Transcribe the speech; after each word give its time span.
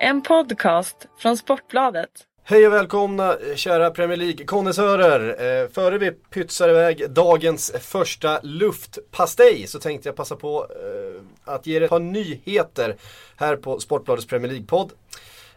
En 0.00 0.22
podcast 0.22 0.96
från 1.18 1.36
Sportbladet. 1.36 2.10
Hej 2.44 2.66
och 2.66 2.72
välkomna 2.72 3.36
eh, 3.36 3.54
kära 3.54 3.90
Premier 3.90 4.16
League-konnässörer. 4.16 5.28
Eh, 5.62 5.68
före 5.68 5.98
vi 5.98 6.10
pytsar 6.10 6.68
iväg 6.68 7.10
dagens 7.10 7.72
första 7.80 8.40
luftpastej 8.42 9.66
så 9.66 9.78
tänkte 9.78 10.08
jag 10.08 10.16
passa 10.16 10.36
på 10.36 10.66
eh, 10.70 11.52
att 11.54 11.66
ge 11.66 11.76
er 11.76 11.80
ett 11.80 11.90
par 11.90 11.98
nyheter 11.98 12.96
här 13.36 13.56
på 13.56 13.80
Sportbladets 13.80 14.26
Premier 14.26 14.52
League-podd. 14.52 14.90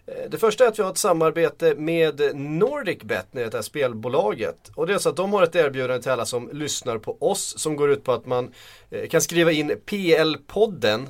Eh, 0.06 0.30
det 0.30 0.38
första 0.38 0.64
är 0.64 0.68
att 0.68 0.80
vi 0.80 0.84
har 0.84 0.92
ett 0.92 0.98
samarbete 0.98 1.76
med 1.76 2.36
NordicBet, 2.36 3.28
det 3.32 3.54
här 3.54 3.62
spelbolaget. 3.62 4.72
Och 4.76 4.88
det 4.88 4.94
är 4.94 4.98
så 4.98 5.10
att 5.10 5.16
de 5.16 5.34
har 5.34 5.44
ett 5.44 5.56
erbjudande 5.56 6.02
till 6.02 6.12
alla 6.12 6.26
som 6.26 6.50
lyssnar 6.54 6.98
på 6.98 7.18
oss 7.20 7.60
som 7.60 7.76
går 7.76 7.92
ut 7.92 8.04
på 8.04 8.12
att 8.12 8.26
man 8.26 8.54
eh, 8.90 9.10
kan 9.10 9.22
skriva 9.22 9.52
in 9.52 9.72
PL-podden, 9.86 11.08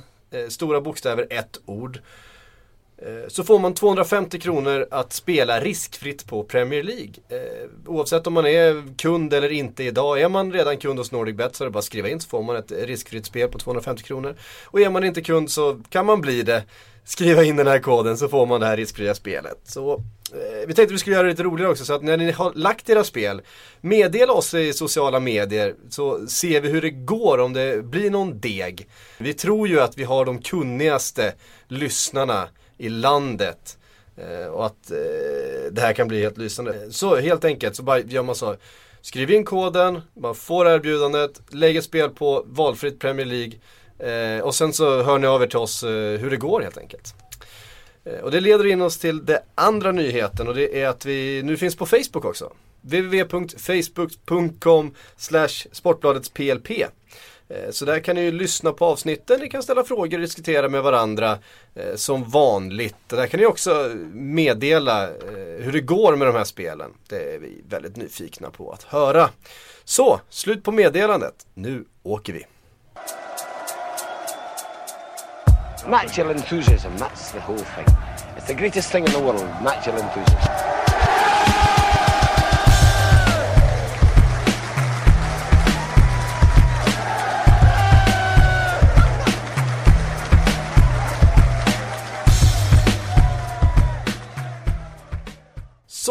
stora 0.48 0.80
bokstäver, 0.80 1.26
ett 1.30 1.60
ord. 1.66 2.00
Eh, 3.02 3.28
så 3.28 3.44
får 3.44 3.58
man 3.58 3.74
250 3.74 4.38
kronor 4.38 4.86
att 4.90 5.12
spela 5.12 5.60
riskfritt 5.60 6.26
på 6.26 6.44
Premier 6.44 6.82
League. 6.82 7.12
Eh, 7.28 7.68
oavsett 7.86 8.26
om 8.26 8.32
man 8.32 8.46
är 8.46 8.96
kund 8.96 9.34
eller 9.34 9.52
inte 9.52 9.84
idag. 9.84 10.20
Är 10.20 10.28
man 10.28 10.52
redan 10.52 10.76
kund 10.76 10.98
hos 10.98 11.12
NordicBet 11.12 11.56
så 11.56 11.64
är 11.64 11.66
det 11.66 11.70
bara 11.70 11.78
att 11.78 11.84
skriva 11.84 12.08
in 12.08 12.20
så 12.20 12.28
får 12.28 12.42
man 12.42 12.56
ett 12.56 12.72
riskfritt 12.72 13.26
spel 13.26 13.48
på 13.48 13.58
250 13.58 14.02
kronor. 14.02 14.34
Och 14.64 14.80
är 14.80 14.90
man 14.90 15.04
inte 15.04 15.22
kund 15.22 15.50
så 15.50 15.80
kan 15.88 16.06
man 16.06 16.20
bli 16.20 16.42
det 16.42 16.64
skriva 17.04 17.44
in 17.44 17.56
den 17.56 17.66
här 17.66 17.78
koden 17.78 18.16
så 18.16 18.28
får 18.28 18.46
man 18.46 18.60
det 18.60 18.66
här 18.66 18.76
riskfria 18.76 19.14
spelet. 19.14 19.60
Så 19.64 19.92
eh, 19.92 20.66
vi 20.66 20.66
tänkte 20.66 20.82
att 20.82 20.90
vi 20.90 20.98
skulle 20.98 21.16
göra 21.16 21.26
det 21.26 21.30
lite 21.30 21.42
roligare 21.42 21.70
också 21.70 21.84
så 21.84 21.92
att 21.92 22.02
när 22.02 22.16
ni 22.16 22.30
har 22.30 22.52
lagt 22.54 22.88
era 22.88 23.04
spel 23.04 23.42
Meddela 23.80 24.32
oss 24.32 24.54
i 24.54 24.72
sociala 24.72 25.20
medier 25.20 25.74
så 25.88 26.26
ser 26.26 26.60
vi 26.60 26.68
hur 26.68 26.82
det 26.82 26.90
går 26.90 27.38
om 27.38 27.52
det 27.52 27.84
blir 27.84 28.10
någon 28.10 28.40
deg. 28.40 28.88
Vi 29.18 29.34
tror 29.34 29.68
ju 29.68 29.80
att 29.80 29.98
vi 29.98 30.04
har 30.04 30.24
de 30.24 30.42
kunnigaste 30.42 31.34
lyssnarna 31.68 32.48
i 32.80 32.88
landet. 32.88 33.78
Eh, 34.16 34.46
och 34.46 34.66
att 34.66 34.90
eh, 34.90 35.72
det 35.72 35.80
här 35.80 35.92
kan 35.92 36.08
bli 36.08 36.22
helt 36.22 36.38
lysande. 36.38 36.92
Så 36.92 37.16
helt 37.16 37.44
enkelt 37.44 37.76
så 37.76 37.82
bara 37.82 37.98
gör 37.98 38.22
man 38.22 38.34
så. 38.34 38.56
Skriv 39.02 39.30
in 39.30 39.44
koden, 39.44 40.00
man 40.14 40.34
får 40.34 40.68
erbjudandet, 40.68 41.40
lägg 41.50 41.76
ett 41.76 41.84
spel 41.84 42.10
på 42.10 42.44
valfritt 42.46 42.98
Premier 42.98 43.26
League 43.26 43.52
Eh, 44.00 44.40
och 44.40 44.54
sen 44.54 44.72
så 44.72 45.02
hör 45.02 45.18
ni 45.18 45.26
av 45.26 45.42
er 45.42 45.46
till 45.46 45.58
oss 45.58 45.82
eh, 45.82 46.18
hur 46.18 46.30
det 46.30 46.36
går 46.36 46.60
helt 46.60 46.78
enkelt. 46.78 47.14
Eh, 48.04 48.18
och 48.18 48.30
det 48.30 48.40
leder 48.40 48.66
in 48.66 48.82
oss 48.82 48.98
till 48.98 49.24
den 49.24 49.38
andra 49.54 49.92
nyheten 49.92 50.48
och 50.48 50.54
det 50.54 50.82
är 50.82 50.88
att 50.88 51.06
vi 51.06 51.42
nu 51.42 51.56
finns 51.56 51.76
på 51.76 51.86
Facebook 51.86 52.24
också. 52.24 52.52
www.facebook.com 52.80 54.94
Sportbladets 55.72 56.28
PLP. 56.28 56.70
Eh, 57.50 57.70
så 57.70 57.84
där 57.84 58.00
kan 58.00 58.16
ni 58.16 58.22
ju 58.22 58.32
lyssna 58.32 58.72
på 58.72 58.84
avsnitten, 58.84 59.40
ni 59.40 59.48
kan 59.48 59.62
ställa 59.62 59.84
frågor 59.84 60.14
och 60.14 60.20
diskutera 60.20 60.68
med 60.68 60.82
varandra 60.82 61.38
eh, 61.74 61.94
som 61.94 62.30
vanligt. 62.30 62.96
Där 63.08 63.26
kan 63.26 63.40
ni 63.40 63.46
också 63.46 63.90
meddela 64.12 65.02
eh, 65.04 65.10
hur 65.58 65.72
det 65.72 65.80
går 65.80 66.16
med 66.16 66.26
de 66.26 66.36
här 66.36 66.44
spelen. 66.44 66.90
Det 67.08 67.34
är 67.34 67.38
vi 67.38 67.62
väldigt 67.68 67.96
nyfikna 67.96 68.50
på 68.50 68.72
att 68.72 68.82
höra. 68.82 69.30
Så, 69.84 70.20
slut 70.28 70.64
på 70.64 70.72
meddelandet. 70.72 71.46
Nu 71.54 71.84
åker 72.02 72.32
vi. 72.32 72.46
Natural 75.88 76.30
enthusiasm, 76.30 76.88
that's 76.88 77.32
the 77.32 77.38
whole 77.38 77.58
thing. 77.58 77.86
It's 78.36 78.46
the 78.46 78.54
greatest 78.54 78.92
thing 78.92 79.04
in 79.04 79.10
the 79.10 79.22
world, 79.22 79.46
natural 79.64 79.98
enthusiasm. 79.98 80.79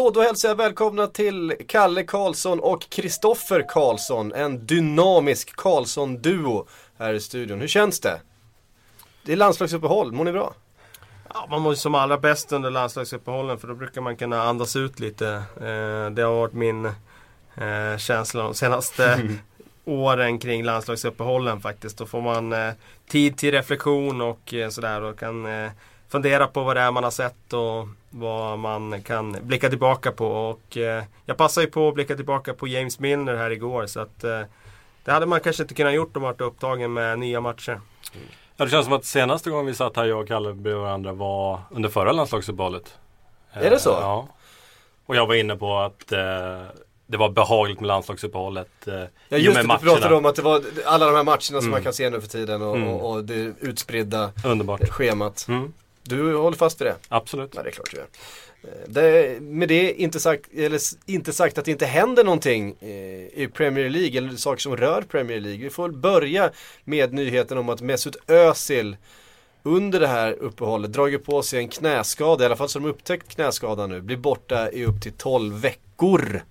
Så 0.00 0.10
då 0.10 0.22
hälsar 0.22 0.48
jag 0.48 0.56
välkomna 0.56 1.06
till 1.06 1.54
Kalle 1.68 2.02
Karlsson 2.02 2.60
och 2.60 2.90
Kristoffer 2.90 3.64
Karlsson, 3.68 4.32
en 4.32 4.66
dynamisk 4.66 5.56
Karlsson-duo 5.56 6.66
här 6.98 7.14
i 7.14 7.20
studion. 7.20 7.60
Hur 7.60 7.68
känns 7.68 8.00
det? 8.00 8.20
Det 9.24 9.32
är 9.32 9.36
landslagsuppehåll, 9.36 10.12
mår 10.12 10.24
ni 10.24 10.32
bra? 10.32 10.54
Ja, 11.34 11.46
man 11.50 11.62
mår 11.62 11.72
ju 11.72 11.76
som 11.76 11.94
allra 11.94 12.18
bäst 12.18 12.52
under 12.52 12.70
landslagsuppehållen 12.70 13.58
för 13.58 13.68
då 13.68 13.74
brukar 13.74 14.00
man 14.00 14.16
kunna 14.16 14.42
andas 14.42 14.76
ut 14.76 15.00
lite. 15.00 15.28
Eh, 15.56 16.10
det 16.10 16.22
har 16.22 16.34
varit 16.34 16.52
min 16.52 16.84
eh, 17.54 17.98
känsla 17.98 18.42
de 18.42 18.54
senaste 18.54 19.28
åren 19.84 20.38
kring 20.38 20.64
landslagsuppehållen 20.64 21.60
faktiskt. 21.60 21.98
Då 21.98 22.06
får 22.06 22.20
man 22.20 22.52
eh, 22.52 22.72
tid 23.08 23.38
till 23.38 23.52
reflektion 23.52 24.20
och 24.20 24.54
sådär 24.70 25.02
och 25.02 25.18
kan 25.18 25.46
fundera 26.10 26.46
på 26.46 26.62
vad 26.62 26.76
det 26.76 26.80
är 26.80 26.90
man 26.90 27.04
har 27.04 27.10
sett 27.10 27.52
och 27.52 27.88
vad 28.10 28.58
man 28.58 29.02
kan 29.02 29.36
blicka 29.42 29.68
tillbaka 29.68 30.12
på. 30.12 30.26
Och, 30.26 30.76
eh, 30.76 31.04
jag 31.26 31.36
passade 31.36 31.66
ju 31.66 31.70
på 31.70 31.88
att 31.88 31.94
blicka 31.94 32.16
tillbaka 32.16 32.54
på 32.54 32.68
James 32.68 32.98
Milner 32.98 33.36
här 33.36 33.50
igår 33.50 33.86
så 33.86 34.00
att 34.00 34.24
det 35.04 35.12
hade 35.12 35.26
man 35.26 35.40
kanske 35.40 35.62
inte 35.62 35.74
kunnat 35.74 35.94
gjort 35.94 36.16
om 36.16 36.22
man 36.22 36.32
varit 36.32 36.40
upptagen 36.40 36.92
med 36.92 37.18
nya 37.18 37.40
matcher. 37.40 37.80
Mm. 38.14 38.26
Ja, 38.56 38.64
det 38.64 38.70
känns 38.70 38.84
som 38.84 38.94
att 38.94 39.04
senaste 39.04 39.50
gången 39.50 39.66
vi 39.66 39.74
satt 39.74 39.96
här, 39.96 40.04
jag 40.04 40.20
och 40.20 40.28
Kalle 40.28 40.52
bredvid 40.52 40.82
varandra 40.82 41.12
var 41.12 41.60
under 41.70 41.88
förra 41.88 42.12
landslagsuppehållet. 42.12 42.98
Är 43.52 43.70
det 43.70 43.78
så? 43.78 43.90
Ja. 43.90 44.28
Och 45.06 45.16
jag 45.16 45.26
var 45.26 45.34
inne 45.34 45.56
på 45.56 45.78
att 45.78 46.12
eh, 46.12 46.18
det 47.06 47.16
var 47.16 47.28
behagligt 47.28 47.80
med 47.80 47.86
landslagsuppehållet. 47.86 48.88
Eh, 48.88 48.94
ja 49.28 49.36
just 49.36 49.56
det, 49.56 49.62
du 49.62 49.78
pratade 49.78 50.14
om 50.14 50.26
att 50.26 50.36
det 50.36 50.42
var 50.42 50.62
alla 50.86 51.06
de 51.06 51.16
här 51.16 51.24
matcherna 51.24 51.38
som 51.40 51.58
mm. 51.58 51.70
man 51.70 51.82
kan 51.82 51.92
se 51.92 52.10
nu 52.10 52.20
för 52.20 52.28
tiden 52.28 52.62
och, 52.62 52.76
mm. 52.76 52.88
och, 52.88 53.10
och 53.10 53.24
det 53.24 53.34
utspridda 53.60 54.32
Underbart. 54.44 54.88
schemat. 54.88 55.46
Mm. 55.48 55.72
Du 56.02 56.36
håller 56.36 56.56
fast 56.56 56.80
vid 56.80 56.86
det? 56.86 56.96
Absolut. 57.08 57.52
Ja, 57.54 57.62
det 57.62 57.68
är 57.68 57.72
klart 57.72 57.90
du 57.90 57.96
gör. 57.96 58.06
Det, 58.86 59.40
med 59.40 59.68
det 59.68 59.92
inte 59.92 60.20
sagt, 60.20 60.50
eller 60.54 60.80
inte 61.06 61.32
sagt 61.32 61.58
att 61.58 61.64
det 61.64 61.70
inte 61.70 61.86
händer 61.86 62.24
någonting 62.24 62.76
i 63.32 63.48
Premier 63.54 63.90
League 63.90 64.18
eller 64.18 64.36
saker 64.36 64.60
som 64.60 64.76
rör 64.76 65.02
Premier 65.02 65.40
League. 65.40 65.62
Vi 65.62 65.70
får 65.70 65.88
börja 65.88 66.50
med 66.84 67.12
nyheten 67.12 67.58
om 67.58 67.68
att 67.68 67.80
Mesut 67.80 68.16
Özil 68.26 68.96
under 69.62 70.00
det 70.00 70.06
här 70.06 70.32
uppehållet 70.32 70.92
dragit 70.92 71.24
på 71.24 71.42
sig 71.42 71.58
en 71.58 71.68
knäskada, 71.68 72.44
i 72.44 72.46
alla 72.46 72.56
fall 72.56 72.68
så 72.68 72.78
de 72.78 72.88
upptäckt 72.88 73.28
knäskadan 73.28 73.90
nu, 73.90 74.00
blir 74.00 74.16
borta 74.16 74.70
i 74.70 74.84
upp 74.84 75.02
till 75.02 75.12
12 75.12 75.60
veckor. 75.60 76.42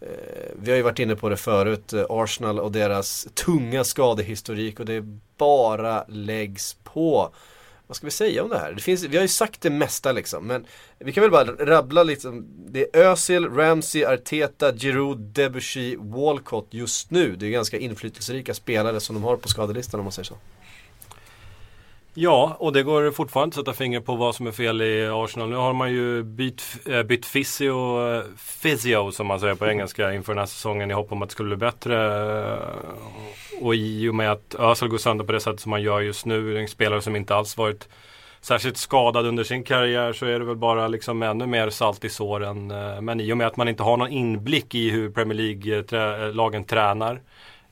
Eh, 0.00 0.08
vi 0.54 0.70
har 0.70 0.76
ju 0.76 0.82
varit 0.82 0.98
inne 0.98 1.16
på 1.16 1.28
det 1.28 1.36
förut, 1.36 1.92
eh, 1.92 2.04
Arsenal 2.08 2.60
och 2.60 2.72
deras 2.72 3.28
tunga 3.34 3.84
skadehistorik 3.84 4.80
och 4.80 4.86
det 4.86 5.04
bara 5.36 6.04
läggs 6.08 6.76
på 6.84 7.30
vad 7.90 7.96
ska 7.96 8.06
vi 8.06 8.10
säga 8.10 8.42
om 8.42 8.48
det 8.48 8.58
här? 8.58 8.72
Det 8.72 8.80
finns, 8.80 9.04
vi 9.04 9.16
har 9.16 9.22
ju 9.22 9.28
sagt 9.28 9.60
det 9.60 9.70
mesta 9.70 10.12
liksom, 10.12 10.46
men 10.46 10.66
vi 10.98 11.12
kan 11.12 11.22
väl 11.22 11.30
bara 11.30 11.44
rabbla 11.44 12.02
liksom. 12.02 12.46
Det 12.68 12.96
är 12.96 13.04
Özil, 13.04 13.48
Ramsey, 13.48 14.04
Arteta, 14.04 14.72
Giroud, 14.72 15.18
Debussy, 15.18 15.96
Walcott 15.96 16.66
just 16.70 17.10
nu. 17.10 17.36
Det 17.36 17.46
är 17.46 17.50
ganska 17.50 17.78
inflytelserika 17.78 18.54
spelare 18.54 19.00
som 19.00 19.14
de 19.14 19.24
har 19.24 19.36
på 19.36 19.48
skadelistan 19.48 20.00
om 20.00 20.04
man 20.04 20.12
säger 20.12 20.24
så. 20.24 20.34
Ja, 22.14 22.56
och 22.58 22.72
det 22.72 22.82
går 22.82 23.10
fortfarande 23.10 23.48
att 23.48 23.54
sätta 23.54 23.72
fingret 23.72 24.04
på 24.04 24.14
vad 24.14 24.34
som 24.34 24.46
är 24.46 24.52
fel 24.52 24.82
i 24.82 25.06
Arsenal. 25.06 25.48
Nu 25.48 25.56
har 25.56 25.72
man 25.72 25.92
ju 25.92 26.22
bytt, 26.22 26.62
eh, 26.86 27.02
bytt 27.02 27.32
physio, 27.32 28.08
eh, 28.14 28.22
physio 28.62 29.10
som 29.10 29.26
man 29.26 29.40
säger 29.40 29.54
på 29.54 29.66
engelska 29.66 30.12
inför 30.12 30.32
den 30.32 30.38
här 30.38 30.46
säsongen 30.46 30.90
i 30.90 30.94
hopp 30.94 31.12
om 31.12 31.22
att 31.22 31.28
det 31.28 31.32
skulle 31.32 31.56
bli 31.56 31.66
bättre. 31.66 31.96
Eh, 32.52 32.58
och 33.60 33.74
i 33.74 34.08
och 34.08 34.14
med 34.14 34.32
att 34.32 34.54
Özil 34.54 34.88
går 34.88 34.98
sönder 34.98 35.24
på 35.24 35.32
det 35.32 35.40
sättet 35.40 35.60
som 35.60 35.70
man 35.70 35.82
gör 35.82 36.00
just 36.00 36.26
nu, 36.26 36.58
en 36.58 36.68
spelare 36.68 37.02
som 37.02 37.16
inte 37.16 37.34
alls 37.34 37.56
varit 37.56 37.88
särskilt 38.40 38.76
skadad 38.76 39.26
under 39.26 39.44
sin 39.44 39.64
karriär 39.64 40.12
så 40.12 40.26
är 40.26 40.38
det 40.38 40.44
väl 40.44 40.56
bara 40.56 40.88
liksom 40.88 41.22
ännu 41.22 41.46
mer 41.46 41.70
salt 41.70 42.04
i 42.04 42.08
såren. 42.08 42.66
Men 43.04 43.20
i 43.20 43.32
och 43.32 43.36
med 43.36 43.46
att 43.46 43.56
man 43.56 43.68
inte 43.68 43.82
har 43.82 43.96
någon 43.96 44.10
inblick 44.10 44.74
i 44.74 44.90
hur 44.90 45.10
Premier 45.10 45.34
League-lagen 45.34 46.64
tränar 46.64 47.20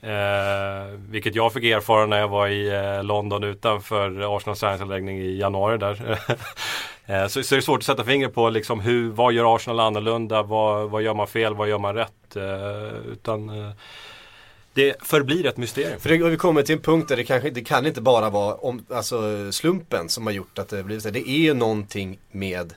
Eh, 0.00 0.98
vilket 1.08 1.34
jag 1.34 1.52
fick 1.52 1.64
erfara 1.64 2.06
när 2.06 2.18
jag 2.18 2.28
var 2.28 2.48
i 2.48 2.68
eh, 2.68 3.04
London 3.04 3.44
utanför 3.44 4.36
Arsenals 4.36 4.60
träningsanläggning 4.60 5.18
i 5.18 5.38
januari 5.38 5.78
där. 5.78 6.18
eh, 7.06 7.26
så, 7.26 7.42
så 7.42 7.54
är 7.54 7.56
det 7.56 7.62
svårt 7.62 7.78
att 7.78 7.84
sätta 7.84 8.04
fingret 8.04 8.34
på 8.34 8.50
liksom 8.50 8.80
hur, 8.80 9.10
vad 9.10 9.32
gör 9.32 9.56
Arsenal 9.56 9.80
annorlunda, 9.80 10.42
vad, 10.42 10.90
vad 10.90 11.02
gör 11.02 11.14
man 11.14 11.26
fel, 11.26 11.54
vad 11.54 11.68
gör 11.68 11.78
man 11.78 11.94
rätt. 11.94 12.36
Eh, 12.36 13.12
utan 13.12 13.48
eh, 13.48 13.70
det 14.74 14.94
förblir 15.02 15.46
ett 15.46 15.56
mysterium. 15.56 16.00
För 16.00 16.08
det, 16.08 16.28
vi 16.28 16.36
kommer 16.36 16.62
till 16.62 16.74
en 16.74 16.82
punkt 16.82 17.08
där 17.08 17.16
det 17.16 17.24
kanske 17.24 17.50
det 17.50 17.64
kan 17.64 17.86
inte 17.86 18.00
bara 18.00 18.30
vara 18.30 18.54
om, 18.54 18.86
alltså, 18.90 19.52
slumpen 19.52 20.08
som 20.08 20.26
har 20.26 20.32
gjort 20.32 20.58
att 20.58 20.68
det 20.68 20.82
blivit 20.82 21.02
så. 21.02 21.10
Det 21.10 21.28
är 21.28 21.38
ju 21.38 21.54
någonting 21.54 22.18
med 22.30 22.74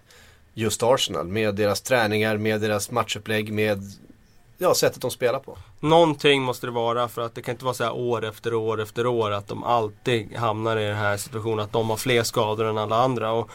just 0.53 0.83
Arsenal, 0.83 1.27
med 1.27 1.55
deras 1.55 1.81
träningar, 1.81 2.37
med 2.37 2.61
deras 2.61 2.91
matchupplägg, 2.91 3.53
med 3.53 3.81
ja, 4.61 4.73
sättet 4.73 5.01
de 5.01 5.11
spelar 5.11 5.39
på. 5.39 5.57
Någonting 5.79 6.41
måste 6.41 6.67
det 6.67 6.71
vara 6.71 7.07
för 7.07 7.21
att 7.21 7.35
det 7.35 7.41
kan 7.41 7.51
inte 7.51 7.65
vara 7.65 7.73
så 7.73 7.83
här 7.83 7.93
år 7.93 8.25
efter 8.25 8.53
år 8.53 8.81
efter 8.81 9.05
år 9.05 9.31
att 9.31 9.47
de 9.47 9.63
alltid 9.63 10.35
hamnar 10.35 10.77
i 10.77 10.83
den 10.83 10.97
här 10.97 11.17
situationen 11.17 11.59
att 11.59 11.71
de 11.71 11.89
har 11.89 11.97
fler 11.97 12.23
skador 12.23 12.65
än 12.65 12.77
alla 12.77 12.95
andra. 12.95 13.31
Och 13.31 13.49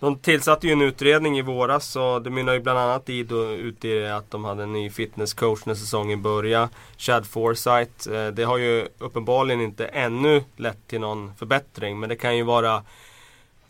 de 0.00 0.18
tillsatte 0.18 0.66
ju 0.66 0.72
en 0.72 0.82
utredning 0.82 1.38
i 1.38 1.42
våras 1.42 1.96
och 1.96 2.22
det 2.22 2.30
mynnar 2.30 2.52
ju 2.52 2.60
bland 2.60 2.78
annat 2.78 3.08
i 3.08 3.22
då, 3.22 3.50
ut 3.52 3.84
i 3.84 4.06
att 4.06 4.30
de 4.30 4.44
hade 4.44 4.62
en 4.62 4.72
ny 4.72 4.90
fitnesscoach 4.90 5.66
när 5.66 5.74
säsongen 5.74 6.22
började. 6.22 6.68
Chad 6.96 7.26
Forsyth. 7.26 8.10
Eh, 8.10 8.26
det 8.26 8.42
har 8.44 8.58
ju 8.58 8.88
uppenbarligen 8.98 9.60
inte 9.60 9.86
ännu 9.86 10.44
lett 10.56 10.88
till 10.88 11.00
någon 11.00 11.34
förbättring 11.34 12.00
men 12.00 12.08
det 12.08 12.16
kan 12.16 12.36
ju 12.36 12.42
vara 12.42 12.82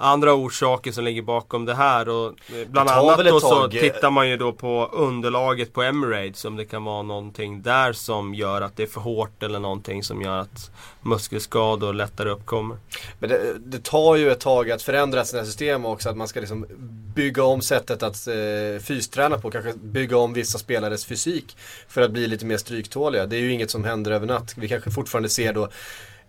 andra 0.00 0.34
orsaker 0.34 0.92
som 0.92 1.04
ligger 1.04 1.22
bakom 1.22 1.64
det 1.64 1.74
här. 1.74 2.08
Och 2.08 2.26
eh, 2.26 2.68
bland 2.68 2.90
annat 2.90 3.24
då 3.24 3.40
så 3.40 3.68
tittar 3.68 4.10
man 4.10 4.28
ju 4.28 4.36
då 4.36 4.52
på 4.52 4.90
underlaget 4.92 5.72
på 5.72 5.82
Emirates. 5.82 6.44
Om 6.44 6.56
det 6.56 6.64
kan 6.64 6.84
vara 6.84 7.02
någonting 7.02 7.62
där 7.62 7.92
som 7.92 8.34
gör 8.34 8.62
att 8.62 8.76
det 8.76 8.82
är 8.82 8.86
för 8.86 9.00
hårt 9.00 9.42
eller 9.42 9.58
någonting 9.58 10.02
som 10.02 10.22
gör 10.22 10.38
att 10.38 10.70
muskelskador 11.02 11.92
lättare 11.92 12.30
uppkommer. 12.30 12.76
Men 13.18 13.30
det, 13.30 13.40
det 13.58 13.84
tar 13.84 14.16
ju 14.16 14.30
ett 14.30 14.40
tag 14.40 14.70
att 14.70 14.82
förändra 14.82 15.24
sina 15.24 15.44
system 15.44 15.86
också. 15.86 16.08
Att 16.08 16.16
man 16.16 16.28
ska 16.28 16.40
liksom 16.40 16.66
bygga 17.14 17.44
om 17.44 17.60
sättet 17.60 18.02
att 18.02 18.26
eh, 18.26 18.82
fysträna 18.82 19.38
på. 19.38 19.50
Kanske 19.50 19.72
bygga 19.74 20.16
om 20.16 20.32
vissa 20.32 20.58
spelares 20.58 21.04
fysik. 21.04 21.56
För 21.88 22.02
att 22.02 22.10
bli 22.10 22.26
lite 22.26 22.46
mer 22.46 22.56
stryktåliga. 22.56 23.26
Det 23.26 23.36
är 23.36 23.40
ju 23.40 23.52
inget 23.52 23.70
som 23.70 23.84
händer 23.84 24.10
över 24.10 24.26
natt. 24.26 24.54
Vi 24.56 24.68
kanske 24.68 24.90
fortfarande 24.90 25.28
ser 25.28 25.52
då 25.52 25.68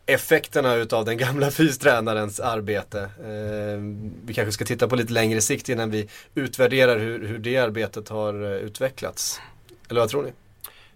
effekterna 0.05 0.75
utav 0.75 1.05
den 1.05 1.17
gamla 1.17 1.51
fystränarens 1.51 2.39
arbete. 2.39 2.99
Eh, 3.01 3.81
vi 4.25 4.33
kanske 4.33 4.51
ska 4.51 4.65
titta 4.65 4.87
på 4.87 4.95
lite 4.95 5.13
längre 5.13 5.41
sikt 5.41 5.69
innan 5.69 5.91
vi 5.91 6.09
utvärderar 6.35 6.97
hur, 6.99 7.27
hur 7.27 7.37
det 7.39 7.57
arbetet 7.57 8.09
har 8.09 8.43
eh, 8.43 8.49
utvecklats. 8.51 9.41
Eller 9.89 9.99
vad 10.01 10.09
tror 10.09 10.23
ni? 10.23 10.31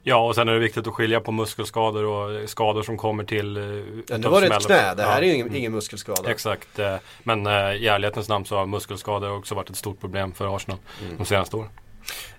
Ja, 0.07 0.27
och 0.27 0.35
sen 0.35 0.49
är 0.49 0.53
det 0.53 0.59
viktigt 0.59 0.87
att 0.87 0.93
skilja 0.93 1.19
på 1.19 1.31
muskelskador 1.31 2.03
och 2.05 2.49
skador 2.49 2.83
som 2.83 2.97
kommer 2.97 3.23
till 3.23 3.57
eh, 3.57 3.63
Ja, 4.07 4.17
nu 4.17 4.27
var 4.27 4.41
det 4.41 4.47
ett 4.47 4.65
knä, 4.65 4.93
det 4.95 5.03
här 5.03 5.11
Ja. 5.11 5.17
är 5.17 5.21
ju 5.21 5.33
ingen, 5.33 5.55
ingen 5.55 5.71
muskelskada. 5.71 6.31
Exakt, 6.31 6.79
eh, 6.79 6.95
men 7.23 7.47
i 7.47 7.87
ärlighetens 7.87 8.29
namn 8.29 8.45
så 8.45 8.55
har 8.55 8.65
muskelskador 8.65 9.37
också 9.37 9.55
varit 9.55 9.69
ett 9.69 9.75
stort 9.75 9.99
problem 10.01 10.31
för 10.33 10.55
Arsenal 10.55 10.77
Mm. 11.03 11.17
de 11.17 11.25
senaste 11.25 11.55
åren. 11.55 11.69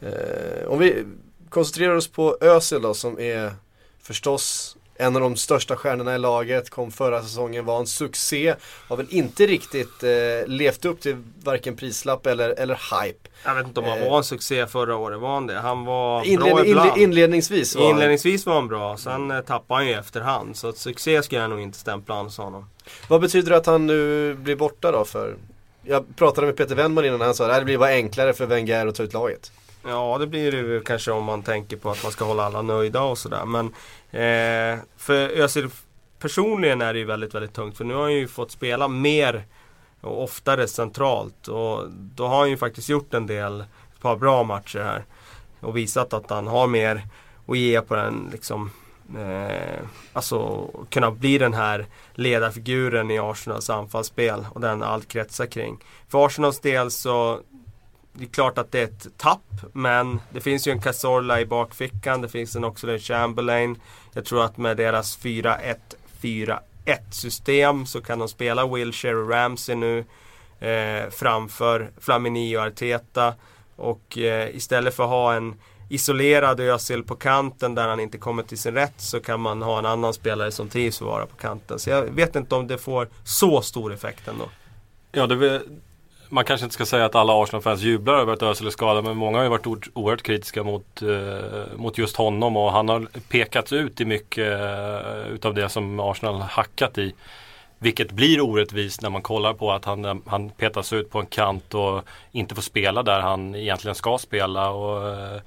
Eh, 0.00 0.66
om 0.68 0.78
vi 0.78 1.04
koncentrerar 1.48 1.94
oss 1.94 2.08
på 2.08 2.38
Özil 2.40 2.82
då 2.82 2.94
som 2.94 3.20
är 3.20 3.52
förstås 4.02 4.75
en 4.98 5.16
av 5.16 5.22
de 5.22 5.36
största 5.36 5.76
stjärnorna 5.76 6.14
i 6.14 6.18
laget, 6.18 6.70
kom 6.70 6.90
förra 6.90 7.22
säsongen, 7.22 7.64
var 7.64 7.80
en 7.80 7.86
succé. 7.86 8.54
Har 8.88 8.96
väl 8.96 9.06
inte 9.10 9.46
riktigt 9.46 10.02
eh, 10.02 10.10
levt 10.46 10.84
upp 10.84 11.00
till 11.00 11.16
varken 11.44 11.76
prislapp 11.76 12.26
eller, 12.26 12.48
eller 12.50 12.74
hype. 13.04 13.28
Jag 13.44 13.54
vet 13.54 13.66
inte 13.66 13.80
om 13.80 13.86
han 13.86 13.98
Eh. 13.98 14.10
var 14.10 14.18
en 14.18 14.24
succé 14.24 14.66
förra 14.66 14.96
året, 14.96 15.20
var 15.20 15.34
han 15.34 15.46
det? 15.46 15.54
Han 15.54 15.84
var 15.84 16.20
bra 16.20 16.24
Inled, 16.24 16.66
ibland. 16.66 16.88
inle, 16.90 17.02
inledningsvis 17.02 17.76
var 17.76 17.90
Inledningsvis 17.90 18.46
var 18.46 18.54
han 18.54 18.68
bra, 18.68 18.96
sen 18.96 19.30
eh, 19.30 19.40
tappade 19.40 19.80
han 19.80 19.86
ju 19.86 19.94
efterhand. 19.94 20.56
Så 20.56 20.68
att 20.68 20.76
succé 20.78 21.22
skulle 21.22 21.40
jag 21.40 21.50
nog 21.50 21.60
inte 21.60 21.78
stämpla 21.78 22.22
hos 22.22 22.38
honom. 22.38 22.70
Vad 23.08 23.20
betyder 23.20 23.50
det 23.50 23.56
att 23.56 23.66
han 23.66 23.86
nu 23.86 24.34
blir 24.34 24.56
borta 24.56 24.92
då 24.92 25.04
för? 25.04 25.36
Jag 25.82 26.16
pratade 26.16 26.46
med 26.46 26.56
Peter 26.56 26.74
Wennman 26.74 27.04
innan 27.04 27.20
han 27.20 27.34
sa 27.34 27.50
att 27.50 27.58
det 27.58 27.64
blir 27.64 27.78
bara 27.78 27.90
enklare 27.90 28.32
för 28.32 28.46
Wenger 28.46 28.86
att 28.86 28.94
ta 28.94 29.02
ut 29.02 29.12
laget. 29.12 29.52
Ja, 29.86 30.18
det 30.18 30.26
blir 30.26 30.52
det 30.52 30.58
ju 30.58 30.80
kanske 30.80 31.10
om 31.10 31.24
man 31.24 31.42
tänker 31.42 31.76
på 31.76 31.90
att 31.90 32.02
man 32.02 32.12
ska 32.12 32.24
hålla 32.24 32.44
alla 32.44 32.62
nöjda 32.62 33.02
och 33.02 33.18
sådär. 33.18 33.44
Men 33.44 33.66
eh, 34.10 34.78
för 34.96 35.40
Özil 35.40 35.68
personligen 36.18 36.82
är 36.82 36.92
det 36.92 36.98
ju 36.98 37.04
väldigt, 37.04 37.34
väldigt 37.34 37.54
tungt. 37.54 37.76
För 37.76 37.84
nu 37.84 37.94
har 37.94 38.02
han 38.02 38.14
ju 38.14 38.28
fått 38.28 38.50
spela 38.50 38.88
mer 38.88 39.44
och 40.00 40.22
oftare 40.22 40.68
centralt. 40.68 41.48
Och 41.48 41.90
då 41.90 42.26
har 42.26 42.38
han 42.38 42.50
ju 42.50 42.56
faktiskt 42.56 42.88
gjort 42.88 43.14
en 43.14 43.26
del, 43.26 43.60
ett 43.60 44.00
par 44.00 44.16
bra 44.16 44.42
matcher 44.42 44.78
här. 44.78 45.04
Och 45.60 45.76
visat 45.76 46.12
att 46.12 46.30
han 46.30 46.46
har 46.46 46.66
mer 46.66 47.02
att 47.46 47.58
ge 47.58 47.80
på 47.80 47.94
den 47.94 48.28
liksom 48.32 48.70
Eh, 49.14 49.82
alltså 50.12 50.68
kunna 50.90 51.10
bli 51.10 51.38
den 51.38 51.54
här 51.54 51.86
ledarfiguren 52.14 53.10
i 53.10 53.18
Arsenals 53.18 53.70
anfallsspel 53.70 54.46
och 54.52 54.60
den 54.60 54.82
allt 54.82 55.08
kretsar 55.08 55.46
kring. 55.46 55.78
För 56.08 56.26
Arsenals 56.26 56.60
del 56.60 56.90
så 56.90 57.40
det 58.18 58.24
är 58.24 58.28
klart 58.28 58.58
att 58.58 58.72
det 58.72 58.80
är 58.80 58.84
ett 58.84 59.06
tapp, 59.16 59.64
men 59.72 60.20
det 60.30 60.40
finns 60.40 60.68
ju 60.68 60.72
en 60.72 60.80
Cazorla 60.80 61.40
i 61.40 61.46
bakfickan. 61.46 62.20
Det 62.20 62.28
finns 62.28 62.56
en 62.56 62.64
också 62.64 62.90
en 62.90 62.98
Chamberlain. 62.98 63.80
Jag 64.12 64.24
tror 64.24 64.44
att 64.44 64.56
med 64.56 64.76
deras 64.76 65.18
4-1-4-1 65.18 66.58
system 67.10 67.86
så 67.86 68.00
kan 68.00 68.18
de 68.18 68.28
spela 68.28 68.66
Wilshere 68.66 69.16
och 69.16 69.30
Ramsey 69.30 69.74
nu 69.74 70.04
eh, 70.60 71.10
framför 71.10 71.90
Flamini 72.00 72.56
och 72.56 72.62
Arteta. 72.62 73.34
Och 73.76 74.18
eh, 74.18 74.56
istället 74.56 74.94
för 74.94 75.04
att 75.04 75.10
ha 75.10 75.34
en 75.34 75.54
isolerad 75.88 76.60
Özil 76.60 77.02
på 77.02 77.14
kanten 77.14 77.74
där 77.74 77.88
han 77.88 78.00
inte 78.00 78.18
kommer 78.18 78.42
till 78.42 78.58
sin 78.58 78.74
rätt 78.74 78.94
så 78.96 79.20
kan 79.20 79.40
man 79.40 79.62
ha 79.62 79.78
en 79.78 79.86
annan 79.86 80.14
spelare 80.14 80.52
som 80.52 80.68
trivs 80.68 81.02
att 81.02 81.08
vara 81.08 81.26
på 81.26 81.36
kanten. 81.36 81.78
Så 81.78 81.90
jag 81.90 82.02
vet 82.02 82.36
inte 82.36 82.54
om 82.54 82.66
det 82.66 82.78
får 82.78 83.08
så 83.24 83.62
stor 83.62 83.92
effekt 83.92 84.28
ändå. 84.28 84.44
Ja, 85.12 85.26
det 85.26 85.62
man 86.28 86.44
kanske 86.44 86.64
inte 86.64 86.74
ska 86.74 86.86
säga 86.86 87.04
att 87.04 87.14
alla 87.14 87.42
Arsenal-fans 87.42 87.82
jublar 87.82 88.14
över 88.14 88.32
att 88.32 88.42
Özil 88.42 88.66
är 88.66 88.70
skadad 88.70 89.04
men 89.04 89.16
många 89.16 89.38
har 89.38 89.44
ju 89.44 89.50
varit 89.50 89.66
oerhört 89.94 90.22
kritiska 90.22 90.62
mot, 90.62 91.02
eh, 91.02 91.76
mot 91.76 91.98
just 91.98 92.16
honom 92.16 92.56
och 92.56 92.72
han 92.72 92.88
har 92.88 93.06
pekats 93.28 93.72
ut 93.72 94.00
i 94.00 94.04
mycket 94.04 94.60
eh, 94.60 95.28
utav 95.32 95.54
det 95.54 95.68
som 95.68 96.00
Arsenal 96.00 96.40
hackat 96.40 96.98
i. 96.98 97.14
Vilket 97.78 98.12
blir 98.12 98.40
orättvist 98.40 99.02
när 99.02 99.10
man 99.10 99.22
kollar 99.22 99.54
på 99.54 99.72
att 99.72 99.84
han, 99.84 100.22
han 100.26 100.50
petas 100.50 100.92
ut 100.92 101.10
på 101.10 101.20
en 101.20 101.26
kant 101.26 101.74
och 101.74 102.02
inte 102.32 102.54
får 102.54 102.62
spela 102.62 103.02
där 103.02 103.20
han 103.20 103.54
egentligen 103.54 103.94
ska 103.94 104.18
spela. 104.18 104.70
Och, 104.70 105.08
eh, 105.08 105.40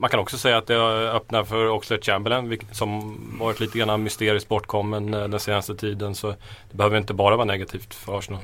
man 0.00 0.10
kan 0.10 0.20
också 0.20 0.38
säga 0.38 0.58
att 0.58 0.66
det 0.66 0.76
öppnar 1.12 1.44
för 1.44 1.68
Oxlade 1.68 2.02
Chamberlain 2.02 2.60
som 2.72 3.18
varit 3.40 3.60
lite 3.60 3.78
grann 3.78 4.02
mysteriskt 4.02 4.48
bortkommen 4.48 5.14
eh, 5.14 5.28
den 5.28 5.40
senaste 5.40 5.74
tiden. 5.74 6.14
Så 6.14 6.28
det 6.70 6.76
behöver 6.76 6.98
inte 6.98 7.14
bara 7.14 7.36
vara 7.36 7.44
negativt 7.44 7.94
för 7.94 8.18
Arsenal. 8.18 8.40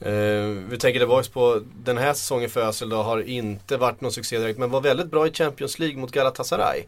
Eh, 0.00 0.44
vi 0.68 0.78
tänker 0.78 1.00
tillbaka 1.00 1.28
på 1.32 1.60
den 1.84 1.98
här 1.98 2.14
säsongen 2.14 2.50
för 2.50 2.60
Özil 2.60 2.88
då 2.88 2.96
har 2.96 3.22
inte 3.22 3.76
varit 3.76 4.00
någon 4.00 4.12
succé 4.12 4.38
direkt 4.38 4.58
men 4.58 4.70
var 4.70 4.80
väldigt 4.80 5.10
bra 5.10 5.26
i 5.26 5.32
Champions 5.32 5.78
League 5.78 5.96
mot 5.96 6.10
Galatasaray. 6.10 6.84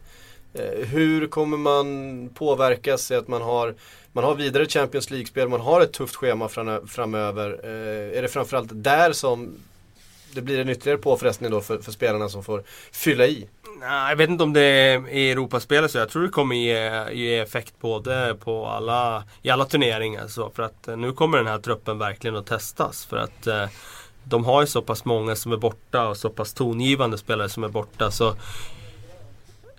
Eh, 0.53 0.87
hur 0.87 1.27
kommer 1.27 1.57
man 1.57 2.29
påverkas 2.33 3.11
i 3.11 3.15
att 3.15 3.27
man 3.27 3.41
har, 3.41 3.75
man 4.11 4.23
har 4.23 4.35
vidare 4.35 4.65
Champions 4.65 5.09
League-spel, 5.09 5.49
man 5.49 5.61
har 5.61 5.81
ett 5.81 5.93
tufft 5.93 6.15
schema 6.15 6.49
framöver. 6.87 7.59
Eh, 7.63 8.17
är 8.17 8.21
det 8.21 8.27
framförallt 8.27 8.69
där 8.71 9.11
som 9.11 9.55
det 10.33 10.41
blir 10.41 10.59
en 10.59 10.69
ytterligare 10.69 10.97
påfrestning 10.97 11.51
då 11.51 11.61
för, 11.61 11.77
för 11.77 11.91
spelarna 11.91 12.29
som 12.29 12.43
får 12.43 12.63
fylla 12.91 13.25
i? 13.25 13.47
Nej, 13.79 14.09
jag 14.09 14.15
vet 14.15 14.29
inte 14.29 14.43
om 14.43 14.53
det 14.53 14.61
är 14.61 15.09
i 15.09 15.31
Europaspelet 15.31 15.91
så 15.91 15.97
jag 15.97 16.09
tror 16.09 16.23
det 16.23 16.29
kommer 16.29 16.55
ge, 16.55 17.11
ge 17.11 17.39
effekt 17.39 17.73
både 17.79 18.37
på 18.43 18.65
alla, 18.65 19.23
i 19.41 19.49
alla 19.49 19.65
turneringar. 19.65 20.27
Så 20.27 20.49
för 20.49 20.63
att 20.63 20.87
eh, 20.87 20.97
nu 20.97 21.11
kommer 21.11 21.37
den 21.37 21.47
här 21.47 21.59
truppen 21.59 21.97
verkligen 21.97 22.35
att 22.35 22.45
testas. 22.45 23.05
För 23.05 23.17
att 23.17 23.47
eh, 23.47 23.65
de 24.23 24.45
har 24.45 24.61
ju 24.61 24.67
så 24.67 24.81
pass 24.81 25.05
många 25.05 25.35
som 25.35 25.51
är 25.51 25.57
borta 25.57 26.07
och 26.07 26.17
så 26.17 26.29
pass 26.29 26.53
tongivande 26.53 27.17
spelare 27.17 27.49
som 27.49 27.63
är 27.63 27.67
borta. 27.67 28.11
Så 28.11 28.35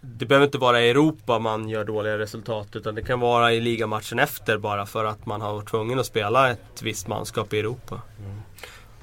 det 0.00 0.26
behöver 0.26 0.46
inte 0.46 0.58
vara 0.58 0.82
i 0.82 0.90
Europa 0.90 1.38
man 1.38 1.68
gör 1.68 1.84
dåliga 1.84 2.18
resultat 2.18 2.76
utan 2.76 2.94
det 2.94 3.02
kan 3.02 3.20
vara 3.20 3.52
i 3.52 3.60
ligamatchen 3.60 4.18
efter 4.18 4.58
bara 4.58 4.86
för 4.86 5.04
att 5.04 5.26
man 5.26 5.40
har 5.40 5.52
varit 5.52 5.68
tvungen 5.68 5.98
att 5.98 6.06
spela 6.06 6.50
ett 6.50 6.82
visst 6.82 7.08
manskap 7.08 7.52
i 7.52 7.58
Europa. 7.58 8.02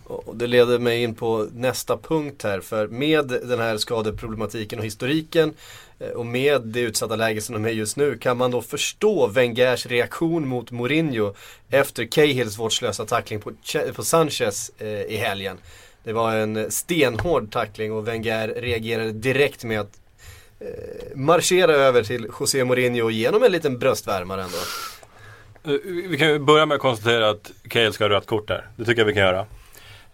Och 0.09 0.35
det 0.35 0.47
leder 0.47 0.79
mig 0.79 1.03
in 1.03 1.15
på 1.15 1.47
nästa 1.53 1.97
punkt 1.97 2.43
här. 2.43 2.59
För 2.59 2.87
med 2.87 3.27
den 3.27 3.59
här 3.59 3.77
skadeproblematiken 3.77 4.79
och 4.79 4.85
historiken 4.85 5.53
eh, 5.99 6.09
och 6.09 6.25
med 6.25 6.61
det 6.61 6.79
utsatta 6.79 7.15
läget 7.15 7.43
som 7.43 7.53
de 7.53 7.65
är 7.65 7.69
just 7.73 7.97
nu. 7.97 8.17
Kan 8.17 8.37
man 8.37 8.51
då 8.51 8.61
förstå 8.61 9.27
Wengers 9.27 9.85
reaktion 9.85 10.47
mot 10.47 10.71
Mourinho 10.71 11.33
efter 11.69 12.05
Cahills 12.05 12.59
vårdslösa 12.59 13.05
tackling 13.05 13.39
på, 13.39 13.51
Ch- 13.51 13.93
på 13.93 14.03
Sanchez 14.03 14.71
eh, 14.77 14.87
i 14.87 15.17
helgen. 15.17 15.57
Det 16.03 16.13
var 16.13 16.35
en 16.35 16.71
stenhård 16.71 17.51
tackling 17.51 17.93
och 17.93 18.07
Wenger 18.07 18.47
reagerade 18.47 19.11
direkt 19.11 19.63
med 19.63 19.79
att 19.79 19.99
eh, 20.59 20.67
marschera 21.15 21.71
över 21.71 22.03
till 22.03 22.27
José 22.39 22.63
Mourinho 22.63 23.09
genom 23.09 23.43
en 23.43 23.51
liten 23.51 23.79
bröstvärmare 23.79 24.43
ändå. 24.43 24.57
Eh, 25.63 25.81
vi 26.09 26.17
kan 26.17 26.27
ju 26.27 26.39
börja 26.39 26.65
med 26.65 26.75
att 26.75 26.81
konstatera 26.81 27.29
att 27.29 27.51
Cahill 27.69 27.93
ska 27.93 28.03
ha 28.03 28.09
rött 28.09 28.25
kort 28.25 28.47
där. 28.47 28.67
Det 28.75 28.85
tycker 28.85 29.01
jag 29.01 29.05
vi 29.05 29.13
kan 29.13 29.23
göra. 29.23 29.45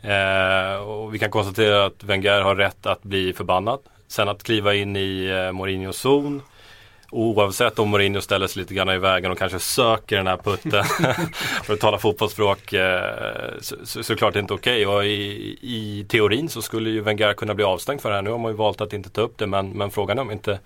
Eh, 0.03 0.75
och 0.75 1.13
vi 1.13 1.19
kan 1.19 1.31
konstatera 1.31 1.85
att 1.85 2.03
Wenger 2.03 2.41
har 2.41 2.55
rätt 2.55 2.85
att 2.85 3.03
bli 3.03 3.33
förbannad. 3.33 3.79
Sen 4.07 4.29
att 4.29 4.43
kliva 4.43 4.73
in 4.73 4.95
i 4.95 5.25
eh, 5.25 5.51
Mourinhos 5.51 5.97
zon. 5.97 6.41
Oavsett 7.09 7.79
om 7.79 7.89
Mourinho 7.89 8.21
ställer 8.21 8.47
sig 8.47 8.61
lite 8.61 8.73
grann 8.73 8.89
i 8.89 8.97
vägen 8.97 9.31
och 9.31 9.37
kanske 9.37 9.59
söker 9.59 10.17
den 10.17 10.27
här 10.27 10.37
putten. 10.37 10.83
för 11.63 11.73
att 11.73 11.79
tala 11.79 11.97
fotbollsspråk. 11.97 12.73
Eh, 12.73 13.01
så, 13.61 13.75
så, 13.83 14.03
såklart 14.03 14.35
inte 14.35 14.53
okej. 14.53 14.87
Och 14.87 15.05
i, 15.05 15.57
i 15.61 16.05
teorin 16.09 16.49
så 16.49 16.61
skulle 16.61 16.89
ju 16.89 17.01
Wenger 17.01 17.33
kunna 17.33 17.53
bli 17.53 17.65
avstängd 17.65 18.01
för 18.01 18.09
det 18.09 18.15
här. 18.15 18.21
Nu 18.21 18.31
har 18.31 18.37
man 18.37 18.51
ju 18.51 18.57
valt 18.57 18.81
att 18.81 18.93
inte 18.93 19.09
ta 19.09 19.21
upp 19.21 19.37
det. 19.37 19.47
Men, 19.47 19.69
men 19.69 19.91
frågan 19.91 20.17
är 20.17 20.21
om 20.21 20.31
inte 20.31 20.59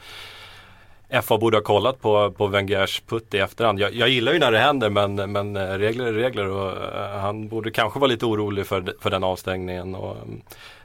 FA 1.09 1.37
borde 1.37 1.57
ha 1.57 1.61
kollat 1.61 2.01
på, 2.01 2.31
på 2.31 2.47
Wengers 2.47 3.01
putt 3.07 3.33
i 3.33 3.37
efterhand. 3.37 3.79
Jag, 3.79 3.93
jag 3.93 4.09
gillar 4.09 4.33
ju 4.33 4.39
när 4.39 4.51
det 4.51 4.59
händer 4.59 4.89
men, 4.89 5.15
men 5.15 5.55
eh, 5.55 5.61
regler 5.61 6.05
är 6.05 6.13
regler 6.13 6.49
och 6.49 6.69
eh, 6.69 7.19
han 7.19 7.47
borde 7.47 7.71
kanske 7.71 7.99
vara 7.99 8.07
lite 8.07 8.25
orolig 8.25 8.65
för, 8.65 8.93
för 9.01 9.09
den 9.09 9.23
avstängningen. 9.23 9.95
Och, 9.95 10.15
mm, 10.15 10.41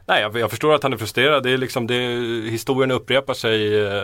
nej, 0.07 0.23
jag, 0.23 0.37
jag 0.37 0.50
förstår 0.50 0.75
att 0.75 0.83
han 0.83 0.93
är 0.93 0.97
frustrerad. 0.97 1.43
Det 1.43 1.50
är 1.50 1.59
liksom, 1.59 1.87
det, 1.87 1.95
historien 2.50 2.91
upprepar 2.91 3.35
sig. 3.35 3.85
Eh, 3.87 4.02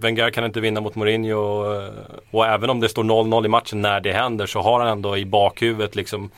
Wenger 0.00 0.30
kan 0.30 0.44
inte 0.44 0.60
vinna 0.60 0.80
mot 0.80 0.94
Mourinho 0.94 1.36
och, 1.36 1.90
och 2.30 2.46
även 2.46 2.70
om 2.70 2.80
det 2.80 2.88
står 2.88 3.04
0-0 3.04 3.44
i 3.44 3.48
matchen 3.48 3.82
när 3.82 4.00
det 4.00 4.12
händer 4.12 4.46
så 4.46 4.60
har 4.60 4.80
han 4.80 4.88
ändå 4.88 5.16
i 5.16 5.24
bakhuvudet 5.24 5.96
liksom 5.96 6.30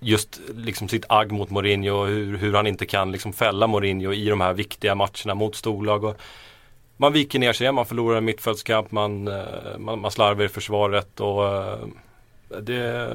just 0.00 0.40
liksom 0.54 0.88
sitt 0.88 1.04
agg 1.08 1.32
mot 1.32 1.50
Mourinho 1.50 1.94
och 1.94 2.06
hur, 2.06 2.36
hur 2.36 2.54
han 2.54 2.66
inte 2.66 2.86
kan 2.86 3.12
liksom 3.12 3.32
fälla 3.32 3.66
Mourinho 3.66 4.12
i 4.12 4.28
de 4.28 4.40
här 4.40 4.52
viktiga 4.52 4.94
matcherna 4.94 5.34
mot 5.34 5.56
storlag. 5.56 6.04
Och, 6.04 6.16
man 7.00 7.12
viker 7.12 7.38
ner 7.38 7.52
sig, 7.52 7.72
man 7.72 7.86
förlorar 7.86 8.16
en 8.16 8.24
mittfältskamp, 8.24 8.90
man, 8.90 9.28
eh, 9.28 9.78
man, 9.78 10.00
man 10.00 10.10
slarvar 10.10 10.44
i 10.44 10.48
försvaret 10.48 11.20
och 11.20 11.46
eh, 11.46 11.78
det, 12.60 13.14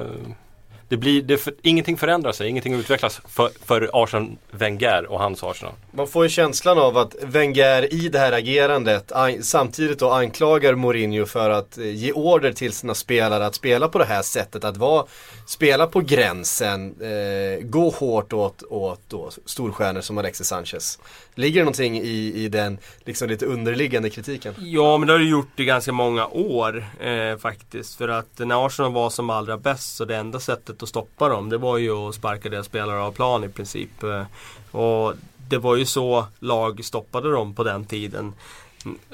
det 0.88 0.96
blir, 0.96 1.22
det 1.22 1.36
för, 1.36 1.54
ingenting 1.62 1.96
förändrar 1.96 2.32
sig, 2.32 2.48
ingenting 2.48 2.74
utvecklas 2.74 3.20
för, 3.28 3.50
för 3.64 3.90
Arsen 3.92 4.38
Wenger 4.50 5.06
och 5.06 5.20
hans 5.20 5.42
Arsenal. 5.42 5.72
Man 5.90 6.06
får 6.06 6.24
ju 6.24 6.28
känslan 6.28 6.78
av 6.78 6.98
att 6.98 7.14
Wenger 7.22 7.94
i 7.94 8.08
det 8.08 8.18
här 8.18 8.32
agerandet 8.32 9.12
samtidigt 9.42 9.98
då 9.98 10.10
anklagar 10.10 10.74
Mourinho 10.74 11.26
för 11.26 11.50
att 11.50 11.78
eh, 11.78 11.90
ge 11.90 12.12
order 12.12 12.52
till 12.52 12.72
sina 12.72 12.94
spelare 12.94 13.46
att 13.46 13.54
spela 13.54 13.88
på 13.88 13.98
det 13.98 14.04
här 14.04 14.22
sättet. 14.22 14.64
Att 14.64 14.76
vara, 14.76 15.04
spela 15.46 15.86
på 15.86 16.00
gränsen, 16.00 16.94
eh, 17.00 17.64
gå 17.64 17.90
hårt 17.90 18.32
åt, 18.32 18.62
åt 18.62 19.00
då, 19.08 19.30
storstjärnor 19.46 20.00
som 20.00 20.18
Alexis 20.18 20.46
Sanchez. 20.46 20.98
Ligger 21.34 21.60
det 21.60 21.64
någonting 21.64 21.98
i, 21.98 22.32
i 22.44 22.48
den 22.48 22.78
liksom 23.04 23.28
lite 23.28 23.46
underliggande 23.46 24.10
kritiken? 24.10 24.54
Ja, 24.58 24.98
men 24.98 25.06
det 25.06 25.12
har 25.12 25.18
det 25.18 25.24
gjort 25.24 25.60
i 25.60 25.64
ganska 25.64 25.92
många 25.92 26.26
år 26.26 26.84
eh, 27.00 27.36
faktiskt. 27.36 27.94
För 27.94 28.08
att 28.08 28.38
när 28.38 28.66
Arsenal 28.66 28.92
var 28.92 29.10
som 29.10 29.30
allra 29.30 29.56
bäst 29.58 29.96
så 29.96 30.04
det 30.04 30.16
enda 30.16 30.40
sättet 30.40 30.82
att 30.82 30.88
stoppa 30.88 31.28
dem 31.28 31.48
det 31.48 31.58
var 31.58 31.78
ju 31.78 31.90
att 31.90 32.14
sparka 32.14 32.48
deras 32.48 32.66
spelare 32.66 33.00
av 33.00 33.12
plan 33.12 33.44
i 33.44 33.48
princip. 33.48 34.02
Eh, 34.02 34.26
och 34.70 35.14
det 35.48 35.58
var 35.58 35.76
ju 35.76 35.86
så 35.86 36.26
lag 36.38 36.84
stoppade 36.84 37.30
dem 37.30 37.54
på 37.54 37.64
den 37.64 37.84
tiden. 37.84 38.32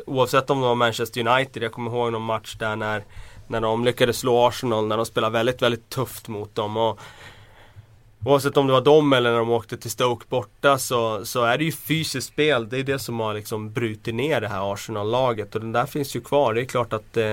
Oavsett 0.06 0.50
om 0.50 0.60
det 0.60 0.66
var 0.66 0.74
Manchester 0.74 1.28
United, 1.28 1.62
jag 1.62 1.72
kommer 1.72 1.90
ihåg 1.90 2.12
någon 2.12 2.22
match 2.22 2.54
där 2.58 2.76
när, 2.76 3.04
när 3.48 3.60
de 3.60 3.84
lyckades 3.84 4.18
slå 4.18 4.46
Arsenal, 4.46 4.86
när 4.86 4.96
de 4.96 5.06
spelade 5.06 5.32
väldigt, 5.32 5.62
väldigt 5.62 5.88
tufft 5.88 6.28
mot 6.28 6.54
dem. 6.54 6.76
Och 6.76 7.00
Oavsett 8.24 8.56
om 8.56 8.66
det 8.66 8.72
var 8.72 8.80
dem 8.80 9.12
eller 9.12 9.30
när 9.30 9.38
de 9.38 9.50
åkte 9.50 9.76
till 9.76 9.90
Stoke 9.90 10.26
borta 10.28 10.78
så, 10.78 11.24
så 11.26 11.44
är 11.44 11.58
det 11.58 11.64
ju 11.64 11.72
fysiskt 11.72 12.28
spel. 12.28 12.68
Det 12.68 12.78
är 12.78 12.82
det 12.82 12.98
som 12.98 13.20
har 13.20 13.34
liksom 13.34 13.72
brutit 13.72 14.14
ner 14.14 14.40
det 14.40 14.48
här 14.48 14.72
Arsenal-laget. 14.72 15.54
Och 15.54 15.60
den 15.60 15.72
där 15.72 15.86
finns 15.86 16.16
ju 16.16 16.20
kvar. 16.20 16.54
Det 16.54 16.60
är 16.60 16.64
klart 16.64 16.92
att, 16.92 17.16
eh, 17.16 17.24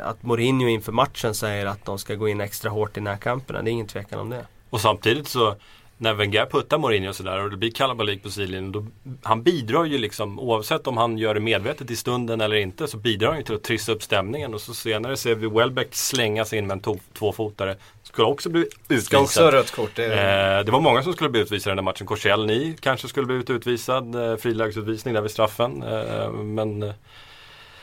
att 0.00 0.22
Mourinho 0.22 0.68
inför 0.68 0.92
matchen 0.92 1.34
säger 1.34 1.66
att 1.66 1.84
de 1.84 1.98
ska 1.98 2.14
gå 2.14 2.28
in 2.28 2.40
extra 2.40 2.70
hårt 2.70 2.96
i 2.96 3.00
närkamperna. 3.00 3.62
Det 3.62 3.70
är 3.70 3.72
ingen 3.72 3.86
tvekan 3.86 4.20
om 4.20 4.30
det. 4.30 4.46
Och 4.70 4.80
samtidigt 4.80 5.28
så 5.28 5.54
när 5.98 6.14
Wenger 6.14 6.46
puttar 6.46 6.78
Mourinho 6.78 7.08
och 7.08 7.16
sådär 7.16 7.44
och 7.44 7.50
det 7.50 7.56
blir 7.56 7.70
kalabalik 7.70 8.22
på 8.22 8.30
sidlinjen. 8.30 8.92
Han 9.22 9.42
bidrar 9.42 9.84
ju 9.84 9.98
liksom 9.98 10.38
oavsett 10.38 10.86
om 10.86 10.96
han 10.96 11.18
gör 11.18 11.34
det 11.34 11.40
medvetet 11.40 11.90
i 11.90 11.96
stunden 11.96 12.40
eller 12.40 12.56
inte 12.56 12.88
så 12.88 12.96
bidrar 12.96 13.28
han 13.28 13.36
ju 13.38 13.42
till 13.44 13.54
att 13.54 13.62
trissa 13.62 13.92
upp 13.92 14.02
stämningen. 14.02 14.54
Och 14.54 14.60
så 14.60 14.74
senare 14.74 15.16
ser 15.16 15.34
vi 15.34 15.46
Welbeck 15.48 15.94
slängas 15.94 16.52
in 16.52 16.66
med 16.66 16.74
en 16.74 16.80
to- 16.80 17.00
tvåfotare. 17.18 17.76
Skulle 18.02 18.26
också 18.28 18.48
bli 18.50 18.60
utvisad. 18.88 19.20
Också 19.20 19.50
rött 19.50 19.70
kort. 19.70 19.90
Det, 19.94 20.04
eh, 20.04 20.64
det 20.64 20.72
var 20.72 20.80
många 20.80 21.02
som 21.02 21.12
skulle 21.12 21.30
bli 21.30 21.40
utvisade 21.40 21.70
i 21.70 21.70
den 21.70 21.76
där 21.76 21.82
matchen. 21.90 22.06
Korsell 22.06 22.74
kanske 22.80 23.08
skulle 23.08 23.26
blivit 23.26 23.50
utvisad. 23.50 24.14
Eh, 24.30 24.36
frilagsutvisning 24.36 25.14
där 25.14 25.20
vid 25.20 25.30
straffen. 25.30 25.82
Eh, 25.82 26.30
men 26.32 26.82
eh, 26.82 26.92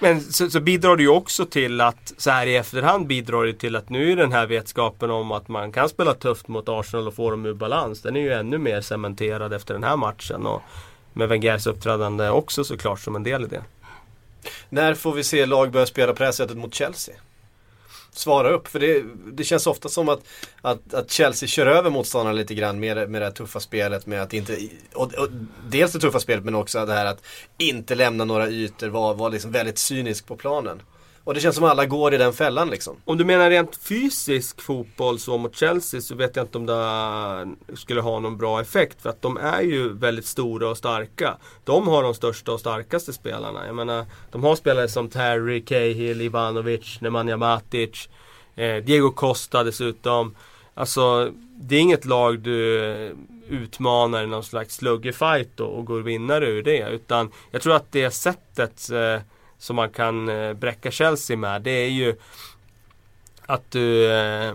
men 0.03 0.21
så, 0.21 0.49
så, 0.49 0.59
bidrar 0.59 0.95
det 0.95 1.03
ju 1.03 1.09
också 1.09 1.45
till 1.45 1.81
att, 1.81 2.13
så 2.17 2.31
här 2.31 2.47
i 2.47 2.55
efterhand 2.55 3.07
bidrar 3.07 3.45
det 3.45 3.53
till 3.53 3.75
att 3.75 3.89
nu 3.89 4.11
är 4.11 4.15
den 4.15 4.31
här 4.31 4.47
vetskapen 4.47 5.11
om 5.11 5.31
att 5.31 5.47
man 5.47 5.71
kan 5.71 5.89
spela 5.89 6.13
tufft 6.13 6.47
mot 6.47 6.69
Arsenal 6.69 7.07
och 7.07 7.13
få 7.13 7.31
dem 7.31 7.45
ur 7.45 7.53
balans. 7.53 8.01
Den 8.01 8.15
är 8.15 8.21
ju 8.21 8.33
ännu 8.33 8.57
mer 8.57 8.81
cementerad 8.81 9.53
efter 9.53 9.73
den 9.73 9.83
här 9.83 9.97
matchen. 9.97 10.45
Och 10.45 10.61
med 11.13 11.29
Wengers 11.29 11.67
uppträdande 11.67 12.29
också 12.29 12.63
såklart 12.63 12.99
som 12.99 13.15
en 13.15 13.23
del 13.23 13.43
i 13.43 13.47
det. 13.47 13.63
När 14.69 14.93
får 14.93 15.13
vi 15.13 15.23
se 15.23 15.45
lag 15.45 15.71
börja 15.71 15.85
spela 15.85 16.13
på 16.13 16.19
det 16.19 16.25
här 16.25 16.31
sättet 16.31 16.57
mot 16.57 16.73
Chelsea? 16.73 17.15
Svara 18.17 18.49
upp. 18.49 18.67
För 18.67 18.79
det, 18.79 19.03
det 19.33 19.43
känns 19.43 19.67
ofta 19.67 19.89
som 19.89 20.09
att, 20.09 20.19
att, 20.61 20.93
att, 20.93 21.11
Chelsea 21.11 21.47
kör 21.47 21.65
över 21.65 21.89
motståndarna 21.89 22.37
lite 22.37 22.53
grann 22.53 22.79
med, 22.79 23.09
med 23.09 23.21
det 23.21 23.25
här 23.25 23.31
tuffa 23.31 23.59
spelet. 23.59 24.05
Med 24.05 24.21
att 24.21 24.33
inte, 24.33 24.57
och, 24.93 25.13
och, 25.13 25.27
dels 25.69 25.91
det 25.91 25.99
tuffa 25.99 26.19
spelet 26.19 26.45
men 26.45 26.55
också 26.55 26.85
det 26.85 26.93
här 26.93 27.05
att 27.05 27.23
inte 27.57 27.95
lämna 27.95 28.25
några 28.25 28.49
ytor, 28.49 28.87
vara 28.87 29.13
var 29.13 29.29
liksom 29.29 29.51
väldigt 29.51 29.77
cynisk 29.77 30.27
på 30.27 30.35
planen. 30.35 30.81
Och 31.25 31.33
det 31.33 31.39
känns 31.39 31.55
som 31.55 31.65
att 31.65 31.71
alla 31.71 31.85
går 31.85 32.13
i 32.13 32.17
den 32.17 32.33
fällan 32.33 32.69
liksom. 32.69 32.97
Om 33.05 33.17
du 33.17 33.25
menar 33.25 33.49
rent 33.49 33.75
fysisk 33.75 34.61
fotboll 34.61 35.19
så 35.19 35.37
mot 35.37 35.55
Chelsea 35.55 36.01
så 36.01 36.15
vet 36.15 36.35
jag 36.35 36.43
inte 36.43 36.57
om 36.57 36.65
det 36.65 37.75
skulle 37.75 38.01
ha 38.01 38.19
någon 38.19 38.37
bra 38.37 38.61
effekt. 38.61 39.01
För 39.01 39.09
att 39.09 39.21
de 39.21 39.37
är 39.37 39.61
ju 39.61 39.93
väldigt 39.93 40.25
stora 40.25 40.69
och 40.69 40.77
starka. 40.77 41.37
De 41.63 41.87
har 41.87 42.03
de 42.03 42.13
största 42.13 42.51
och 42.51 42.59
starkaste 42.59 43.13
spelarna. 43.13 43.65
Jag 43.65 43.75
menar, 43.75 44.05
de 44.31 44.43
har 44.43 44.55
spelare 44.55 44.87
som 44.87 45.09
Terry, 45.09 45.61
Cahill, 45.65 46.21
Ivanovic, 46.21 47.01
Nemanja 47.01 47.37
Matic, 47.37 48.09
eh, 48.55 48.75
Diego 48.75 49.11
Costa 49.11 49.63
dessutom. 49.63 50.35
Alltså, 50.73 51.31
det 51.55 51.75
är 51.75 51.79
inget 51.79 52.05
lag 52.05 52.39
du 52.39 53.15
utmanar 53.49 54.23
i 54.23 54.27
någon 54.27 54.43
slags 54.43 54.75
sluggerfight 54.75 55.59
och, 55.59 55.77
och 55.77 55.85
går 55.85 55.99
vinnare 55.99 56.47
ur 56.47 56.63
det. 56.63 56.89
Utan 56.89 57.31
jag 57.51 57.61
tror 57.61 57.75
att 57.75 57.91
det 57.91 58.11
sättet 58.11 58.89
eh, 58.89 59.21
som 59.63 59.75
man 59.75 59.89
kan 59.89 60.29
eh, 60.29 60.53
bräcka 60.53 60.91
Chelsea 60.91 61.37
med. 61.37 61.61
Det 61.61 61.71
är 61.71 61.89
ju 61.89 62.15
att 63.45 63.71
du 63.71 64.11
eh, 64.11 64.53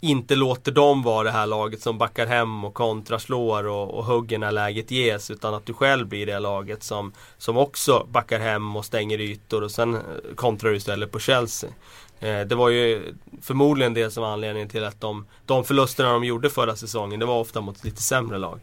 inte 0.00 0.36
låter 0.36 0.72
dem 0.72 1.02
vara 1.02 1.24
det 1.24 1.30
här 1.30 1.46
laget 1.46 1.82
som 1.82 1.98
backar 1.98 2.26
hem 2.26 2.64
och 2.64 2.74
kontraslår 2.74 3.66
och, 3.66 3.94
och 3.94 4.04
hugger 4.04 4.38
när 4.38 4.52
läget 4.52 4.90
ges. 4.90 5.30
Utan 5.30 5.54
att 5.54 5.66
du 5.66 5.72
själv 5.72 6.06
blir 6.06 6.26
det 6.26 6.38
laget 6.38 6.82
som, 6.82 7.12
som 7.38 7.56
också 7.56 8.06
backar 8.10 8.40
hem 8.40 8.76
och 8.76 8.84
stänger 8.84 9.20
ytor 9.20 9.62
och 9.62 9.70
sen 9.70 9.94
eh, 9.94 10.00
kontrar 10.34 10.70
du 10.70 10.76
istället 10.76 11.12
på 11.12 11.18
Chelsea. 11.18 11.70
Eh, 12.20 12.40
det 12.40 12.54
var 12.54 12.68
ju 12.68 13.14
förmodligen 13.42 13.94
det 13.94 14.10
som 14.10 14.22
var 14.22 14.30
anledningen 14.30 14.68
till 14.68 14.84
att 14.84 15.00
de, 15.00 15.26
de 15.46 15.64
förlusterna 15.64 16.12
de 16.12 16.24
gjorde 16.24 16.50
förra 16.50 16.76
säsongen, 16.76 17.20
det 17.20 17.26
var 17.26 17.40
ofta 17.40 17.60
mot 17.60 17.84
lite 17.84 18.02
sämre 18.02 18.38
lag. 18.38 18.60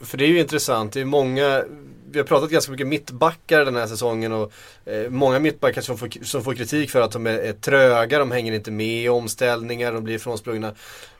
För 0.00 0.18
det 0.18 0.24
är 0.24 0.28
ju 0.28 0.40
intressant, 0.40 0.92
det 0.92 1.00
är 1.00 1.04
många 1.04 1.64
vi 2.12 2.18
har 2.18 2.26
pratat 2.26 2.50
ganska 2.50 2.72
mycket 2.72 2.86
mittbackar 2.86 3.64
den 3.64 3.76
här 3.76 3.86
säsongen 3.86 4.32
och 4.32 4.52
eh, 4.84 5.10
många 5.10 5.38
mittbackar 5.38 5.80
som 5.80 5.98
får, 5.98 6.24
som 6.24 6.44
får 6.44 6.54
kritik 6.54 6.90
för 6.90 7.00
att 7.00 7.12
de 7.12 7.26
är, 7.26 7.38
är 7.38 7.52
tröga, 7.52 8.18
de 8.18 8.30
hänger 8.30 8.52
inte 8.52 8.70
med 8.70 9.02
i 9.02 9.08
omställningar, 9.08 9.92
de 9.92 10.04
blir 10.04 10.14
ifrånsprungna. 10.14 10.74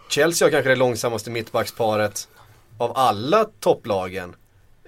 Chelsea 0.08 0.46
har 0.46 0.50
kanske 0.50 0.70
det 0.70 0.76
långsammaste 0.76 1.30
mittbacksparet 1.30 2.28
av 2.78 2.96
alla 2.96 3.46
topplagen. 3.60 4.34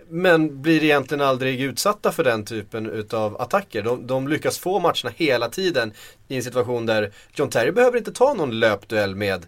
Men 0.09 0.63
blir 0.63 0.85
egentligen 0.85 1.25
aldrig 1.25 1.61
utsatta 1.61 2.13
för 2.13 2.25
den 2.25 2.45
typen 2.45 2.87
utav 2.87 3.41
attacker. 3.41 3.83
De, 3.83 4.07
de, 4.07 4.29
lyckas 4.29 4.59
få 4.59 4.81
matcherna 4.81 5.11
hela 5.17 5.49
tiden 5.49 5.93
i 6.29 6.37
en 6.37 6.43
situation 6.43 6.87
där 6.87 7.13
John 7.35 7.51
Terry 7.51 7.71
behöver 7.71 7.99
inte 7.99 8.13
ta 8.13 8.35
någon 8.35 8.61
löpduell 8.61 9.15
med 9.15 9.47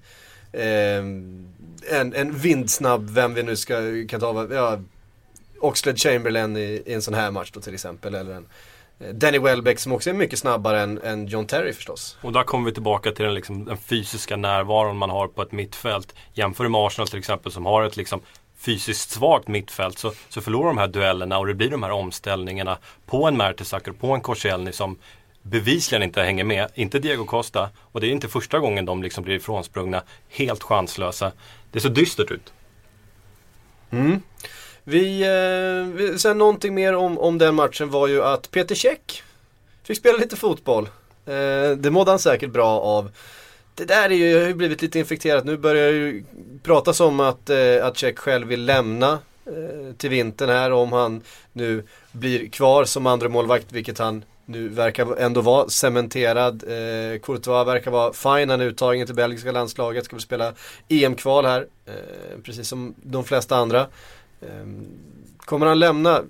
eh, 0.53 0.99
en, 1.91 2.15
en 2.15 2.33
vindsnabb, 2.39 3.11
vem 3.11 3.35
vi 3.35 3.43
nu 3.43 3.57
ska, 3.57 3.75
kan 4.09 4.21
ta, 4.21 4.49
ja, 4.51 4.79
Oxlade 5.65 5.99
Chamberlain 5.99 6.57
i, 6.57 6.83
i, 6.87 6.95
en 6.95 7.03
sån 7.03 7.15
här 7.15 7.31
match 7.31 7.51
då 7.51 7.61
till 7.61 7.75
exempel. 7.75 8.15
Eller 8.15 8.35
en 8.35 8.47
eh, 8.99 9.09
Danny 9.15 9.39
Welbeck 9.39 9.79
som 9.79 9.93
också 9.93 10.11
är 10.11 10.15
mycket 10.15 10.39
snabbare 10.39 10.81
än, 10.81 10.99
än 11.03 11.27
John 11.27 11.47
Terry 11.47 11.73
förstås. 11.73 12.17
Och 12.21 12.33
där 12.33 12.43
kommer 12.43 12.67
vi 12.67 12.73
tillbaka 12.73 13.13
till 13.13 13.25
den, 13.25 13.35
liksom, 13.35 13.65
den 13.65 13.77
fysiska 13.77 14.37
närvaron 14.37 14.97
man 14.97 15.11
har 15.11 15.29
på 15.29 15.43
ett 15.43 15.53
mittfält. 15.53 16.15
Jämför 16.33 16.69
med 16.69 16.81
Arsenal 16.81 17.09
till 17.09 17.19
exempel 17.19 17.53
som 17.53 17.67
har 17.67 17.83
ett 17.83 17.97
liksom, 17.97 18.21
fysiskt 18.57 19.11
svagt 19.11 19.49
mittfält 19.49 19.99
så, 19.99 20.13
så 20.29 20.41
förlorar 20.41 20.67
de 20.67 20.79
här 20.79 20.89
duellerna 20.89 21.39
och 21.39 21.47
det 21.47 21.55
blir 21.55 21.71
de 21.71 21.83
här 21.83 21.91
omställningarna 21.91 22.79
på 23.07 23.27
en 23.27 23.37
Mertesacker, 23.37 23.93
på 23.93 24.15
en 24.15 24.21
Korselny 24.21 24.73
som 24.73 24.99
bevisligen 25.43 26.03
inte 26.03 26.23
hänger 26.23 26.45
med. 26.45 26.69
Inte 26.75 26.99
Diego 26.99 27.25
Costa 27.25 27.71
och 27.79 28.01
det 28.01 28.07
är 28.07 28.11
inte 28.11 28.29
första 28.29 28.59
gången 28.59 28.85
de 28.85 29.03
liksom 29.03 29.25
blir 29.25 29.37
ifrånsprungna 29.37 30.03
helt 30.29 30.63
chanslösa. 30.63 31.33
Det 31.73 31.81
ser 31.81 31.91
dystert 31.91 32.31
ut. 32.31 32.53
Mm. 33.91 34.23
Vi, 34.85 35.23
eh, 35.23 36.17
sen 36.17 36.39
någonting 36.39 36.75
mer 36.75 36.95
om, 36.95 37.19
om 37.19 37.39
den 37.39 37.55
matchen 37.55 37.91
var 37.91 38.07
ju 38.07 38.23
att 38.23 38.51
Peter 38.51 38.75
Käck 38.75 39.23
fick 39.83 39.99
spela 39.99 40.19
lite 40.19 40.37
fotboll. 40.37 40.89
Eh, 41.27 41.71
det 41.77 41.91
mådde 41.91 42.11
han 42.11 42.19
säkert 42.19 42.51
bra 42.51 42.81
av. 42.81 43.11
Det 43.75 43.85
där 43.85 44.11
är 44.11 44.15
ju, 44.15 44.41
har 44.41 44.49
ju 44.49 44.55
blivit 44.55 44.83
lite 44.83 44.99
infekterat. 44.99 45.45
Nu 45.45 45.57
börjar 45.57 45.93
det 45.93 45.99
ju 45.99 46.25
pratas 46.63 47.01
om 47.01 47.21
att, 47.21 47.51
eh, 47.51 47.87
att 47.87 47.97
Käck 47.97 48.19
själv 48.19 48.49
vill 48.49 48.65
lämna 48.65 49.19
eh, 49.47 49.95
till 49.97 50.11
vintern 50.11 50.49
här 50.49 50.73
om 50.73 50.93
han 50.93 51.23
nu 51.53 51.85
blir 52.13 52.49
kvar 52.49 52.85
som 52.85 53.07
andra 53.07 53.29
målvakt 53.29 53.73
vilket 53.73 53.99
han 53.99 54.25
nu 54.47 54.69
verkar 54.69 55.17
ändå 55.17 55.41
vara 55.41 55.69
cementerad. 55.69 56.63
Eh, 56.63 57.21
Courtois 57.21 57.67
verkar 57.67 57.91
vara 57.91 58.13
fine, 58.13 58.51
han 58.51 58.61
är 58.61 58.65
uttagen 58.65 59.07
till 59.07 59.15
belgiska 59.15 59.53
landslaget, 59.53 60.05
ska 60.05 60.17
väl 60.17 60.23
spela 60.23 60.53
EM-kval 60.89 61.45
här. 61.45 61.67
Eh, 61.87 62.41
precis 62.43 62.69
som 62.69 62.95
de 63.03 63.25
flesta 63.25 63.57
andra. 63.57 63.87
Ehm, 64.51 64.87
kommer 65.39 65.67
han 65.67 65.79
lämna 65.79 66.23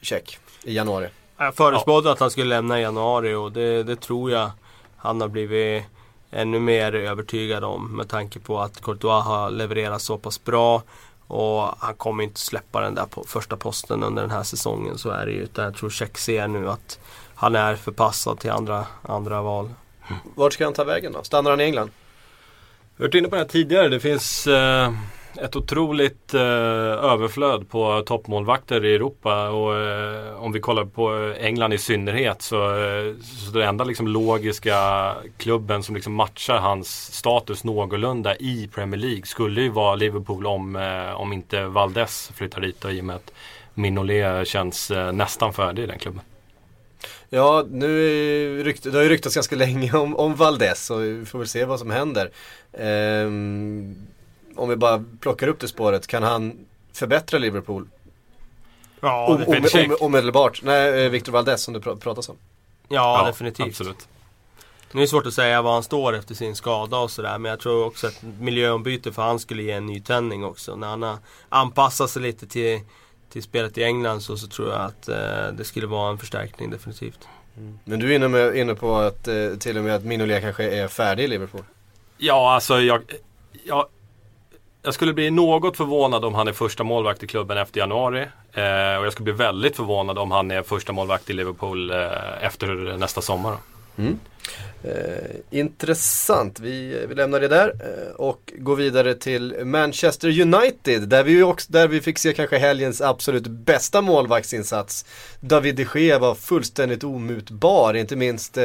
Check 0.00 0.38
i 0.64 0.74
januari? 0.74 1.08
Jag 1.38 1.54
förutspådde 1.54 2.08
ja. 2.08 2.12
att 2.12 2.20
han 2.20 2.30
skulle 2.30 2.48
lämna 2.48 2.78
i 2.78 2.82
januari 2.82 3.34
och 3.34 3.52
det, 3.52 3.82
det, 3.82 3.96
tror 3.96 4.30
jag 4.30 4.50
han 4.96 5.20
har 5.20 5.28
blivit 5.28 5.84
ännu 6.30 6.60
mer 6.60 6.94
övertygad 6.94 7.64
om 7.64 7.96
med 7.96 8.08
tanke 8.08 8.38
på 8.38 8.60
att 8.60 8.80
Courtois 8.80 9.24
har 9.24 9.50
levererat 9.50 10.02
så 10.02 10.18
pass 10.18 10.44
bra. 10.44 10.82
Och 11.26 11.62
han 11.78 11.94
kommer 11.96 12.24
inte 12.24 12.40
släppa 12.40 12.80
den 12.80 12.94
där 12.94 13.06
på 13.06 13.24
första 13.26 13.56
posten 13.56 14.02
under 14.02 14.22
den 14.22 14.30
här 14.30 14.42
säsongen. 14.42 14.98
Så 14.98 15.10
är 15.10 15.26
det 15.26 15.32
ju. 15.32 15.42
Utan 15.42 15.64
jag 15.64 15.76
tror 15.76 15.90
Check 15.90 16.18
ser 16.18 16.48
nu 16.48 16.70
att 16.70 16.98
han 17.34 17.54
är 17.54 17.76
förpassad 17.76 18.38
till 18.38 18.50
andra, 18.50 18.86
andra 19.02 19.42
val. 19.42 19.70
Vart 20.34 20.52
ska 20.52 20.64
han 20.64 20.72
ta 20.72 20.84
vägen 20.84 21.12
då? 21.12 21.22
Stannar 21.22 21.50
han 21.50 21.60
i 21.60 21.64
England? 21.64 21.90
Vi 22.96 23.04
har 23.04 23.08
varit 23.08 23.14
inne 23.14 23.28
på 23.28 23.34
det 23.34 23.40
här 23.40 23.48
tidigare. 23.48 23.88
Det 23.88 24.00
finns 24.00 24.46
eh, 24.46 24.92
ett 25.44 25.56
otroligt 25.56 26.34
eh, 26.34 26.40
överflöd 26.40 27.68
på 27.68 28.02
toppmålvakter 28.06 28.84
i 28.84 28.94
Europa 28.94 29.48
och 29.48 29.76
eh, 29.76 30.34
om 30.42 30.52
vi 30.52 30.60
kollar 30.60 30.84
på 30.84 31.34
England 31.40 31.72
i 31.72 31.78
synnerhet 31.78 32.42
så, 32.42 32.56
eh, 32.56 33.14
så 33.52 33.60
enda 33.60 33.84
liksom 33.84 34.08
logiska 34.08 35.14
klubben 35.36 35.82
som 35.82 35.94
liksom 35.94 36.14
matchar 36.14 36.56
hans 36.56 37.14
status 37.14 37.64
någorlunda 37.64 38.36
i 38.36 38.68
Premier 38.74 39.00
League 39.00 39.22
skulle 39.24 39.60
ju 39.60 39.68
vara 39.68 39.94
Liverpool 39.94 40.46
om, 40.46 40.76
eh, 40.76 41.20
om 41.20 41.32
inte 41.32 41.64
Valdes 41.64 42.30
flyttar 42.34 42.60
dit 42.60 42.84
och 42.84 42.92
i 42.92 43.00
och 43.00 43.04
med 43.04 43.16
att 43.16 43.32
Minolet 43.74 44.48
känns 44.48 44.90
eh, 44.90 45.12
nästan 45.12 45.52
färdig 45.52 45.82
i 45.82 45.86
den 45.86 45.98
klubben. 45.98 46.22
Ja, 47.28 47.64
nu 47.70 48.62
rykt, 48.64 48.82
det 48.82 48.94
har 48.94 49.02
ju 49.02 49.08
ryktats 49.08 49.34
ganska 49.34 49.56
länge 49.56 49.92
om, 49.92 50.16
om 50.16 50.34
Valdes 50.34 50.90
och 50.90 51.02
vi 51.02 51.24
får 51.24 51.38
väl 51.38 51.48
se 51.48 51.64
vad 51.64 51.78
som 51.78 51.90
händer. 51.90 52.30
Ehm, 52.72 54.07
om 54.58 54.68
vi 54.68 54.76
bara 54.76 55.04
plockar 55.20 55.48
upp 55.48 55.60
det 55.60 55.68
spåret, 55.68 56.06
kan 56.06 56.22
han 56.22 56.66
förbättra 56.92 57.38
Liverpool? 57.38 57.88
Ja, 59.00 59.36
definitivt. 59.38 59.74
om- 59.86 59.90
om- 59.90 59.96
Omedelbart. 60.06 60.60
Nej, 60.62 61.04
eh, 61.04 61.10
Victor 61.10 61.32
Valdes 61.32 61.62
som 61.62 61.74
det 61.74 61.80
pr- 61.80 61.96
pratas 62.00 62.28
om. 62.28 62.36
Ja, 62.88 63.24
definitivt. 63.26 63.66
Absolut. 63.66 64.08
Nu 64.92 65.00
är 65.00 65.02
det 65.02 65.08
svårt 65.08 65.26
att 65.26 65.34
säga 65.34 65.62
var 65.62 65.72
han 65.72 65.82
står 65.82 66.14
efter 66.16 66.34
sin 66.34 66.56
skada 66.56 66.96
och 66.98 67.10
sådär. 67.10 67.38
Men 67.38 67.50
jag 67.50 67.60
tror 67.60 67.84
också 67.86 68.06
att 68.06 68.22
miljöombyte 68.40 69.12
för 69.12 69.22
han 69.22 69.38
skulle 69.38 69.62
ge 69.62 69.70
en 69.72 69.86
nytändning 69.86 70.44
också. 70.44 70.76
När 70.76 70.86
han 70.88 71.02
har 71.02 71.16
anpassat 71.48 72.10
sig 72.10 72.22
lite 72.22 72.46
till, 72.46 72.80
till 73.30 73.42
spelet 73.42 73.78
i 73.78 73.84
England 73.84 74.20
så, 74.20 74.36
så 74.36 74.46
tror 74.46 74.68
jag 74.68 74.80
att 74.80 75.08
eh, 75.08 75.52
det 75.52 75.64
skulle 75.64 75.86
vara 75.86 76.10
en 76.10 76.18
förstärkning 76.18 76.70
definitivt. 76.70 77.28
Men 77.84 77.98
du 78.00 78.10
är 78.12 78.16
inne, 78.16 78.28
med, 78.28 78.56
inne 78.56 78.74
på 78.74 78.96
att 78.96 79.28
eh, 79.28 79.50
till 79.58 79.78
och 79.78 79.84
med 79.84 79.94
att 79.94 80.04
Minolet 80.04 80.42
kanske 80.42 80.70
är 80.70 80.88
färdig 80.88 81.24
i 81.24 81.26
Liverpool. 81.26 81.64
Ja, 82.18 82.54
alltså 82.54 82.80
jag, 82.80 83.02
jag, 83.64 83.86
jag 84.82 84.94
skulle 84.94 85.12
bli 85.12 85.30
något 85.30 85.76
förvånad 85.76 86.24
om 86.24 86.34
han 86.34 86.48
är 86.48 86.52
första 86.52 86.84
målvakt 86.84 87.22
i 87.22 87.26
klubben 87.26 87.58
efter 87.58 87.80
januari. 87.80 88.20
Eh, 88.52 88.98
och 88.98 89.06
jag 89.06 89.12
skulle 89.12 89.24
bli 89.24 89.44
väldigt 89.44 89.76
förvånad 89.76 90.18
om 90.18 90.30
han 90.30 90.50
är 90.50 90.62
första 90.62 90.92
målvakt 90.92 91.30
i 91.30 91.32
Liverpool 91.32 91.90
eh, 91.90 92.44
efter 92.44 92.96
nästa 92.98 93.20
sommar. 93.20 93.56
Mm. 93.98 94.18
Eh, 94.82 95.58
intressant, 95.58 96.60
vi, 96.60 97.06
vi 97.08 97.14
lämnar 97.14 97.40
det 97.40 97.48
där 97.48 97.68
eh, 97.68 98.14
och 98.14 98.52
går 98.58 98.76
vidare 98.76 99.14
till 99.14 99.56
Manchester 99.64 100.40
United 100.40 101.08
där 101.08 101.24
vi, 101.24 101.42
också, 101.42 101.72
där 101.72 101.88
vi 101.88 102.00
fick 102.00 102.18
se 102.18 102.32
kanske 102.32 102.58
helgens 102.58 103.00
absolut 103.00 103.46
bästa 103.46 104.02
målvaktsinsats. 104.02 105.04
David 105.40 105.76
de 105.76 105.86
Gea 105.94 106.18
var 106.18 106.34
fullständigt 106.34 107.04
omutbar, 107.04 107.94
inte 107.94 108.16
minst 108.16 108.56
eh, 108.56 108.64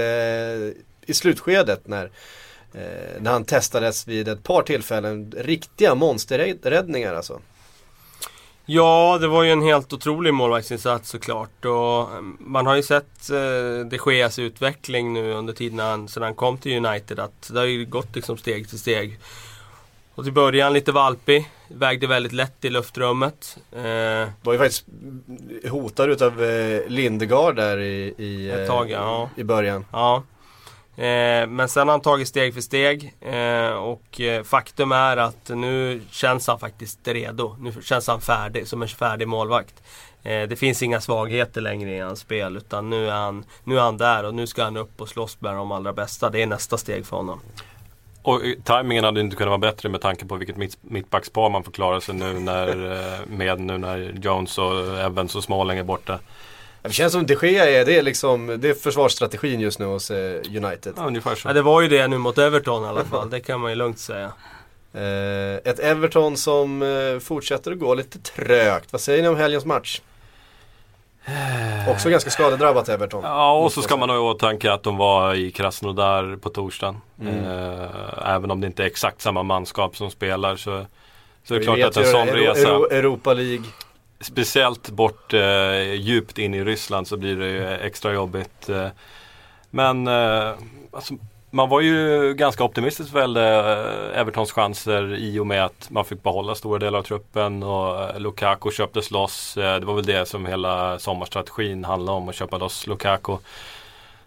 i 1.05 1.13
slutskedet 1.13 1.88
när, 1.88 2.12
eh, 2.74 3.22
när 3.22 3.32
han 3.32 3.46
testades 3.46 4.08
vid 4.08 4.27
ett 4.27 4.44
par 4.44 4.62
tillfällen. 4.62 5.34
Riktiga 5.38 5.96
monsterräddningar 5.96 7.13
alltså. 7.13 7.39
Ja, 8.65 9.18
det 9.22 9.27
var 9.27 9.44
ju 9.44 9.51
en 9.51 9.62
helt 9.62 9.94
otrolig 9.94 10.34
målvaktsinsats 10.34 11.10
såklart. 11.10 11.65
Och 11.65 12.01
eh, 12.01 12.22
man 12.39 12.65
har 12.65 12.75
ju 12.75 12.84
sett 12.84 13.30
eh, 13.30 13.86
de 13.89 14.00
Geas 14.06 14.39
utveckling 14.39 15.13
nu 15.13 15.34
under 15.34 15.53
tiden 15.53 15.80
han, 15.80 16.08
sedan 16.08 16.24
han 16.24 16.36
kom 16.36 16.58
till 16.58 16.86
United. 16.86 17.20
Att 17.20 17.50
det 17.53 17.60
har 17.60 17.65
ju 17.65 17.86
gått 17.86 18.15
liksom 18.15 18.38
steg 18.38 18.70
till 18.70 18.80
steg. 18.80 19.20
Och 20.15 20.24
till 20.24 20.34
början 20.34 20.74
lite 20.74 20.92
valpig. 20.92 21.50
Vägde 21.68 22.08
väldigt 22.08 22.34
lätt 22.34 22.65
i 22.65 22.70
luftrummet. 22.70 23.58
Eh, 23.72 24.30
Var 24.42 24.53
ju 24.53 24.58
faktiskt 24.58 24.86
hotad 25.70 26.10
utav 26.10 26.44
eh, 26.44 26.88
Lindegard 26.88 27.56
där 27.56 27.77
i, 27.77 28.13
i, 28.18 28.50
Ett 28.50 28.60
eh, 28.60 28.68
tag, 28.68 28.92
ja. 28.92 29.30
i 29.36 29.44
början. 29.44 29.86
Ja. 29.92 30.24
Eh, 30.96 31.48
men 31.48 31.70
sen 31.70 31.88
har 31.88 31.94
han 31.94 32.02
tagit 32.02 32.28
steg 32.28 32.54
för 32.54 32.62
steg 32.62 33.16
eh, 33.22 33.70
och 33.70 34.22
eh, 34.22 34.44
faktum 34.44 34.92
är 34.92 35.18
att 35.18 35.50
nu 35.50 36.02
känns 36.12 36.48
han 36.48 36.60
faktiskt 36.60 37.08
redo. 37.08 37.56
Nu 37.60 37.74
känns 37.82 38.08
han 38.08 38.22
färdig, 38.22 38.68
som 38.68 38.82
en 38.82 38.88
färdig 38.88 39.28
målvakt. 39.28 39.84
Eh, 40.24 40.42
det 40.42 40.56
finns 40.56 40.84
inga 40.84 41.02
svagheter 41.02 41.62
längre 41.62 41.96
i 41.96 42.00
hans 42.00 42.20
spel 42.20 42.58
utan 42.58 42.90
nu 42.90 43.08
är, 43.08 43.12
han, 43.12 43.46
nu 43.64 43.78
är 43.78 43.82
han 43.82 43.98
där 43.98 44.24
och 44.24 44.34
nu 44.34 44.48
ska 44.48 44.64
han 44.64 44.78
upp 44.78 45.02
och 45.02 45.10
slåss 45.10 45.42
med 45.42 45.56
de 45.56 45.72
allra 45.72 45.94
bästa. 45.94 46.30
Det 46.30 46.42
är 46.42 46.48
nästa 46.48 46.78
steg 46.78 47.06
för 47.06 47.18
honom. 47.18 47.40
Och 48.22 48.46
eh, 48.46 48.54
tajmingen 48.64 49.04
hade 49.04 49.22
inte 49.22 49.36
kunnat 49.36 49.50
vara 49.50 49.72
bättre 49.72 49.90
med 49.90 50.02
tanke 50.02 50.26
på 50.26 50.36
vilket 50.36 50.58
mitt, 50.58 50.78
mittbackspar 50.82 51.50
man 51.50 51.64
får 51.64 51.72
klara 51.72 52.02
sig 52.02 52.16
nu 52.16 52.40
när, 52.40 52.68
eh, 52.92 53.20
med 53.28 53.60
nu 53.60 53.78
när 53.78 54.20
Jones 54.22 54.58
och 54.58 55.00
Evans 55.00 55.36
och 55.36 55.44
Smalling 55.44 55.78
är 55.78 55.84
borta. 55.84 56.20
Det 56.84 56.91
känns 56.93 57.13
som 57.13 57.26
de 57.26 57.34
Gea 57.41 57.69
är, 57.69 57.86
det 57.86 57.98
är 57.98 58.02
liksom, 58.04 58.58
det 58.60 58.69
är 58.69 58.74
försvarsstrategin 58.74 59.60
just 59.60 59.80
nu 59.80 59.86
hos 59.86 60.12
eh, 60.12 60.41
United. 60.56 60.93
Ja, 60.98 61.06
ungefär 61.08 61.36
så. 61.36 61.48
Ja, 61.48 61.54
det 61.54 61.62
var 61.62 61.82
ju 61.82 61.88
det 61.88 62.08
nu 62.08 62.17
mot 62.17 62.38
Everton 62.38 62.84
i 62.84 62.88
alla 62.88 63.04
fall, 63.06 63.30
det 63.30 63.39
kan 63.39 63.60
man 63.60 63.72
ju 63.72 63.76
lugnt 63.76 64.00
säga. 64.00 64.32
Eh, 64.93 65.56
ett 65.72 65.80
Everton 65.80 66.38
som 66.38 66.82
eh, 66.82 67.19
fortsätter 67.19 67.72
att 67.72 67.80
gå 67.80 67.93
lite 67.93 68.19
trögt. 68.19 68.91
Vad 68.91 69.02
säger 69.02 69.22
ni 69.22 69.28
om 69.28 69.36
helgens 69.38 69.65
match? 69.65 70.02
Också 71.89 72.10
ganska 72.10 72.30
skadedrabbat 72.30 72.89
Everton. 72.89 73.24
Ja, 73.24 73.54
och 73.60 73.72
så 73.72 73.82
ska 73.82 73.98
man 73.98 74.10
ha 74.10 74.15
i 74.15 74.19
åtanke 74.19 74.72
att 74.74 74.84
de 74.84 74.98
var 74.98 75.34
i 75.34 75.52
Krasnodar 75.52 76.36
på 76.36 76.50
torsdagen. 76.50 77.02
Mm. 77.22 77.46
Eh, 77.46 77.89
även 78.36 78.52
om 78.52 78.62
det 78.62 78.67
inte 78.67 78.84
är 78.84 78.88
exakt 78.88 79.22
samma 79.22 79.43
manskap 79.43 79.98
som 79.98 80.12
spelar 80.12 80.56
så, 80.56 80.86
så 81.43 81.54
är 81.56 81.60
det 81.60 81.65
klart 81.65 81.80
att 81.84 81.98
en 81.98 82.06
sån 82.06 82.28
resa, 82.28 82.67
Euro- 82.67 82.91
Europa 82.91 83.34
League 83.34 83.63
speciellt 84.24 84.90
bort 84.90 85.34
eh, 85.34 85.94
djupt 85.94 86.38
in 86.38 86.54
i 86.54 86.64
Ryssland 86.64 87.08
så 87.08 87.18
blir 87.18 87.36
det 87.36 87.50
ju 87.50 87.68
extra 87.68 88.14
jobbigt. 88.14 88.70
Eh. 88.70 88.88
Men 89.70 90.08
eh, 90.08 90.54
alltså, 90.92 91.14
man 91.50 91.70
var 91.70 91.82
ju 91.82 92.34
ganska 92.34 92.64
optimistisk 92.64 93.14
väl 93.14 93.22
gällde 93.22 93.60
eh, 94.14 94.20
Evertons 94.20 94.52
chanser 94.52 95.16
i 95.16 95.40
och 95.40 95.48
med 95.48 95.66
att 95.66 95.90
man 95.90 96.06
fick 96.06 96.24
behålla 96.24 96.56
stora 96.56 96.80
delar 96.80 97.00
av 97.00 97.04
truppen 97.04 97.64
och 97.64 98.04
eh, 98.04 98.20
Lukaku 98.20 98.72
köptes 98.72 99.12
loss. 99.12 99.54
Det 99.56 99.86
var 99.86 99.94
väl 99.94 100.06
det 100.06 100.28
som 100.28 100.46
hela 100.46 101.00
sommarstrategin 101.00 101.86
handlade 101.86 102.18
om, 102.18 102.30
att 102.30 102.36
köpa 102.36 102.58
loss 102.58 102.88
Lukaku. 102.88 103.38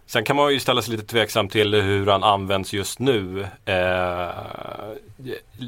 Sen 0.06 0.24
kan 0.24 0.36
man 0.36 0.52
ju 0.52 0.60
ställa 0.60 0.82
sig 0.82 0.92
lite 0.92 1.06
tveksam 1.06 1.48
till 1.48 1.74
hur 1.74 2.06
han 2.06 2.22
används 2.22 2.72
just 2.72 2.98
nu. 2.98 3.46
Eh, 3.64 4.28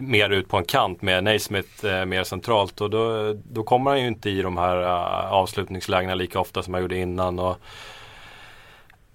mer 0.01 0.31
ut 0.31 0.49
på 0.49 0.57
en 0.57 0.65
kant 0.65 1.03
med 1.03 1.25
Naismith 1.25 1.87
eh, 1.87 2.05
mer 2.05 2.25
centralt 2.25 2.81
och 2.81 2.91
då, 2.91 3.33
då 3.33 3.63
kommer 3.63 3.91
han 3.91 4.01
ju 4.01 4.07
inte 4.07 4.31
i 4.31 4.43
de 4.43 4.57
här 4.57 4.77
uh, 4.77 5.33
avslutningslägena 5.33 6.15
lika 6.15 6.41
ofta 6.41 6.63
som 6.63 6.75
han 6.75 6.83
gjorde 6.83 6.97
innan. 6.97 7.39
Och, 7.39 7.57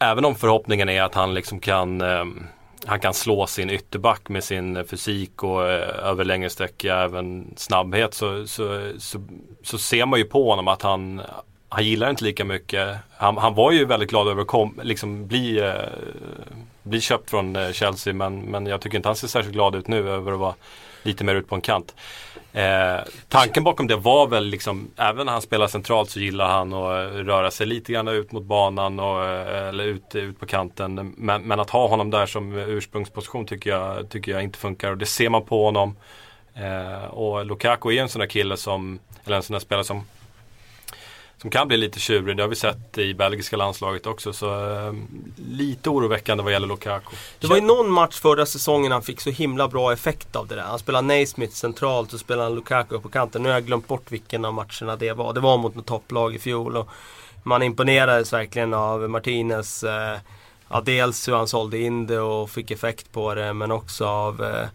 Även 0.04 0.26
om 0.26 0.36
förhoppningen 0.36 0.90
är 0.90 1.02
att 1.02 1.16
han 1.16 1.34
liksom 1.34 1.60
kan 1.60 2.02
eh, 2.02 2.26
han 2.86 3.00
kan 3.00 3.14
slå 3.14 3.48
sin 3.48 3.70
ytterback 3.70 4.30
med 4.30 4.44
sin 4.44 4.78
eh, 4.78 4.84
fysik 4.84 5.44
och 5.44 5.70
eh, 5.70 6.10
över 6.10 6.24
längre 6.24 6.50
sträcka 6.50 6.96
även 6.96 7.54
snabbhet 7.56 8.14
så, 8.14 8.48
så, 8.48 8.92
så, 8.98 9.28
så 9.64 9.78
ser 9.78 10.06
man 10.06 10.20
ju 10.20 10.26
på 10.26 10.50
honom 10.50 10.68
att 10.68 10.82
han, 10.82 11.22
han 11.74 11.86
gillar 11.86 12.10
inte 12.10 12.24
lika 12.24 12.46
mycket. 12.46 12.98
Han, 13.18 13.38
han 13.38 13.54
var 13.54 13.72
ju 13.72 13.86
väldigt 13.86 14.10
glad 14.10 14.28
över 14.28 14.42
att 14.42 14.48
kom, 14.48 14.80
liksom 14.84 15.28
bli, 15.28 15.60
eh, 15.60 15.74
bli 16.84 17.02
köpt 17.02 17.30
från 17.30 17.56
eh, 17.56 17.72
Chelsea 17.72 18.14
men, 18.14 18.42
men 18.42 18.66
jag 18.66 18.82
tycker 18.82 18.98
inte 18.98 19.10
han 19.10 19.16
ser 19.16 19.28
särskilt 19.28 19.54
glad 19.54 19.76
ut 19.76 19.88
nu 19.88 20.10
över 20.10 20.32
att 20.32 20.40
vara 20.40 20.56
lite 21.04 21.24
mer 21.24 21.36
ut 21.36 21.50
på 21.50 21.56
en 21.56 21.62
kant. 21.62 21.96
Eh, 22.54 23.00
tanken 23.30 23.64
bakom 23.64 23.88
det 23.88 23.96
var 23.96 24.28
väl 24.28 24.46
liksom, 24.46 24.92
även 24.98 25.26
när 25.26 25.34
han 25.34 25.42
spelar 25.42 25.68
centralt 25.68 26.10
så 26.10 26.20
gillar 26.20 26.48
han 26.48 26.74
att 26.74 27.14
eh, 27.14 27.18
röra 27.18 27.52
sig 27.52 27.68
lite 27.68 27.94
grann 27.94 28.08
ut 28.08 28.32
mot 28.32 28.44
banan 28.44 29.00
och, 29.00 29.26
eh, 29.26 29.68
eller 29.68 29.84
ut, 29.84 30.16
ut 30.16 30.40
på 30.40 30.46
kanten. 30.46 31.14
Men, 31.18 31.42
men 31.42 31.60
att 31.60 31.70
ha 31.70 31.88
honom 31.88 32.10
där 32.10 32.26
som 32.26 32.54
ursprungsposition 32.54 33.46
tycker 33.46 33.70
jag, 33.70 34.10
tycker 34.10 34.32
jag 34.32 34.44
inte 34.44 34.60
funkar 34.60 34.92
och 34.92 34.98
det 34.98 35.06
ser 35.06 35.30
man 35.30 35.46
på 35.46 35.66
honom. 35.66 35.96
Eh, 36.54 37.06
och 37.06 37.46
Lukaku 37.46 37.90
är 37.90 38.02
en 38.02 38.10
sån 38.10 38.20
där 38.20 38.28
kille 38.28 38.58
som, 38.58 39.00
eller 39.26 39.36
en 39.36 39.44
sån 39.44 39.54
där 39.54 39.60
spelare 39.60 39.86
som 39.86 40.04
som 41.44 41.50
kan 41.50 41.68
bli 41.68 41.78
lite 41.78 42.00
tjurig. 42.00 42.38
Det 42.38 42.44
har 42.44 42.48
vi 42.48 42.56
sett 42.56 42.98
i 42.98 43.14
belgiska 43.14 43.58
landslaget 43.58 44.08
också. 44.08 44.34
Så 44.34 44.76
eh, 44.76 44.94
lite 45.50 45.90
oroväckande 45.90 46.44
vad 46.44 46.54
gäller 46.54 46.68
Lukaku. 46.68 47.16
Det 47.40 47.48
var 47.48 47.56
ju 47.56 47.62
någon 47.62 47.92
match 47.92 48.20
förra 48.20 48.46
säsongen 48.46 48.92
han 48.92 49.02
fick 49.02 49.22
så 49.22 49.30
himla 49.30 49.68
bra 49.68 49.94
effekt 49.94 50.36
av 50.36 50.48
det 50.48 50.56
där. 50.56 50.62
Han 50.62 50.80
spelade 50.80 51.08
Naismith 51.08 51.54
centralt 51.54 52.14
och 52.14 52.20
spelade 52.20 52.44
han 52.44 52.56
Lukaku 52.56 53.00
på 53.00 53.10
kanten. 53.10 53.44
Nu 53.44 53.50
har 53.50 53.54
jag 53.54 53.66
glömt 53.66 53.88
bort 53.88 54.12
vilken 54.12 54.46
av 54.46 54.54
matcherna 54.54 54.96
det 54.96 55.14
var. 55.14 55.34
Det 55.34 55.40
var 55.40 55.58
mot 55.58 55.76
något 55.76 55.86
topplag 55.86 56.36
i 56.36 56.40
fjol. 56.40 56.78
Och 56.78 56.90
man 57.44 57.64
imponerades 57.64 58.34
verkligen 58.34 58.74
av 58.74 59.10
Martinez. 59.10 59.84
Eh, 59.84 60.18
ja, 60.70 60.82
dels 60.82 61.28
hur 61.28 61.34
han 61.34 61.48
sålde 61.48 61.80
in 61.80 62.08
det 62.08 62.20
och 62.20 62.50
fick 62.50 62.72
effekt 62.72 63.12
på 63.12 63.36
det 63.36 63.54
men 63.54 63.72
också 63.72 64.06
av 64.06 64.44
eh, 64.44 64.68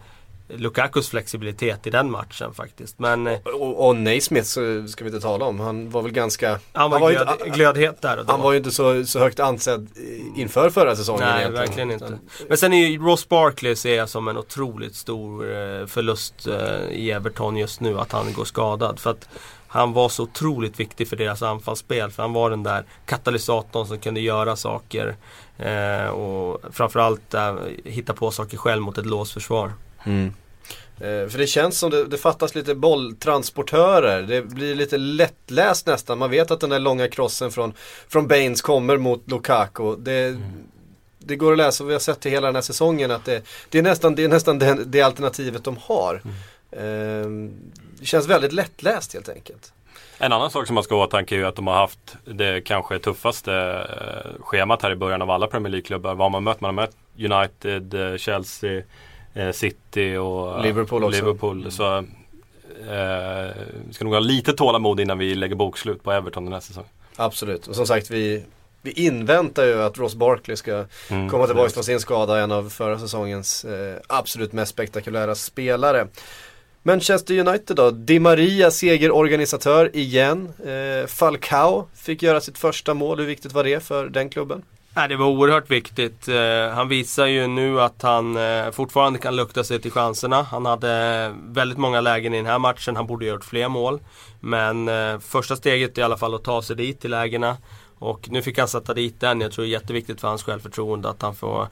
Lukakus 0.48 1.08
flexibilitet 1.08 1.86
i 1.86 1.90
den 1.90 2.10
matchen 2.10 2.54
faktiskt. 2.54 2.98
Men 2.98 3.26
eh, 3.26 3.38
Och, 3.38 3.88
och 3.88 3.96
Naismith 3.96 4.46
så 4.46 4.88
ska 4.88 5.04
vi 5.04 5.10
inte 5.10 5.20
tala 5.20 5.44
om. 5.44 5.60
Han 5.60 5.90
var 5.90 6.02
väl 6.02 6.12
ganska... 6.12 6.58
han 6.72 6.90
var, 6.90 7.10
ju 7.10 7.16
glöd, 7.16 7.28
inte, 7.28 7.50
glödhet 7.50 8.02
där 8.02 8.18
och 8.18 8.26
då. 8.26 8.32
han 8.32 8.40
var 8.40 8.52
ju 8.52 8.58
inte 8.58 8.70
så, 8.70 9.04
så 9.04 9.18
högt 9.18 9.40
ansedd 9.40 9.88
inför 10.36 10.70
förra 10.70 10.96
säsongen 10.96 11.24
Nej, 11.24 11.40
egentligen. 11.40 11.66
verkligen 11.66 11.90
inte. 11.90 12.18
Men 12.48 12.58
sen 12.58 12.72
är 12.72 12.86
ju 12.86 12.98
Ross 12.98 13.28
Barkley 13.28 13.76
ser 13.76 13.96
jag 13.96 14.08
som 14.08 14.28
en 14.28 14.36
otroligt 14.38 14.94
stor 14.94 15.44
eh, 15.44 15.86
förlust 15.86 16.46
eh, 16.46 16.90
i 16.90 17.10
Everton 17.10 17.56
just 17.56 17.80
nu 17.80 18.00
att 18.00 18.12
han 18.12 18.32
går 18.32 18.44
skadad. 18.44 18.98
För 18.98 19.10
att 19.10 19.28
han 19.70 19.92
var 19.92 20.08
så 20.08 20.22
otroligt 20.22 20.80
viktig 20.80 21.08
för 21.08 21.16
deras 21.16 21.42
anfallsspel. 21.42 22.10
För 22.10 22.22
han 22.22 22.32
var 22.32 22.50
den 22.50 22.62
där 22.62 22.84
katalysatorn 23.06 23.86
som 23.86 23.98
kunde 23.98 24.20
göra 24.20 24.56
saker. 24.56 25.16
Och 26.12 26.60
framförallt 26.72 27.34
hitta 27.84 28.12
på 28.12 28.30
saker 28.30 28.56
själv 28.56 28.82
mot 28.82 28.98
ett 28.98 29.06
låsförsvar. 29.06 29.72
Mm. 30.04 30.32
Eh, 31.00 31.28
för 31.28 31.38
det 31.38 31.46
känns 31.46 31.78
som 31.78 31.90
det, 31.90 32.04
det 32.04 32.18
fattas 32.18 32.54
lite 32.54 32.74
bolltransportörer. 32.74 34.22
Det 34.22 34.42
blir 34.42 34.74
lite 34.74 34.96
lättläst 34.96 35.86
nästan. 35.86 36.18
Man 36.18 36.30
vet 36.30 36.50
att 36.50 36.60
den 36.60 36.70
där 36.70 36.78
långa 36.78 37.08
crossen 37.08 37.50
från, 37.50 37.72
från 38.08 38.28
Baines 38.28 38.62
kommer 38.62 38.96
mot 38.96 39.30
Lukaku. 39.30 39.96
Det, 39.96 40.26
mm. 40.26 40.42
det 41.18 41.36
går 41.36 41.52
att 41.52 41.58
läsa, 41.58 41.84
vi 41.84 41.92
har 41.92 42.00
sett 42.00 42.20
det 42.20 42.30
hela 42.30 42.46
den 42.46 42.54
här 42.54 42.62
säsongen, 42.62 43.10
att 43.10 43.24
det, 43.24 43.42
det 43.68 43.78
är 43.78 43.82
nästan, 43.82 44.14
det, 44.14 44.24
är 44.24 44.28
nästan 44.28 44.58
det, 44.58 44.84
det 44.84 45.02
alternativet 45.02 45.64
de 45.64 45.76
har. 45.80 46.22
Mm. 46.24 46.34
Eh, 46.70 47.52
det 48.00 48.06
känns 48.06 48.26
väldigt 48.26 48.52
lättläst 48.52 49.14
helt 49.14 49.28
enkelt. 49.28 49.72
En 50.18 50.32
annan 50.32 50.50
sak 50.50 50.66
som 50.66 50.74
man 50.74 50.84
ska 50.84 50.94
ha 50.94 51.02
i 51.02 51.06
åtanke 51.06 51.34
är 51.34 51.38
ju 51.38 51.46
att 51.46 51.56
de 51.56 51.66
har 51.66 51.74
haft 51.74 52.16
det 52.24 52.60
kanske 52.60 52.98
tuffaste 52.98 53.54
eh, 53.54 54.42
schemat 54.44 54.82
här 54.82 54.90
i 54.90 54.96
början 54.96 55.22
av 55.22 55.30
alla 55.30 55.46
Premier 55.46 55.70
League-klubbar. 55.70 56.14
Vad 56.14 56.24
har 56.24 56.30
man 56.30 56.44
mött? 56.44 56.60
Man 56.60 56.76
har 56.76 56.82
mött 56.82 56.96
United, 57.18 57.94
eh, 57.94 58.16
Chelsea, 58.16 58.82
City 59.52 60.16
och 60.16 60.62
Liverpool. 60.62 61.04
Också. 61.04 61.20
Liverpool. 61.20 61.58
Mm. 61.58 61.70
Så 61.70 61.96
eh, 61.96 63.52
vi 63.86 63.92
ska 63.92 64.04
nog 64.04 64.14
ha 64.14 64.20
lite 64.20 64.52
tålamod 64.52 65.00
innan 65.00 65.18
vi 65.18 65.34
lägger 65.34 65.54
bokslut 65.54 66.02
på 66.02 66.12
Everton 66.12 66.44
den 66.44 66.52
här 66.52 66.60
säsongen. 66.60 66.90
Absolut, 67.16 67.66
och 67.66 67.76
som 67.76 67.86
sagt 67.86 68.10
vi, 68.10 68.44
vi 68.82 68.90
inväntar 68.90 69.64
ju 69.64 69.82
att 69.82 69.98
Ross 69.98 70.14
Barkley 70.14 70.56
ska 70.56 70.84
mm, 71.08 71.28
komma 71.28 71.46
tillbaka 71.46 71.70
från 71.70 71.84
sin 71.84 72.00
skada, 72.00 72.40
en 72.40 72.52
av 72.52 72.70
förra 72.70 72.98
säsongens 72.98 73.64
eh, 73.64 73.96
absolut 74.06 74.52
mest 74.52 74.72
spektakulära 74.72 75.34
spelare. 75.34 76.08
Manchester 76.82 77.38
United 77.48 77.76
då, 77.76 77.90
Di 77.90 78.18
Maria 78.18 78.70
segerorganisatör 78.70 79.96
igen. 79.96 80.52
Eh, 80.66 81.06
Falcao 81.06 81.88
fick 81.94 82.22
göra 82.22 82.40
sitt 82.40 82.58
första 82.58 82.94
mål, 82.94 83.18
hur 83.18 83.26
viktigt 83.26 83.52
var 83.52 83.64
det 83.64 83.80
för 83.80 84.08
den 84.08 84.30
klubben? 84.30 84.62
Nej, 84.98 85.08
det 85.08 85.16
var 85.16 85.26
oerhört 85.26 85.70
viktigt. 85.70 86.28
Eh, 86.28 86.68
han 86.74 86.88
visar 86.88 87.26
ju 87.26 87.46
nu 87.46 87.80
att 87.80 88.02
han 88.02 88.36
eh, 88.36 88.70
fortfarande 88.70 89.18
kan 89.18 89.36
lukta 89.36 89.64
sig 89.64 89.80
till 89.80 89.90
chanserna. 89.90 90.42
Han 90.42 90.66
hade 90.66 91.24
eh, 91.24 91.32
väldigt 91.54 91.78
många 91.78 92.00
lägen 92.00 92.34
i 92.34 92.36
den 92.36 92.46
här 92.46 92.58
matchen, 92.58 92.96
han 92.96 93.06
borde 93.06 93.26
ha 93.26 93.32
gjort 93.32 93.44
fler 93.44 93.68
mål. 93.68 94.00
Men 94.40 94.90
första 95.20 95.56
steget 95.56 95.98
är 95.98 96.02
i 96.02 96.04
alla 96.04 96.16
fall 96.16 96.34
att 96.34 96.44
ta 96.44 96.62
sig 96.62 96.76
dit 96.76 97.00
till 97.00 97.10
lägena. 97.10 97.56
Och 97.98 98.28
nu 98.30 98.42
fick 98.42 98.58
han 98.58 98.68
sätta 98.68 98.94
dit 98.94 99.20
den. 99.20 99.40
Jag 99.40 99.52
tror 99.52 99.64
det 99.64 99.68
är 99.68 99.72
jätteviktigt 99.72 100.20
för 100.20 100.28
hans 100.28 100.42
självförtroende 100.42 101.08
att 101.08 101.22
han 101.22 101.34
får 101.34 101.68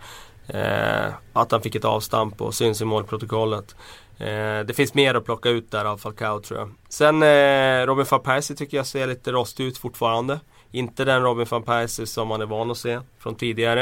eh, 0.46 1.06
att 1.32 1.52
han 1.52 1.62
fick 1.62 1.74
ett 1.74 1.84
avstamp 1.84 2.40
och 2.40 2.54
syns 2.54 2.80
i 2.80 2.84
målprotokollet. 2.84 3.76
Eh, 4.18 4.60
det 4.66 4.76
finns 4.76 4.94
mer 4.94 5.14
att 5.14 5.24
plocka 5.24 5.48
ut 5.48 5.70
där 5.70 5.84
av 5.84 5.98
Falcao 5.98 6.40
tror 6.40 6.60
jag. 6.60 6.70
Sen 6.88 7.22
eh, 7.22 7.86
Robin 7.86 8.06
van 8.10 8.22
Persie 8.22 8.56
tycker 8.56 8.76
jag 8.76 8.86
ser 8.86 9.06
lite 9.06 9.32
rostig 9.32 9.64
ut 9.64 9.78
fortfarande. 9.78 10.40
Inte 10.70 11.04
den 11.04 11.22
Robin 11.22 11.46
van 11.50 11.62
Persie 11.62 12.06
som 12.06 12.28
man 12.28 12.40
är 12.40 12.46
van 12.46 12.70
att 12.70 12.78
se 12.78 13.00
från 13.18 13.34
tidigare. 13.34 13.80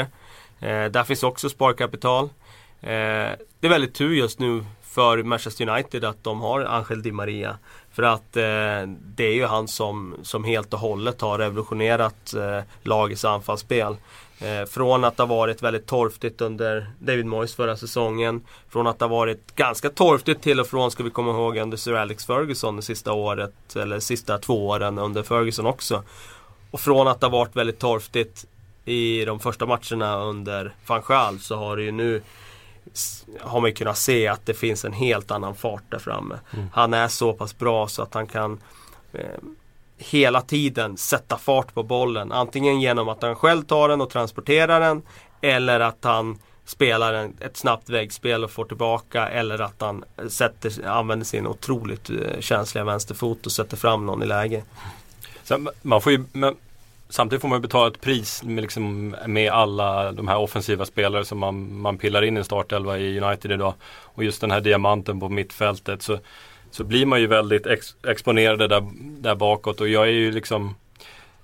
Eh, 0.59 0.85
där 0.85 1.03
finns 1.03 1.23
också 1.23 1.49
sparkapital. 1.49 2.25
Eh, 2.81 2.89
det 3.59 3.67
är 3.67 3.69
väldigt 3.69 3.93
tur 3.93 4.13
just 4.13 4.39
nu 4.39 4.65
för 4.95 5.23
Manchester 5.23 5.69
United 5.69 6.05
att 6.05 6.23
de 6.23 6.41
har 6.41 6.61
Angel 6.61 7.01
Di 7.01 7.11
Maria. 7.11 7.57
För 7.91 8.03
att 8.03 8.37
eh, 8.37 8.93
det 9.15 9.23
är 9.23 9.33
ju 9.33 9.45
han 9.45 9.67
som, 9.67 10.15
som 10.23 10.43
helt 10.43 10.73
och 10.73 10.79
hållet 10.79 11.21
har 11.21 11.37
revolutionerat 11.37 12.33
eh, 12.33 12.59
lagets 12.83 13.25
anfallsspel. 13.25 13.95
Eh, 14.39 14.65
från 14.65 15.03
att 15.03 15.17
ha 15.17 15.25
varit 15.25 15.63
väldigt 15.63 15.87
torftigt 15.87 16.41
under 16.41 16.89
David 16.99 17.25
Moyes 17.25 17.55
förra 17.55 17.77
säsongen. 17.77 18.41
Från 18.69 18.87
att 18.87 18.99
ha 18.99 19.07
varit 19.07 19.55
ganska 19.55 19.89
torftigt 19.89 20.41
till 20.41 20.59
och 20.59 20.67
från, 20.67 20.91
ska 20.91 21.03
vi 21.03 21.09
komma 21.09 21.31
ihåg, 21.31 21.57
under 21.57 21.77
Sir 21.77 21.93
Alex 21.93 22.25
Ferguson 22.25 22.75
det 22.75 22.81
sista 22.81 23.13
året. 23.13 23.75
Eller 23.75 23.99
sista 23.99 24.37
två 24.37 24.67
åren 24.67 24.97
under 24.97 25.23
Ferguson 25.23 25.65
också. 25.65 26.03
Och 26.75 26.81
från 26.81 27.07
att 27.07 27.21
ha 27.21 27.29
varit 27.29 27.55
väldigt 27.55 27.79
torftigt 27.79 28.45
i 28.85 29.25
de 29.25 29.39
första 29.39 29.65
matcherna 29.65 30.17
under 30.17 30.73
van 30.87 31.01
Gaal 31.07 31.39
så 31.39 31.55
har 31.55 31.77
det 31.77 31.83
ju 31.83 31.91
nu 31.91 32.21
har 33.41 33.61
man 33.61 33.73
kunnat 33.73 33.97
se 33.97 34.27
att 34.27 34.45
det 34.45 34.53
finns 34.53 34.85
en 34.85 34.93
helt 34.93 35.31
annan 35.31 35.55
fart 35.55 35.83
där 35.89 35.99
framme. 35.99 36.39
Mm. 36.53 36.67
Han 36.73 36.93
är 36.93 37.07
så 37.07 37.33
pass 37.33 37.57
bra 37.57 37.87
så 37.87 38.01
att 38.01 38.13
han 38.13 38.27
kan 38.27 38.59
eh, 39.13 39.19
hela 39.97 40.41
tiden 40.41 40.97
sätta 40.97 41.37
fart 41.37 41.73
på 41.73 41.83
bollen. 41.83 42.31
Antingen 42.31 42.81
genom 42.81 43.09
att 43.09 43.21
han 43.21 43.35
själv 43.35 43.63
tar 43.63 43.89
den 43.89 44.01
och 44.01 44.09
transporterar 44.09 44.79
den 44.79 45.01
eller 45.41 45.79
att 45.79 46.03
han 46.03 46.39
spelar 46.65 47.13
en, 47.13 47.33
ett 47.39 47.57
snabbt 47.57 47.89
väggspel 47.89 48.43
och 48.43 48.51
får 48.51 48.65
tillbaka 48.65 49.27
eller 49.27 49.61
att 49.61 49.81
han 49.81 50.03
sätter, 50.29 50.87
använder 50.87 51.25
sin 51.25 51.47
otroligt 51.47 52.09
eh, 52.09 52.39
känsliga 52.39 52.83
vänsterfot 52.83 53.45
och 53.45 53.51
sätter 53.51 53.77
fram 53.77 54.05
någon 54.05 54.23
i 54.23 54.25
läge. 54.25 54.63
Så 55.43 55.67
man 55.81 56.01
får 56.01 56.11
ju, 56.11 56.23
men, 56.31 56.55
samtidigt 57.09 57.41
får 57.41 57.49
man 57.49 57.61
betala 57.61 57.87
ett 57.87 58.01
pris 58.01 58.43
med, 58.43 58.61
liksom, 58.61 59.15
med 59.27 59.51
alla 59.51 60.11
de 60.11 60.27
här 60.27 60.37
offensiva 60.37 60.85
spelare 60.85 61.25
som 61.25 61.39
man, 61.39 61.77
man 61.77 61.97
pillar 61.97 62.21
in 62.21 62.37
i 62.37 62.39
en 62.39 62.45
startelva 62.45 62.97
i 62.97 63.19
United 63.19 63.51
idag. 63.51 63.73
Och 63.87 64.23
just 64.23 64.41
den 64.41 64.51
här 64.51 64.61
diamanten 64.61 65.19
på 65.19 65.29
mittfältet. 65.29 66.01
Så 66.01 66.19
så 66.75 66.83
blir 66.83 67.05
man 67.05 67.21
ju 67.21 67.27
väldigt 67.27 67.67
ex 67.67 67.95
exponerade 68.07 68.67
där, 68.67 68.83
där 68.97 69.35
bakåt 69.35 69.81
och 69.81 69.87
jag 69.87 70.03
är 70.07 70.11
ju 70.11 70.31
liksom 70.31 70.75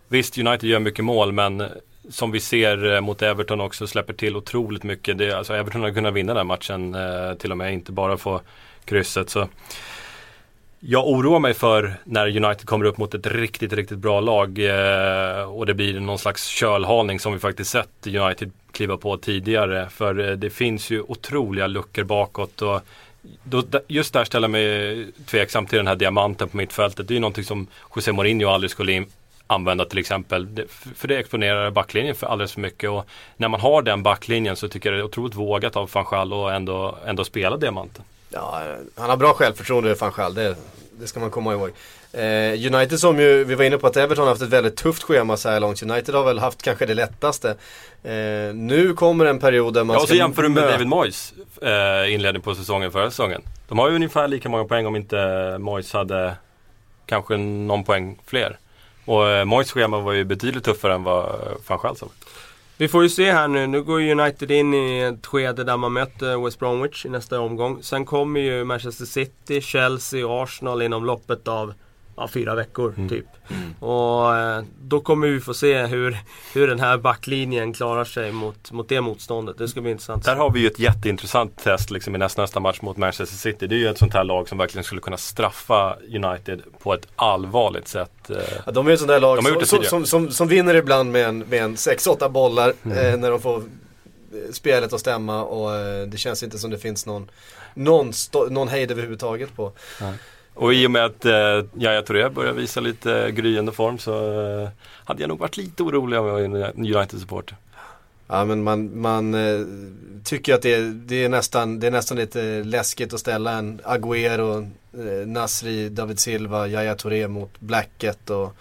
Visst, 0.08 0.38
United 0.38 0.70
gör 0.70 0.80
mycket 0.80 1.06
mål 1.06 1.32
men 1.32 1.64
som 2.10 2.32
vi 2.32 2.40
ser 2.40 2.94
eh, 2.94 3.02
mot 3.02 3.22
Everton 3.22 3.62
också 3.62 3.88
släpper 3.88 4.14
till 4.14 4.36
otroligt 4.36 4.84
mycket. 4.84 5.18
Det, 5.18 5.32
alltså 5.32 5.54
Everton 5.54 5.82
har 5.82 5.92
kunnat 5.92 6.14
vinna 6.14 6.34
den 6.34 6.48
matchen 6.48 6.96
eh, 6.96 7.34
till 7.34 7.52
och 7.52 7.58
med, 7.58 7.74
inte 7.74 7.92
bara 7.92 8.18
få 8.18 8.42
krysset. 8.86 9.30
Så 9.30 9.48
jag 10.84 11.08
oroar 11.08 11.40
mig 11.40 11.54
för 11.54 11.94
när 12.04 12.28
United 12.28 12.66
kommer 12.66 12.86
upp 12.86 12.98
mot 12.98 13.14
ett 13.14 13.28
riktigt, 13.28 13.74
riktigt 13.74 13.98
bra 13.98 14.20
lag 14.20 14.60
eh, 14.60 15.44
och 15.44 15.66
det 15.66 15.74
blir 15.74 16.00
någon 16.00 16.20
slags 16.20 16.48
kölhalning 16.48 17.20
som 17.20 17.34
vi 17.34 17.40
faktiskt 17.40 17.72
sett 17.72 18.08
United 18.08 18.52
kliva 18.72 18.98
på 18.98 19.18
tidigare. 19.18 19.90
För 19.90 20.30
eh, 20.30 20.36
det 20.36 20.50
finns 20.50 20.90
ju 20.90 21.02
otroliga 21.02 21.68
luckor 21.68 22.04
bakåt 22.04 22.62
och 22.62 22.82
då, 23.44 23.64
just 23.88 24.14
där 24.14 24.26
ställer 24.26 24.46
jag 24.46 24.52
mig 24.52 25.08
tveksam 25.26 25.66
till 25.66 25.78
den 25.78 25.88
här 25.88 25.96
diamanten 25.96 26.50
på 26.50 26.58
mittfältet. 26.58 27.08
Det 27.08 27.12
är 27.12 27.16
ju 27.16 27.22
någonting 27.22 27.44
som 27.44 27.68
José 27.96 28.12
Mourinho 28.12 28.50
aldrig 28.50 28.72
skulle 28.72 28.92
in, 28.92 29.06
använda 29.48 29.86
till 29.86 30.00
exempel. 30.00 30.48
för 30.96 31.08
det 31.08 31.18
exponerar 31.18 31.72
backlinjen 31.72 32.16
för 32.16 32.28
alldeles 32.28 32.54
för 32.54 32.62
mycket. 32.62 32.90
Och 32.90 33.06
när 33.38 33.48
man 33.48 33.60
har 33.62 33.82
den 33.82 34.04
backlinjen 34.04 34.56
så 34.56 34.68
tycker 34.68 34.90
jag 34.90 34.98
det 34.98 35.02
är 35.02 35.06
otroligt 35.06 35.36
vågat 35.36 35.76
av 35.76 35.90
van 35.94 36.06
Schall 36.06 36.34
att 36.34 36.52
ändå, 36.52 36.98
ändå 37.06 37.24
spela 37.24 37.58
diamanten. 37.58 38.04
Ja, 38.32 38.62
han 38.96 39.10
har 39.10 39.18
bra 39.18 39.34
självförtroende 39.34 39.94
van 39.94 40.12
Schall, 40.12 40.34
det, 40.34 40.56
det 41.00 41.08
ska 41.08 41.20
man 41.20 41.32
komma 41.32 41.54
ihåg. 41.54 41.72
Eh, 42.14 42.74
United 42.74 43.00
som 43.00 43.20
ju, 43.20 43.44
vi 43.44 43.56
var 43.56 43.66
inne 43.66 43.78
på 43.78 43.88
att 43.88 43.98
Everton 43.98 44.24
har 44.24 44.30
haft 44.30 44.42
ett 44.42 44.50
väldigt 44.50 44.76
tufft 44.76 45.04
schema 45.04 45.38
så 45.38 45.50
här 45.50 45.60
långt. 45.60 45.84
United 45.84 46.16
har 46.16 46.24
väl 46.24 46.40
haft 46.40 46.62
kanske 46.62 46.86
det 46.86 46.94
lättaste. 46.94 47.50
Eh, 48.04 48.54
nu 48.54 48.94
kommer 48.94 49.26
en 49.26 49.40
period 49.40 49.74
där 49.74 49.84
man 49.84 49.94
ja, 49.94 50.02
och 50.02 50.08
så 50.08 50.16
jämför 50.16 50.42
du 50.42 50.50
med 50.50 50.64
David 50.64 50.88
Moyes 50.88 51.34
eh, 51.62 52.14
inledning 52.14 52.42
på 52.42 52.56
säsongen 52.56 52.92
förra 52.92 53.10
säsongen. 53.10 53.42
De 53.68 53.80
har 53.80 53.90
ju 53.90 53.96
ungefär 53.96 54.28
lika 54.28 54.50
många 54.50 54.66
poäng 54.66 54.86
om 54.86 54.96
inte 54.96 55.58
Moyes 55.60 55.94
hade 55.94 56.36
kanske 57.06 57.38
någon 57.38 57.84
poäng 57.84 58.20
fler. 58.26 58.58
Och 59.06 59.30
eh, 59.30 59.46
Moyes 59.46 59.72
schema 59.72 60.00
var 60.00 60.14
ju 60.14 60.24
betydligt 60.24 60.64
tuffare 60.64 60.94
än 60.94 61.04
vad 61.04 61.40
van 61.68 61.80
Schall 61.80 61.96
vi 62.82 62.88
får 62.88 63.04
ju 63.04 63.10
se 63.10 63.32
här 63.32 63.48
nu. 63.48 63.68
Nu 63.68 63.84
går 63.84 64.02
United 64.02 64.52
in 64.52 64.74
i 64.74 65.00
ett 65.00 65.26
skede 65.26 65.64
där 65.64 65.78
man 65.78 65.94
möter 65.94 66.44
West 66.44 66.60
Bromwich 66.60 67.06
i 67.06 67.10
nästa 67.10 67.40
omgång. 67.40 67.84
Sen 67.84 68.06
kommer 68.06 68.40
ju 68.40 68.64
Manchester 68.64 69.06
City, 69.06 69.62
Chelsea 69.62 70.28
och 70.28 70.44
Arsenal 70.44 70.82
inom 70.82 71.06
loppet 71.06 71.48
av 71.48 71.74
ja, 72.22 72.28
fyra 72.28 72.56
veckor 72.56 72.94
mm. 72.98 73.10
typ. 73.10 73.26
Mm. 73.50 73.74
Och 73.80 74.36
eh, 74.38 74.64
då 74.82 75.00
kommer 75.00 75.28
vi 75.28 75.40
få 75.40 75.54
se 75.54 75.86
hur, 75.86 76.18
hur 76.54 76.68
den 76.68 76.80
här 76.80 76.98
backlinjen 76.98 77.74
klarar 77.74 78.06
sig 78.06 78.32
mot, 78.32 78.72
mot 78.72 78.90
det 78.90 79.02
motståndet. 79.02 79.58
Det 79.58 79.68
ska 79.68 79.82
bli 79.82 79.92
intressant. 79.92 80.26
Där 80.26 80.36
har 80.36 80.52
vi 80.52 80.60
ju 80.60 80.68
ett 80.68 80.80
jätteintressant 80.80 81.64
test 81.64 81.92
liksom, 81.92 82.16
i 82.16 82.18
nästa, 82.18 82.42
nästa 82.42 82.60
match 82.60 82.82
mot 82.82 82.98
Manchester 82.98 83.38
City. 83.38 83.68
Det 83.68 83.76
är 83.76 83.78
ju 83.78 83.88
ett 83.88 83.98
sånt 83.98 84.14
här 84.14 84.24
lag 84.24 84.50
som 84.50 84.58
verkligen 84.58 84.84
skulle 84.84 85.02
kunna 85.02 85.18
straffa 85.18 85.96
United 86.16 86.62
på 86.84 86.94
ett 86.94 87.08
allvarligt 87.16 87.88
sätt. 87.88 88.30
Eh. 88.30 88.38
Ja, 88.66 88.72
de 88.72 88.88
är 88.88 88.92
ett 88.92 89.00
sånt 89.00 89.10
där 89.10 89.20
lag 89.20 89.44
som, 89.44 89.66
som, 89.66 89.84
som, 89.84 90.06
som, 90.06 90.32
som, 90.32 90.48
vinner 90.48 90.76
ibland 90.76 91.12
med 91.12 91.26
en, 91.26 91.40
med 91.40 91.64
en 91.64 91.76
6-8 91.76 92.30
bollar 92.30 92.74
mm. 92.84 92.98
eh, 92.98 93.18
när 93.18 93.32
de 93.32 93.42
får 93.42 93.58
eh, 93.58 94.52
spelet 94.52 94.94
att 94.94 95.00
stämma 95.00 95.44
och 95.44 95.76
eh, 95.76 96.08
det 96.08 96.18
känns 96.18 96.44
inte 96.44 96.58
som 96.58 96.72
det 96.72 96.78
finns 96.78 97.06
någon, 97.06 97.32
någon, 97.74 98.12
någon 98.50 98.68
hejd 98.68 98.92
överhuvudtaget 98.92 99.56
på. 99.56 99.72
Ja. 100.00 100.14
Och 100.54 100.74
i 100.74 100.88
och 100.88 100.92
med 100.92 101.06
att 101.06 101.26
eh, 101.26 101.66
Yahya 101.80 102.02
Touré 102.02 102.30
börjar 102.30 102.54
visa 102.54 102.80
lite 102.80 103.14
eh, 103.14 103.28
gryende 103.28 103.72
form 103.72 103.98
så 103.98 104.14
eh, 104.62 104.70
hade 105.06 105.22
jag 105.22 105.28
nog 105.28 105.40
varit 105.40 105.58
lite 105.58 105.84
orolig 105.84 106.20
om 106.20 106.26
jag 106.26 106.34
var 106.34 106.42
en 106.42 106.96
United-supporter. 106.96 107.58
Ja 108.28 108.46
men 108.46 108.64
man, 108.64 109.02
man 109.02 109.34
eh, 109.34 109.66
tycker 110.24 110.54
att 110.54 110.62
det, 110.62 110.94
det, 110.94 111.24
är 111.24 111.30
nästan, 111.30 111.80
det 111.80 111.88
är 111.88 111.92
nästan 111.92 112.18
lite 112.18 112.64
läskigt 112.64 113.14
att 113.14 113.20
ställa 113.20 113.52
en 113.52 113.82
Agüero, 113.82 114.72
eh, 114.94 115.28
Nasri, 115.28 115.90
David 115.90 116.20
Silva, 116.20 116.68
Yahya 116.68 116.96
Touré 116.96 117.28
mot 117.28 117.60
Blacket 117.60 118.30
och 118.30 118.56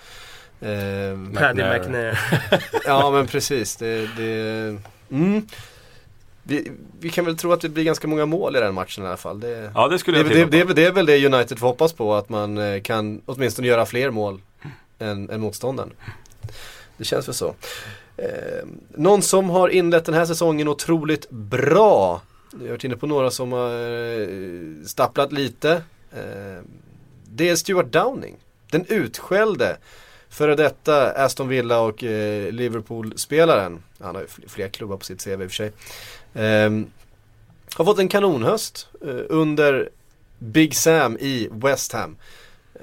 eh, 0.66 1.18
Paddy 1.34 1.62
McNair. 1.62 2.18
ja 2.86 3.10
men 3.10 3.26
precis. 3.26 3.76
Det, 3.76 4.08
det, 4.16 4.76
mm. 5.10 5.46
Vi, 6.50 6.72
vi, 7.00 7.10
kan 7.10 7.24
väl 7.24 7.36
tro 7.36 7.52
att 7.52 7.60
det 7.60 7.68
blir 7.68 7.84
ganska 7.84 8.08
många 8.08 8.26
mål 8.26 8.56
i 8.56 8.60
den 8.60 8.74
matchen 8.74 9.04
i 9.04 9.06
alla 9.06 9.16
fall. 9.16 9.40
Det, 9.40 9.70
ja 9.74 9.88
det 9.88 9.98
skulle 9.98 10.18
jag 10.18 10.28
det, 10.28 10.44
det, 10.44 10.64
det, 10.64 10.74
det 10.74 10.84
är 10.84 10.92
väl 10.92 11.06
det 11.06 11.26
United 11.26 11.58
får 11.58 11.66
hoppas 11.66 11.92
på, 11.92 12.14
att 12.14 12.28
man 12.28 12.58
eh, 12.58 12.80
kan 12.80 13.20
åtminstone 13.26 13.68
göra 13.68 13.86
fler 13.86 14.10
mål 14.10 14.40
än, 14.98 15.30
än 15.30 15.40
motståndaren. 15.40 15.92
Det 16.96 17.04
känns 17.04 17.28
väl 17.28 17.34
så. 17.34 17.54
Eh, 18.16 18.66
någon 18.88 19.22
som 19.22 19.50
har 19.50 19.68
inlett 19.68 20.04
den 20.04 20.14
här 20.14 20.24
säsongen 20.24 20.68
otroligt 20.68 21.30
bra 21.30 22.22
Vi 22.52 22.64
har 22.64 22.70
varit 22.70 22.84
inne 22.84 22.96
på 22.96 23.06
några 23.06 23.30
som 23.30 23.52
har 23.52 23.70
eh, 24.20 24.28
stapplat 24.86 25.32
lite. 25.32 25.72
Eh, 26.12 26.62
det 27.24 27.48
är 27.48 27.56
Stuart 27.56 27.92
Downing. 27.92 28.36
Den 28.70 28.84
utskällde 28.88 29.76
före 30.30 30.54
detta 30.54 31.10
Aston 31.10 31.48
Villa 31.48 31.80
och 31.80 32.04
eh, 32.04 32.52
Liverpool-spelaren. 32.52 33.82
Han 34.00 34.14
har 34.14 34.22
ju 34.22 34.48
fler 34.48 34.68
klubbar 34.68 34.96
på 34.96 35.04
sitt 35.04 35.24
CV 35.24 35.30
i 35.30 35.34
och 35.34 35.40
för 35.40 35.56
sig. 35.56 35.72
Eh, 36.34 36.70
har 37.76 37.84
fått 37.84 37.98
en 37.98 38.08
kanonhöst 38.08 38.88
eh, 39.04 39.20
under 39.28 39.88
Big 40.38 40.76
Sam 40.76 41.16
i 41.18 41.48
West 41.52 41.92
Ham. 41.92 42.16
Eh, 42.74 42.80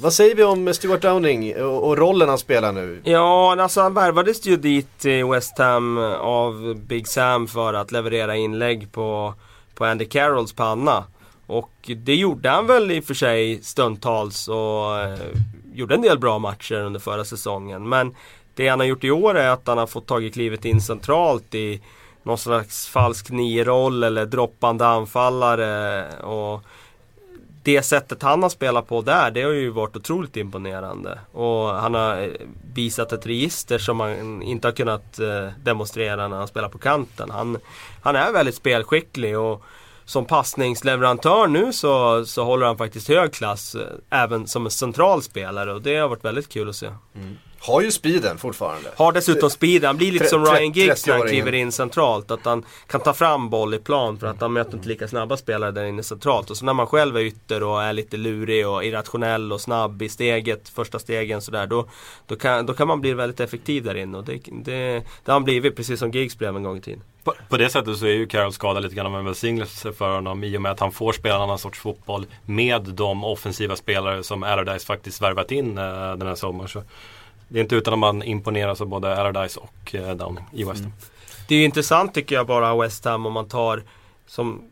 vad 0.00 0.12
säger 0.12 0.34
vi 0.34 0.44
om 0.44 0.74
Stuart 0.74 1.02
Downing 1.02 1.62
och, 1.62 1.88
och 1.88 1.98
rollen 1.98 2.28
han 2.28 2.38
spelar 2.38 2.72
nu? 2.72 3.00
Ja, 3.04 3.56
alltså 3.62 3.80
han 3.80 3.94
värvades 3.94 4.46
ju 4.46 4.56
dit 4.56 5.04
i 5.04 5.22
West 5.22 5.58
Ham 5.58 5.98
eh, 5.98 6.12
av 6.12 6.74
Big 6.86 7.08
Sam 7.08 7.46
för 7.46 7.74
att 7.74 7.92
leverera 7.92 8.36
inlägg 8.36 8.92
på, 8.92 9.34
på 9.74 9.84
Andy 9.84 10.04
Carrolls 10.04 10.52
panna. 10.52 11.04
Och 11.46 11.90
det 11.96 12.14
gjorde 12.14 12.48
han 12.48 12.66
väl 12.66 12.90
i 12.90 13.00
och 13.00 13.04
för 13.04 13.14
sig 13.14 13.62
stundtals 13.62 14.48
och 14.48 14.98
eh, 14.98 15.18
gjorde 15.74 15.94
en 15.94 16.02
del 16.02 16.18
bra 16.18 16.38
matcher 16.38 16.80
under 16.80 17.00
förra 17.00 17.24
säsongen. 17.24 17.88
Men 17.88 18.14
det 18.54 18.68
han 18.68 18.80
har 18.80 18.86
gjort 18.86 19.04
i 19.04 19.10
år 19.10 19.34
är 19.38 19.48
att 19.48 19.66
han 19.66 19.78
har 19.78 19.86
fått 19.86 20.06
tagit 20.06 20.34
klivet 20.34 20.64
in 20.64 20.80
centralt 20.80 21.54
i 21.54 21.80
någon 22.22 22.38
slags 22.38 22.86
falsk 22.86 23.30
nio-roll 23.30 24.02
eller 24.02 24.26
droppande 24.26 24.86
anfallare. 24.86 26.06
Och 26.16 26.64
det 27.62 27.82
sättet 27.82 28.22
han 28.22 28.42
har 28.42 28.50
spelat 28.50 28.88
på 28.88 29.02
där, 29.02 29.30
det 29.30 29.42
har 29.42 29.50
ju 29.50 29.70
varit 29.70 29.96
otroligt 29.96 30.36
imponerande. 30.36 31.18
Och 31.32 31.68
han 31.68 31.94
har 31.94 32.22
eh, 32.22 32.28
visat 32.74 33.12
ett 33.12 33.26
register 33.26 33.78
som 33.78 33.96
man 33.96 34.42
inte 34.42 34.68
har 34.68 34.72
kunnat 34.72 35.18
eh, 35.18 35.48
demonstrera 35.62 36.28
när 36.28 36.36
han 36.36 36.48
spelar 36.48 36.68
på 36.68 36.78
kanten. 36.78 37.30
Han, 37.30 37.58
han 38.02 38.16
är 38.16 38.32
väldigt 38.32 38.54
spelskicklig 38.54 39.38
och 39.38 39.62
som 40.04 40.24
passningsleverantör 40.24 41.46
nu 41.46 41.72
så, 41.72 42.24
så 42.26 42.44
håller 42.44 42.66
han 42.66 42.78
faktiskt 42.78 43.08
hög 43.08 43.32
klass. 43.32 43.74
Eh, 43.74 44.20
även 44.22 44.46
som 44.46 44.64
en 44.64 44.70
central 44.70 45.22
spelare 45.22 45.72
och 45.72 45.82
det 45.82 45.96
har 45.96 46.08
varit 46.08 46.24
väldigt 46.24 46.48
kul 46.48 46.68
att 46.68 46.76
se. 46.76 46.90
Mm. 47.14 47.36
Har 47.62 47.80
ju 47.80 47.90
speeden 47.90 48.38
fortfarande. 48.38 48.90
Har 48.96 49.12
dessutom 49.12 49.50
speeden. 49.50 49.86
Han 49.86 49.96
blir 49.96 50.12
lite 50.12 50.26
som 50.26 50.44
Ryan 50.44 50.72
Giggs 50.72 51.06
när 51.06 51.18
han 51.18 51.28
kliver 51.28 51.54
in 51.54 51.72
centralt. 51.72 52.30
Att 52.30 52.44
han 52.44 52.64
kan 52.86 53.00
ta 53.00 53.12
fram 53.12 53.50
boll 53.50 53.74
i 53.74 53.78
plan 53.78 54.18
för 54.18 54.26
att 54.26 54.40
han 54.40 54.52
möter 54.52 54.74
inte 54.74 54.88
lika 54.88 55.08
snabba 55.08 55.36
spelare 55.36 55.70
där 55.70 55.84
inne 55.84 56.02
centralt. 56.02 56.50
Och 56.50 56.56
så 56.56 56.64
när 56.64 56.72
man 56.72 56.86
själv 56.86 57.16
är 57.16 57.20
ytter 57.20 57.62
och 57.62 57.82
är 57.82 57.92
lite 57.92 58.16
lurig 58.16 58.68
och 58.68 58.84
irrationell 58.84 59.52
och 59.52 59.60
snabb 59.60 60.02
i 60.02 60.08
steget, 60.08 60.68
första 60.68 60.98
stegen 60.98 61.42
sådär. 61.42 61.66
Då, 61.66 61.88
då, 62.26 62.36
kan, 62.36 62.66
då 62.66 62.74
kan 62.74 62.88
man 62.88 63.00
bli 63.00 63.14
väldigt 63.14 63.40
effektiv 63.40 63.84
där 63.84 63.94
inne. 63.94 64.18
Och 64.18 64.24
det, 64.24 64.40
det, 64.52 64.92
det 64.92 65.04
har 65.24 65.32
han 65.32 65.44
blivit 65.44 65.76
precis 65.76 66.00
som 66.00 66.10
Giggs 66.10 66.38
blev 66.38 66.56
en 66.56 66.62
gång 66.62 66.76
i 66.76 66.80
tiden. 66.80 67.02
På, 67.24 67.34
på, 67.48 67.56
det 67.56 67.70
sättet 67.70 67.96
så 67.96 68.06
är 68.06 68.10
ju 68.10 68.26
Carroll 68.26 68.52
skadad 68.52 68.82
lite 68.82 68.94
grann 68.94 69.06
av 69.06 69.18
en 69.18 69.24
välsignelse 69.24 69.92
för 69.92 70.14
honom 70.14 70.44
i 70.44 70.56
och 70.56 70.62
med 70.62 70.72
att 70.72 70.80
han 70.80 70.92
får 70.92 71.12
spela 71.12 71.34
en 71.34 71.40
annan 71.40 71.58
sorts 71.58 71.78
fotboll 71.78 72.26
med 72.46 72.82
de 72.82 73.24
offensiva 73.24 73.76
spelare 73.76 74.22
som 74.22 74.42
Allardyce 74.42 74.86
faktiskt 74.86 75.22
värvat 75.22 75.52
in 75.52 75.78
uh, 75.78 76.16
den 76.16 76.26
här 76.26 76.34
sommaren. 76.34 76.84
Det 77.52 77.58
är 77.58 77.62
inte 77.62 77.74
utan 77.74 77.92
att 77.92 77.98
man 77.98 78.22
imponeras 78.22 78.80
av 78.80 78.86
både 78.86 79.16
Allardyce 79.16 79.60
och 79.60 79.94
eh, 79.94 80.16
Downing 80.16 80.44
i 80.52 80.64
West 80.64 80.80
Ham. 80.80 80.92
Mm. 80.92 80.92
Det 81.48 81.54
är 81.54 81.64
intressant 81.64 82.14
tycker 82.14 82.34
jag 82.34 82.46
bara 82.46 82.76
West 82.76 83.04
Ham 83.04 83.26
om 83.26 83.32
man 83.32 83.48
tar 83.48 83.82
som 84.26 84.62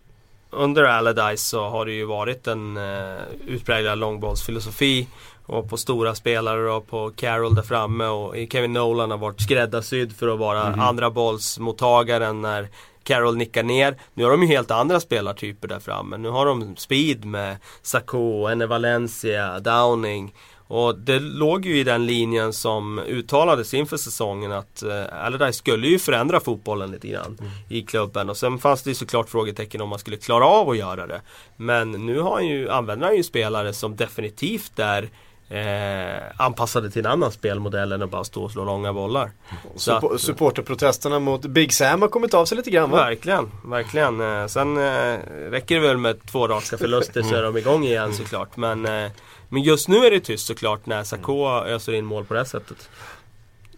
under 0.50 0.84
Allardyce 0.84 1.44
så 1.44 1.68
har 1.68 1.86
det 1.86 1.92
ju 1.92 2.04
varit 2.04 2.46
en 2.46 2.76
uh, 2.76 3.20
utpräglad 3.46 3.98
långbollsfilosofi. 3.98 5.08
Och 5.46 5.70
på 5.70 5.76
stora 5.76 6.14
spelare 6.14 6.70
och 6.70 6.86
på 6.86 7.10
Carroll 7.16 7.54
där 7.54 7.62
framme 7.62 8.06
och 8.06 8.34
Kevin 8.50 8.72
Nolan 8.72 9.10
har 9.10 9.18
varit 9.18 9.40
skräddarsydd 9.40 10.16
för 10.16 10.28
att 10.28 10.38
vara 10.38 10.66
mm. 10.66 10.80
andra 10.80 11.10
bollsmottagaren 11.10 12.42
när 12.42 12.68
Carroll 13.02 13.36
nickar 13.36 13.62
ner. 13.62 13.96
Nu 14.14 14.24
har 14.24 14.30
de 14.30 14.42
ju 14.42 14.48
helt 14.48 14.70
andra 14.70 15.00
spelartyper 15.00 15.68
där 15.68 15.80
framme. 15.80 16.16
Nu 16.16 16.28
har 16.28 16.46
de 16.46 16.76
speed 16.76 17.24
med 17.24 17.56
Sacco, 17.82 18.46
Enne 18.46 18.66
Valencia, 18.66 19.60
Downing. 19.60 20.34
Och 20.68 20.98
det 20.98 21.20
låg 21.20 21.66
ju 21.66 21.78
i 21.78 21.84
den 21.84 22.06
linjen 22.06 22.52
som 22.52 22.98
uttalades 22.98 23.74
inför 23.74 23.96
säsongen 23.96 24.52
att 24.52 24.82
eh, 24.82 25.04
Allardyce 25.24 25.58
skulle 25.58 25.86
ju 25.86 25.98
förändra 25.98 26.40
fotbollen 26.40 26.90
lite 26.90 27.08
grann 27.08 27.36
mm. 27.40 27.52
i 27.68 27.82
klubben. 27.82 28.30
Och 28.30 28.36
sen 28.36 28.58
fanns 28.58 28.82
det 28.82 28.90
ju 28.90 28.94
såklart 28.94 29.28
frågetecken 29.28 29.80
om 29.80 29.88
man 29.88 29.98
skulle 29.98 30.16
klara 30.16 30.46
av 30.46 30.70
att 30.70 30.76
göra 30.76 31.06
det. 31.06 31.20
Men 31.56 31.92
nu 31.92 32.20
har 32.20 32.34
han 32.34 32.46
ju, 32.46 32.70
använder 32.70 33.06
han 33.06 33.16
ju 33.16 33.22
spelare 33.22 33.72
som 33.72 33.96
definitivt 33.96 34.78
är 34.78 35.08
Eh, 35.50 36.22
anpassade 36.36 36.90
till 36.90 37.06
en 37.06 37.12
annan 37.12 37.32
spelmodell 37.32 37.92
än 37.92 38.02
att 38.02 38.10
bara 38.10 38.24
stå 38.24 38.44
och 38.44 38.50
slå 38.50 38.64
långa 38.64 38.92
bollar. 38.92 39.30
Supp 39.76 40.20
supporterprotesterna 40.20 41.18
mot 41.18 41.46
Big 41.46 41.72
Sam 41.72 42.02
har 42.02 42.08
kommit 42.08 42.34
av 42.34 42.44
sig 42.44 42.56
lite 42.56 42.70
grann 42.70 42.90
va? 42.90 42.96
Verkligen, 42.96 43.50
verkligen. 43.64 44.20
Eh, 44.20 44.46
sen 44.46 44.76
eh, 44.76 45.18
räcker 45.50 45.74
det 45.74 45.80
väl 45.80 45.96
med 45.96 46.26
två 46.26 46.48
raka 46.48 46.78
förluster 46.78 47.22
så 47.22 47.34
är 47.34 47.42
de 47.42 47.56
igång 47.56 47.84
igen 47.84 48.14
såklart. 48.14 48.56
Men 48.56 48.86
eh, 48.86 49.10
men 49.48 49.62
just 49.62 49.88
nu 49.88 49.96
är 49.96 50.10
det 50.10 50.20
tyst 50.20 50.46
såklart 50.46 50.86
när 50.86 51.04
Sakå 51.04 51.64
öser 51.66 51.92
in 51.92 52.04
mål 52.04 52.24
på 52.24 52.34
det 52.34 52.40
här 52.40 52.44
sättet. 52.44 52.88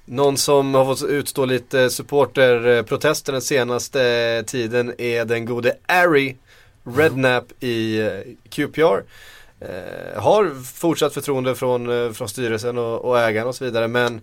Någon 0.04 0.36
som 0.36 0.74
har 0.74 0.84
fått 0.84 1.10
utstå 1.10 1.44
lite 1.44 1.90
supporterprotester 1.90 3.32
den 3.32 3.42
senaste 3.42 4.44
tiden 4.46 4.94
är 4.98 5.24
den 5.24 5.44
gode 5.44 5.76
Ari 5.86 6.36
Rednap 6.84 7.44
i 7.60 8.00
eh, 8.00 8.10
QPR. 8.48 9.02
Eh, 9.60 10.22
har 10.22 10.62
fortsatt 10.64 11.14
förtroende 11.14 11.54
från, 11.54 12.04
eh, 12.04 12.12
från 12.12 12.28
styrelsen 12.28 12.78
och, 12.78 13.04
och 13.04 13.20
ägaren 13.20 13.48
och 13.48 13.54
så 13.54 13.64
vidare 13.64 13.88
men 13.88 14.20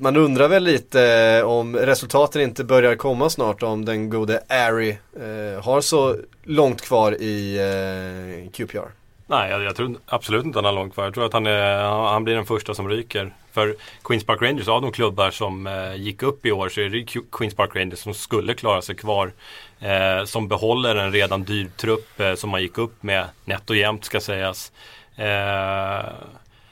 man 0.00 0.16
undrar 0.16 0.48
väl 0.48 0.64
lite 0.64 1.42
om 1.44 1.76
resultaten 1.76 2.42
inte 2.42 2.64
börjar 2.64 2.94
komma 2.94 3.30
snart 3.30 3.62
om 3.62 3.84
den 3.84 4.10
gode 4.10 4.42
Ari 4.48 4.98
eh, 5.16 5.64
har 5.64 5.80
så 5.80 6.16
långt 6.44 6.80
kvar 6.80 7.22
i 7.22 7.56
eh, 7.58 8.50
QPR. 8.50 8.88
Nej, 9.30 9.50
jag, 9.50 9.62
jag, 9.62 9.76
tror 9.76 9.96
absolut 10.06 10.44
inte 10.44 10.58
han 10.58 10.64
har 10.64 10.72
långt 10.72 10.94
kvar. 10.94 11.04
Jag 11.04 11.14
tror 11.14 11.26
att 11.26 11.32
han, 11.32 11.46
är, 11.46 11.82
han 11.82 12.24
blir 12.24 12.34
den 12.34 12.46
första 12.46 12.74
som 12.74 12.88
ryker. 12.88 13.34
För 13.52 13.76
Queens 14.04 14.24
Park 14.24 14.42
Rangers, 14.42 14.68
av 14.68 14.82
de 14.82 14.92
klubbar 14.92 15.30
som 15.30 15.66
eh, 15.66 15.94
gick 15.94 16.22
upp 16.22 16.46
i 16.46 16.52
år 16.52 16.68
så 16.68 16.80
är 16.80 16.88
det 16.88 17.06
Queens 17.32 17.54
Park 17.54 17.76
Rangers 17.76 17.98
som 17.98 18.14
skulle 18.14 18.54
klara 18.54 18.82
sig 18.82 18.94
kvar. 18.94 19.32
Eh, 19.80 20.24
som 20.24 20.48
behåller 20.48 20.96
en 20.96 21.12
redan 21.12 21.44
dyr 21.44 21.70
trupp 21.76 22.20
eh, 22.20 22.34
som 22.34 22.50
man 22.50 22.62
gick 22.62 22.78
upp 22.78 23.02
med 23.02 23.24
nätt 23.44 23.70
och 23.70 23.76
jämnt 23.76 24.04
ska 24.04 24.20
sägas. 24.20 24.72
Eh, 25.16 26.04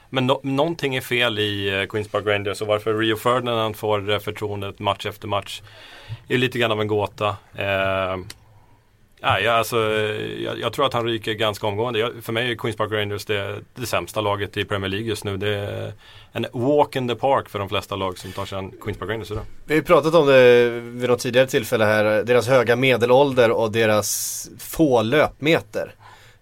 men 0.09 0.27
no 0.27 0.39
någonting 0.43 0.95
är 0.95 1.01
fel 1.01 1.39
i 1.39 1.79
eh, 1.79 1.85
Queens 1.85 2.07
Park 2.07 2.25
Rangers 2.25 2.61
och 2.61 2.67
varför 2.67 2.93
Rio 2.93 3.15
Ferdinand 3.15 3.75
får 3.75 4.11
eh, 4.11 4.19
förtroendet 4.19 4.79
match 4.79 5.05
efter 5.05 5.27
match 5.27 5.61
är 6.27 6.37
lite 6.37 6.59
grann 6.59 6.71
av 6.71 6.81
en 6.81 6.87
gåta. 6.87 7.37
Eh, 7.55 8.17
Nej, 9.21 9.47
alltså, 9.47 9.77
jag, 10.39 10.59
jag, 10.59 10.73
tror 10.73 10.85
att 10.85 10.93
han 10.93 11.05
ryker 11.05 11.33
ganska 11.33 11.67
omgående. 11.67 11.99
Jag, 11.99 12.11
för 12.21 12.33
mig 12.33 12.51
är 12.51 12.55
Queens 12.55 12.77
Park 12.77 12.91
Rangers 12.91 13.25
det, 13.25 13.59
det 13.75 13.85
sämsta 13.85 14.21
laget 14.21 14.57
i 14.57 14.65
Premier 14.65 14.89
League 14.89 15.07
just 15.07 15.23
nu. 15.23 15.37
Det 15.37 15.55
är 15.55 15.93
en 16.31 16.45
walk 16.51 16.95
in 16.95 17.07
the 17.07 17.15
park 17.15 17.49
för 17.49 17.59
de 17.59 17.69
flesta 17.69 17.95
lag 17.95 18.17
som 18.17 18.31
tar 18.31 18.45
sig 18.45 18.57
an 18.57 18.71
Queens 18.81 18.99
Park 18.99 19.09
Rangers 19.09 19.31
idag. 19.31 19.43
Vi 19.65 19.73
har 19.73 19.77
ju 19.77 19.83
pratat 19.83 20.13
om 20.13 20.27
det 20.27 20.69
vid 20.69 21.09
något 21.09 21.19
tidigare 21.19 21.47
tillfälle 21.47 21.85
här. 21.85 22.23
Deras 22.23 22.47
höga 22.47 22.75
medelålder 22.75 23.51
och 23.51 23.71
deras 23.71 24.49
få 24.59 25.01
löpmeter. 25.01 25.95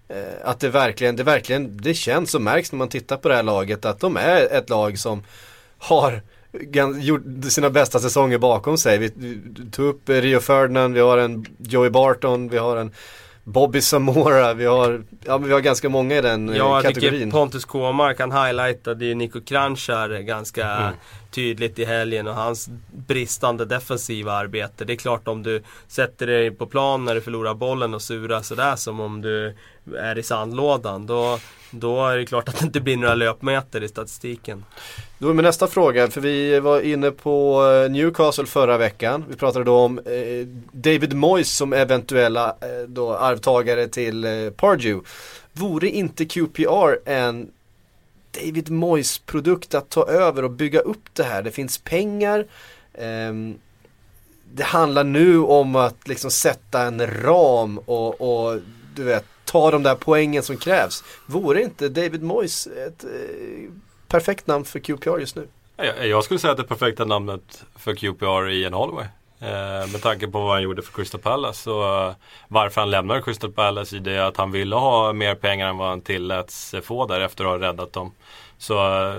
Eh, 0.07 0.49
att 0.49 0.59
det 0.59 0.69
verkligen, 0.69 1.15
det 1.15 1.23
verkligen, 1.23 1.77
det 1.77 1.93
känns 1.93 2.35
och 2.35 2.41
märks 2.41 2.71
när 2.71 2.77
man 2.77 2.89
tittar 2.89 3.17
på 3.17 3.29
det 3.29 3.35
här 3.35 3.43
laget 3.43 3.85
att 3.85 3.99
de 3.99 4.17
är 4.17 4.53
ett 4.53 4.69
lag 4.69 4.99
som 4.99 5.23
har 5.77 6.21
gjort 6.99 7.23
sina 7.49 7.69
bästa 7.69 7.99
säsonger 7.99 8.37
bakom 8.37 8.77
sig. 8.77 8.97
Vi, 8.97 9.11
tog 9.71 9.85
upp 9.85 10.09
Rio 10.09 10.39
Ferdinand, 10.39 10.93
vi 10.93 10.99
har 10.99 11.17
en 11.17 11.45
Joey 11.57 11.89
Barton, 11.89 12.49
vi 12.49 12.57
har 12.57 12.77
en 12.77 12.91
Bobby 13.47 13.81
Samora, 13.81 14.53
vi 14.53 14.65
har, 14.65 15.03
ja, 15.25 15.37
men 15.37 15.47
vi 15.47 15.53
har 15.53 15.61
ganska 15.61 15.89
många 15.89 16.17
i 16.17 16.21
den 16.21 16.47
ja, 16.47 16.55
jag 16.55 16.83
kategorin. 16.83 17.13
Jag 17.13 17.21
tycker 17.21 17.31
Pontus 17.31 17.65
Kåmark, 17.65 18.19
han 18.19 18.31
highlightade 18.31 19.05
ju 19.05 19.15
Nico 19.15 19.41
Kranjčar 19.41 20.09
ganska 20.19 20.71
mm. 20.71 20.93
tydligt 21.31 21.79
i 21.79 21.85
helgen 21.85 22.27
och 22.27 22.35
hans 22.35 22.69
bristande 22.91 23.65
defensiva 23.65 24.33
arbete. 24.33 24.85
Det 24.85 24.93
är 24.93 24.97
klart 24.97 25.27
om 25.27 25.43
du 25.43 25.63
sätter 25.87 26.27
dig 26.27 26.51
på 26.51 26.65
plan 26.65 27.05
när 27.05 27.15
du 27.15 27.21
förlorar 27.21 27.53
bollen 27.53 27.93
och 27.93 28.01
surar 28.01 28.41
sådär 28.41 28.75
som 28.75 28.99
om 28.99 29.21
du 29.21 29.55
är 29.97 30.17
i 30.17 30.23
sandlådan. 30.23 31.05
Då, 31.05 31.39
då 31.71 32.07
är 32.07 32.17
det 32.17 32.25
klart 32.25 32.49
att 32.49 32.59
det 32.59 32.65
inte 32.65 32.81
blir 32.81 32.97
några 32.97 33.15
löpmeter 33.15 33.83
i 33.83 33.87
statistiken. 33.87 34.65
Då 35.17 35.29
är 35.29 35.33
min 35.33 35.45
nästa 35.45 35.67
fråga, 35.67 36.07
för 36.07 36.21
vi 36.21 36.59
var 36.59 36.81
inne 36.81 37.11
på 37.11 37.65
eh, 37.65 37.91
Newcastle 37.91 38.45
förra 38.45 38.77
veckan. 38.77 39.25
Vi 39.29 39.35
pratade 39.35 39.65
då 39.65 39.75
om 39.75 39.99
eh, 39.99 40.47
David 40.71 41.13
Moyes 41.13 41.55
som 41.55 41.73
eventuella 41.73 42.49
eh, 42.49 42.87
då 42.87 43.13
arvtagare 43.13 43.87
till 43.87 44.25
eh, 44.25 44.49
Pardew. 44.49 45.07
Vore 45.53 45.89
inte 45.89 46.25
QPR 46.25 47.09
en 47.09 47.51
David 48.31 48.69
Moyes 48.69 49.19
produkt 49.19 49.75
att 49.75 49.89
ta 49.89 50.07
över 50.07 50.43
och 50.43 50.51
bygga 50.51 50.79
upp 50.79 51.03
det 51.13 51.23
här? 51.23 51.43
Det 51.43 51.51
finns 51.51 51.77
pengar. 51.77 52.45
Ehm, 52.93 53.55
det 54.53 54.63
handlar 54.63 55.03
nu 55.03 55.39
om 55.39 55.75
att 55.75 56.07
liksom 56.07 56.31
sätta 56.31 56.81
en 56.81 57.07
ram 57.23 57.77
och, 57.77 58.21
och 58.21 58.59
du 58.95 59.03
vet 59.03 59.25
ta 59.45 59.71
de 59.71 59.83
där 59.83 59.95
poängen 59.95 60.43
som 60.43 60.57
krävs. 60.57 61.03
Vore 61.25 61.61
inte 61.61 61.89
David 61.89 62.23
Moyes 62.23 62.67
ett 62.67 63.03
eh, 63.03 63.09
perfekt 64.07 64.47
namn 64.47 64.65
för 64.65 64.79
QPR 64.79 65.19
just 65.19 65.35
nu? 65.35 65.47
Jag, 65.77 66.07
jag 66.07 66.23
skulle 66.23 66.39
säga 66.39 66.51
att 66.51 66.57
det 66.57 66.63
perfekta 66.63 67.05
namnet 67.05 67.63
för 67.75 67.95
QPR 67.95 68.25
är 68.25 68.49
Ian 68.49 68.73
Holloway. 68.73 69.05
Eh, 69.39 69.91
med 69.91 70.01
tanke 70.01 70.27
på 70.27 70.39
vad 70.39 70.53
han 70.53 70.61
gjorde 70.63 70.81
för 70.81 70.93
Crystal 70.93 71.21
Palace 71.21 71.69
och 71.69 72.13
varför 72.47 72.81
han 72.81 72.91
lämnade 72.91 73.21
Crystal 73.21 73.51
Palace 73.51 73.95
i 73.95 73.99
det 73.99 74.27
att 74.27 74.37
han 74.37 74.51
ville 74.51 74.75
ha 74.75 75.13
mer 75.13 75.35
pengar 75.35 75.69
än 75.69 75.77
vad 75.77 75.89
han 75.89 76.01
tilläts 76.01 76.75
få 76.83 77.05
där 77.07 77.19
efter 77.21 77.43
att 77.43 77.49
ha 77.61 77.67
räddat 77.67 77.93
dem. 77.93 78.11
Så... 78.57 78.73
eh, 79.09 79.15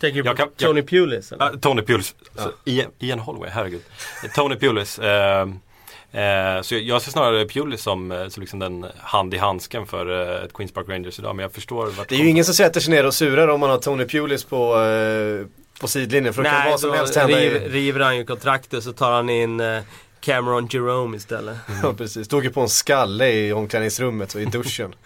Tänker 0.00 0.22
du 0.22 0.34
på 0.34 0.46
Tony 0.56 0.82
Pulis? 0.82 1.32
eller? 1.32 1.44
Ja, 1.44 1.58
Tony 1.60 1.82
Pulis. 1.82 2.14
Så, 2.36 2.50
Ian, 2.64 2.90
Ian 2.98 3.18
Holloway, 3.18 3.50
herregud. 3.50 3.82
Tony 4.34 4.56
Pulis. 4.56 4.98
Eh, 6.12 6.62
så 6.62 6.74
jag- 6.74 6.82
jag 6.82 7.02
ser 7.02 7.10
snarare 7.10 7.46
Pulis 7.46 7.82
som, 7.82 8.12
eh, 8.12 8.28
som 8.28 8.40
liksom 8.40 8.58
den 8.58 8.86
hand 8.98 9.34
i 9.34 9.36
handsken 9.38 9.86
för 9.86 10.36
eh, 10.38 10.44
ett 10.44 10.52
Queens 10.52 10.72
Park 10.72 10.88
Rangers 10.88 11.18
idag. 11.18 11.36
Men 11.36 11.42
jag 11.42 11.52
förstår 11.52 11.86
vart 11.86 12.08
Det 12.08 12.14
är 12.14 12.18
ju 12.18 12.28
ingen 12.28 12.44
som 12.44 12.54
sätter 12.54 12.80
sig 12.80 12.90
ner 12.94 13.06
och 13.06 13.14
surar 13.14 13.48
om 13.48 13.60
man 13.60 13.70
har 13.70 13.78
Tony 13.78 14.04
Pulis 14.04 14.44
på, 14.44 14.80
eh, 14.80 15.46
på 15.80 15.88
sidlinjen. 15.88 16.34
För 16.34 16.42
då 16.42 16.48
kan 16.48 16.58
Nej, 16.58 16.70
vad 16.70 16.80
som 16.80 16.92
helst 16.92 17.16
hända. 17.16 17.36
riv, 17.36 17.56
I, 17.56 17.68
river 17.68 18.00
han 18.00 18.16
ju 18.16 18.24
kontraktet 18.24 18.84
så 18.84 18.92
tar 18.92 19.10
han 19.12 19.28
in 19.30 19.60
eh, 19.60 19.80
Cameron 20.20 20.66
Jerome 20.70 21.16
istället. 21.16 21.56
ja, 21.82 21.92
precis. 21.94 22.26
Stod 22.26 22.44
ju 22.44 22.50
på 22.50 22.60
en 22.60 22.68
skalle 22.68 23.28
i 23.32 23.52
omklädningsrummet 23.52 24.34
och 24.34 24.40
i 24.40 24.44
duschen. 24.44 24.94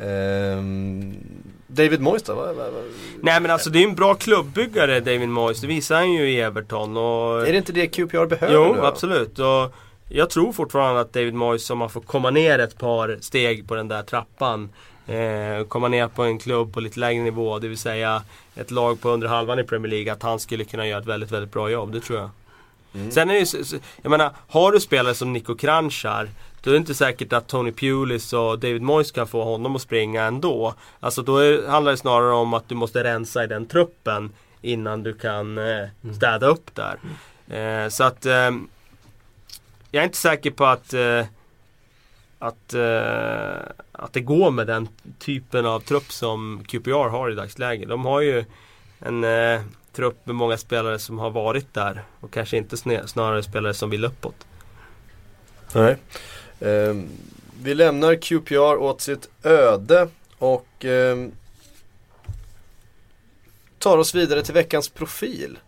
Ehm, 0.00 1.14
David 1.66 2.00
Moyes 2.00 2.22
då? 2.22 2.34
Va? 2.34 2.52
Nej 3.22 3.40
men 3.40 3.50
alltså 3.50 3.70
det 3.70 3.78
är 3.78 3.80
ju 3.80 3.88
en 3.88 3.94
bra 3.94 4.14
klubbyggare 4.14 5.00
David 5.00 5.28
Moyes. 5.28 5.60
Det 5.60 5.66
visar 5.66 5.96
han 5.96 6.12
ju 6.12 6.30
i 6.30 6.40
Everton. 6.40 6.96
Och... 6.96 7.48
Är 7.48 7.52
det 7.52 7.58
inte 7.58 7.72
det 7.72 7.86
QPR 7.86 8.26
behöver 8.26 8.54
Jo, 8.54 8.72
nu? 8.74 8.80
då? 8.80 8.86
absolut. 8.86 9.38
Och 9.38 9.74
jag 10.08 10.30
tror 10.30 10.52
fortfarande 10.52 11.00
att 11.00 11.12
David 11.12 11.34
Moyes, 11.34 11.70
om 11.70 11.78
man 11.78 11.90
får 11.90 12.00
komma 12.00 12.30
ner 12.30 12.58
ett 12.58 12.78
par 12.78 13.18
steg 13.20 13.68
på 13.68 13.74
den 13.74 13.88
där 13.88 14.02
trappan. 14.02 14.68
Eh, 15.06 15.66
komma 15.68 15.88
ner 15.88 16.08
på 16.08 16.22
en 16.22 16.38
klubb 16.38 16.74
på 16.74 16.80
lite 16.80 17.00
lägre 17.00 17.22
nivå, 17.22 17.58
det 17.58 17.68
vill 17.68 17.78
säga 17.78 18.22
ett 18.54 18.70
lag 18.70 19.00
på 19.00 19.10
under 19.10 19.28
halvan 19.28 19.58
i 19.58 19.64
Premier 19.64 19.90
League. 19.90 20.12
Att 20.12 20.22
han 20.22 20.40
skulle 20.40 20.64
kunna 20.64 20.86
göra 20.86 21.00
ett 21.00 21.06
väldigt, 21.06 21.30
väldigt 21.30 21.52
bra 21.52 21.70
jobb, 21.70 21.92
det 21.92 22.00
tror 22.00 22.18
jag. 22.18 22.30
Mm. 22.94 23.10
Sen 23.10 23.30
är 23.30 23.34
det 23.34 23.54
ju, 23.54 23.80
jag 24.02 24.10
menar, 24.10 24.30
har 24.48 24.72
du 24.72 24.80
spelare 24.80 25.14
som 25.14 25.32
Nico 25.32 25.54
Kranjčar 25.54 26.28
då 26.66 26.70
är 26.70 26.72
det 26.72 26.78
inte 26.78 26.94
säkert 26.94 27.32
att 27.32 27.48
Tony 27.48 27.72
Pulis 27.72 28.32
och 28.32 28.58
David 28.58 28.82
Moyes 28.82 29.12
kan 29.12 29.26
få 29.26 29.44
honom 29.44 29.76
att 29.76 29.82
springa 29.82 30.24
ändå. 30.24 30.74
Alltså 31.00 31.22
då 31.22 31.38
är, 31.38 31.68
handlar 31.68 31.92
det 31.92 31.98
snarare 31.98 32.32
om 32.32 32.54
att 32.54 32.68
du 32.68 32.74
måste 32.74 33.04
rensa 33.04 33.44
i 33.44 33.46
den 33.46 33.66
truppen 33.66 34.32
innan 34.62 35.02
du 35.02 35.12
kan 35.12 35.58
eh, 35.58 35.88
städa 36.16 36.46
upp 36.46 36.70
där. 36.74 36.98
Eh, 37.56 37.88
så 37.88 38.04
att 38.04 38.26
eh, 38.26 38.50
jag 39.90 40.00
är 40.00 40.04
inte 40.04 40.18
säker 40.18 40.50
på 40.50 40.64
att 40.64 40.94
att, 40.94 41.28
att, 42.38 42.74
eh, 42.74 43.72
att 43.92 44.12
det 44.12 44.20
går 44.20 44.50
med 44.50 44.66
den 44.66 44.88
typen 45.18 45.66
av 45.66 45.80
trupp 45.80 46.12
som 46.12 46.64
QPR 46.68 47.08
har 47.08 47.30
i 47.30 47.34
dagsläget. 47.34 47.88
De 47.88 48.04
har 48.04 48.20
ju 48.20 48.44
en 48.98 49.24
eh, 49.24 49.60
trupp 49.92 50.26
med 50.26 50.34
många 50.34 50.56
spelare 50.56 50.98
som 50.98 51.18
har 51.18 51.30
varit 51.30 51.74
där 51.74 52.04
och 52.20 52.30
kanske 52.30 52.56
inte 52.56 52.76
snarare 53.06 53.42
spelare 53.42 53.74
som 53.74 53.90
vill 53.90 54.04
uppåt. 54.04 54.46
Nej. 55.72 55.96
Eh, 56.60 56.94
vi 57.62 57.74
lämnar 57.74 58.14
QPR 58.14 58.76
åt 58.76 59.00
sitt 59.00 59.28
öde 59.42 60.08
och 60.38 60.84
ehm, 60.84 61.32
tar 63.78 63.98
oss 63.98 64.14
vidare 64.14 64.42
till 64.42 64.54
veckans 64.54 64.88
profil. 64.88 65.58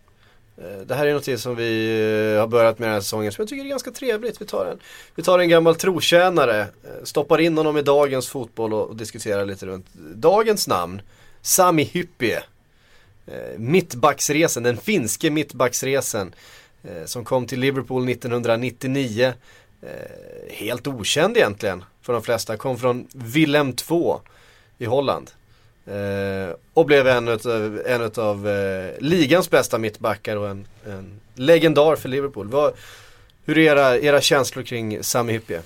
Eh, 0.63 0.81
det 0.87 0.95
här 0.95 1.07
är 1.07 1.15
något 1.15 1.41
som 1.41 1.57
vi 1.57 1.91
eh, 2.35 2.41
har 2.41 2.47
börjat 2.47 2.79
med 2.79 2.89
den 2.89 2.95
här 2.95 3.01
säsongen 3.01 3.33
som 3.33 3.43
jag 3.43 3.49
tycker 3.49 3.65
är 3.65 3.69
ganska 3.69 3.91
trevligt. 3.91 4.41
Vi 4.41 4.47
tar 4.47 4.67
en, 4.67 4.79
vi 5.15 5.23
tar 5.23 5.39
en 5.39 5.49
gammal 5.49 5.75
trotjänare, 5.75 6.61
eh, 6.61 7.05
stoppar 7.05 7.41
in 7.41 7.57
honom 7.57 7.77
i 7.77 7.83
dagens 7.83 8.29
fotboll 8.29 8.75
och, 8.75 8.89
och 8.89 8.97
diskuterar 8.97 9.47
lite 9.47 9.67
runt 9.67 9.87
dagens 10.15 10.69
namn. 10.69 11.03
Sami 11.43 11.83
Hyppie. 11.83 12.43
Eh, 13.27 13.59
Mittbacksresen, 13.59 14.63
den 14.63 14.77
finske 14.77 15.31
mittbacksresen. 15.31 16.35
Eh, 16.83 17.05
som 17.05 17.25
kom 17.25 17.47
till 17.47 17.61
Liverpool 17.61 18.09
1999. 18.09 19.33
Eh, 19.83 19.89
helt 20.51 20.87
okänd 20.87 21.37
egentligen 21.37 21.85
för 22.03 22.13
de 22.13 22.23
flesta. 22.23 22.57
Kom 22.57 22.79
från 22.79 23.09
Willem 23.13 23.73
2 23.73 24.21
i 24.79 24.85
Holland. 24.85 25.31
Eh, 25.89 26.55
och 26.75 26.87
blev 26.87 27.07
en 27.07 27.29
utav, 27.29 27.83
en 27.87 28.11
av 28.17 28.49
eh, 28.49 28.91
ligans 28.99 29.51
bästa 29.51 29.79
mittbackar 29.79 30.37
och 30.37 30.49
en, 30.49 30.67
en 30.87 31.21
legendar 31.35 31.97
för 31.97 32.09
Liverpool. 32.09 32.49
Vad, 32.49 32.73
hur 33.45 33.59
är 33.59 33.63
era, 33.63 33.99
era 33.99 34.21
känslor 34.21 34.63
kring 34.63 35.03
Sami 35.05 35.33
Hyppie? 35.33 35.63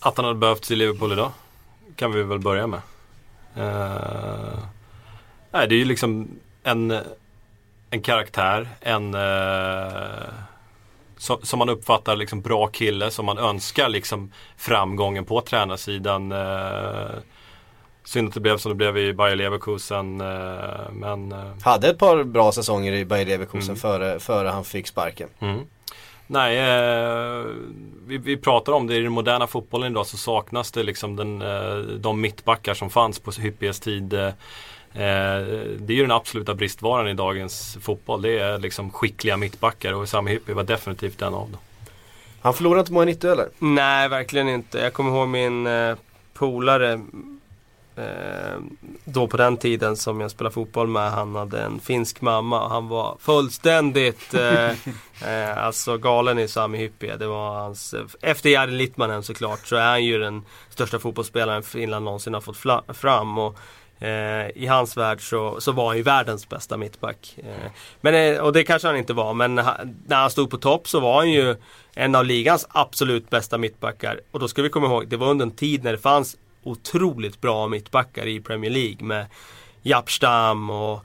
Att 0.00 0.16
han 0.16 0.24
hade 0.24 0.38
behövts 0.38 0.70
i 0.70 0.76
Liverpool 0.76 1.12
idag. 1.12 1.32
Kan 1.96 2.12
vi 2.12 2.22
väl 2.22 2.38
börja 2.38 2.66
med. 2.66 2.80
Eh, 3.56 4.58
nej, 5.50 5.68
det 5.68 5.74
är 5.74 5.78
ju 5.78 5.84
liksom 5.84 6.28
en, 6.62 6.98
en 7.90 8.02
karaktär, 8.02 8.68
en 8.80 9.14
eh, 9.14 10.28
som, 11.16 11.38
som 11.42 11.58
man 11.58 11.68
uppfattar 11.68 12.16
liksom 12.16 12.40
bra 12.40 12.66
kille, 12.66 13.10
som 13.10 13.26
man 13.26 13.38
önskar 13.38 13.88
liksom 13.88 14.32
framgången 14.56 15.24
på 15.24 15.40
tränarsidan. 15.40 16.32
Eh, 16.32 17.10
synd 18.04 18.28
att 18.28 18.34
det 18.34 18.40
blev 18.40 18.56
som 18.56 18.68
det 18.68 18.74
blev 18.76 18.98
i 18.98 19.12
Bayer 19.14 19.36
Leverkusen. 19.36 20.20
Eh, 20.20 20.90
men 20.92 21.32
eh, 21.32 21.38
Hade 21.62 21.88
ett 21.88 21.98
par 21.98 22.24
bra 22.24 22.52
säsonger 22.52 22.92
i 22.92 23.04
Bayer 23.04 23.26
Leverkusen 23.26 23.68
Mm. 23.70 23.76
före, 23.76 24.20
före 24.20 24.48
han 24.48 24.64
fick 24.64 24.86
sparken. 24.86 25.28
Mm. 25.40 25.60
Nej, 26.26 26.58
eh, 26.58 27.44
vi, 28.06 28.18
vi 28.18 28.36
pratar 28.36 28.72
om 28.72 28.86
det 28.86 28.96
i 28.96 29.00
den 29.02 29.12
moderna 29.12 29.46
fotbollen 29.46 29.92
idag 29.92 30.06
så 30.06 30.16
saknas 30.16 30.72
det 30.72 30.82
liksom 30.82 31.16
den, 31.16 31.42
eh, 31.42 31.76
de 31.76 32.20
mittbackar 32.20 32.74
som 32.74 32.90
fanns 32.90 33.18
på 33.18 33.30
Hyppies 33.30 33.80
tid. 33.80 34.12
Eh, 34.14 34.30
det 34.94 35.92
är 35.92 35.92
ju 35.92 36.02
den 36.02 36.10
absoluta 36.10 36.54
bristvaran 36.54 37.08
i 37.08 37.14
dagens 37.14 37.78
fotboll. 37.80 38.22
Det 38.22 38.38
är 38.38 38.58
liksom 38.58 38.90
skickliga 38.90 39.36
mittbackar 39.36 39.92
och 39.92 40.08
Sami 40.08 40.30
Hyppie 40.30 40.54
var 40.54 40.64
definitivt 40.64 41.22
en 41.22 41.34
av 41.34 41.50
dem. 41.50 41.60
Han 42.42 42.54
förlorade 42.54 42.80
inte 42.80 42.92
många 42.92 43.04
90 43.06 43.30
eller? 43.30 43.48
Nej, 43.58 44.08
verkligen 44.08 44.48
inte. 44.48 44.78
Jag 44.78 44.92
kommer 44.92 45.10
ihåg 45.10 45.28
min 45.28 45.66
eh, 45.66 45.94
polare 46.34 46.92
eh, 46.92 46.98
då 49.04 49.26
på 49.26 49.36
den 49.36 49.56
tiden 49.56 49.96
som 49.96 50.20
jag 50.20 50.30
spelade 50.30 50.54
fotboll 50.54 50.86
med. 50.88 51.10
Han 51.10 51.34
hade 51.34 51.62
en 51.62 51.80
finsk 51.80 52.20
mamma. 52.20 52.68
Han 52.68 52.88
var 52.88 53.16
fullständigt 53.20 54.34
eh, 54.34 54.70
eh, 55.28 55.64
alltså 55.64 55.98
galen 55.98 56.38
i 56.38 56.48
Sami 56.48 56.78
Hyppie. 56.78 57.16
Det 57.16 57.26
var 57.26 57.54
hans, 57.54 57.94
efter 58.20 58.50
Jari 58.50 58.70
Littmanen 58.70 59.22
såklart 59.22 59.66
så 59.66 59.76
är 59.76 59.90
han 59.90 60.04
ju 60.04 60.18
den 60.18 60.42
största 60.68 60.98
fotbollsspelaren 60.98 61.62
Finland 61.62 62.04
någonsin 62.04 62.34
har 62.34 62.40
fått 62.40 62.96
fram. 62.96 63.38
Och, 63.38 63.58
Eh, 64.02 64.50
I 64.54 64.66
hans 64.66 64.96
värld 64.96 65.20
så, 65.20 65.60
så 65.60 65.72
var 65.72 65.86
han 65.86 65.96
ju 65.96 66.02
världens 66.02 66.48
bästa 66.48 66.76
mittback. 66.76 67.38
Eh, 67.38 67.70
men, 68.00 68.14
eh, 68.14 68.40
och 68.40 68.52
det 68.52 68.64
kanske 68.64 68.88
han 68.88 68.96
inte 68.96 69.12
var, 69.12 69.34
men 69.34 69.54
när 69.54 70.16
han 70.16 70.30
stod 70.30 70.50
på 70.50 70.58
topp 70.58 70.88
så 70.88 71.00
var 71.00 71.16
han 71.16 71.30
ju 71.30 71.56
en 71.94 72.14
av 72.14 72.24
ligans 72.24 72.66
absolut 72.70 73.30
bästa 73.30 73.58
mittbackar. 73.58 74.20
Och 74.30 74.40
då 74.40 74.48
ska 74.48 74.62
vi 74.62 74.68
komma 74.68 74.86
ihåg, 74.86 75.08
det 75.08 75.16
var 75.16 75.30
under 75.30 75.46
en 75.46 75.56
tid 75.56 75.84
när 75.84 75.92
det 75.92 75.98
fanns 75.98 76.36
otroligt 76.62 77.40
bra 77.40 77.68
mittbackar 77.68 78.26
i 78.26 78.40
Premier 78.40 78.70
League 78.70 79.06
med 79.06 79.26
Jaap 79.82 80.10
Stam 80.10 80.70
och 80.70 81.04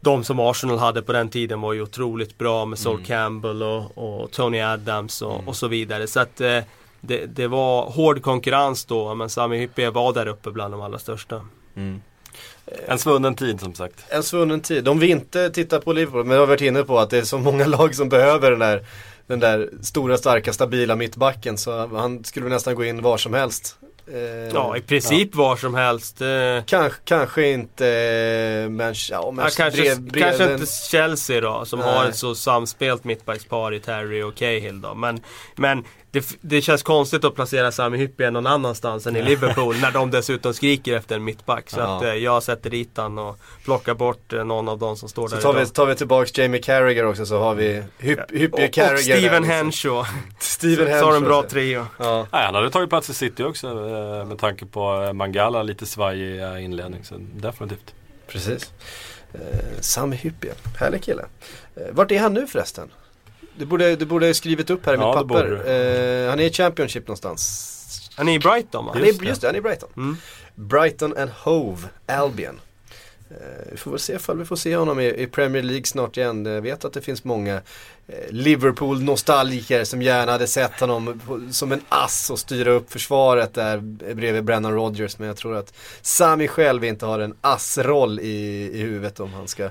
de 0.00 0.24
som 0.24 0.40
Arsenal 0.40 0.78
hade 0.78 1.02
på 1.02 1.12
den 1.12 1.28
tiden 1.28 1.60
var 1.60 1.72
ju 1.72 1.82
otroligt 1.82 2.38
bra 2.38 2.64
med 2.64 2.78
Sol 2.78 3.04
Campbell 3.04 3.62
och, 3.62 3.98
och 3.98 4.30
Tony 4.30 4.60
Adams 4.60 5.22
och, 5.22 5.48
och 5.48 5.56
så 5.56 5.68
vidare. 5.68 6.06
Så 6.06 6.20
att 6.20 6.40
eh, 6.40 6.60
det, 7.00 7.26
det 7.26 7.46
var 7.46 7.90
hård 7.90 8.22
konkurrens 8.22 8.84
då, 8.84 9.14
men 9.14 9.30
Sami 9.30 9.58
Hyppie 9.58 9.90
var 9.90 10.12
där 10.12 10.26
uppe 10.26 10.50
bland 10.50 10.74
de 10.74 10.80
allra 10.80 10.98
största. 10.98 11.40
En 12.86 12.98
svunnen 12.98 13.34
tid 13.34 13.60
som 13.60 13.74
sagt. 13.74 14.04
En 14.08 14.22
svunnen 14.22 14.60
tid. 14.60 14.88
Om 14.88 14.98
vi 14.98 15.10
inte 15.10 15.50
tittar 15.50 15.80
på 15.80 15.92
Liverpool, 15.92 16.24
men 16.24 16.34
jag 16.34 16.42
har 16.42 16.46
varit 16.46 16.60
inne 16.60 16.82
på 16.82 16.98
att 16.98 17.10
det 17.10 17.18
är 17.18 17.22
så 17.22 17.38
många 17.38 17.66
lag 17.76 17.94
som 17.94 18.08
behöver 18.08 18.50
den 18.50 18.60
där, 18.60 18.84
den 19.26 19.40
där 19.40 19.70
stora, 19.82 20.18
starka, 20.18 20.52
stabila 20.52 20.96
mittbacken. 20.96 21.58
Så 21.58 21.86
han 21.86 22.24
skulle 22.24 22.48
nästan 22.48 22.74
gå 22.74 22.84
in 22.84 23.02
var 23.02 23.18
som 23.18 23.34
helst. 23.34 23.78
Eh, 24.12 24.48
Ja, 24.54 24.76
i 24.76 24.80
princip 24.80 25.34
var 25.34 25.56
som 25.56 25.74
helst. 25.74 26.20
Eh, 26.20 26.28
Kanske, 26.66 27.00
kanske 27.04 27.48
inte, 27.50 27.86
eh, 27.88 28.70
men 28.70 28.94
ja, 28.94 28.94
Ja, 29.10 29.30
men 29.30 29.50
kanske, 29.50 29.82
brev, 29.82 30.00
brev, 30.00 30.22
kanske 30.22 30.52
inte 30.52 30.66
Chelsea 30.66 31.40
då, 31.40 31.64
som 31.64 31.78
Nej. 31.78 31.88
har 31.94 32.04
ett 32.04 32.16
så 32.16 32.34
samspelt 32.34 33.04
mittbackspar 33.04 33.74
i 33.74 33.80
Terry 33.80 34.22
och 34.22 34.34
Cahill 34.34 34.80
då. 34.80 34.94
Men, 34.94 35.20
men 35.56 35.84
det, 36.10 36.36
det 36.40 36.62
känns 36.62 36.82
konstigt 36.82 37.24
att 37.24 37.34
placera 37.34 37.72
Sami 37.72 37.98
Hyppie 37.98 38.30
någon 38.30 38.46
annanstans 38.46 39.06
än 39.06 39.16
i 39.16 39.22
Liverpool 39.22 39.76
när 39.80 39.90
de 39.90 40.10
dessutom 40.10 40.54
skriker 40.54 40.96
efter 40.96 41.16
en 41.16 41.24
mittback. 41.24 41.70
Så 41.70 41.80
Ja. 41.80 41.96
att 41.96 42.02
eh, 42.04 42.14
jag 42.14 42.42
sätter 42.42 42.70
dit 42.70 42.90
han 42.96 43.18
och 43.18 43.38
plockar 43.64 43.94
bort 43.94 44.32
eh, 44.32 44.44
någon 44.44 44.68
av 44.68 44.78
de 44.78 44.96
som 44.96 45.08
står 45.08 45.28
Så 45.28 45.34
där 45.34 45.42
tar 45.42 45.52
vi, 45.52 45.66
tar 45.66 45.86
vi 45.86 45.94
tillbaks 45.94 46.38
Jamie 46.38 46.60
Carragher 46.62 47.06
också 47.06 47.26
så 47.26 47.38
har 47.38 47.54
vi 47.54 47.82
Hypp, 47.98 48.20
Hyppie 48.30 48.48
och, 48.48 48.60
och 48.68 48.72
Carragher. 48.72 48.96
Steven 48.96 49.22
där, 49.22 49.40
liksom. 49.40 49.44
Henshaw. 49.44 50.08
Steven 50.40 51.00
Så 51.00 51.06
har 51.06 51.16
en 51.16 51.24
bra 51.24 51.40
Henshaw. 51.40 51.48
trio. 51.50 51.86
Ja. 51.98 52.26
Nej, 52.32 52.44
han 52.46 52.54
hade 52.54 52.70
tagit 52.70 52.88
plats 52.90 53.10
i 53.10 53.14
City 53.14 53.42
också 53.42 53.66
eh, 53.66 54.24
med 54.26 54.38
tanke 54.38 54.66
på 54.66 55.12
Mangala, 55.12 55.62
lite 55.62 55.86
svajig 55.86 56.60
inledning. 56.64 57.04
Så 57.04 57.14
definitivt. 57.18 57.94
Precis. 58.26 58.72
Eh, 59.32 59.40
Sami 59.80 60.16
Hyppie, 60.16 60.52
härlig 60.78 61.02
kille. 61.02 61.24
Eh, 61.76 61.82
vart 61.92 62.10
är 62.10 62.18
han 62.20 62.34
nu 62.34 62.46
förresten? 62.46 62.88
Det 63.58 63.66
borde, 63.66 63.96
det 63.96 64.06
borde 64.06 64.34
skrivit 64.34 64.70
upp 64.70 64.86
här 64.86 64.94
i 64.94 64.96
Ja, 64.96 65.06
mitt 65.06 65.28
papper. 65.28 65.52
Eh, 65.52 66.30
han 66.30 66.40
är 66.40 66.44
i 66.44 66.52
Championship 66.52 67.06
någonstans. 67.06 67.72
Han 68.14 68.28
är 68.28 68.32
i 68.32 68.38
Brighton 68.38 68.86
va? 68.86 68.92
Han 68.94 69.02
är, 69.02 69.24
just 69.24 69.40
det, 69.40 69.46
han 69.46 69.54
är 69.54 69.58
i 69.58 69.62
Brighton. 69.62 69.88
Mm. 69.96 70.16
Brighton 70.54 71.16
and 71.16 71.30
Hove 71.30 71.88
Albion. 72.06 72.60
Eh, 73.30 73.36
vi 73.70 73.76
får 73.76 73.90
väl 73.90 74.00
se 74.00 74.12
ifall 74.14 74.38
vi 74.38 74.44
får 74.44 74.56
se 74.56 74.76
honom 74.76 75.00
i, 75.00 75.22
i 75.22 75.26
Premier 75.26 75.62
League 75.62 75.84
snart 75.84 76.16
igen. 76.16 76.46
Jag 76.46 76.62
vet 76.62 76.84
att 76.84 76.92
det 76.92 77.00
finns 77.00 77.24
många 77.24 77.54
eh, 78.06 78.30
Liverpool-nostalgiker 78.30 79.84
som 79.84 80.02
gärna 80.02 80.32
hade 80.32 80.46
sett 80.46 80.80
honom 80.80 81.20
som 81.50 81.72
en 81.72 81.80
ass 81.88 82.30
och 82.30 82.38
styra 82.38 82.70
upp 82.70 82.92
försvaret 82.92 83.54
där 83.54 83.78
bredvid 84.14 84.44
Brennan 84.44 84.72
Rodgers. 84.72 85.18
Men 85.18 85.28
jag 85.28 85.36
tror 85.36 85.56
att 85.56 85.74
Sami 86.02 86.48
själv 86.48 86.84
inte 86.84 87.06
har 87.06 87.18
en 87.18 87.34
assroll 87.40 88.20
i, 88.20 88.70
i 88.72 88.82
huvudet 88.82 89.20
om 89.20 89.32
han 89.32 89.48
ska 89.48 89.70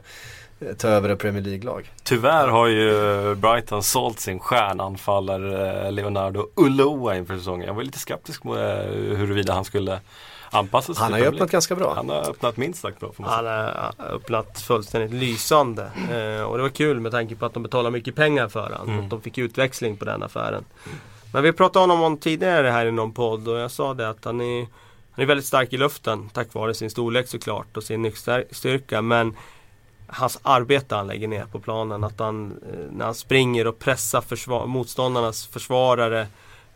ta 0.77 0.87
över 0.87 1.09
ett 1.09 1.19
Premier 1.19 1.43
League-lag. 1.43 1.91
Tyvärr 2.03 2.47
har 2.47 2.67
ju 2.67 3.35
Brighton 3.35 3.83
sålt 3.83 4.19
sin 4.19 4.39
stjärnanfallare 4.39 5.91
Leonardo 5.91 6.47
Ulloa 6.55 7.17
inför 7.17 7.37
säsongen. 7.37 7.67
Jag 7.67 7.73
var 7.73 7.83
lite 7.83 7.99
skeptisk 7.99 8.43
på 8.43 8.55
huruvida 8.55 9.53
han 9.53 9.65
skulle 9.65 9.99
anpassa 10.55 10.93
sig 10.93 11.03
Han 11.03 11.11
har 11.11 11.19
ju 11.19 11.25
öppnat 11.25 11.51
ganska 11.51 11.75
bra. 11.75 11.93
Han 11.95 12.09
har 12.09 12.29
öppnat 12.29 12.57
minst 12.57 12.81
sagt 12.81 12.99
bra. 12.99 13.11
Han 13.17 13.45
har 13.45 13.93
öppnat 13.99 14.61
fullständigt 14.61 15.11
lysande. 15.11 15.83
Eh, 15.83 16.43
och 16.43 16.57
det 16.57 16.63
var 16.63 16.69
kul 16.69 16.99
med 16.99 17.11
tanke 17.11 17.35
på 17.35 17.45
att 17.45 17.53
de 17.53 17.63
betalar 17.63 17.91
mycket 17.91 18.15
pengar 18.15 18.47
för 18.47 18.69
honom. 18.69 18.89
Mm. 18.89 19.03
Att 19.03 19.09
de 19.09 19.21
fick 19.21 19.37
utväxling 19.37 19.97
på 19.97 20.05
den 20.05 20.23
affären. 20.23 20.65
Men 21.33 21.43
vi 21.43 21.51
pratade 21.53 21.83
om 21.83 21.89
honom 21.89 22.17
tidigare 22.17 22.67
här 22.67 22.85
i 22.85 22.91
någon 22.91 23.11
podd 23.11 23.47
och 23.47 23.57
jag 23.57 23.71
sa 23.71 23.93
det 23.93 24.09
att 24.09 24.25
han 24.25 24.41
är, 24.41 24.67
han 25.11 25.23
är 25.23 25.25
väldigt 25.25 25.45
stark 25.45 25.73
i 25.73 25.77
luften 25.77 26.29
tack 26.29 26.53
vare 26.53 26.73
sin 26.73 26.89
storlek 26.89 27.27
såklart 27.27 27.77
och 27.77 27.83
sin 27.83 28.01
nyckstyrka. 28.01 29.01
Men 29.01 29.35
hans 30.07 30.39
arbete 30.41 30.95
han 30.95 31.07
lägger 31.07 31.27
ner 31.27 31.45
på 31.45 31.59
planen. 31.59 32.03
Att 32.03 32.19
han, 32.19 32.51
eh, 32.51 32.91
när 32.91 33.05
han 33.05 33.15
springer 33.15 33.67
och 33.67 33.79
pressar 33.79 34.21
försvar 34.21 34.65
motståndarnas 34.65 35.47
försvarare 35.47 36.27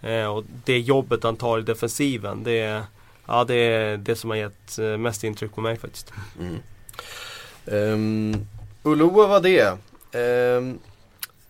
eh, 0.01 0.25
och 0.25 0.43
det 0.65 0.79
jobbet 0.79 1.23
han 1.23 1.35
tar 1.35 1.59
i 1.59 1.61
defensiven. 1.61 2.43
Det 2.43 2.59
är, 2.59 2.83
ja, 3.25 3.43
det 3.43 3.55
är 3.55 3.97
det 3.97 4.15
som 4.15 4.29
har 4.29 4.37
gett 4.37 4.79
eh, 4.79 4.97
mest 4.97 5.23
intryck 5.23 5.55
på 5.55 5.61
mig 5.61 5.77
faktiskt. 5.77 6.13
Mm. 6.39 6.55
Um, 7.65 8.47
Ulloa 8.83 9.27
var 9.27 9.39
det. 9.39 9.77
Um, 10.57 10.79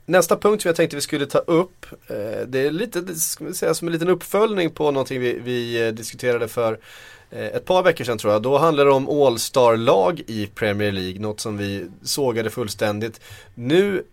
nästa 0.09 0.37
punkt 0.37 0.61
som 0.61 0.69
jag 0.69 0.75
tänkte 0.75 0.95
vi 0.95 1.01
skulle 1.01 1.25
ta 1.25 1.37
upp. 1.37 1.85
Eh, 2.07 2.47
det 2.47 2.59
är 2.59 2.71
lite, 2.71 3.01
det 3.01 3.15
ska 3.15 3.45
vi 3.45 3.53
säga, 3.53 3.73
som 3.73 3.87
en 3.87 3.91
liten 3.91 4.09
uppföljning 4.09 4.69
på 4.69 4.91
någonting 4.91 5.21
vi, 5.21 5.39
vi 5.43 5.87
eh, 5.87 5.93
diskuterade 5.93 6.47
för 6.47 6.79
eh, 7.29 7.45
ett 7.45 7.65
par 7.65 7.83
veckor 7.83 8.05
sedan 8.05 8.17
tror 8.17 8.33
jag. 8.33 8.41
Då 8.41 8.57
handlade 8.57 8.89
det 8.89 8.93
om 8.93 9.09
All-star-lag 9.09 10.21
i 10.27 10.47
Premier 10.55 10.91
League. 10.91 11.19
Något 11.19 11.39
som 11.39 11.57
vi 11.57 11.85
sågade 12.03 12.49
fullständigt. 12.49 13.21
Nu 13.55 14.03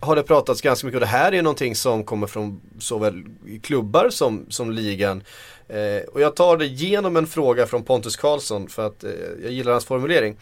har 0.00 0.16
det 0.16 0.22
pratats 0.22 0.60
ganska 0.60 0.86
mycket 0.86 0.96
och 0.96 1.00
det 1.00 1.06
här 1.06 1.32
är 1.34 1.42
någonting 1.42 1.76
som 1.76 2.04
kommer 2.04 2.26
från 2.26 2.60
såväl 2.78 3.24
klubbar 3.62 4.10
som, 4.10 4.46
som 4.48 4.70
ligan. 4.70 5.22
Eh, 5.68 6.02
och 6.12 6.20
jag 6.20 6.36
tar 6.36 6.56
det 6.56 6.66
genom 6.66 7.16
en 7.16 7.26
fråga 7.26 7.66
från 7.66 7.82
Pontus 7.82 8.16
Karlsson 8.16 8.68
för 8.68 8.86
att 8.86 9.04
eh, 9.04 9.10
jag 9.42 9.52
gillar 9.52 9.72
hans 9.72 9.84
formulering. 9.84 10.36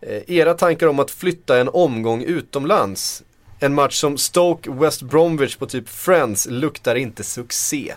Eh, 0.00 0.22
era 0.30 0.54
tankar 0.54 0.86
om 0.86 0.98
att 0.98 1.10
flytta 1.10 1.60
en 1.60 1.68
omgång 1.68 2.22
utomlands. 2.22 3.22
En 3.62 3.74
match 3.74 3.94
som 3.94 4.18
Stoke 4.18 4.70
West 4.70 5.02
Bromwich 5.02 5.56
på 5.56 5.66
typ 5.66 5.88
Friends 5.88 6.46
luktar 6.50 6.94
inte 6.94 7.24
succé. 7.24 7.94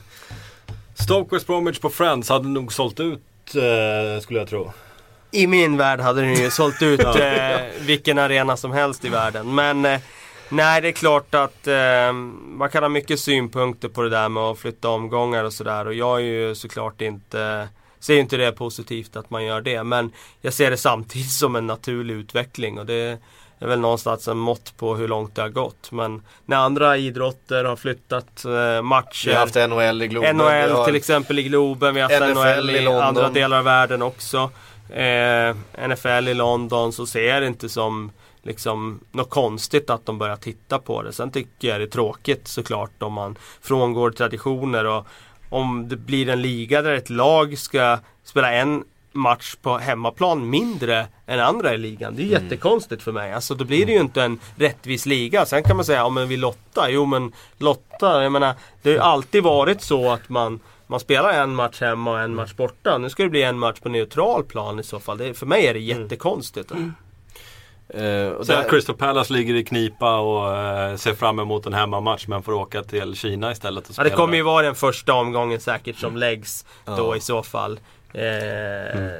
Stoke 0.93 1.35
West 1.35 1.47
Bromwich 1.47 1.79
på 1.79 1.89
Friends 1.89 2.29
hade 2.29 2.47
nog 2.47 2.73
sålt 2.73 2.99
ut 2.99 3.21
eh, 3.55 4.21
skulle 4.21 4.39
jag 4.39 4.49
tro. 4.49 4.71
I 5.31 5.47
min 5.47 5.77
värld 5.77 5.99
hade 5.99 6.21
den 6.21 6.33
ju 6.33 6.51
sålt 6.51 6.81
ut 6.81 6.99
eh, 7.15 7.57
vilken 7.79 8.19
arena 8.19 8.57
som 8.57 8.71
helst 8.71 9.05
i 9.05 9.09
världen. 9.09 9.55
Men 9.55 9.85
eh, 9.85 9.99
Nej, 10.49 10.81
det 10.81 10.87
är 10.87 10.91
klart 10.91 11.35
att 11.35 11.67
eh, 11.67 12.13
man 12.57 12.69
kan 12.69 12.83
ha 12.83 12.89
mycket 12.89 13.19
synpunkter 13.19 13.89
på 13.89 14.01
det 14.01 14.09
där 14.09 14.29
med 14.29 14.43
att 14.43 14.59
flytta 14.59 14.89
omgångar 14.89 15.43
och 15.43 15.53
sådär. 15.53 15.87
Och 15.87 15.93
jag 15.93 16.19
är 16.19 16.23
ju 16.23 16.55
såklart 16.55 17.01
inte, 17.01 17.67
ser 17.99 18.17
inte 18.17 18.37
det 18.37 18.51
positivt 18.51 19.15
att 19.15 19.29
man 19.29 19.45
gör 19.45 19.61
det. 19.61 19.83
Men 19.83 20.11
jag 20.41 20.53
ser 20.53 20.71
det 20.71 20.77
samtidigt 20.77 21.31
som 21.31 21.55
en 21.55 21.67
naturlig 21.67 22.13
utveckling. 22.13 22.79
Och 22.79 22.85
det 22.85 23.19
är 23.59 23.67
väl 23.67 23.79
någonstans 23.79 24.27
en 24.27 24.37
mått 24.37 24.77
på 24.77 24.95
hur 24.95 25.07
långt 25.07 25.35
det 25.35 25.41
har 25.41 25.49
gått. 25.49 25.91
Men 25.91 26.21
när 26.45 26.57
andra 26.57 26.97
idrotter 26.97 27.63
har 27.63 27.75
flyttat 27.75 28.45
eh, 28.45 28.81
matcher. 28.81 29.27
Vi 29.27 29.33
har 29.33 29.39
haft 29.39 29.55
NHL 29.55 30.01
i 30.01 30.07
Globen. 30.07 30.37
NHL 30.37 30.85
till 30.85 30.95
exempel 30.95 31.39
i 31.39 31.43
Globen. 31.43 31.95
Vi 31.95 32.01
har 32.01 32.09
haft 32.09 32.35
NFL, 32.35 32.65
NHL 32.65 32.69
i, 32.69 32.83
i 32.83 32.87
andra 32.87 33.29
delar 33.29 33.57
av 33.57 33.63
världen 33.63 34.01
också. 34.01 34.49
Eh, 34.89 35.55
NFL 35.87 36.27
i 36.27 36.33
London 36.33 36.93
så 36.93 37.05
ser 37.05 37.23
jag 37.23 37.41
det 37.41 37.47
inte 37.47 37.69
som 37.69 38.11
liksom 38.43 38.99
något 39.11 39.29
konstigt 39.29 39.89
att 39.89 40.05
de 40.05 40.17
börjar 40.17 40.35
titta 40.35 40.79
på 40.79 41.01
det. 41.01 41.13
Sen 41.13 41.31
tycker 41.31 41.67
jag 41.67 41.79
det 41.79 41.83
är 41.83 41.87
tråkigt 41.87 42.47
såklart 42.47 43.03
om 43.03 43.13
man 43.13 43.37
frångår 43.61 44.11
traditioner 44.11 44.85
och 44.85 45.07
om 45.49 45.87
det 45.89 45.95
blir 45.95 46.29
en 46.29 46.41
liga 46.41 46.81
där 46.81 46.93
ett 46.93 47.09
lag 47.09 47.57
ska 47.57 47.99
spela 48.23 48.51
en 48.51 48.83
match 49.15 49.55
på 49.61 49.77
hemmaplan 49.77 50.49
mindre 50.49 51.07
än 51.25 51.39
andra 51.39 51.73
i 51.73 51.77
ligan. 51.77 52.15
Det 52.15 52.21
är 52.21 52.27
mm. 52.27 52.43
jättekonstigt 52.43 53.03
för 53.03 53.11
mig. 53.11 53.33
Alltså 53.33 53.55
då 53.55 53.65
blir 53.65 53.85
det 53.85 53.91
ju 53.91 53.99
inte 53.99 54.23
en 54.23 54.39
rättvis 54.55 55.05
liga. 55.05 55.45
Sen 55.45 55.63
kan 55.63 55.75
man 55.75 55.85
säga, 55.85 55.99
ja 55.99 56.09
men 56.09 56.27
vi 56.27 56.37
lottar. 56.37 56.89
Jo 56.89 57.05
men 57.05 57.33
lotta, 57.57 58.23
jag 58.23 58.31
menar 58.31 58.53
det 58.81 58.89
har 58.89 58.95
ju 58.95 59.01
alltid 59.01 59.43
varit 59.43 59.81
så 59.81 60.11
att 60.11 60.29
man 60.29 60.59
man 60.87 60.99
spelar 60.99 61.33
en 61.33 61.55
match 61.55 61.81
hemma 61.81 62.11
och 62.11 62.19
en 62.19 62.35
match 62.35 62.53
borta. 62.53 62.97
Nu 62.97 63.09
ska 63.09 63.23
det 63.23 63.29
bli 63.29 63.43
en 63.43 63.59
match 63.59 63.79
på 63.79 63.89
neutral 63.89 64.43
plan 64.43 64.79
i 64.79 64.83
så 64.83 64.99
fall. 64.99 65.17
Det, 65.17 65.33
för 65.33 65.45
mig 65.45 65.67
är 65.67 65.73
det 65.73 65.91
mm. 65.91 66.01
jättekonstigt. 66.01 66.71
Mm. 66.71 66.93
Uh, 67.95 68.29
och 68.29 68.45
där... 68.45 68.69
Crystal 68.69 68.95
Palace 68.95 69.33
ligger 69.33 69.55
i 69.55 69.63
knipa 69.63 70.19
och 70.19 70.47
uh, 70.91 70.97
ser 70.97 71.13
fram 71.13 71.39
emot 71.39 71.65
en 71.65 71.73
hemmamatch 71.73 72.27
men 72.27 72.43
får 72.43 72.53
åka 72.53 72.83
till 72.83 73.15
Kina 73.15 73.51
istället. 73.51 73.89
Och 73.89 73.95
ja, 73.97 74.03
det 74.03 74.09
kommer 74.09 74.35
ju 74.35 74.41
vara 74.41 74.65
den 74.65 74.75
första 74.75 75.13
omgången 75.13 75.59
säkert 75.59 75.97
som 75.97 76.17
läggs 76.17 76.65
mm. 76.87 76.99
då 76.99 77.15
i 77.15 77.19
så 77.19 77.43
fall. 77.43 77.79
Eh, 78.17 78.97
mm. 78.97 79.11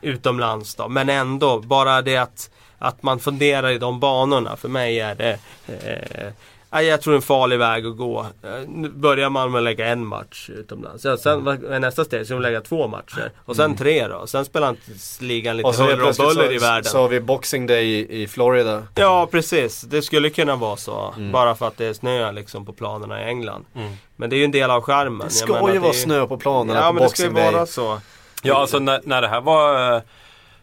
Utomlands 0.00 0.74
då. 0.74 0.88
Men 0.88 1.08
ändå, 1.08 1.58
bara 1.58 2.02
det 2.02 2.16
att, 2.16 2.50
att 2.78 3.02
man 3.02 3.20
funderar 3.20 3.70
i 3.70 3.78
de 3.78 4.00
banorna. 4.00 4.56
För 4.56 4.68
mig 4.68 5.00
är 5.00 5.14
det 5.14 5.38
eh, 5.66 6.32
jag 6.72 7.00
tror 7.00 7.12
det 7.12 7.14
är 7.14 7.16
en 7.16 7.22
farlig 7.22 7.58
väg 7.58 7.86
att 7.86 7.96
gå. 7.96 8.26
Nu 8.68 8.88
börjar 8.88 9.30
man 9.30 9.50
med 9.50 9.58
att 9.58 9.64
lägga 9.64 9.86
en 9.86 10.06
match 10.06 10.50
utomlands. 10.50 11.04
Ja, 11.04 11.16
sen 11.16 11.44
vad 11.44 11.80
nästa 11.80 12.04
steg? 12.04 12.26
Ska 12.26 12.36
vi 12.36 12.42
lägga 12.42 12.60
två 12.60 12.88
matcher? 12.88 13.32
Och 13.44 13.56
sen 13.56 13.64
mm. 13.64 13.76
tre 13.76 14.08
då? 14.08 14.26
Sen 14.26 14.44
spelar 14.44 14.68
inte 14.68 14.80
ligan 15.20 15.56
lite 15.56 15.82
huller 15.82 16.08
och 16.08 16.14
buller 16.14 16.52
i 16.52 16.58
världen. 16.58 16.84
Så 16.84 16.98
har 16.98 17.08
vi 17.08 17.20
Boxing 17.20 17.66
Day 17.66 18.22
i, 18.22 18.26
Florida. 18.26 18.82
Ja 18.94 19.28
precis, 19.30 19.80
det 19.80 20.02
skulle 20.02 20.30
kunna 20.30 20.56
vara 20.56 20.76
så. 20.76 21.14
Mm. 21.16 21.32
Bara 21.32 21.54
för 21.54 21.68
att 21.68 21.76
det 21.76 21.86
är 21.86 21.92
snö 21.92 22.32
liksom 22.32 22.66
på 22.66 22.72
planerna 22.72 23.22
i 23.22 23.24
England. 23.24 23.64
Mm. 23.74 23.92
Men 24.16 24.30
det 24.30 24.36
är 24.36 24.38
ju 24.38 24.44
en 24.44 24.50
del 24.50 24.70
av 24.70 24.82
skärmen. 24.82 25.28
Det 25.28 25.34
ska 25.34 25.72
ju 25.72 25.78
vara 25.78 25.92
snö 25.92 26.26
på 26.26 26.36
planerna 26.36 26.80
ja, 26.80 26.92
på 26.92 26.98
Boxing 26.98 27.34
Day. 27.34 27.44
Ja 27.44 27.50
men 27.50 27.60
det 27.60 27.66
ska 27.66 27.82
ju 27.82 27.86
vara 27.86 27.96
så. 27.98 28.19
Ja 28.42 28.60
alltså 28.60 28.78
när, 28.78 29.00
när 29.04 29.22
det 29.22 29.28
här 29.28 29.40
var 29.40 29.94
eh, 29.96 30.02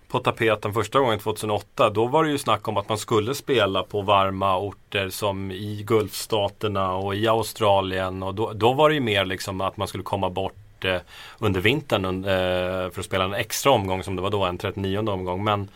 på 0.07 0.19
tapeten 0.19 0.73
första 0.73 0.99
gången 0.99 1.19
2008 1.19 1.89
då 1.89 2.05
var 2.05 2.23
det 2.23 2.30
ju 2.30 2.38
snack 2.38 2.67
om 2.67 2.78
att 2.78 2.89
man 2.89 2.97
skulle 2.97 3.36
spela 3.36 3.84
på 3.84 4.01
varma 4.01 4.57
orter 4.57 5.09
som 5.09 5.51
i 5.51 5.84
Gulfstaterna 5.88 6.93
och 6.93 7.15
i 7.15 7.28
Australien 7.28 8.23
och 8.23 8.36
då, 8.36 8.53
då 8.53 8.73
var 8.73 8.89
det 8.89 8.95
ju 8.95 9.01
mer 9.01 9.25
liksom 9.25 9.61
att 9.61 9.78
man 9.78 9.88
skulle 9.88 10.03
komma 10.03 10.30
bort 10.30 10.86
eh, 10.86 10.97
under 11.39 11.61
vintern 11.61 12.25
eh, 12.25 12.91
för 12.91 12.99
att 12.99 13.05
spela 13.05 13.23
en 13.23 13.34
extra 13.34 13.71
omgång 13.71 14.03
som 14.03 14.15
det 14.15 14.21
var 14.21 14.30
då, 14.30 14.43
en 14.43 14.57
39 14.57 14.97
omgång. 14.97 15.43
Men 15.43 15.69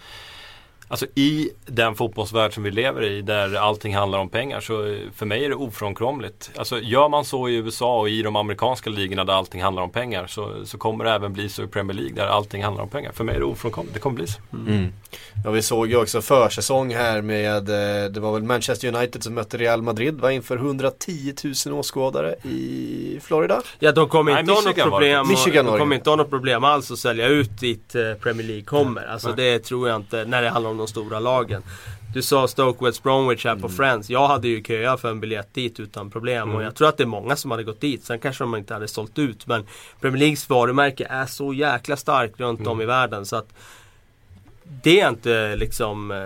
Alltså 0.91 1.05
i 1.15 1.49
den 1.65 1.95
fotbollsvärld 1.95 2.53
som 2.53 2.63
vi 2.63 2.71
lever 2.71 3.03
i 3.03 3.21
där 3.21 3.55
allting 3.55 3.95
handlar 3.95 4.19
om 4.19 4.29
pengar 4.29 4.59
så 4.59 4.97
för 5.15 5.25
mig 5.25 5.45
är 5.45 5.49
det 5.49 5.55
ofrånkomligt. 5.55 6.51
Alltså 6.55 6.79
gör 6.79 7.09
man 7.09 7.25
så 7.25 7.49
i 7.49 7.55
USA 7.55 7.99
och 7.99 8.09
i 8.09 8.21
de 8.21 8.35
amerikanska 8.35 8.89
ligorna 8.89 9.23
där 9.23 9.33
allting 9.33 9.61
handlar 9.61 9.83
om 9.83 9.89
pengar 9.89 10.27
så, 10.27 10.65
så 10.65 10.77
kommer 10.77 11.05
det 11.05 11.11
även 11.11 11.33
bli 11.33 11.49
så 11.49 11.63
i 11.63 11.67
Premier 11.67 11.97
League 11.97 12.15
där 12.15 12.27
allting 12.27 12.63
handlar 12.63 12.83
om 12.83 12.89
pengar. 12.89 13.11
För 13.11 13.23
mig 13.23 13.35
är 13.35 13.39
det 13.39 13.45
ofrånkomligt, 13.45 13.93
det 13.93 13.99
kommer 13.99 14.15
bli 14.15 14.27
så. 14.27 14.39
Mm. 14.53 14.67
mm. 14.67 14.93
Ja 15.43 15.51
vi 15.51 15.61
såg 15.61 15.87
ju 15.87 15.95
också 15.95 16.21
försäsong 16.21 16.95
här 16.95 17.21
med, 17.21 17.69
eh, 17.69 18.11
det 18.11 18.19
var 18.19 18.33
väl 18.33 18.43
Manchester 18.43 18.95
United 18.95 19.23
som 19.23 19.33
mötte 19.33 19.57
Real 19.57 19.81
Madrid 19.81 20.21
va, 20.21 20.31
inför 20.31 20.57
110 20.57 21.33
000 21.65 21.79
åskådare 21.79 22.35
i 22.43 23.19
Florida. 23.21 23.61
Ja 23.79 23.91
de 23.91 24.09
kommer 24.09 24.39
inte 24.39 24.51
ha 24.51 24.61
något 24.61 24.75
problem, 24.75 25.27
Michigan 25.27 25.65
de 25.65 25.77
kommer 25.77 25.95
inte 25.95 26.09
ha 26.09 26.17
något 26.17 26.29
problem 26.29 26.63
alls 26.63 26.91
att 26.91 26.99
sälja 26.99 27.27
ut 27.27 27.59
dit 27.59 27.95
eh, 27.95 28.13
Premier 28.13 28.47
League 28.47 28.63
kommer. 28.63 29.05
Alltså 29.05 29.27
Nej. 29.27 29.37
det 29.37 29.59
tror 29.59 29.89
jag 29.89 29.95
inte 29.95 30.25
när 30.25 30.41
det 30.41 30.49
handlar 30.49 30.71
om 30.71 30.77
de 30.81 30.87
stora 30.87 31.19
lagen. 31.19 31.63
Du 32.13 32.21
sa 32.21 32.47
Stoke 32.47 32.85
West 32.85 33.03
Bromwich 33.03 33.45
här 33.45 33.55
på 33.55 33.67
mm. 33.67 33.77
Friends. 33.77 34.09
Jag 34.09 34.27
hade 34.27 34.47
ju 34.47 34.63
köat 34.63 35.01
för 35.01 35.09
en 35.09 35.19
biljett 35.19 35.53
dit 35.53 35.79
utan 35.79 36.09
problem. 36.09 36.43
Mm. 36.43 36.55
Och 36.55 36.63
jag 36.63 36.75
tror 36.75 36.89
att 36.89 36.97
det 36.97 37.03
är 37.03 37.07
många 37.07 37.35
som 37.35 37.51
hade 37.51 37.63
gått 37.63 37.81
dit. 37.81 38.03
Sen 38.03 38.19
kanske 38.19 38.43
de 38.43 38.55
inte 38.55 38.73
hade 38.73 38.87
sålt 38.87 39.19
ut. 39.19 39.47
Men 39.47 39.65
Premier 40.01 40.19
Leagues 40.19 40.49
varumärke 40.49 41.07
är 41.09 41.25
så 41.25 41.53
jäkla 41.53 41.97
starkt 41.97 42.39
runt 42.39 42.59
mm. 42.59 42.71
om 42.71 42.81
i 42.81 42.85
världen. 42.85 43.25
Så 43.25 43.35
att 43.35 43.53
det 44.83 44.99
är 44.99 45.09
inte 45.09 45.55
liksom, 45.55 46.11
eh, 46.11 46.17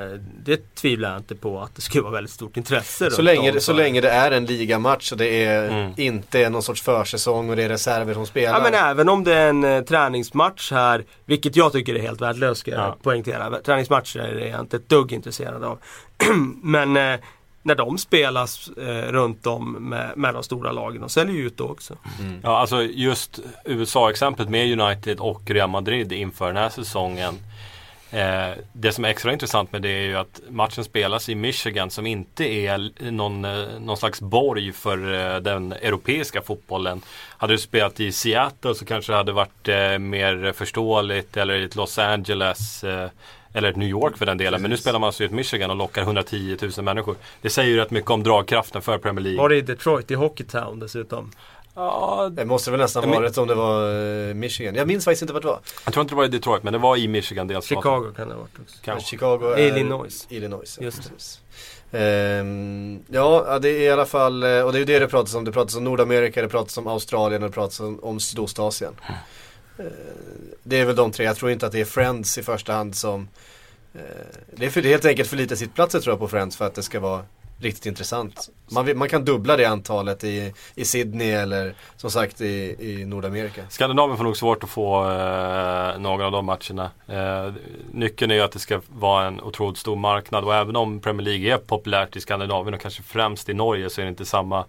det 0.43 0.75
tvivlar 0.75 1.09
jag 1.09 1.19
inte 1.19 1.35
på 1.35 1.61
att 1.61 1.75
det 1.75 1.81
skulle 1.81 2.01
vara 2.01 2.13
väldigt 2.13 2.33
stort 2.33 2.57
intresse. 2.57 3.11
Så, 3.11 3.21
länge, 3.21 3.59
så 3.59 3.73
länge 3.73 4.01
det 4.01 4.09
är 4.09 4.31
en 4.31 4.45
ligamatch 4.45 5.11
och 5.11 5.17
det 5.17 5.43
är 5.43 5.69
mm. 5.69 5.93
inte 5.97 6.39
är 6.39 6.49
någon 6.49 6.63
sorts 6.63 6.81
försäsong 6.81 7.49
och 7.49 7.55
det 7.55 7.63
är 7.63 7.69
reserver 7.69 8.13
som 8.13 8.25
spelar. 8.25 8.57
Ja 8.57 8.63
men 8.63 8.73
även 8.73 9.09
om 9.09 9.23
det 9.23 9.33
är 9.33 9.49
en 9.49 9.63
eh, 9.63 9.81
träningsmatch 9.81 10.71
här, 10.71 11.03
vilket 11.25 11.55
jag 11.55 11.71
tycker 11.71 11.95
är 11.95 11.99
helt 11.99 12.21
värdelöst 12.21 12.61
ska 12.61 12.71
jag 12.71 12.79
ja. 12.79 12.97
poängtera. 13.03 13.61
Träningsmatcher 13.61 14.19
är 14.19 14.47
jag 14.47 14.59
inte 14.59 14.77
ett 14.77 14.89
dugg 14.89 15.11
intresserad 15.11 15.63
av. 15.63 15.79
men 16.63 16.97
eh, 16.97 17.19
när 17.65 17.75
de 17.75 17.97
spelas 17.97 18.69
eh, 18.77 19.11
runt 19.11 19.47
om 19.47 19.71
med, 19.71 20.17
med 20.17 20.33
de 20.33 20.43
stora 20.43 20.71
lagen. 20.71 21.01
De 21.01 21.09
säljer 21.09 21.35
ju 21.35 21.47
ut 21.47 21.57
då 21.57 21.63
också. 21.63 21.95
Mm. 22.19 22.39
Ja, 22.43 22.57
alltså 22.59 22.83
just 22.83 23.39
USA-exemplet 23.65 24.49
med 24.49 24.79
United 24.79 25.19
och 25.19 25.41
Real 25.45 25.69
Madrid 25.69 26.11
inför 26.11 26.47
den 26.47 26.57
här 26.57 26.69
säsongen 26.69 27.35
Eh, 28.11 28.51
det 28.73 28.91
som 28.91 29.05
är 29.05 29.09
extra 29.09 29.33
intressant 29.33 29.71
med 29.71 29.81
det 29.81 29.89
är 29.89 30.07
ju 30.07 30.15
att 30.15 30.41
matchen 30.49 30.83
spelas 30.83 31.29
i 31.29 31.35
Michigan 31.35 31.89
som 31.89 32.07
inte 32.07 32.43
är 32.43 33.11
någon, 33.11 33.45
eh, 33.45 33.79
någon 33.79 33.97
slags 33.97 34.21
borg 34.21 34.71
för 34.71 35.13
eh, 35.13 35.39
den 35.39 35.71
europeiska 35.71 36.41
fotbollen. 36.41 37.01
Hade 37.37 37.53
du 37.53 37.57
spelat 37.57 37.99
i 37.99 38.11
Seattle 38.11 38.75
så 38.75 38.85
kanske 38.85 39.11
det 39.11 39.17
hade 39.17 39.31
varit 39.31 39.67
eh, 39.67 39.97
mer 39.97 40.53
förståeligt 40.53 41.37
eller 41.37 41.53
i 41.53 41.69
Los 41.75 41.99
Angeles 41.99 42.83
eh, 42.83 43.09
eller 43.53 43.73
New 43.73 43.89
York 43.89 44.17
för 44.17 44.25
den 44.25 44.37
delen. 44.37 44.61
Men 44.61 44.71
nu 44.71 44.77
spelar 44.77 44.99
man 44.99 45.07
alltså 45.07 45.23
i 45.23 45.25
ett 45.25 45.31
Michigan 45.31 45.69
och 45.69 45.75
lockar 45.75 46.01
110 46.01 46.57
000 46.77 46.85
människor. 46.85 47.15
Det 47.41 47.49
säger 47.49 47.69
ju 47.69 47.77
rätt 47.77 47.91
mycket 47.91 48.11
om 48.11 48.23
dragkraften 48.23 48.81
för 48.81 48.97
Premier 48.97 49.23
League. 49.23 49.41
Var 49.41 49.49
det 49.49 49.55
i 49.57 49.61
Detroit, 49.61 50.11
i 50.11 50.13
Hockeytown 50.13 50.79
dessutom? 50.79 51.31
Ja, 51.75 52.29
det 52.31 52.45
måste 52.45 52.71
väl 52.71 52.79
nästan 52.79 53.09
men, 53.09 53.21
varit 53.21 53.37
om 53.37 53.47
det 53.47 53.55
var 53.55 53.93
uh, 53.93 54.33
Michigan. 54.33 54.75
Jag 54.75 54.87
minns 54.87 55.05
faktiskt 55.05 55.21
inte 55.21 55.33
vart 55.33 55.43
det 55.43 55.47
var. 55.47 55.59
Jag 55.85 55.93
tror 55.93 56.01
inte 56.01 56.11
det 56.11 56.17
var 56.17 56.25
i 56.25 56.27
Detroit 56.27 56.63
men 56.63 56.73
det 56.73 56.79
var 56.79 56.97
i 56.97 57.07
Michigan 57.07 57.47
delstaten. 57.47 57.81
Chicago 57.81 58.13
kan 58.15 58.27
det 58.27 58.33
ha 58.33 58.41
varit 58.41 58.59
också. 58.61 58.77
Kanske. 58.81 59.09
Chicago 59.09 59.53
är 59.57 59.67
Illinois. 59.67 60.27
Illinois, 60.29 60.77
ja, 60.79 60.85
Just 60.85 60.97
precis. 60.97 61.41
Um, 61.91 63.03
ja, 63.07 63.59
det 63.61 63.69
är 63.69 63.81
i 63.81 63.89
alla 63.89 64.05
fall, 64.05 64.43
eh, 64.43 64.61
och 64.61 64.71
det 64.71 64.77
är 64.77 64.79
ju 64.79 64.85
det 64.85 64.99
det 64.99 65.07
pratas 65.07 65.35
om. 65.35 65.45
Det 65.45 65.51
pratas 65.51 65.75
om 65.75 65.83
Nordamerika, 65.83 66.41
det 66.41 66.49
pratas 66.49 66.77
om 66.77 66.87
Australien 66.87 67.43
och 67.43 67.49
det 67.49 67.53
pratas 67.53 67.79
om, 67.79 67.99
om 68.03 68.19
Sydostasien. 68.19 68.93
Mm. 69.07 69.91
Uh, 69.91 69.97
det 70.63 70.79
är 70.79 70.85
väl 70.85 70.95
de 70.95 71.11
tre, 71.11 71.25
jag 71.25 71.35
tror 71.35 71.51
inte 71.51 71.65
att 71.65 71.71
det 71.71 71.81
är 71.81 71.85
Friends 71.85 72.37
i 72.37 72.43
första 72.43 72.73
hand 72.73 72.95
som 72.95 73.27
uh, 73.95 74.01
Det 74.51 74.65
är 74.65 74.69
för, 74.69 74.81
helt 74.81 75.05
enkelt 75.05 75.29
för 75.29 75.37
lite 75.37 75.57
sittplatser 75.57 75.99
tror 75.99 76.11
jag 76.11 76.19
på 76.19 76.27
Friends 76.27 76.57
för 76.57 76.65
att 76.65 76.75
det 76.75 76.83
ska 76.83 76.99
vara 76.99 77.25
riktigt 77.59 77.85
intressant. 77.85 78.49
Man, 78.71 78.97
man, 78.97 79.09
kan 79.09 79.25
dubbla 79.25 79.57
det 79.57 79.65
antalet 79.65 80.23
i, 80.23 80.53
i 80.75 80.85
Sydney 80.85 81.31
eller 81.31 81.75
som 81.97 82.11
sagt 82.11 82.41
i, 82.41 82.75
i 82.79 83.05
Nordamerika. 83.05 83.61
Skandinavien 83.69 84.17
får 84.17 84.23
nog 84.23 84.37
svårt 84.37 84.63
att 84.63 84.69
få 84.69 85.11
eh, 85.11 85.99
några 85.99 86.25
av 86.25 86.31
de 86.31 86.45
matcherna. 86.45 86.91
Eh, 87.07 87.53
nyckeln 87.91 88.31
är 88.31 88.35
ju 88.35 88.41
att 88.41 88.51
det 88.51 88.59
ska 88.59 88.81
vara 88.87 89.27
en 89.27 89.41
otroligt 89.41 89.77
stor 89.77 89.95
marknad 89.95 90.43
och 90.43 90.55
även 90.55 90.75
om 90.75 90.99
Premier 90.99 91.25
League 91.25 91.53
är 91.53 91.57
populärt 91.57 92.15
i 92.15 92.21
Skandinavien 92.21 92.73
och 92.73 92.81
kanske 92.81 93.03
främst 93.03 93.49
i 93.49 93.53
Norge 93.53 93.89
så 93.89 94.01
är 94.01 94.05
det 94.05 94.09
inte 94.09 94.25
samma, 94.25 94.65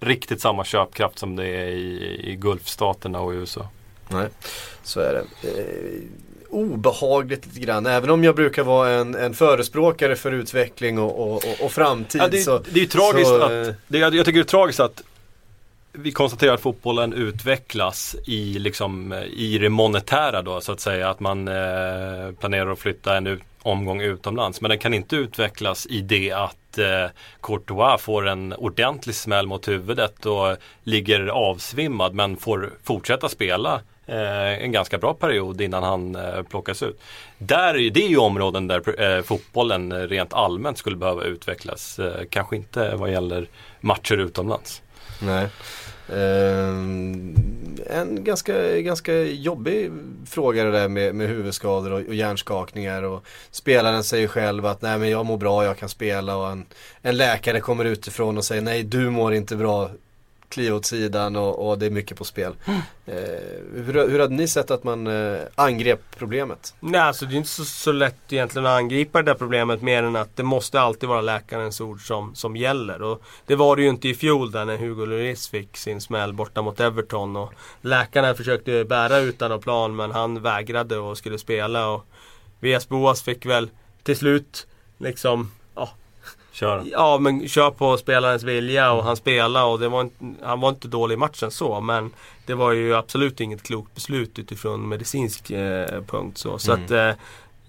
riktigt 0.00 0.40
samma 0.40 0.64
köpkraft 0.64 1.18
som 1.18 1.36
det 1.36 1.46
är 1.46 1.66
i, 1.66 2.20
i 2.24 2.36
Gulfstaterna 2.36 3.20
och 3.20 3.34
i 3.34 3.36
USA. 3.36 3.68
Nej, 4.08 4.28
så 4.82 5.00
är 5.00 5.12
det. 5.14 5.50
Eh, 6.54 6.60
obehagligt 6.60 7.46
lite 7.46 7.60
grann. 7.60 7.86
Även 7.86 8.10
om 8.10 8.24
jag 8.24 8.34
brukar 8.34 8.62
vara 8.62 8.90
en, 8.90 9.14
en 9.14 9.34
förespråkare 9.34 10.16
för 10.16 10.32
utveckling 10.32 10.98
och, 10.98 11.20
och, 11.20 11.36
och, 11.36 11.64
och 11.64 11.72
framtid. 11.72 12.20
Ja, 12.20 12.28
det, 12.28 12.38
så, 12.38 12.58
det 12.58 12.80
är 12.80 12.82
ju 12.82 12.86
tragiskt 12.86 13.28
så, 13.28 13.42
att, 13.42 13.68
eh, 13.68 13.74
det, 13.88 13.98
jag, 13.98 14.12
tycker 14.12 14.32
det 14.32 14.40
är 14.40 14.44
tragiskt 14.44 14.80
att 14.80 15.02
vi 15.92 16.12
konstaterar 16.12 16.54
att 16.54 16.60
fotbollen 16.60 17.12
utvecklas 17.12 18.16
i, 18.26 18.58
liksom, 18.58 19.12
i 19.36 19.58
det 19.58 19.68
monetära 19.68 20.42
då 20.42 20.60
så 20.60 20.72
att 20.72 20.80
säga. 20.80 21.10
Att 21.10 21.20
man 21.20 21.48
eh, 21.48 22.32
planerar 22.40 22.70
att 22.70 22.78
flytta 22.78 23.16
en 23.16 23.26
ut, 23.26 23.42
omgång 23.62 24.00
utomlands. 24.00 24.60
Men 24.60 24.68
den 24.68 24.78
kan 24.78 24.94
inte 24.94 25.16
utvecklas 25.16 25.86
i 25.86 26.00
det 26.00 26.32
att 26.32 26.78
eh, 26.78 27.10
Courtois 27.40 28.02
får 28.02 28.28
en 28.28 28.52
ordentlig 28.52 29.14
smäll 29.14 29.46
mot 29.46 29.68
huvudet 29.68 30.26
och 30.26 30.56
ligger 30.82 31.26
avsvimmad 31.26 32.14
men 32.14 32.36
får 32.36 32.70
fortsätta 32.84 33.28
spela 33.28 33.80
Eh, 34.06 34.64
en 34.64 34.72
ganska 34.72 34.98
bra 34.98 35.14
period 35.14 35.60
innan 35.60 35.82
han 35.82 36.16
eh, 36.16 36.42
plockas 36.42 36.82
ut. 36.82 37.00
Där, 37.38 37.90
det 37.90 38.04
är 38.04 38.08
ju 38.08 38.16
områden 38.16 38.66
där 38.66 39.16
eh, 39.16 39.22
fotbollen 39.22 40.08
rent 40.08 40.32
allmänt 40.32 40.78
skulle 40.78 40.96
behöva 40.96 41.24
utvecklas. 41.24 42.00
kanske 42.30 42.56
inte 42.56 42.96
vad 42.96 43.10
gäller 43.10 43.48
matcher 43.80 44.16
utomlands. 44.16 44.82
Nej. 45.22 45.48
Um, 46.08 47.34
en 47.86 48.24
ganska, 48.24 48.80
ganska 48.80 49.12
jobbig 49.22 49.92
fråga 50.26 50.64
det 50.64 50.70
där 50.70 50.88
med, 50.88 51.14
med 51.14 51.28
huvudskador 51.28 51.92
och, 51.92 52.00
och 52.08 52.14
hjärnskakningar 52.14 53.02
och 53.02 53.26
spelaren 53.50 54.04
säger 54.04 54.28
själv 54.28 54.66
att 54.66 54.82
nej 54.82 54.98
men 54.98 55.10
jag 55.10 55.26
mår 55.26 55.36
bra, 55.36 55.64
jag 55.64 55.78
kan 55.78 55.88
spela 55.88 56.36
och 56.36 56.50
en, 56.50 56.66
en 57.02 57.16
läkare 57.16 57.60
kommer 57.60 57.84
utifrån 57.84 58.38
och 58.38 58.44
säger 58.44 58.62
nej 58.62 58.82
du 58.82 59.10
mår 59.10 59.34
inte 59.34 59.56
bra, 59.56 59.90
kliva 60.54 60.76
åt 60.76 60.86
sidan 60.86 61.36
och, 61.36 61.68
och, 61.68 61.78
det 61.78 61.86
är 61.86 61.90
mycket 61.90 62.18
på 62.18 62.24
spel. 62.24 62.54
Mm. 62.64 62.80
Eh, 63.06 63.84
hur, 63.84 64.08
hur 64.08 64.18
hade 64.18 64.34
ni 64.34 64.48
sett 64.48 64.70
att 64.70 64.84
man 64.84 65.06
eh, 65.06 65.38
angrep 65.54 66.00
problemet? 66.18 66.74
Nej, 66.80 67.00
alltså 67.00 67.26
det 67.26 67.34
är 67.34 67.36
inte 67.36 67.48
så, 67.48 67.64
så 67.64 67.92
lätt 67.92 68.32
egentligen 68.32 68.66
att 68.66 68.78
angripa 68.78 69.22
det 69.22 69.30
där 69.30 69.38
problemet 69.38 69.82
mer 69.82 70.02
än 70.02 70.16
att 70.16 70.36
det 70.36 70.42
måste 70.42 70.80
alltid 70.80 71.08
vara 71.08 71.20
läkarens 71.20 71.80
ord 71.80 72.06
som, 72.06 72.34
som 72.34 72.56
gäller. 72.56 73.02
Och 73.02 73.22
det 73.46 73.54
var 73.54 73.76
det 73.76 73.82
ju 73.82 73.88
inte 73.88 74.08
i 74.08 74.14
fjol 74.14 74.50
där 74.50 74.64
när 74.64 74.76
Hugo 74.76 75.06
Lloris 75.06 75.48
fick 75.48 75.76
sin 75.76 76.00
smäll 76.00 76.32
borta 76.32 76.62
mot 76.62 76.80
Everton. 76.80 77.36
Och 77.36 77.52
läkarna 77.80 78.34
försökte 78.34 78.84
bära 78.84 79.18
utan 79.18 79.52
av 79.52 79.58
plan 79.58 79.96
men 79.96 80.10
han 80.10 80.42
vägrade 80.42 80.98
och 80.98 81.18
skulle 81.18 81.38
spela. 81.38 81.88
Och 81.88 82.06
VS 82.60 82.88
Boas 82.88 83.22
fick 83.22 83.46
väl 83.46 83.70
till 84.02 84.16
slut 84.16 84.66
liksom 84.98 85.50
Kör. 86.54 86.82
Ja 86.90 87.18
men 87.18 87.48
kör 87.48 87.70
på 87.70 87.96
spelarens 87.96 88.42
vilja 88.42 88.92
och 88.92 89.04
han 89.04 89.16
spelade 89.16 89.64
och 89.64 89.80
det 89.80 89.88
var 89.88 90.00
inte, 90.00 90.24
han 90.42 90.60
var 90.60 90.68
inte 90.68 90.88
dålig 90.88 91.14
i 91.14 91.16
matchen 91.16 91.50
så 91.50 91.80
men 91.80 92.10
Det 92.46 92.54
var 92.54 92.72
ju 92.72 92.94
absolut 92.94 93.40
inget 93.40 93.62
klokt 93.62 93.94
beslut 93.94 94.38
utifrån 94.38 94.88
medicinsk 94.88 95.50
eh, 95.50 96.02
punkt 96.06 96.38
så. 96.38 96.58
Så 96.58 96.72
mm. 96.72 96.84
att 96.84 96.90
eh, 96.90 97.08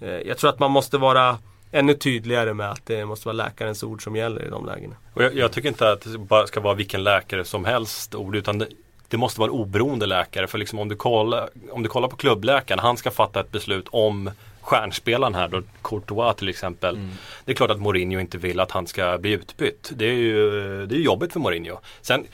eh, 0.10 0.20
Jag 0.26 0.38
tror 0.38 0.50
att 0.50 0.60
man 0.60 0.72
måste 0.72 0.98
vara 0.98 1.38
ännu 1.72 1.94
tydligare 1.94 2.54
med 2.54 2.72
att 2.72 2.86
det 2.86 3.06
måste 3.06 3.28
vara 3.28 3.34
läkarens 3.34 3.84
ord 3.84 4.04
som 4.04 4.16
gäller 4.16 4.46
i 4.46 4.50
de 4.50 4.66
lägena. 4.66 4.96
Och 5.14 5.24
jag, 5.24 5.36
jag 5.36 5.52
tycker 5.52 5.70
inte 5.70 5.92
att 5.92 6.02
det 6.02 6.18
bara 6.18 6.48
ska 6.48 6.60
vara 6.60 6.74
vilken 6.74 7.04
läkare 7.04 7.46
som 7.46 7.66
helst 7.66 8.16
ord 8.16 8.36
utan 8.36 8.58
det, 8.58 8.68
det 9.08 9.18
måste 9.18 9.40
vara 9.40 9.50
en 9.50 9.56
oberoende 9.56 10.06
läkare. 10.06 10.48
För 10.48 10.58
liksom 10.58 10.80
om, 10.80 10.90
du 10.90 10.96
kollar, 10.96 11.50
om 11.72 11.84
du 11.84 11.90
kollar 11.90 12.08
på 12.08 12.16
klubbläkaren, 12.16 12.80
han 12.80 12.98
ska 12.98 13.12
fatta 13.12 13.40
ett 13.40 13.52
beslut 13.52 13.88
om 13.92 14.32
stjärnspelaren 14.66 15.36
här 15.36 15.48
då, 15.48 15.62
Courtois 15.82 16.36
till 16.36 16.50
exempel. 16.50 16.96
Mm. 16.96 17.12
Det 17.46 17.52
är 17.52 17.56
klart 17.56 17.72
att 17.72 17.82
Mourinho 17.82 18.20
inte 18.20 18.38
vill 18.38 18.60
att 18.60 18.72
han 18.72 18.88
ska 18.88 19.18
bli 19.18 19.32
utbytt. 19.32 19.92
Det 19.96 20.06
är 20.06 20.14
ju 20.14 20.86
det 20.86 20.96
är 20.96 21.00
jobbigt 21.00 21.34
för 21.34 21.40
Mourinho. 21.40 21.80
Sen 22.02 22.26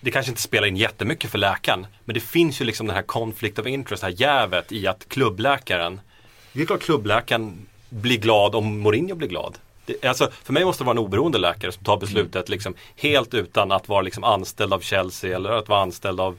det 0.00 0.10
kanske 0.10 0.30
inte 0.30 0.42
spelar 0.42 0.68
in 0.68 0.76
jättemycket 0.76 1.30
för 1.30 1.38
läkaren. 1.38 1.86
Men 2.04 2.14
det 2.14 2.20
finns 2.20 2.60
ju 2.60 2.64
liksom 2.64 2.86
den 2.86 2.96
här 2.96 3.02
conflict 3.02 3.58
of 3.58 3.66
interest, 3.66 4.00
det 4.00 4.06
här 4.06 4.14
jävet 4.20 4.72
i 4.72 4.86
att 4.86 5.08
klubbläkaren 5.08 6.00
Det 6.52 6.62
är 6.62 6.66
klart 6.66 6.82
klubbläkaren 6.82 7.66
blir 7.88 8.18
glad 8.18 8.54
om 8.54 8.80
Mourinho 8.80 9.14
blir 9.14 9.28
glad. 9.28 9.58
Det, 9.86 10.04
alltså, 10.04 10.30
för 10.44 10.52
mig 10.52 10.64
måste 10.64 10.82
det 10.82 10.86
vara 10.86 10.98
en 10.98 11.04
oberoende 11.04 11.38
läkare 11.38 11.72
som 11.72 11.84
tar 11.84 11.96
beslutet 11.96 12.48
mm. 12.48 12.54
liksom, 12.54 12.74
helt 12.96 13.34
utan 13.34 13.72
att 13.72 13.88
vara 13.88 14.02
liksom, 14.02 14.24
anställd 14.24 14.72
av 14.72 14.80
Chelsea 14.80 15.36
eller 15.36 15.50
att 15.50 15.68
vara 15.68 15.82
anställd 15.82 16.20
av 16.20 16.38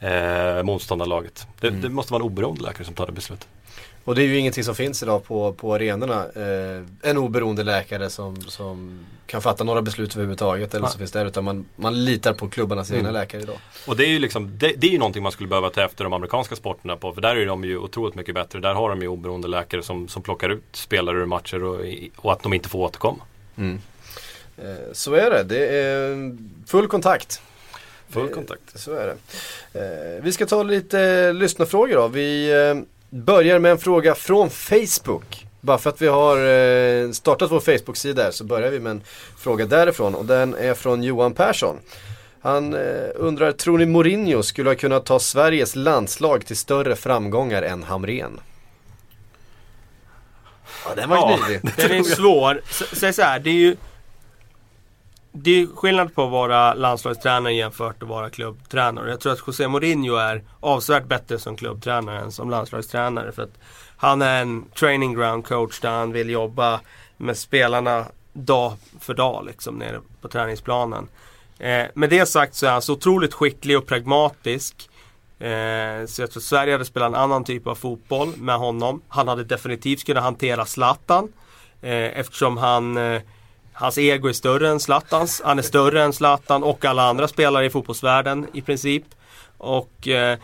eh, 0.00 0.62
motståndarlaget. 0.62 1.46
Det, 1.60 1.68
mm. 1.68 1.80
det 1.80 1.88
måste 1.88 2.12
vara 2.12 2.22
en 2.22 2.26
oberoende 2.26 2.62
läkare 2.62 2.84
som 2.84 2.94
tar 2.94 3.06
det 3.06 3.12
beslutet. 3.12 3.48
Och 4.08 4.14
det 4.14 4.22
är 4.22 4.26
ju 4.26 4.38
ingenting 4.38 4.64
som 4.64 4.74
finns 4.74 5.02
idag 5.02 5.24
på, 5.24 5.52
på 5.52 5.74
arenorna. 5.74 6.26
Eh, 6.34 7.10
en 7.10 7.18
oberoende 7.18 7.64
läkare 7.64 8.10
som, 8.10 8.40
som 8.40 9.06
kan 9.26 9.42
fatta 9.42 9.64
några 9.64 9.82
beslut 9.82 10.14
överhuvudtaget 10.14 10.74
eller 10.74 10.86
ja. 10.86 10.90
så 10.90 10.98
finns 10.98 11.12
det 11.12 11.22
utan 11.22 11.44
man, 11.44 11.64
man 11.76 12.04
litar 12.04 12.32
på 12.32 12.48
klubbarnas 12.48 12.90
mm. 12.90 12.98
egna 12.98 13.10
läkare 13.10 13.42
idag. 13.42 13.58
Och 13.86 13.96
det 13.96 14.04
är 14.04 14.08
ju 14.08 14.18
liksom, 14.18 14.58
det, 14.58 14.72
det, 14.76 14.86
är 14.86 14.90
ju 14.90 14.98
någonting 14.98 15.22
man 15.22 15.32
skulle 15.32 15.48
behöva 15.48 15.70
ta 15.70 15.84
efter 15.84 16.04
de 16.04 16.12
amerikanska 16.12 16.56
sporterna 16.56 16.96
på. 16.96 17.12
För 17.12 17.20
där 17.20 17.36
är 17.36 17.46
de 17.46 17.64
ju 17.64 17.78
otroligt 17.78 18.14
mycket 18.14 18.34
bättre. 18.34 18.60
Där 18.60 18.74
har 18.74 18.88
de 18.88 19.02
ju 19.02 19.08
oberoende 19.08 19.48
läkare 19.48 19.82
som, 19.82 20.08
som 20.08 20.22
plockar 20.22 20.48
ut 20.48 20.64
spelare 20.72 21.18
ur 21.18 21.26
matcher 21.26 21.64
och, 21.64 21.80
och 22.16 22.32
att 22.32 22.42
de 22.42 22.52
inte 22.52 22.68
får 22.68 22.78
återkomma. 22.78 23.22
Mm. 23.56 23.80
Eh, 24.58 24.92
så 24.92 25.14
är 25.14 25.30
det. 25.30 25.42
Det 25.42 25.66
är 25.68 26.36
full 26.66 26.88
kontakt. 26.88 27.42
Full 28.08 28.28
kontakt. 28.28 28.80
Så 28.80 28.94
är 28.94 29.06
det. 29.06 29.16
Eh, 29.80 30.22
vi 30.22 30.32
ska 30.32 30.46
ta 30.46 30.62
lite 30.62 31.32
lyssnarfrågor 31.32 31.94
då. 31.94 32.08
Vi 32.08 32.50
eh, 32.52 32.97
börjar 33.10 33.58
med 33.58 33.70
en 33.70 33.78
fråga 33.78 34.14
från 34.14 34.50
Facebook. 34.50 35.46
Bara 35.60 35.78
för 35.78 35.90
att 35.90 36.02
vi 36.02 36.06
har 36.06 36.36
eh, 36.36 37.10
startat 37.10 37.50
vår 37.50 37.60
Facebook-sida 37.60 38.32
så 38.32 38.44
börjar 38.44 38.70
vi 38.70 38.80
med 38.80 38.90
en 38.90 39.02
fråga 39.38 39.66
därifrån 39.66 40.14
och 40.14 40.24
den 40.24 40.54
är 40.54 40.74
från 40.74 41.02
Johan 41.02 41.34
Persson. 41.34 41.76
Han 42.40 42.74
eh, 42.74 42.80
undrar, 43.14 43.52
tror 43.52 43.78
ni 43.78 43.86
Mourinho 43.86 44.42
skulle 44.42 44.70
ha 44.70 44.74
kunnat 44.74 45.06
ta 45.06 45.18
Sveriges 45.18 45.76
landslag 45.76 46.46
till 46.46 46.56
större 46.56 46.96
framgångar 46.96 47.62
än 47.62 47.82
Hamren? 47.82 48.40
Ja, 50.84 50.94
den 50.94 51.10
var 51.10 51.16
ja, 51.16 51.36
knivig. 51.36 51.60
Den 51.76 51.92
är 51.92 52.02
svår. 52.02 52.62
Säg 52.92 53.12
så 53.12 53.22
här, 53.22 53.38
det 53.38 53.50
är 53.50 53.54
ju 53.54 53.76
det 55.32 55.50
är 55.50 55.66
skillnad 55.66 56.14
på 56.14 56.24
att 56.24 56.30
vara 56.30 56.74
landslagstränare 56.74 57.54
jämfört 57.54 58.02
att 58.02 58.08
vara 58.08 58.30
klubbtränare. 58.30 59.10
Jag 59.10 59.20
tror 59.20 59.32
att 59.32 59.46
José 59.46 59.68
Mourinho 59.68 60.16
är 60.16 60.42
avsevärt 60.60 61.06
bättre 61.06 61.38
som 61.38 61.56
klubbtränare 61.56 62.20
än 62.20 62.32
som 62.32 62.50
landslagstränare. 62.50 63.32
För 63.32 63.42
att 63.42 63.58
han 63.96 64.22
är 64.22 64.42
en 64.42 64.64
training 64.78 65.14
ground 65.14 65.46
coach 65.46 65.80
där 65.80 65.90
han 65.90 66.12
vill 66.12 66.30
jobba 66.30 66.80
med 67.16 67.36
spelarna 67.36 68.04
dag 68.32 68.72
för 69.00 69.14
dag 69.14 69.44
liksom 69.46 69.74
nere 69.74 70.00
på 70.20 70.28
träningsplanen. 70.28 71.08
Eh, 71.58 71.86
med 71.94 72.10
det 72.10 72.26
sagt 72.26 72.54
så 72.54 72.66
är 72.66 72.70
han 72.70 72.82
så 72.82 72.92
otroligt 72.92 73.34
skicklig 73.34 73.78
och 73.78 73.86
pragmatisk. 73.86 74.90
Eh, 75.38 76.06
så 76.06 76.22
jag 76.22 76.30
tror 76.30 76.40
att 76.40 76.42
Sverige 76.42 76.72
hade 76.72 76.84
spelat 76.84 77.08
en 77.08 77.14
annan 77.14 77.44
typ 77.44 77.66
av 77.66 77.74
fotboll 77.74 78.32
med 78.36 78.56
honom. 78.56 79.02
Han 79.08 79.28
hade 79.28 79.44
definitivt 79.44 80.04
kunnat 80.04 80.22
hantera 80.22 80.66
Zlatan. 80.66 81.32
Eh, 81.82 82.18
eftersom 82.18 82.56
han 82.56 82.96
eh, 82.96 83.22
Hans 83.78 83.98
ego 83.98 84.28
är 84.28 84.32
större 84.32 84.68
än 84.68 84.80
Zlatans. 84.80 85.42
Han 85.44 85.58
är 85.58 85.62
större 85.62 86.02
än 86.02 86.12
Zlatan 86.12 86.62
och 86.62 86.84
alla 86.84 87.02
andra 87.02 87.28
spelare 87.28 87.66
i 87.66 87.70
fotbollsvärlden 87.70 88.46
i 88.52 88.60
princip. 88.60 89.04
Och 89.58 90.08
eh, 90.08 90.38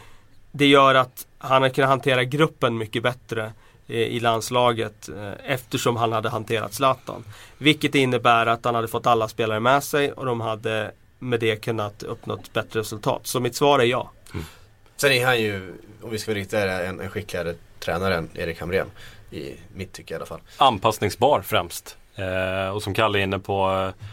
det 0.52 0.66
gör 0.66 0.94
att 0.94 1.26
han 1.38 1.62
har 1.62 1.68
kunnat 1.68 1.90
hantera 1.90 2.24
gruppen 2.24 2.78
mycket 2.78 3.02
bättre. 3.02 3.52
i 3.86 4.20
landslaget 4.20 5.08
eh, 5.08 5.32
eftersom 5.52 5.96
han 5.96 6.12
hade 6.12 6.28
hanterat 6.28 6.74
Zlatan. 6.74 7.24
Vilket 7.58 7.94
innebär 7.94 8.46
att 8.46 8.64
han 8.64 8.74
hade 8.74 8.88
fått 8.88 9.06
alla 9.06 9.28
spelare 9.28 9.60
med 9.60 9.84
sig 9.84 10.12
och 10.12 10.26
de 10.26 10.40
hade 10.40 10.92
med 11.18 11.40
det 11.40 11.56
kunnat 11.56 12.02
uppnå 12.02 12.34
ett 12.34 12.52
bättre 12.52 12.80
resultat. 12.80 13.26
Så 13.26 13.40
mitt 13.40 13.56
svar 13.56 13.78
är 13.78 13.84
ja. 13.84 14.10
Mm. 14.32 14.44
Sen 14.96 15.12
är 15.12 15.26
han 15.26 15.40
ju, 15.40 15.74
om 16.02 16.10
vi 16.10 16.18
ska 16.18 16.30
vara 16.30 16.38
riktiga, 16.38 16.82
en, 16.82 17.00
en 17.00 17.10
skickligare 17.10 17.54
tränare 17.80 18.16
än 18.16 18.28
Erik 18.34 18.60
Hamrén. 18.60 18.90
I 19.30 19.54
mitt 19.74 19.92
tycke 19.92 20.14
i 20.14 20.16
alla 20.16 20.26
fall. 20.26 20.40
Anpassningsbar 20.56 21.42
främst. 21.42 21.96
Eh, 22.16 22.68
och 22.68 22.82
som 22.82 22.94
Kalle 22.94 23.18
är 23.18 23.22
inne 23.22 23.38
på 23.38 23.70
eh, 23.70 24.04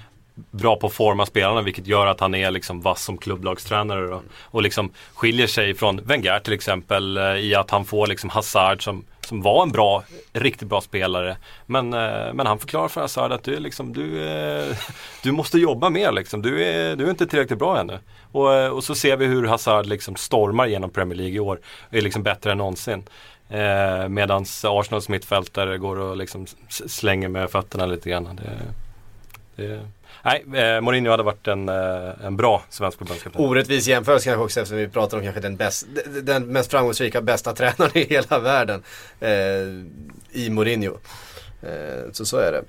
bra 0.52 0.76
på 0.76 0.88
att 0.88 0.94
forma 0.94 1.26
spelarna 1.26 1.62
vilket 1.62 1.88
gör 1.88 2.08
att 2.08 2.20
han 2.20 2.36
är 2.36 2.52
liksom 2.52 2.82
vass 2.82 3.04
som 3.04 3.18
klubblagstränare 3.18 4.08
då. 4.08 4.22
Och 4.42 4.62
liksom 4.62 4.92
skiljer 5.14 5.48
sig 5.48 5.74
från 5.74 6.02
Wenger 6.04 6.40
till 6.40 6.54
exempel 6.54 7.18
eh, 7.18 7.24
i 7.24 7.56
att 7.56 7.72
han 7.72 7.86
får 7.86 8.08
liksom 8.08 8.30
Hazard 8.30 8.84
som, 8.84 9.06
som 9.22 9.42
var 9.42 9.64
en 9.64 9.72
bra, 9.72 10.04
riktigt 10.34 10.68
bra 10.68 10.82
spelare. 10.82 11.38
Men, 11.66 11.94
eh, 11.94 12.34
men 12.34 12.48
han 12.48 12.60
förklarar 12.60 12.88
för 12.88 13.02
Hazard 13.02 13.32
att 13.32 13.44
du, 13.44 13.60
liksom, 13.60 13.94
du, 13.94 14.28
eh, 14.28 14.78
du 15.24 15.32
måste 15.32 15.58
jobba 15.58 15.90
mer 15.90 16.12
liksom. 16.12 16.42
Du 16.42 16.64
är, 16.64 16.96
du 16.96 17.06
är 17.06 17.10
inte 17.10 17.28
tillräckligt 17.28 17.60
bra 17.60 17.80
ännu. 17.80 18.00
Och, 18.32 18.54
eh, 18.54 18.70
och 18.70 18.84
så 18.84 18.96
ser 18.96 19.18
vi 19.18 19.26
hur 19.26 19.48
Hazard 19.48 19.86
liksom 19.86 20.16
stormar 20.16 20.68
genom 20.68 20.90
Premier 20.90 21.18
League 21.18 21.36
i 21.36 21.40
år. 21.40 21.60
Är 21.90 22.02
liksom 22.02 22.24
bättre 22.24 22.52
än 22.52 22.58
någonsin. 22.58 23.04
Eh, 23.52 24.08
Medan 24.08 24.46
Arsenals 24.64 25.10
mittfältare 25.10 25.78
går 25.78 26.00
och 26.00 26.18
liksom 26.18 26.46
slänger 26.70 27.28
med 27.28 27.50
fötterna 27.50 27.86
lite 27.86 28.10
grann. 28.10 28.40
Det, 28.42 28.58
det, 29.56 29.80
nej, 30.24 30.46
eh, 30.54 30.82
Mourinho 30.82 31.12
hade 31.12 31.24
varit 31.24 31.48
en, 31.48 31.70
eh, 31.70 32.26
en 32.26 32.38
bra 32.38 32.64
svensk 32.70 32.98
förbundskapten. 32.98 33.42
Orättvis 33.42 33.88
jämförelse 33.88 34.26
kanske 34.26 34.44
också 34.44 34.60
eftersom 34.60 34.78
vi 34.78 34.88
pratar 34.88 35.18
om 35.18 35.24
kanske 35.24 35.42
den, 35.42 35.58
bäst, 35.58 35.88
den 36.24 36.46
mest 36.46 36.72
framgångsrika, 36.72 37.22
bästa 37.22 37.54
tränaren 37.56 37.98
i 37.98 38.06
hela 38.10 38.40
världen. 38.40 38.84
Eh, 39.20 39.30
I 40.32 40.50
Mourinho. 40.50 40.98
Eh, 41.62 42.12
så 42.12 42.26
så 42.26 42.38
är 42.38 42.52
det. 42.52 42.64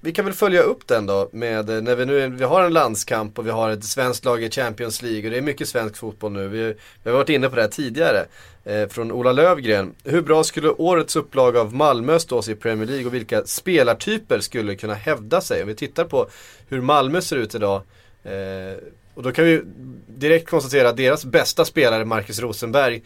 Vi 0.00 0.12
kan 0.12 0.24
väl 0.24 0.34
följa 0.34 0.62
upp 0.62 0.86
den 0.86 1.06
då 1.06 1.28
med 1.32 1.70
eh, 1.70 1.82
när 1.82 1.96
vi 1.96 2.06
nu 2.06 2.28
vi 2.28 2.44
har 2.44 2.64
en 2.64 2.72
landskamp 2.72 3.38
och 3.38 3.46
vi 3.46 3.50
har 3.50 3.70
ett 3.70 3.84
svenskt 3.84 4.24
lag 4.24 4.42
i 4.42 4.50
Champions 4.50 5.02
League 5.02 5.24
och 5.24 5.30
det 5.30 5.36
är 5.36 5.42
mycket 5.42 5.68
svensk 5.68 5.96
fotboll 5.96 6.32
nu. 6.32 6.48
Vi, 6.48 6.74
vi 7.02 7.10
har 7.10 7.16
varit 7.16 7.28
inne 7.28 7.48
på 7.48 7.56
det 7.56 7.62
här 7.62 7.68
tidigare. 7.68 8.26
Eh, 8.68 8.88
från 8.88 9.12
Ola 9.12 9.32
Lövgren. 9.32 9.94
Hur 10.04 10.22
bra 10.22 10.44
skulle 10.44 10.68
årets 10.68 11.16
upplaga 11.16 11.60
av 11.60 11.74
Malmö 11.74 12.18
stå 12.18 12.42
sig 12.42 12.54
i 12.54 12.56
Premier 12.56 12.86
League 12.86 13.06
och 13.06 13.14
vilka 13.14 13.44
spelartyper 13.44 14.40
skulle 14.40 14.74
kunna 14.74 14.94
hävda 14.94 15.40
sig? 15.40 15.62
Om 15.62 15.68
vi 15.68 15.74
tittar 15.74 16.04
på 16.04 16.28
hur 16.68 16.80
Malmö 16.80 17.20
ser 17.20 17.36
ut 17.36 17.54
idag. 17.54 17.82
Eh, 18.24 18.78
och 19.14 19.22
då 19.22 19.32
kan 19.32 19.44
vi 19.44 19.62
direkt 20.06 20.48
konstatera 20.50 20.88
att 20.88 20.96
deras 20.96 21.24
bästa 21.24 21.64
spelare, 21.64 22.04
Marcus 22.04 22.40
Rosenberg, 22.40 23.02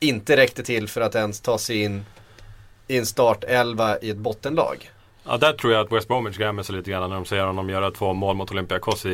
inte 0.00 0.36
räckte 0.36 0.62
till 0.62 0.88
för 0.88 1.00
att 1.00 1.14
ens 1.14 1.40
ta 1.40 1.58
sig 1.58 1.82
in 1.82 2.04
i 2.88 2.98
en 2.98 3.06
startelva 3.06 3.98
i 3.98 4.10
ett 4.10 4.16
bottenlag. 4.16 4.90
Ja, 5.26 5.36
där 5.36 5.52
tror 5.52 5.72
jag 5.72 5.84
att 5.84 5.92
West 5.92 6.08
Bromwich 6.08 6.36
grämer 6.36 6.62
sig 6.62 6.76
lite 6.76 6.90
grann 6.90 7.10
när 7.10 7.16
de 7.16 7.24
ser 7.24 7.44
honom 7.44 7.68
göra 7.68 7.90
två 7.90 8.12
mål 8.12 8.36
mot 8.36 8.50
Olympiakos 8.50 9.06
i, 9.06 9.10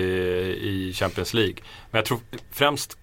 i 0.62 0.92
Champions 0.92 1.34
League. 1.34 1.56
Men 1.90 1.98
jag 1.98 2.04
tror 2.04 2.18
främst 2.50 2.98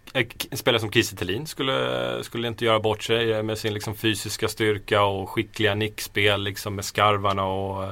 en 0.50 0.58
spelare 0.58 0.80
som 0.80 0.92
Kiese 0.92 1.16
Thelin 1.16 1.48
skulle, 1.48 2.24
skulle 2.24 2.48
inte 2.48 2.66
göra 2.66 2.80
bort 2.80 3.04
sig 3.04 3.34
eh, 3.34 3.44
med 3.44 3.58
sin 3.58 3.74
liksom 3.74 3.96
fysiska 3.96 4.48
styrka 4.48 5.04
och 5.04 5.30
skickliga 5.30 5.76
nickspel 5.76 6.44
liksom 6.44 6.76
med 6.76 6.86
skarvarna 6.86 7.46
och, 7.46 7.84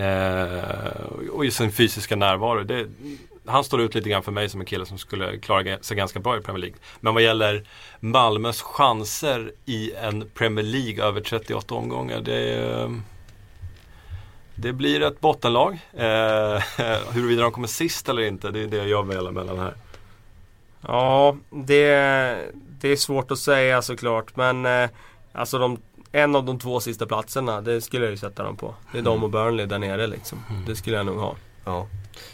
eh, 0.00 1.04
och 1.32 1.52
sin 1.52 1.72
fysiska 1.72 2.16
närvaro. 2.16 2.64
Det, 2.64 2.86
han 3.46 3.64
står 3.64 3.80
ut 3.80 3.94
lite 3.94 4.10
grann 4.10 4.22
för 4.22 4.32
mig 4.32 4.48
som 4.48 4.60
en 4.60 4.66
kille 4.66 4.86
som 4.86 4.98
skulle 4.98 5.38
klara 5.38 5.78
sig 5.80 5.96
ganska 5.96 6.20
bra 6.20 6.38
i 6.38 6.40
Premier 6.40 6.60
League. 6.60 6.78
Men 7.00 7.14
vad 7.14 7.22
gäller 7.22 7.64
Malmös 8.00 8.62
chanser 8.62 9.52
i 9.64 9.92
en 9.92 10.30
Premier 10.34 10.64
League 10.64 11.04
över 11.04 11.20
38 11.20 11.74
omgångar. 11.74 12.20
Det, 12.20 12.54
eh, 12.54 12.90
det 14.60 14.72
blir 14.72 15.02
ett 15.02 15.20
bottenlag. 15.20 15.78
Eh, 15.92 16.62
huruvida 17.12 17.42
de 17.42 17.52
kommer 17.52 17.68
sist 17.68 18.08
eller 18.08 18.22
inte, 18.22 18.50
det 18.50 18.60
är 18.60 18.66
det 18.66 18.84
jag 18.88 19.06
väljer 19.06 19.30
mellan 19.30 19.58
här. 19.58 19.74
Ja, 20.86 21.36
det, 21.50 21.86
det 22.80 22.88
är 22.88 22.96
svårt 22.96 23.30
att 23.30 23.38
säga 23.38 23.82
såklart. 23.82 24.36
Men 24.36 24.66
eh, 24.66 24.90
alltså 25.32 25.58
de, 25.58 25.78
en 26.12 26.36
av 26.36 26.44
de 26.44 26.58
två 26.58 26.80
sista 26.80 27.06
platserna, 27.06 27.60
det 27.60 27.80
skulle 27.80 28.04
jag 28.04 28.10
ju 28.10 28.16
sätta 28.16 28.42
dem 28.42 28.56
på. 28.56 28.74
Det 28.92 28.98
är 28.98 29.00
mm. 29.00 29.12
de 29.12 29.24
och 29.24 29.30
Burnley 29.30 29.66
där 29.66 29.78
nere 29.78 30.06
liksom. 30.06 30.38
Mm. 30.50 30.64
Det 30.64 30.76
skulle 30.76 30.96
jag 30.96 31.06
nog 31.06 31.18
ha. 31.18 31.34
Ja. 31.64 31.86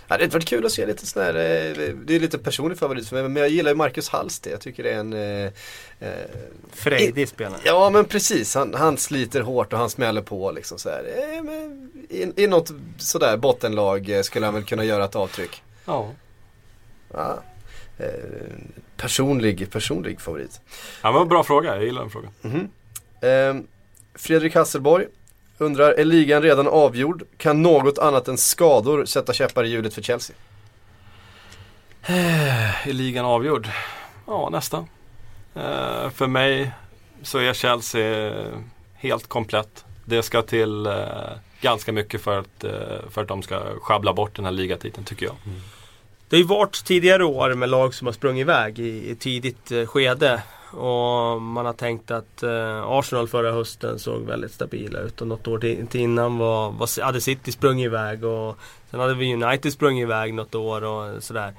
Ja, 0.09 0.17
det 0.17 0.25
hade 0.25 0.27
varit 0.27 0.49
kul 0.49 0.67
att 0.67 0.73
se 0.73 0.87
lite 0.87 1.07
sån 1.07 1.23
här, 1.23 1.35
eh, 1.35 1.95
det 1.95 2.17
är 2.17 2.21
lite 2.21 2.39
personlig 2.39 2.79
favorit 2.79 3.09
för 3.09 3.17
mig, 3.17 3.29
men 3.29 3.43
jag 3.43 3.51
gillar 3.51 3.71
ju 3.71 3.77
Marcus 3.77 4.09
Hallsten. 4.09 4.53
Jag 4.53 4.61
tycker 4.61 4.83
det 4.83 4.91
är 4.91 4.99
en... 4.99 5.13
Eh, 5.13 5.53
eh 6.01 6.27
Frejdig 6.73 7.29
spelare. 7.29 7.61
Ja 7.65 7.91
men 7.91 8.05
precis, 8.05 8.55
han, 8.55 8.75
han, 8.75 8.99
sliter 8.99 9.41
hårt 9.41 9.73
och 9.73 9.79
han 9.79 9.91
smäller 9.91 10.23
på 10.23 10.53
liksom 10.53 10.79
så 10.79 10.89
här. 10.89 11.05
Eh, 11.17 12.17
I, 12.17 12.33
I 12.37 12.47
något 12.47 12.71
sådär 12.99 13.37
bottenlag 13.37 14.21
skulle 14.23 14.47
han 14.47 14.55
väl 14.55 14.65
kunna 14.65 14.85
göra 14.85 15.05
ett 15.05 15.17
avtryck. 15.17 15.63
Ja. 15.85 16.13
ja. 17.13 17.43
Eh, 17.99 18.07
personlig, 18.97 19.71
personlig 19.71 20.21
favorit. 20.21 20.61
Ja, 21.03 21.13
men 21.13 21.29
bra 21.29 21.45
fråga, 21.45 21.75
jag 21.75 21.85
gillar 21.85 22.01
den 22.01 22.11
frågan. 22.11 22.31
Mm 22.43 22.69
-hmm. 23.21 23.59
eh, 23.59 23.63
Fredrik 24.15 24.55
Hasselborg 24.55 25.07
undrar, 25.59 25.93
är 25.93 26.05
ligan 26.05 26.43
redan 26.43 26.69
avgjord? 26.69 27.23
Kan 27.37 27.63
något 27.63 27.99
annat 27.99 28.29
än 28.29 28.39
skador 28.39 29.05
sätta 29.05 29.33
käppar 29.33 29.65
i 29.65 29.69
hjulet 29.69 29.95
för 29.95 30.03
Chelsea? 30.03 30.37
Eh, 32.03 32.89
är 32.89 32.93
ligan 32.93 33.25
avgjord? 33.25 33.69
Ja, 34.27 34.49
nästan. 34.53 34.87
Eh, 35.55 36.11
för 36.11 36.27
mig 36.27 36.71
så 37.23 37.39
är 37.39 37.53
Chelsea 37.53 38.33
helt 38.95 39.29
komplett. 39.29 39.85
Det 40.05 40.23
ska 40.23 40.43
till 40.43 40.87
eh, 40.87 40.93
ganska 41.61 41.93
mycket 41.93 42.21
för 42.21 42.39
att, 42.39 42.65
eh, 42.65 42.71
för 43.11 43.23
att 43.23 43.29
de 43.29 43.43
ska 43.43 43.61
sjabbla 43.81 44.13
bort 44.13 44.37
den 44.37 44.45
här 44.45 44.53
ligatiteln 44.53 45.05
tycker 45.05 45.27
jag. 45.27 45.37
Mm. 45.47 45.61
Det 46.29 46.37
har 46.37 46.41
ju 46.41 46.47
varit 46.47 46.85
tidigare 46.85 47.25
år 47.25 47.55
med 47.55 47.69
lag 47.69 47.95
som 47.95 48.07
har 48.07 48.13
sprungit 48.13 48.41
iväg 48.41 48.79
i, 48.79 49.11
i 49.11 49.17
tidigt 49.17 49.73
eh, 49.73 49.87
skede. 49.87 50.43
Och 50.77 51.43
man 51.43 51.67
har 51.67 51.73
tänkt 51.73 52.11
att 52.11 52.43
eh, 52.43 52.83
Arsenal 52.87 53.29
förra 53.29 53.53
hösten 53.53 53.99
såg 53.99 54.23
väldigt 54.23 54.53
stabila 54.53 54.99
ut 54.99 55.21
och 55.21 55.27
något 55.27 55.49
år 55.49 55.59
till, 55.59 55.87
till 55.87 56.01
innan 56.01 56.39
var, 56.39 56.71
var, 56.71 57.03
hade 57.03 57.21
City 57.21 57.53
sprungit 57.53 57.85
iväg 57.85 58.25
och 58.25 58.59
sen 58.91 59.01
hade 59.01 59.15
vi 59.15 59.35
United 59.35 59.73
sprungit 59.73 60.03
iväg 60.03 60.35
något 60.35 60.55
år 60.55 60.85
och 60.85 61.23
sådär. 61.23 61.55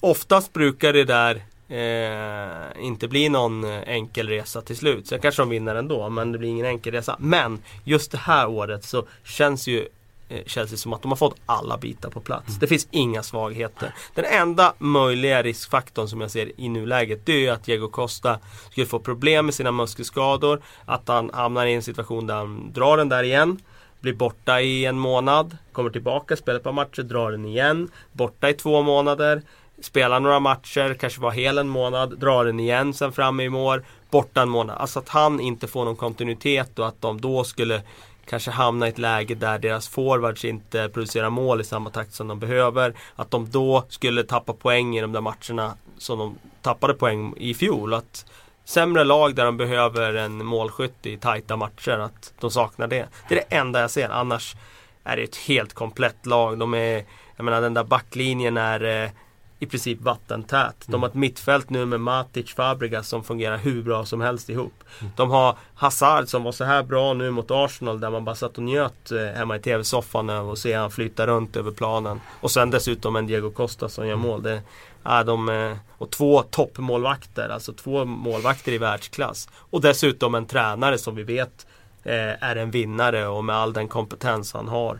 Oftast 0.00 0.52
brukar 0.52 0.92
det 0.92 1.04
där 1.04 1.42
eh, 1.68 2.84
inte 2.84 3.08
bli 3.08 3.28
någon 3.28 3.64
enkel 3.64 4.28
resa 4.28 4.60
till 4.60 4.76
slut. 4.76 5.06
Sen 5.06 5.20
kanske 5.20 5.42
de 5.42 5.48
vinner 5.48 5.74
ändå 5.74 6.08
men 6.08 6.32
det 6.32 6.38
blir 6.38 6.48
ingen 6.48 6.66
enkel 6.66 6.92
resa. 6.92 7.16
Men 7.18 7.62
just 7.84 8.12
det 8.12 8.18
här 8.18 8.48
året 8.48 8.84
så 8.84 9.06
känns 9.24 9.66
ju 9.66 9.88
Eh, 10.28 10.44
Chelsea 10.46 10.78
som 10.78 10.92
att 10.92 11.02
de 11.02 11.10
har 11.10 11.16
fått 11.16 11.36
alla 11.46 11.78
bitar 11.78 12.10
på 12.10 12.20
plats. 12.20 12.48
Mm. 12.48 12.58
Det 12.58 12.66
finns 12.66 12.88
inga 12.90 13.22
svagheter. 13.22 13.94
Den 14.14 14.24
enda 14.24 14.74
möjliga 14.78 15.42
riskfaktorn 15.42 16.08
som 16.08 16.20
jag 16.20 16.30
ser 16.30 16.60
i 16.60 16.68
nuläget 16.68 17.26
det 17.26 17.46
är 17.46 17.52
att 17.52 17.64
Diego 17.64 17.88
Costa 17.88 18.38
skulle 18.70 18.86
få 18.86 18.98
problem 18.98 19.46
med 19.46 19.54
sina 19.54 19.72
muskelskador. 19.72 20.62
Att 20.84 21.08
han 21.08 21.30
hamnar 21.34 21.66
i 21.66 21.74
en 21.74 21.82
situation 21.82 22.26
där 22.26 22.34
han 22.34 22.72
drar 22.72 22.96
den 22.96 23.08
där 23.08 23.22
igen. 23.22 23.60
Blir 24.00 24.12
borta 24.12 24.60
i 24.60 24.84
en 24.84 24.98
månad. 24.98 25.56
Kommer 25.72 25.90
tillbaka, 25.90 26.36
spelar 26.36 26.58
ett 26.58 26.64
par 26.64 26.72
matcher, 26.72 27.02
drar 27.02 27.30
den 27.30 27.44
igen. 27.44 27.90
Borta 28.12 28.48
i 28.48 28.54
två 28.54 28.82
månader. 28.82 29.42
Spelar 29.80 30.20
några 30.20 30.40
matcher, 30.40 30.94
kanske 30.94 31.20
var 31.20 31.30
hel 31.30 31.58
en 31.58 31.68
månad, 31.68 32.18
drar 32.18 32.44
den 32.44 32.60
igen 32.60 32.94
sen 32.94 33.12
fram 33.12 33.40
i 33.40 33.48
år. 33.48 33.84
Borta 34.10 34.42
en 34.42 34.48
månad. 34.48 34.76
Alltså 34.78 34.98
att 34.98 35.08
han 35.08 35.40
inte 35.40 35.66
får 35.66 35.84
någon 35.84 35.96
kontinuitet 35.96 36.78
och 36.78 36.88
att 36.88 37.00
de 37.00 37.20
då 37.20 37.44
skulle 37.44 37.82
kanske 38.26 38.50
hamna 38.50 38.86
i 38.86 38.88
ett 38.88 38.98
läge 38.98 39.34
där 39.34 39.58
deras 39.58 39.88
forwards 39.88 40.44
inte 40.44 40.88
producerar 40.88 41.30
mål 41.30 41.60
i 41.60 41.64
samma 41.64 41.90
takt 41.90 42.12
som 42.12 42.28
de 42.28 42.38
behöver. 42.38 42.94
Att 43.16 43.30
de 43.30 43.50
då 43.50 43.84
skulle 43.88 44.22
tappa 44.22 44.52
poäng 44.52 44.96
i 44.96 45.00
de 45.00 45.12
där 45.12 45.20
matcherna 45.20 45.76
som 45.98 46.18
de 46.18 46.38
tappade 46.62 46.94
poäng 46.94 47.34
i 47.36 47.54
fjol. 47.54 47.94
Att 47.94 48.26
sämre 48.64 49.04
lag 49.04 49.34
där 49.34 49.44
de 49.44 49.56
behöver 49.56 50.14
en 50.14 50.44
målskytt 50.44 51.06
i 51.06 51.16
tajta 51.16 51.56
matcher, 51.56 51.98
att 51.98 52.32
de 52.40 52.50
saknar 52.50 52.86
det. 52.86 53.06
Det 53.28 53.34
är 53.34 53.44
det 53.48 53.56
enda 53.56 53.80
jag 53.80 53.90
ser. 53.90 54.08
Annars 54.08 54.56
är 55.04 55.16
det 55.16 55.22
ett 55.22 55.36
helt 55.36 55.74
komplett 55.74 56.26
lag. 56.26 56.58
De 56.58 56.74
är, 56.74 57.04
jag 57.36 57.44
menar 57.44 57.60
den 57.60 57.74
där 57.74 57.84
backlinjen 57.84 58.56
är 58.56 59.04
eh, 59.04 59.10
i 59.58 59.66
princip 59.66 60.00
vattentät. 60.00 60.84
De 60.86 61.02
har 61.02 61.08
ett 61.08 61.14
mittfält 61.14 61.70
nu 61.70 61.86
med 61.86 62.00
Matic, 62.00 62.54
Fabregas 62.54 63.08
som 63.08 63.24
fungerar 63.24 63.56
hur 63.56 63.82
bra 63.82 64.04
som 64.04 64.20
helst 64.20 64.48
ihop. 64.50 64.84
Mm. 65.00 65.12
De 65.16 65.30
har 65.30 65.56
Hazard 65.74 66.28
som 66.28 66.42
var 66.42 66.52
så 66.52 66.64
här 66.64 66.82
bra 66.82 67.12
nu 67.12 67.30
mot 67.30 67.50
Arsenal 67.50 68.00
där 68.00 68.10
man 68.10 68.24
bara 68.24 68.34
satt 68.34 68.58
och 68.58 68.64
njöt 68.64 69.12
eh, 69.12 69.38
hemma 69.38 69.56
i 69.56 69.58
tv-soffan 69.58 70.30
och 70.30 70.58
se 70.58 70.72
han 70.72 70.90
flyta 70.90 71.26
runt 71.26 71.56
över 71.56 71.70
planen. 71.70 72.20
Och 72.40 72.50
sen 72.50 72.70
dessutom 72.70 73.16
en 73.16 73.26
Diego 73.26 73.50
Costa 73.50 73.88
som 73.88 74.06
gör 74.06 74.16
mål. 74.16 74.42
Det 74.42 74.62
är 75.04 75.24
de, 75.24 75.48
eh, 75.48 75.76
och 75.98 76.10
två 76.10 76.42
toppmålvakter, 76.42 77.48
alltså 77.48 77.72
två 77.72 78.04
målvakter 78.04 78.72
i 78.72 78.78
världsklass. 78.78 79.48
Och 79.70 79.80
dessutom 79.80 80.34
en 80.34 80.46
tränare 80.46 80.98
som 80.98 81.14
vi 81.14 81.22
vet 81.22 81.66
eh, 82.04 82.44
är 82.44 82.56
en 82.56 82.70
vinnare 82.70 83.26
och 83.26 83.44
med 83.44 83.56
all 83.56 83.72
den 83.72 83.88
kompetens 83.88 84.52
han 84.52 84.68
har. 84.68 84.98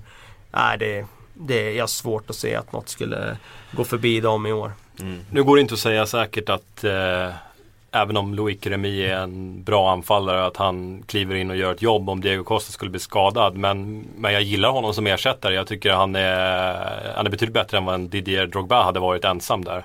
Är 0.53 0.77
det 0.77 1.07
det 1.39 1.69
är 1.69 1.73
jag 1.73 1.91
svårt 1.91 2.31
att 2.31 2.37
se 2.37 2.55
att 2.55 2.73
något 2.73 2.89
skulle 2.89 3.37
gå 3.73 3.85
förbi 3.85 4.21
dem 4.21 4.47
i 4.47 4.53
år. 4.53 4.73
Mm. 5.01 5.21
Nu 5.31 5.45
går 5.45 5.57
det 5.57 5.63
inte 5.63 5.75
att 5.75 5.81
säga 5.81 6.07
säkert 6.07 6.49
att 6.49 6.85
eh, 6.85 7.31
även 7.91 8.17
om 8.17 8.35
Loic 8.35 8.67
Remy 8.67 9.03
är 9.03 9.17
en 9.17 9.63
bra 9.63 9.93
anfallare 9.93 10.47
att 10.47 10.57
han 10.57 11.03
kliver 11.07 11.35
in 11.35 11.51
och 11.51 11.57
gör 11.57 11.73
ett 11.73 11.83
jobb 11.83 12.11
om 12.11 12.21
Diego 12.21 12.45
Costa 12.45 12.73
skulle 12.73 12.91
bli 12.91 13.01
skadad. 13.01 13.57
Men, 13.57 14.07
men 14.17 14.33
jag 14.33 14.43
gillar 14.43 14.69
honom 14.69 14.95
som 14.95 15.07
ersättare. 15.07 15.55
Jag 15.55 15.67
tycker 15.67 15.91
han 15.91 16.17
är, 16.17 17.15
han 17.17 17.27
är 17.27 17.31
betydligt 17.31 17.55
bättre 17.55 17.79
än 17.79 17.85
vad 17.85 17.95
en 17.95 18.09
Didier 18.09 18.47
Drogba 18.47 18.83
hade 18.83 19.01
varit 19.01 19.25
ensam 19.25 19.65
där. 19.65 19.85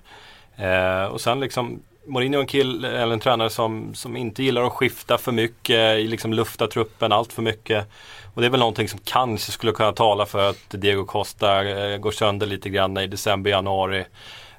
Eh, 0.55 1.05
och 1.05 1.21
sen 1.21 1.39
liksom 1.39 1.79
Mourinho 2.05 2.37
är 2.37 2.41
en 2.41 2.47
kill, 2.47 2.85
eller 2.85 3.13
en 3.13 3.19
tränare 3.19 3.49
som, 3.49 3.95
som 3.95 4.17
inte 4.17 4.43
gillar 4.43 4.63
att 4.63 4.73
skifta 4.73 5.17
för 5.17 5.31
mycket, 5.31 6.09
liksom 6.09 6.33
lufta 6.33 6.67
truppen 6.67 7.11
allt 7.11 7.33
för 7.33 7.41
mycket. 7.41 7.87
Och 8.33 8.41
det 8.41 8.47
är 8.47 8.49
väl 8.49 8.59
någonting 8.59 8.87
som 8.87 8.99
kanske 9.03 9.51
skulle 9.51 9.71
kunna 9.71 9.91
tala 9.91 10.25
för 10.25 10.49
att 10.49 10.69
Diego 10.69 11.05
Costa 11.05 11.63
eh, 11.63 11.97
går 11.97 12.11
sönder 12.11 12.47
lite 12.47 12.69
grann 12.69 12.97
i 12.97 13.07
december, 13.07 13.51
januari. 13.51 14.05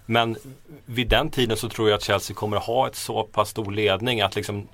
Men 0.07 0.37
vid 0.85 1.09
den 1.09 1.31
tiden 1.31 1.57
så 1.57 1.69
tror 1.69 1.89
jag 1.89 1.97
att 1.97 2.03
Chelsea 2.03 2.35
kommer 2.35 2.57
att 2.57 2.65
ha 2.65 2.87
ett 2.87 2.97
så 2.97 3.23
pass 3.23 3.49
stor 3.49 3.73
ledning 3.73 4.21
att 4.21 4.37
liksom 4.37 4.69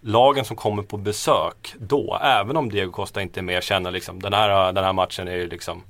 lagen 0.00 0.44
som 0.44 0.56
kommer 0.56 0.82
på 0.82 0.96
besök 0.96 1.74
då, 1.78 2.18
även 2.22 2.56
om 2.56 2.70
Diego 2.70 2.92
Costa 2.92 3.22
inte 3.22 3.40
är 3.40 3.42
med, 3.42 3.62
känner 3.62 3.90
liksom 3.90 4.22
den 4.22 4.32
här, 4.32 4.72
den 4.72 4.84
här 4.84 4.92
matchen 4.92 5.28
är 5.28 5.36
ju 5.36 5.48
liksom 5.48 5.82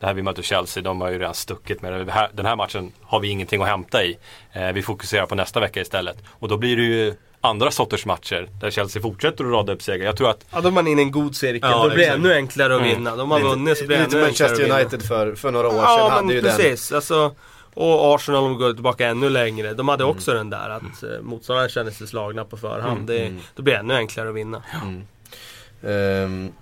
det 0.00 0.06
här 0.06 0.14
vi 0.14 0.22
möter 0.22 0.42
Chelsea, 0.42 0.82
de 0.82 1.00
har 1.00 1.10
ju 1.10 1.18
redan 1.18 1.34
stuckit 1.34 1.82
med 1.82 1.92
det. 1.92 2.28
Den 2.32 2.46
här 2.46 2.56
matchen 2.56 2.92
har 3.02 3.20
vi 3.20 3.28
ingenting 3.28 3.62
att 3.62 3.68
hämta 3.68 4.04
i. 4.04 4.18
Eh, 4.52 4.72
vi 4.72 4.82
fokuserar 4.82 5.26
på 5.26 5.34
nästa 5.34 5.60
vecka 5.60 5.80
istället. 5.80 6.16
Och 6.28 6.48
då 6.48 6.56
blir 6.56 6.76
det 6.76 6.82
ju 6.82 7.14
andra 7.40 7.70
sorters 7.70 8.06
matcher 8.06 8.48
där 8.60 8.70
Chelsea 8.70 9.02
fortsätter 9.02 9.44
att 9.44 9.50
rada 9.52 9.72
upp 9.72 9.82
segrar. 9.82 10.06
Jag 10.06 10.16
tror 10.16 10.30
att... 10.30 10.46
Ja, 10.50 10.60
då 10.60 10.68
är 10.68 10.72
man 10.72 10.86
inne 10.86 11.00
i 11.00 11.04
en 11.04 11.10
god 11.10 11.36
cirkel. 11.36 11.70
Ja, 11.70 11.82
då 11.82 11.94
blir 11.94 12.06
det 12.06 12.12
ännu 12.12 12.34
enklare 12.34 12.74
att 12.74 12.82
mm. 12.82 12.96
vinna. 12.96 13.16
De 13.16 13.30
har 13.30 13.40
vunnit 13.40 13.78
så 13.78 13.86
blir 13.86 13.96
det 13.96 14.04
ännu 14.04 14.24
enklare 14.24 14.50
Manchester 14.50 14.80
United 14.80 15.02
för, 15.02 15.34
för 15.34 15.50
några 15.50 15.68
år 15.68 15.74
ja, 15.76 15.96
sedan 15.98 16.10
hade 16.10 16.34
ju 16.34 16.42
precis. 16.42 16.88
den. 16.88 16.96
Alltså, 16.96 17.34
och 17.74 18.14
Arsenal 18.14 18.44
om 18.44 18.58
går 18.58 18.72
tillbaka 18.72 19.08
ännu 19.08 19.30
längre. 19.30 19.74
De 19.74 19.88
hade 19.88 20.04
mm. 20.04 20.16
också 20.16 20.34
den 20.34 20.50
där 20.50 20.70
att 20.70 21.02
mm. 21.02 21.24
motståndarna 21.24 21.68
kände 21.68 21.92
sig 21.92 22.06
slagna 22.06 22.44
på 22.44 22.56
förhand. 22.56 22.92
Mm. 22.92 23.06
Det, 23.06 23.26
mm. 23.26 23.40
då 23.54 23.62
blir 23.62 23.74
det 23.74 23.80
ännu 23.80 23.94
enklare 23.94 24.28
att 24.28 24.34
vinna. 24.34 24.62
Um, 25.82 26.52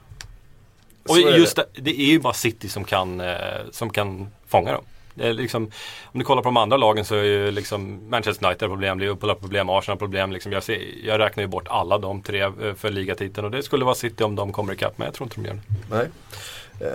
och 1.09 1.19
just 1.19 1.57
det, 1.57 1.67
det, 1.75 2.01
är 2.01 2.07
ju 2.07 2.21
bara 2.21 2.33
City 2.33 2.69
som 2.69 2.85
kan, 2.85 3.21
eh, 3.21 3.37
som 3.71 3.91
kan 3.91 4.31
fånga 4.47 4.73
dem. 4.73 4.85
Liksom, 5.19 5.71
om 6.05 6.19
du 6.19 6.25
kollar 6.25 6.43
på 6.43 6.49
de 6.49 6.57
andra 6.57 6.77
lagen 6.77 7.05
så 7.05 7.15
är 7.15 7.23
ju 7.23 7.51
liksom 7.51 8.11
Manchester 8.11 8.47
United 8.47 8.69
problem, 8.69 8.99
Liverpool 8.99 9.31
har 9.31 9.37
problem, 9.37 9.69
Arsenal 9.69 9.97
har 9.97 9.99
problem. 9.99 10.33
Liksom 10.33 10.53
jag, 10.53 10.63
ser, 10.63 10.81
jag 11.05 11.21
räknar 11.21 11.43
ju 11.45 11.49
bort 11.49 11.69
alla 11.69 11.99
de 11.99 12.23
tre 12.23 12.43
eh, 12.43 12.75
för 12.77 12.91
ligatiteln 12.91 13.45
och 13.45 13.51
det 13.51 13.63
skulle 13.63 13.85
vara 13.85 13.95
City 13.95 14.25
om 14.25 14.37
de 14.37 14.53
kommer 14.53 14.73
ikapp 14.73 14.99
men 14.99 15.05
jag 15.05 15.15
tror 15.15 15.27
inte 15.27 15.41
de 15.41 15.47
gör 15.47 15.55
det. 15.55 15.61
Nej. 15.91 16.09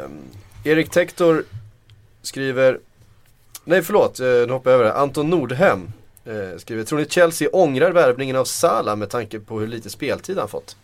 Um, 0.05 0.21
Erik 0.63 0.89
Tektor 0.89 1.43
skriver 2.21 2.79
Nej 3.65 3.81
förlåt, 3.81 4.19
eh, 4.19 4.25
nu 4.25 4.49
hoppar 4.49 4.71
jag 4.71 4.79
över 4.79 4.89
det. 4.89 4.97
Anton 4.97 5.29
Nordhem 5.29 5.91
eh, 6.25 6.57
skriver, 6.57 6.83
tror 6.83 6.99
ni 6.99 7.05
Chelsea 7.05 7.49
ångrar 7.53 7.91
värvningen 7.91 8.35
av 8.35 8.45
Salah 8.45 8.95
med 8.95 9.09
tanke 9.09 9.39
på 9.39 9.59
hur 9.59 9.67
lite 9.67 9.89
speltid 9.89 10.37
han 10.37 10.49
fått? 10.49 10.75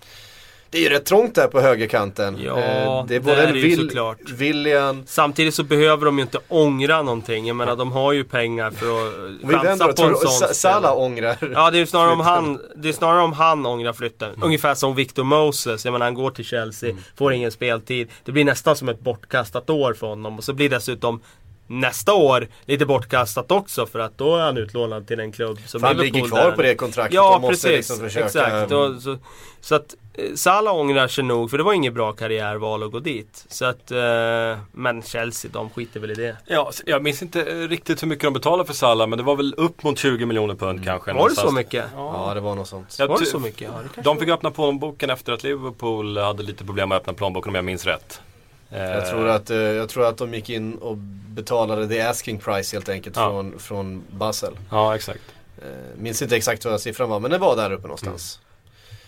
Det 0.72 0.78
är 0.78 0.82
ju 0.82 0.90
rätt 0.90 1.06
trångt 1.06 1.36
där 1.36 1.48
på 1.48 1.62
högerkanten. 1.62 2.38
Ja, 2.44 2.60
eh, 2.60 3.06
det 3.08 3.16
är 3.16 3.20
både 3.20 3.48
en 3.48 3.54
Will, 3.54 3.80
såklart. 3.80 4.18
William... 4.30 5.04
Samtidigt 5.08 5.54
så 5.54 5.64
behöver 5.64 6.06
de 6.06 6.18
ju 6.18 6.22
inte 6.22 6.40
ångra 6.48 7.02
någonting. 7.02 7.48
Jag 7.48 7.56
menar 7.56 7.76
de 7.76 7.92
har 7.92 8.14
ju 8.14 8.24
pengar 8.24 8.72
för 8.72 9.08
att 9.08 9.66
chansa 9.66 9.94
på 9.94 10.04
en 10.04 10.16
sån 10.16 10.54
Salah 10.54 10.98
ångrar 10.98 11.38
Ja, 11.54 11.72
det 11.72 11.80
är 11.80 11.86
snarare 11.86 12.12
om 12.12 12.20
han, 12.20 12.60
det 12.76 12.90
är 12.90 12.94
snarare 12.94 13.22
om 13.22 13.34
han 13.34 13.66
ångrar 13.66 13.94
flytten. 13.94 14.30
Mm. 14.30 14.44
Ungefär 14.44 14.76
som 14.76 14.96
Victor 14.96 15.24
Moses. 15.24 15.86
Jag 15.86 15.92
menar 15.92 16.06
han 16.06 16.14
går 16.14 16.32
till 16.32 16.46
Chelsea, 16.46 16.90
mm. 16.90 17.04
får 17.16 17.34
ingen 17.34 17.52
speltid. 17.52 18.08
Det 18.26 18.32
blir 18.32 18.46
nästan 18.46 18.76
som 18.76 18.90
ett 18.90 19.00
bortkastat 19.00 19.70
år 19.70 19.94
för 19.94 20.08
honom. 20.08 20.38
Och 20.38 20.44
så 20.44 20.54
blir 20.54 20.70
dessutom 20.70 21.22
nästa 21.70 22.14
år 22.14 22.48
lite 22.66 22.86
bortkastat 22.86 23.52
också 23.52 23.86
för 23.86 24.00
att 24.00 24.18
då 24.18 24.36
är 24.36 24.42
han 24.42 24.58
utlånad 24.58 25.08
till 25.08 25.20
en 25.20 25.32
klubb 25.32 25.60
som 25.66 25.84
Han 25.84 25.98
ligger 25.98 26.28
kvar 26.28 26.52
på 26.52 26.62
det 26.62 26.76
kontraktet 26.76 27.14
ja, 27.14 27.36
och 27.36 27.42
måste 27.42 27.68
precis, 27.68 27.90
liksom 27.90 28.00
försöka... 28.00 28.26
Exakt. 28.26 28.72
Och, 28.72 29.02
så, 29.02 29.18
så 29.62 29.76
att 29.76 29.96
eh, 30.14 30.36
Salah 30.36 30.76
ångrar 30.76 31.08
sig 31.08 31.24
nog 31.24 31.50
för 31.50 31.58
det 31.58 31.64
var 31.64 31.74
inget 31.74 31.94
bra 31.94 32.12
karriärval 32.12 32.84
att 32.84 32.92
gå 32.92 33.00
dit. 33.00 33.46
Så 33.50 33.66
att, 33.66 33.92
eh, 33.92 34.58
men 34.72 35.02
Chelsea 35.02 35.52
de 35.54 35.70
skiter 35.70 36.00
väl 36.00 36.12
i 36.12 36.14
det. 36.14 36.38
Ja, 36.46 36.72
jag 36.86 37.04
minns 37.04 37.22
inte 37.22 37.44
riktigt 37.68 38.04
hur 38.04 38.08
mycket 38.08 38.24
de 38.24 38.34
betalade 38.34 38.68
för 38.68 38.74
Salah 38.74 39.08
men 39.08 39.18
det 39.18 39.24
var 39.24 39.36
väl 39.36 39.54
upp 39.58 39.84
mot 39.84 39.98
20 39.98 40.26
miljoner 40.26 40.56
pund 40.56 40.72
mm. 40.72 40.86
kanske. 40.86 41.14
Var 41.14 41.30
det 41.30 41.36
så 41.36 41.52
mycket? 41.52 41.86
Ja. 41.96 42.28
ja, 42.28 42.34
det 42.34 42.42
var 42.42 42.56
något 42.56 42.68
sånt. 42.68 43.00
Var 43.00 43.20
det 43.20 43.26
så 43.26 43.40
mycket? 43.40 43.72
Ja, 43.96 44.02
de 44.04 44.18
fick 44.18 44.30
öppna 44.30 44.52
plånboken 44.52 45.10
efter 45.10 45.34
att 45.34 45.44
Liverpool 45.44 46.18
hade 46.18 46.44
lite 46.44 46.66
problem 46.66 46.90
med 46.90 46.96
att 46.96 47.02
öppna 47.02 47.14
plånboken 47.14 47.50
om 47.50 47.56
jag 47.56 47.66
minns 47.66 47.86
rätt. 47.86 48.22
Jag 48.70 49.08
tror, 49.10 49.28
att, 49.28 49.50
eh, 49.50 49.58
jag 49.58 49.90
tror 49.90 50.06
att 50.06 50.18
de 50.18 50.34
gick 50.34 50.50
in 50.50 50.76
och 50.76 50.98
betalade 51.28 51.88
the 51.88 52.02
asking 52.02 52.38
price 52.38 52.76
helt 52.76 52.90
enkelt 52.90 53.16
ja. 53.16 53.30
från, 53.30 53.60
från 53.60 54.04
Basel. 54.12 54.54
Ja, 54.72 54.96
exakt. 54.96 55.22
Eh, 55.58 55.68
minns 55.98 56.22
inte 56.22 56.36
exakt 56.36 56.66
vad 56.66 56.82
siffran 56.82 57.10
var 57.10 57.20
men 57.20 57.32
det 57.32 57.38
var 57.38 57.56
där 57.56 57.72
uppe 57.72 57.82
någonstans. 57.82 58.40
Mm. 58.42 58.46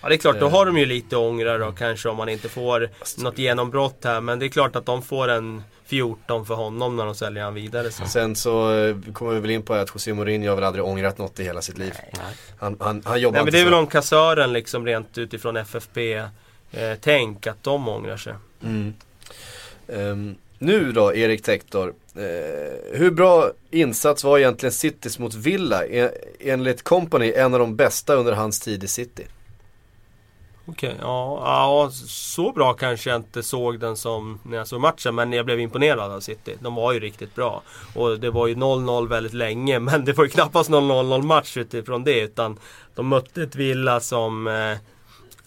Ja 0.01 0.09
det 0.09 0.15
är 0.15 0.17
klart, 0.17 0.39
då 0.39 0.49
har 0.49 0.65
de 0.65 0.77
ju 0.77 0.85
lite 0.85 1.17
ångra 1.17 1.57
då 1.57 1.71
kanske 1.71 2.09
om 2.09 2.17
man 2.17 2.29
inte 2.29 2.49
får 2.49 2.89
något 3.23 3.37
genombrott 3.37 4.03
här. 4.03 4.21
Men 4.21 4.39
det 4.39 4.45
är 4.45 4.49
klart 4.49 4.75
att 4.75 4.85
de 4.85 5.01
får 5.01 5.27
en 5.27 5.63
14 5.85 6.45
för 6.45 6.55
honom 6.55 6.95
när 6.95 7.05
de 7.05 7.15
säljer 7.15 7.43
han 7.43 7.53
vidare. 7.53 7.91
Sen, 7.91 8.07
sen 8.07 8.35
så 8.35 8.73
eh, 8.73 8.95
kommer 9.13 9.33
vi 9.33 9.39
väl 9.39 9.51
in 9.51 9.61
på 9.61 9.73
att 9.73 9.89
José 9.93 10.13
Mourinho 10.13 10.49
har 10.49 10.55
väl 10.55 10.63
aldrig 10.63 10.85
ångrat 10.85 11.17
något 11.17 11.39
i 11.39 11.43
hela 11.43 11.61
sitt 11.61 11.77
liv. 11.77 11.93
Nej. 12.13 12.35
Han, 12.59 12.77
han, 12.79 13.01
han 13.05 13.21
jobbar 13.21 13.35
Nej, 13.35 13.43
men 13.43 13.53
Det 13.53 13.59
är 13.59 13.65
väl 13.65 13.73
om 13.73 13.87
kassören 13.87 14.53
liksom 14.53 14.85
rent 14.85 15.17
utifrån 15.17 15.57
FFP-tänk 15.57 17.47
att 17.47 17.63
de 17.63 17.87
ångrar 17.87 18.17
sig. 18.17 18.33
Mm. 18.63 18.93
Um, 19.91 20.35
nu 20.59 20.91
då, 20.91 21.15
Erik 21.15 21.43
Tektor. 21.43 21.87
Uh, 21.87 22.97
hur 22.97 23.11
bra 23.11 23.51
insats 23.71 24.23
var 24.23 24.37
egentligen 24.37 24.73
Citys 24.73 25.19
mot 25.19 25.33
Villa? 25.33 25.85
E 25.85 26.09
enligt 26.39 26.83
Company 26.83 27.33
en 27.35 27.53
av 27.53 27.59
de 27.59 27.75
bästa 27.75 28.15
under 28.15 28.33
hans 28.33 28.59
tid 28.59 28.83
i 28.83 28.87
City. 28.87 29.25
Okej, 30.65 30.89
okay, 30.89 31.01
ja, 31.01 31.41
ja, 31.45 31.89
så 32.07 32.51
bra 32.51 32.73
kanske 32.73 33.09
jag 33.09 33.19
inte 33.19 33.43
såg 33.43 33.79
den 33.79 33.97
som 33.97 34.39
när 34.43 34.57
jag 34.57 34.67
såg 34.67 34.81
matchen. 34.81 35.15
Men 35.15 35.33
jag 35.33 35.45
blev 35.45 35.59
imponerad 35.59 36.11
av 36.11 36.19
City. 36.19 36.55
De 36.59 36.75
var 36.75 36.93
ju 36.93 36.99
riktigt 36.99 37.35
bra. 37.35 37.61
Och 37.95 38.19
det 38.19 38.29
var 38.29 38.47
ju 38.47 38.55
0-0 38.55 39.07
väldigt 39.07 39.33
länge. 39.33 39.79
Men 39.89 40.05
det 40.05 40.13
var 40.13 40.23
ju 40.23 40.29
knappast 40.29 40.69
någon 40.69 40.91
0-0 40.91 41.21
match 41.21 41.57
utifrån 41.57 42.03
det. 42.03 42.21
Utan 42.21 42.59
de 42.95 43.07
mötte 43.07 43.43
ett 43.43 43.55
Villa 43.55 43.99
som 43.99 44.47
eh, 44.47 44.77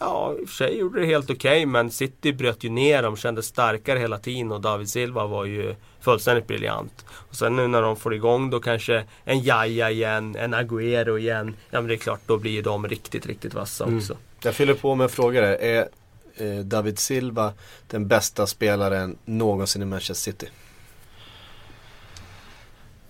Ja, 0.05 0.35
i 0.41 0.45
och 0.45 0.49
för 0.49 0.57
sig 0.57 0.79
gjorde 0.79 1.01
det 1.01 1.07
helt 1.07 1.31
okej 1.31 1.35
okay, 1.35 1.67
men 1.67 1.91
City 1.91 2.33
bröt 2.33 2.65
ju 2.65 2.71
ner 2.71 3.03
dem, 3.03 3.17
kändes 3.17 3.47
starkare 3.47 3.99
hela 3.99 4.19
tiden 4.19 4.53
och 4.53 4.61
David 4.61 4.89
Silva 4.89 5.27
var 5.27 5.45
ju 5.45 5.75
fullständigt 6.01 6.47
briljant. 6.47 7.05
Och 7.09 7.37
sen 7.37 7.57
nu 7.57 7.69
när 7.69 7.83
de 7.83 7.97
får 7.97 8.15
igång 8.15 8.51
då 8.51 8.61
kanske 8.61 9.05
en 9.25 9.43
Jaja 9.43 9.91
igen, 9.91 10.37
en 10.37 10.55
Agüero 10.55 11.19
igen. 11.19 11.57
Ja 11.71 11.81
men 11.81 11.89
det 11.89 11.95
är 11.95 11.99
klart, 11.99 12.21
då 12.27 12.39
blir 12.39 12.63
de 12.63 12.89
riktigt, 12.89 13.27
riktigt 13.27 13.55
vassa 13.55 13.85
mm. 13.85 13.99
också. 13.99 14.17
Jag 14.43 14.55
fyller 14.55 14.75
på 14.75 14.95
med 14.95 15.05
en 15.05 15.11
fråga 15.11 15.41
där. 15.41 15.59
Är 15.61 15.89
eh, 16.37 16.59
David 16.59 16.99
Silva 16.99 17.53
den 17.87 18.09
bästa 18.09 18.47
spelaren 18.47 19.19
någonsin 19.25 19.83
i 19.83 19.85
Manchester 19.85 20.33
City? 20.33 20.49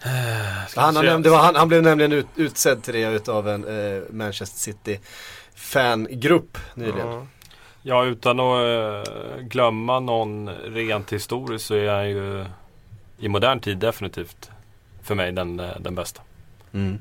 Eh, 0.05 0.11
han, 0.77 0.97
han, 0.97 1.55
han, 1.55 1.69
blev 1.69 1.83
nämligen 1.83 2.13
ut, 2.13 2.27
utsedd 2.37 2.83
till 2.83 2.95
det 2.95 3.13
utav 3.13 3.49
en 3.49 3.65
eh, 3.65 4.03
Manchester 4.11 4.59
City 4.59 5.01
fangrupp 5.55 6.59
nyligen. 6.75 7.07
Ja. 7.07 7.27
ja, 7.83 8.05
utan 8.05 8.41
att 8.41 9.09
äh, 9.09 9.43
glömma 9.43 10.01
någon 10.01 10.51
rent 10.51 11.13
historiskt 11.13 11.67
så 11.67 11.75
är 11.75 11.91
han 11.91 12.11
ju 12.11 12.45
i 13.19 13.29
modern 13.29 13.61
tid 13.61 13.79
definitivt 13.79 14.51
för 15.03 15.15
mig 15.15 15.33
den, 15.33 15.61
eh, 15.61 15.81
den 15.81 15.95
bästa. 15.95 16.23
Mm. 16.73 17.01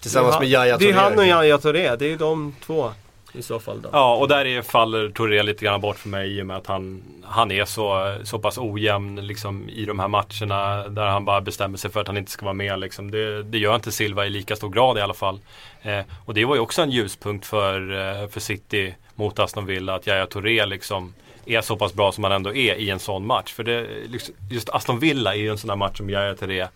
Tillsammans 0.00 0.40
med 0.40 0.48
Yahya 0.48 0.78
Touré. 0.78 0.92
Det 0.92 0.98
är 0.98 1.02
han 1.02 1.18
och 1.18 1.26
Yahya 1.26 1.58
Touré, 1.58 1.96
det 1.96 2.12
är 2.12 2.18
de 2.18 2.54
två 2.66 2.92
i 3.32 3.42
så 3.42 3.58
fall 3.58 3.82
då. 3.82 3.88
Ja, 3.92 4.16
och 4.16 4.28
där 4.28 4.44
är, 4.44 4.62
faller 4.62 5.08
Touré 5.08 5.42
lite 5.42 5.64
grann 5.64 5.80
bort 5.80 5.98
för 5.98 6.08
mig 6.08 6.38
i 6.38 6.42
och 6.42 6.46
med 6.46 6.56
att 6.56 6.66
han, 6.66 7.02
han 7.24 7.50
är 7.50 7.64
så, 7.64 8.16
så 8.24 8.38
pass 8.38 8.58
ojämn 8.58 9.26
liksom, 9.26 9.68
i 9.68 9.84
de 9.84 9.98
här 9.98 10.08
matcherna 10.08 10.88
där 10.88 11.06
han 11.06 11.24
bara 11.24 11.40
bestämmer 11.40 11.78
sig 11.78 11.90
för 11.90 12.00
att 12.00 12.06
han 12.06 12.16
inte 12.16 12.30
ska 12.30 12.44
vara 12.44 12.54
med. 12.54 12.80
Liksom. 12.80 13.10
Det, 13.10 13.42
det 13.42 13.58
gör 13.58 13.74
inte 13.74 13.92
Silva 13.92 14.26
i 14.26 14.30
lika 14.30 14.56
stor 14.56 14.70
grad 14.70 14.98
i 14.98 15.00
alla 15.00 15.14
fall. 15.14 15.40
Eh, 15.82 16.00
och 16.24 16.34
det 16.34 16.44
var 16.44 16.54
ju 16.54 16.60
också 16.60 16.82
en 16.82 16.90
ljuspunkt 16.90 17.46
för, 17.46 17.92
eh, 17.92 18.28
för 18.28 18.40
City 18.40 18.94
mot 19.14 19.38
Aston 19.38 19.66
Villa 19.66 19.94
att 19.94 20.06
Yahya 20.06 20.26
Touré 20.26 20.66
liksom 20.66 21.14
är 21.46 21.60
så 21.60 21.76
pass 21.76 21.94
bra 21.94 22.12
som 22.12 22.24
han 22.24 22.32
ändå 22.32 22.54
är 22.54 22.74
i 22.74 22.90
en 22.90 22.98
sån 22.98 23.26
match. 23.26 23.52
För 23.52 23.64
det, 23.64 23.86
liksom, 24.06 24.34
just 24.50 24.68
Aston 24.68 24.98
Villa 24.98 25.34
är 25.34 25.38
ju 25.38 25.50
en 25.50 25.58
sån 25.58 25.68
där 25.68 25.76
match 25.76 25.96
som 25.96 26.10
Yahya 26.10 26.34
Touré 26.34 26.68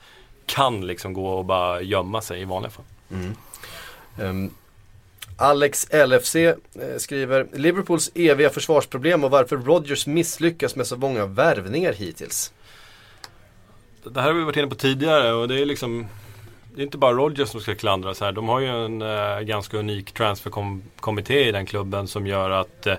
kan 0.47 0.87
liksom 0.87 1.13
gå 1.13 1.29
och 1.29 1.45
bara 1.45 1.81
gömma 1.81 2.21
sig 2.21 2.41
i 2.41 2.45
vanliga 2.45 2.71
fall. 2.71 2.85
Mm. 3.11 3.37
Um, 4.19 4.51
Alex 5.39 5.87
LFC 5.93 6.37
eh, 6.37 6.57
skriver 6.99 7.47
Liverpools 7.53 8.11
eviga 8.15 8.51
försvarsproblem 8.51 9.25
och 9.25 9.31
varför 9.31 9.57
Rodgers 9.57 10.07
misslyckas 10.07 10.77
med 10.77 10.87
så 10.87 10.97
många 10.97 11.27
värvningar 11.27 11.93
hittills. 11.93 12.53
Det 14.05 14.21
här 14.21 14.29
har 14.29 14.35
vi 14.35 14.45
varit 14.45 14.57
inne 14.57 14.67
på 14.67 14.75
tidigare 14.75 15.33
och 15.33 15.49
det 15.49 15.61
är 15.61 15.67
liksom 15.67 16.07
det 16.75 16.83
är 16.83 16.85
inte 16.85 16.99
bara 16.99 17.13
Rodgers 17.13 17.49
som 17.49 17.61
ska 17.61 17.75
klandras 17.75 18.21
här. 18.21 18.33
De 18.33 18.49
har 18.49 18.61
ju 18.61 18.85
en 18.85 19.03
eh, 19.03 19.41
ganska 19.41 19.77
unik 19.77 20.13
transferkommitté 20.13 21.49
i 21.49 21.53
den 21.53 21.67
klubben 21.67 22.09
som 22.09 22.27
gör 22.27 22.51
att 22.51 22.87
eh, 22.87 22.95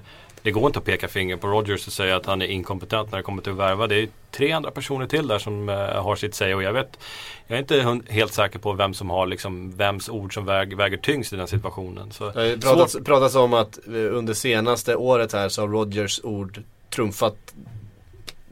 det 0.45 0.51
går 0.51 0.65
inte 0.65 0.79
att 0.79 0.85
peka 0.85 1.07
finger 1.07 1.37
på 1.37 1.47
Rodgers 1.47 1.87
och 1.87 1.93
säga 1.93 2.15
att 2.15 2.25
han 2.25 2.41
är 2.41 2.45
inkompetent 2.45 3.11
när 3.11 3.17
det 3.17 3.23
kommer 3.23 3.41
till 3.41 3.51
att 3.51 3.57
värva. 3.57 3.87
Det 3.87 3.95
är 3.95 4.09
tre 4.31 4.51
andra 4.51 4.71
personer 4.71 5.07
till 5.07 5.27
där 5.27 5.39
som 5.39 5.69
uh, 5.69 5.75
har 5.75 6.15
sitt 6.15 6.35
säg 6.35 6.55
och 6.55 6.63
jag 6.63 6.73
vet 6.73 6.99
Jag 7.47 7.55
är 7.55 7.59
inte 7.61 8.01
helt 8.13 8.33
säker 8.33 8.59
på 8.59 8.73
vem 8.73 8.93
som 8.93 9.09
har 9.09 9.25
liksom, 9.25 9.71
vems 9.71 10.09
ord 10.09 10.33
som 10.33 10.45
väg, 10.45 10.77
väger 10.77 10.97
tyngst 10.97 11.33
i 11.33 11.35
den 11.35 11.47
situationen. 11.47 12.11
Så, 12.11 12.31
det 12.31 12.39
har 12.39 12.57
pratats, 12.57 12.97
pratats 13.05 13.35
om 13.35 13.53
att 13.53 13.79
under 13.87 14.33
senaste 14.33 14.95
året 14.95 15.33
här 15.33 15.49
så 15.49 15.61
har 15.61 15.67
Rodgers 15.67 16.19
ord 16.23 16.63
trumfat 16.89 17.53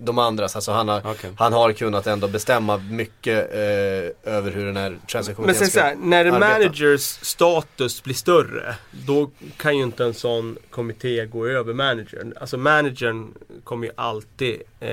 de 0.03 0.19
andras. 0.19 0.55
Alltså 0.55 0.71
han 0.71 0.87
har, 0.89 0.99
okay. 0.99 1.31
han 1.37 1.53
har 1.53 1.73
kunnat 1.73 2.07
ändå 2.07 2.27
bestämma 2.27 2.77
mycket 2.77 3.53
eh, 3.53 4.33
över 4.33 4.51
hur 4.51 4.65
den 4.65 4.77
här 4.77 4.97
transaktionen 5.07 5.55
ska 5.55 5.83
Men 5.83 6.09
när 6.09 6.25
en 6.25 6.39
managers 6.39 7.01
status 7.01 8.03
blir 8.03 8.15
större, 8.15 8.75
då 8.91 9.31
kan 9.57 9.77
ju 9.77 9.83
inte 9.83 10.03
en 10.03 10.13
sån 10.13 10.57
kommitté 10.69 11.25
gå 11.25 11.47
över 11.47 11.73
managern. 11.73 12.33
Alltså 12.41 12.57
managern 12.57 13.33
kommer 13.63 13.87
ju 13.87 13.93
alltid 13.95 14.61
eh, 14.79 14.89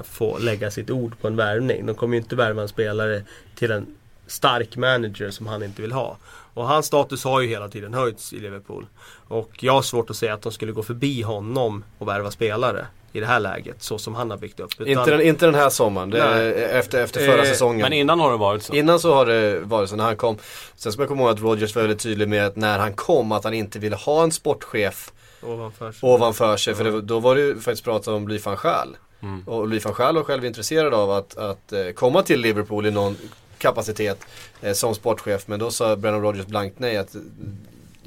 få 0.00 0.38
lägga 0.38 0.70
sitt 0.70 0.90
ord 0.90 1.20
på 1.20 1.26
en 1.26 1.36
värvning. 1.36 1.86
De 1.86 1.94
kommer 1.94 2.16
ju 2.16 2.22
inte 2.22 2.36
värva 2.36 2.62
en 2.62 2.68
spelare 2.68 3.22
till 3.54 3.70
en 3.70 3.86
stark 4.26 4.76
manager 4.76 5.30
som 5.30 5.46
han 5.46 5.62
inte 5.62 5.82
vill 5.82 5.92
ha. 5.92 6.16
Och 6.54 6.68
hans 6.68 6.86
status 6.86 7.24
har 7.24 7.40
ju 7.40 7.48
hela 7.48 7.68
tiden 7.68 7.94
höjts 7.94 8.32
i 8.32 8.40
Liverpool. 8.40 8.86
Och 9.28 9.50
jag 9.60 9.72
har 9.72 9.82
svårt 9.82 10.10
att 10.10 10.16
säga 10.16 10.34
att 10.34 10.42
de 10.42 10.52
skulle 10.52 10.72
gå 10.72 10.82
förbi 10.82 11.22
honom 11.22 11.84
och 11.98 12.08
värva 12.08 12.30
spelare 12.30 12.86
i 13.12 13.20
det 13.20 13.26
här 13.26 13.40
läget 13.40 13.82
så 13.82 13.98
som 13.98 14.14
han 14.14 14.30
har 14.30 14.38
byggt 14.38 14.60
upp. 14.60 14.72
Utan, 14.78 14.88
inte, 14.88 15.10
den, 15.10 15.20
inte 15.20 15.46
den 15.46 15.54
här 15.54 15.70
sommaren, 15.70 16.12
efter, 16.12 17.04
efter 17.04 17.26
förra 17.26 17.42
eh, 17.42 17.48
säsongen. 17.48 17.80
Men 17.80 17.92
innan 17.92 18.20
har 18.20 18.30
det 18.30 18.36
varit 18.36 18.62
så? 18.62 18.74
Innan 18.74 19.00
så 19.00 19.14
har 19.14 19.26
det 19.26 19.60
varit 19.60 19.90
så 19.90 19.96
när 19.96 20.04
han 20.04 20.16
kom. 20.16 20.36
Sen 20.76 20.92
ska 20.92 21.00
man 21.00 21.08
komma 21.08 21.22
ihåg 21.22 21.30
att 21.30 21.40
Rodgers 21.40 21.74
var 21.74 21.82
väldigt 21.82 22.00
tydlig 22.00 22.28
med 22.28 22.46
att 22.46 22.56
när 22.56 22.78
han 22.78 22.92
kom 22.92 23.32
att 23.32 23.44
han 23.44 23.54
inte 23.54 23.78
ville 23.78 23.96
ha 23.96 24.22
en 24.22 24.32
sportchef 24.32 25.12
ovanför 25.42 25.92
sig. 25.92 26.08
Ovanför 26.08 26.56
sig 26.56 26.74
för 26.74 26.84
det, 26.84 27.00
då 27.00 27.20
var 27.20 27.34
det 27.34 27.40
ju 27.40 27.54
faktiskt 27.54 27.84
prat 27.84 28.08
om 28.08 28.28
Louis 28.28 28.46
van 28.46 28.56
Gaal. 28.62 28.96
Mm. 29.22 29.42
Och 29.46 29.68
Louis 29.68 29.84
van 29.84 29.94
Gaal 29.98 30.14
var 30.14 30.22
själv 30.22 30.44
intresserad 30.44 30.94
av 30.94 31.10
att, 31.10 31.36
att 31.36 31.72
uh, 31.72 31.92
komma 31.92 32.22
till 32.22 32.40
Liverpool 32.40 32.86
i 32.86 32.90
någon 32.90 33.16
kapacitet 33.58 34.18
eh, 34.60 34.72
som 34.72 34.94
sportchef. 34.94 35.48
Men 35.48 35.58
då 35.58 35.70
sa 35.70 35.96
Brennan 35.96 36.22
Rodgers 36.22 36.46
blankt 36.46 36.78
nej 36.78 36.96
att 36.96 37.16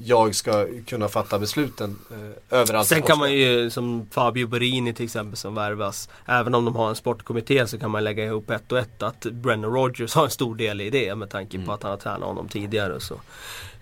jag 0.03 0.35
ska 0.35 0.67
kunna 0.87 1.07
fatta 1.07 1.39
besluten 1.39 1.99
eh, 2.11 2.59
överallt. 2.59 2.87
Sen 2.87 3.01
kan 3.01 3.17
man 3.17 3.33
ju 3.33 3.69
som 3.69 4.07
Fabio 4.11 4.47
Borini 4.47 4.93
till 4.93 5.05
exempel 5.05 5.37
som 5.37 5.55
värvas. 5.55 6.09
Även 6.25 6.55
om 6.55 6.65
de 6.65 6.75
har 6.75 6.89
en 6.89 6.95
sportkommitté 6.95 7.67
så 7.67 7.79
kan 7.79 7.91
man 7.91 8.03
lägga 8.03 8.25
ihop 8.25 8.49
ett 8.49 8.71
och 8.71 8.79
ett 8.79 9.03
att 9.03 9.21
Brennan 9.21 9.71
Rodgers 9.71 10.15
har 10.15 10.23
en 10.23 10.29
stor 10.29 10.55
del 10.55 10.81
i 10.81 10.89
det 10.89 11.15
med 11.15 11.29
tanke 11.29 11.57
på 11.57 11.63
mm. 11.63 11.69
att 11.69 11.83
han 11.83 11.91
har 11.91 11.97
tränat 11.97 12.27
honom 12.27 12.47
tidigare. 12.47 12.93
Och 12.93 13.01
så. 13.01 13.13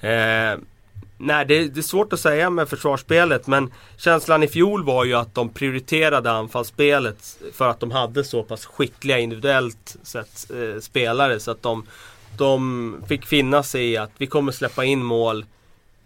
Eh, 0.07 0.57
nej, 1.17 1.45
det, 1.45 1.67
det, 1.67 1.79
är 1.79 1.81
svårt 1.81 2.13
att 2.13 2.19
säga 2.19 2.49
med 2.49 2.69
försvarsspelet 2.69 3.47
men 3.47 3.73
känslan 3.97 4.43
i 4.43 4.47
fjol 4.47 4.83
var 4.83 5.05
ju 5.05 5.13
att 5.13 5.35
de 5.35 5.49
prioriterade 5.49 6.31
anfallsspelet 6.31 7.37
för 7.53 7.69
att 7.69 7.79
de 7.79 7.91
hade 7.91 8.23
så 8.23 8.43
pass 8.43 8.65
skickliga 8.65 9.19
individuellt 9.19 9.95
sett 10.03 10.51
eh, 10.51 10.81
spelare 10.81 11.39
så 11.39 11.51
att 11.51 11.61
de, 11.61 11.85
de 12.37 13.03
fick 13.07 13.25
finna 13.25 13.63
sig 13.63 13.91
i 13.91 13.97
att 13.97 14.11
vi 14.17 14.27
kommer 14.27 14.51
släppa 14.51 14.85
in 14.85 15.03
mål 15.03 15.45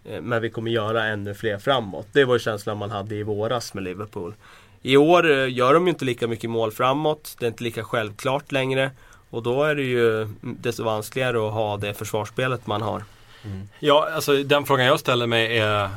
Eh, 0.04 0.20
men 0.20 0.42
vi 0.42 0.50
kommer 0.50 0.70
göra 0.70 1.04
ännu 1.04 1.34
fler 1.34 1.58
framåt. 1.58 2.06
Det 2.12 2.24
var 2.24 2.38
känslan 2.38 2.78
man 2.78 2.90
hade 2.90 3.14
i 3.14 3.22
våras 3.22 3.74
med 3.74 3.84
Liverpool. 3.84 4.34
I 4.82 4.96
år 4.96 5.30
eh, 5.30 5.52
gör 5.52 5.74
de 5.74 5.86
ju 5.86 5.90
inte 5.90 6.04
lika 6.04 6.28
mycket 6.28 6.50
mål 6.50 6.72
framåt. 6.72 7.36
Det 7.38 7.46
är 7.46 7.48
inte 7.48 7.64
lika 7.64 7.84
självklart 7.84 8.52
längre. 8.52 8.90
Och 9.30 9.42
då 9.42 9.62
är 9.62 9.74
det 9.74 9.82
ju 9.82 10.22
mm, 10.22 10.36
desto 10.40 10.84
vanskligare 10.84 11.46
att 11.46 11.52
ha 11.52 11.76
det 11.76 11.94
försvarsspelet 11.94 12.66
man 12.66 12.82
har. 12.82 13.04
Mm. 13.44 13.68
Ja, 13.78 14.08
alltså 14.14 14.42
den 14.42 14.64
frågan 14.64 14.86
jag 14.86 15.00
ställer 15.00 15.26
mig 15.26 15.58
är 15.58 15.90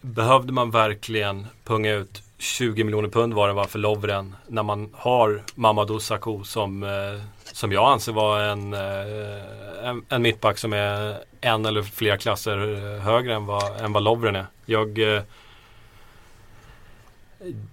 Behövde 0.00 0.52
man 0.52 0.70
verkligen 0.70 1.46
punga 1.64 1.92
ut 1.92 2.22
20 2.40 2.84
miljoner 2.84 3.08
pund 3.08 3.34
var 3.34 3.48
det 3.48 3.54
var 3.54 3.64
för 3.64 3.78
Lovren 3.78 4.36
när 4.46 4.62
man 4.62 4.90
har 4.92 5.42
Mamadou 5.54 6.00
Sakho 6.00 6.44
som, 6.44 6.82
eh, 6.82 7.22
som 7.52 7.72
jag 7.72 7.92
anser 7.92 8.12
vara 8.12 8.44
en, 8.44 8.74
eh, 8.74 9.88
en, 9.88 10.04
en, 10.08 10.22
mittback 10.22 10.58
som 10.58 10.72
är 10.72 11.16
en 11.40 11.66
eller 11.66 11.82
flera 11.82 12.16
klasser 12.16 12.98
högre 12.98 13.34
än 13.34 13.46
vad, 13.46 13.80
än 13.80 13.92
vad 13.92 14.02
Lovren 14.02 14.36
är. 14.36 14.46
Jag, 14.66 15.14
eh, 15.16 15.22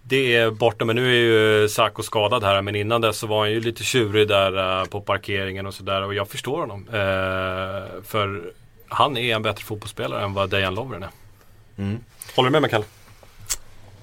det 0.04 0.36
är 0.36 0.52
borta 0.52 0.86
men 0.86 0.96
nu 0.96 1.08
är 1.08 1.20
ju 1.20 1.70
Sacco 1.70 2.04
skadad 2.04 2.44
här 2.44 2.62
men 2.62 2.76
innan 2.76 3.02
dess 3.02 3.18
så 3.18 3.28
var 3.28 3.40
han 3.40 3.52
ju 3.52 3.60
lite 3.60 3.84
tjurig 3.84 4.28
där 4.28 4.86
på 4.86 5.02
parkeringen 5.02 5.66
och 5.66 5.74
sådär 5.74 6.02
och 6.02 6.14
jag 6.14 6.30
förstår 6.30 6.60
honom. 6.60 6.86
för 8.04 8.54
han 8.88 9.18
är 9.18 9.36
en 9.36 9.42
bättre 9.42 9.64
fotbollsspelare 9.64 10.24
än 10.24 10.34
vad 10.34 10.50
Dejan 10.50 10.76
Lovren 10.76 11.04
är. 11.04 11.10
Mm. 11.78 12.00
Håller 12.36 12.50
du 12.50 12.52
med 12.52 12.62
mig 12.62 12.72
Kalle? 12.72 12.86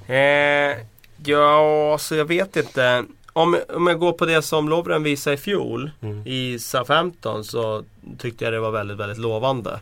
Eh, 0.07 0.76
ja, 1.24 1.92
alltså 1.92 2.16
jag 2.16 2.24
vet 2.24 2.57
inte. 2.57 3.05
Om, 3.32 3.59
om 3.68 3.86
jag 3.86 3.98
går 3.98 4.12
på 4.12 4.26
det 4.26 4.42
som 4.42 4.68
Lovren 4.68 5.02
visade 5.02 5.34
i 5.34 5.36
fjol 5.36 5.90
mm. 6.00 6.22
i 6.26 6.59
SA-15 6.59 7.42
så 7.42 7.84
tyckte 8.18 8.44
jag 8.44 8.52
det 8.52 8.61
var 8.61 8.70
väldigt, 8.70 8.96
väldigt 8.96 9.18
lovande. 9.18 9.80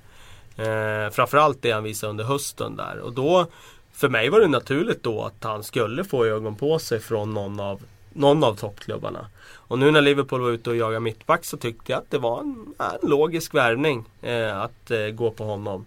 Eh, 0.57 1.11
framförallt 1.13 1.63
det 1.63 1.71
han 1.71 1.83
visade 1.83 2.11
under 2.11 2.25
hösten 2.25 2.77
där. 2.77 2.99
Och 2.99 3.13
då, 3.13 3.47
för 3.93 4.09
mig 4.09 4.29
var 4.29 4.41
det 4.41 4.49
naturligt 4.49 5.03
då 5.03 5.23
att 5.23 5.45
han 5.45 5.63
skulle 5.63 6.05
få 6.05 6.25
ögon 6.25 6.57
på 6.57 6.79
sig 6.79 7.01
från 7.01 7.35
någon 7.35 7.61
av, 7.61 7.83
någon 8.13 8.45
av 8.45 8.55
toppklubbarna. 8.55 9.27
Och 9.55 9.79
nu 9.79 9.91
när 9.91 10.01
Liverpool 10.01 10.41
var 10.41 10.51
ute 10.51 10.71
och 10.71 10.77
jagade 10.77 11.01
mittback 11.01 11.45
så 11.45 11.57
tyckte 11.57 11.93
jag 11.93 11.99
att 11.99 12.11
det 12.11 12.19
var 12.19 12.41
en, 12.41 12.75
en 12.79 13.09
logisk 13.11 13.55
värvning 13.55 14.05
eh, 14.23 14.61
att 14.61 14.91
eh, 14.91 15.07
gå 15.07 15.31
på 15.31 15.45
honom. 15.45 15.85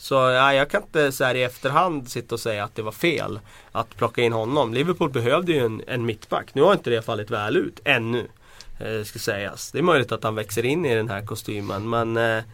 Så 0.00 0.14
ja, 0.14 0.54
jag 0.54 0.70
kan 0.70 0.82
inte 0.82 1.12
så 1.12 1.24
här 1.24 1.34
i 1.34 1.42
efterhand 1.42 2.08
sitta 2.08 2.34
och 2.34 2.40
säga 2.40 2.64
att 2.64 2.74
det 2.74 2.82
var 2.82 2.92
fel 2.92 3.40
att 3.72 3.96
plocka 3.96 4.22
in 4.22 4.32
honom. 4.32 4.74
Liverpool 4.74 5.10
behövde 5.10 5.52
ju 5.52 5.58
en, 5.58 5.82
en 5.86 6.06
mittback. 6.06 6.54
Nu 6.54 6.62
har 6.62 6.72
inte 6.72 6.90
det 6.90 7.02
fallit 7.02 7.30
väl 7.30 7.56
ut, 7.56 7.80
ännu. 7.84 8.28
Eh, 8.80 9.04
ska 9.04 9.18
sägas. 9.18 9.72
Det 9.72 9.78
är 9.78 9.82
möjligt 9.82 10.12
att 10.12 10.24
han 10.24 10.34
växer 10.34 10.64
in 10.64 10.86
i 10.86 10.94
den 10.94 11.08
här 11.08 11.26
kostymen 11.26 11.88
men 11.88 12.16
eh, 12.16 12.44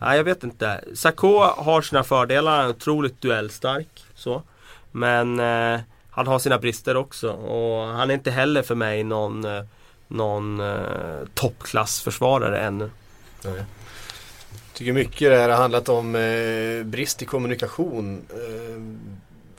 ja, 0.00 0.16
jag 0.16 0.24
vet 0.24 0.44
inte. 0.44 0.84
Sakho 0.94 1.38
har 1.38 1.82
sina 1.82 2.04
fördelar, 2.04 2.56
han 2.56 2.64
är 2.64 2.70
otroligt 2.70 3.20
duellstark. 3.20 4.04
Så. 4.14 4.42
Men 4.90 5.40
eh, 5.40 5.80
han 6.10 6.26
har 6.26 6.38
sina 6.38 6.58
brister 6.58 6.96
också 6.96 7.30
och 7.30 7.86
han 7.86 8.10
är 8.10 8.14
inte 8.14 8.30
heller 8.30 8.62
för 8.62 8.74
mig 8.74 9.04
någon, 9.04 9.44
eh, 9.44 9.64
någon 10.08 10.60
eh, 10.60 11.26
toppklassförsvarare 11.34 12.60
ännu. 12.60 12.90
Okay 13.38 13.64
tycker 14.80 14.92
mycket 14.92 15.30
det 15.30 15.38
här 15.38 15.48
har 15.48 15.56
handlat 15.56 15.88
om 15.88 16.14
eh, 16.14 16.84
brist 16.84 17.22
i 17.22 17.24
kommunikation. 17.24 18.22
Eh, 18.30 18.82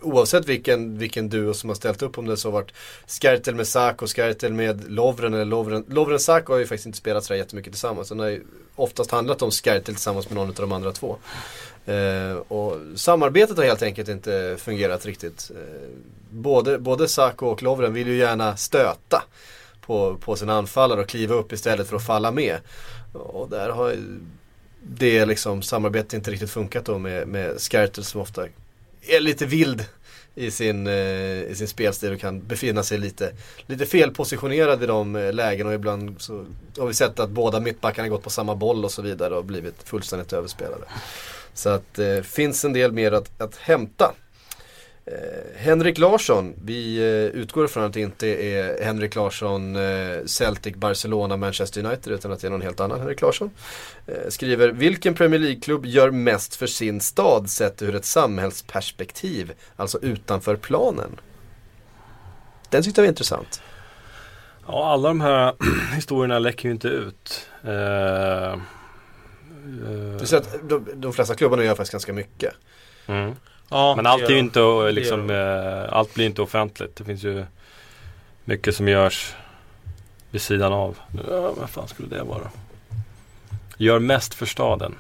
oavsett 0.02 0.48
vilken, 0.48 0.98
vilken 0.98 1.30
duo 1.30 1.54
som 1.54 1.70
har 1.70 1.76
ställt 1.76 2.02
upp 2.02 2.18
om 2.18 2.26
det 2.26 2.38
så 2.38 2.48
har 2.48 2.54
varit 2.54 2.72
Skertel 3.08 3.56
med 3.56 3.68
Sako, 3.68 4.08
Skertel 4.08 4.54
med 4.54 4.92
Lovren 4.92 5.34
eller 5.34 5.46
Lovren. 5.46 5.86
Lovren 5.88 6.20
Sako 6.20 6.54
har 6.54 6.60
ju 6.60 6.66
faktiskt 6.66 6.86
inte 6.86 6.98
spelat 6.98 7.24
sådär 7.24 7.38
jättemycket 7.38 7.74
tillsammans. 7.74 8.10
Den 8.10 8.20
har 8.20 8.28
ju 8.28 8.44
oftast 8.76 9.12
handlat 9.12 9.42
om 9.42 9.52
Skertel 9.52 9.96
tillsammans 9.96 10.30
med 10.30 10.36
någon 10.36 10.50
av 10.50 10.56
de 10.56 10.72
andra 10.72 10.92
två. 10.92 11.18
Eh, 11.86 12.34
och 12.48 12.78
samarbetet 12.96 13.58
har 13.58 13.64
helt 13.64 13.84
enkelt 13.84 14.10
inte 14.10 14.56
fungerat 14.60 15.06
riktigt. 15.06 15.52
Eh, 15.56 15.90
både, 16.30 16.80
både 16.80 17.08
Sako 17.08 17.48
och 17.48 17.64
Lovren 17.64 17.94
vill 17.94 18.08
ju 18.08 18.18
gärna 18.18 18.58
stöta 18.58 19.24
på, 19.82 20.16
på 20.16 20.36
sina 20.36 20.54
anfallare 20.54 21.02
och 21.02 21.08
kliva 21.08 21.36
upp 21.36 21.54
istället 21.54 21.88
för 21.88 21.96
att 21.96 22.06
falla 22.06 22.32
med. 22.32 22.58
Och 23.14 23.50
där 23.50 23.70
har 23.70 23.96
det 24.84 25.26
liksom 25.26 25.62
samarbetet 25.62 26.14
inte 26.14 26.32
riktigt 26.32 26.52
funkat 26.52 26.86
då 26.86 26.98
med, 26.98 27.28
med 27.28 27.62
Skertel 27.62 28.04
som 28.04 28.22
ofta 28.22 28.48
är 29.02 29.20
lite 29.20 29.46
vild 29.46 29.86
i 30.36 30.52
sin, 30.52 30.88
eh, 30.88 31.42
i 31.42 31.54
sin 31.56 31.68
spelstil 31.68 32.14
och 32.14 32.20
kan 32.20 32.48
befinna 32.48 32.84
sig 32.84 32.98
lite, 32.98 33.32
lite 33.66 33.86
felpositionerad 33.86 34.84
i 34.84 34.86
de 34.86 35.14
lägen 35.14 35.36
lägena 35.36 35.70
och 35.70 35.76
ibland 35.76 36.22
så 36.22 36.46
har 36.78 36.88
vi 36.88 36.94
sett 36.94 37.20
att 37.20 37.30
båda 37.30 37.60
mittbackarna 37.60 38.08
gått 38.08 38.24
på 38.24 38.30
samma 38.30 38.56
boll 38.56 38.86
och 38.86 38.92
så 38.92 39.02
vidare 39.02 39.36
och 39.36 39.46
blivit 39.46 39.84
fullständigt 39.84 40.34
överspelade. 40.34 40.86
Så 41.54 41.70
att 41.70 41.94
det 41.94 42.18
eh, 42.18 42.24
finns 42.24 42.66
en 42.66 42.74
del 42.74 42.92
mer 42.92 43.12
att, 43.12 43.42
att 43.42 43.56
hämta. 43.56 44.14
Eh, 45.06 45.14
Henrik 45.56 45.98
Larsson, 45.98 46.54
vi 46.64 46.98
eh, 46.98 47.42
utgår 47.42 47.68
från 47.68 47.84
att 47.84 47.94
det 47.94 48.02
inte 48.02 48.28
är 48.28 48.84
Henrik 48.84 49.16
Larsson, 49.16 49.76
eh, 49.76 50.26
Celtic, 50.26 50.76
Barcelona, 50.76 51.38
Manchester 51.38 51.86
United 51.86 52.14
utan 52.14 52.32
att 52.32 52.40
det 52.40 52.48
är 52.48 52.52
någon 52.52 52.62
helt 52.62 52.80
annan 52.80 53.00
Henrik 53.00 53.22
Larsson. 53.22 53.52
Skriver, 54.30 54.70
vilken 54.70 55.14
Premier 55.14 55.40
League-klubb 55.40 55.86
gör 55.86 56.12
mest 56.12 56.56
för 56.56 56.68
sin 56.68 57.02
stad 57.02 57.50
sett 57.50 57.82
ur 57.82 57.96
ett 57.96 58.06
samhällsperspektiv, 58.06 59.54
alltså 59.76 60.00
utanför 60.02 60.56
planen? 60.56 61.20
Den 62.70 62.84
tyckte 62.84 63.02
jag 63.02 63.06
var 63.06 63.10
intressant. 63.10 63.62
Ja, 64.68 64.92
alla 64.94 65.08
de 65.08 65.22
här 65.22 65.54
historierna 65.96 66.40
läcker 66.40 66.70
ju 66.70 66.72
inte 66.74 66.88
ut. 66.88 67.48
Du 70.20 70.26
säger 70.26 70.44
att 70.44 70.70
de, 70.70 70.88
de 70.96 71.14
flesta 71.14 71.36
klubbarna 71.36 71.64
gör 71.64 71.76
faktiskt 71.76 71.92
ganska 71.92 72.14
mycket. 72.14 72.54
Mm. 73.08 73.36
Ja, 73.72 73.96
Men 73.96 74.06
allt 74.06 74.24
är 74.24 74.30
ju 74.30 74.40
inte 74.40 74.92
liksom, 74.92 75.30
eh, 75.30 75.94
allt 75.94 76.14
blir 76.14 76.26
inte 76.26 76.42
offentligt. 76.42 76.96
Det 76.96 77.04
finns 77.04 77.24
ju 77.24 77.46
mycket 78.46 78.76
som 78.76 78.88
görs 78.88 79.34
vid 80.32 80.42
sidan 80.42 80.74
av. 80.74 80.98
Ja, 81.30 81.54
vad 81.58 81.70
fan 81.70 81.88
skulle 81.88 82.10
det 82.10 82.24
vara? 82.24 82.50
Gör 83.78 84.00
mest 84.00 84.34
för 84.34 84.46
staden. 84.46 84.96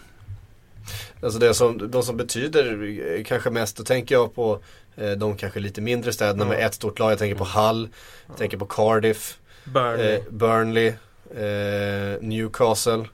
Alltså 1.24 1.40
det 1.40 1.54
som, 1.54 1.92
de 1.92 2.04
som 2.04 2.18
betyder 2.18 3.24
kanske 3.24 3.50
mest, 3.50 3.78
då 3.78 3.84
tänker 3.84 4.16
jag 4.16 4.36
på 4.36 4.60
Eh, 4.96 5.12
de 5.12 5.38
kanske 5.38 5.60
lite 5.60 5.82
mindre 5.82 6.14
städerna 6.14 6.46
med 6.46 6.58
Ja. 6.60 6.66
ett 6.66 6.74
stort 6.74 7.00
lag. 7.00 7.12
Jag 7.12 7.20
tänker 7.20 7.38
på 7.38 7.44
Hull, 7.44 7.90
jag 8.28 8.38
tänker 8.38 8.58
på 8.58 8.66
Cardiff, 8.66 9.38
Burnley, 9.64 10.16
eh, 10.16 10.24
Burnley, 10.30 10.88
eh, 11.36 12.22
Newcastle. 12.22 13.06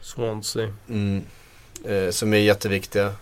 Swansea. 0.00 0.72
Mm, 0.88 1.22
eh, 1.84 2.10
som 2.10 2.32
är 2.32 2.38
jätteviktiga. 2.38 3.12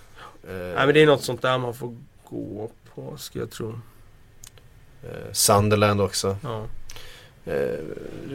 Eh, 0.49 0.53
Nej 0.55 0.87
men 0.87 0.95
det 0.95 1.03
är 1.03 1.07
något 1.07 1.25
sånt 1.25 1.43
där 1.43 1.59
man 1.59 1.75
får 1.75 1.97
gå 2.29 2.71
på 2.95 3.17
ska 3.17 3.39
jag 3.39 3.51
tro. 3.51 3.81
eh, 5.03 5.33
Sunderland 5.33 6.01
också. 6.01 6.37
Ja. 6.43 6.65
Eh, 7.53 7.79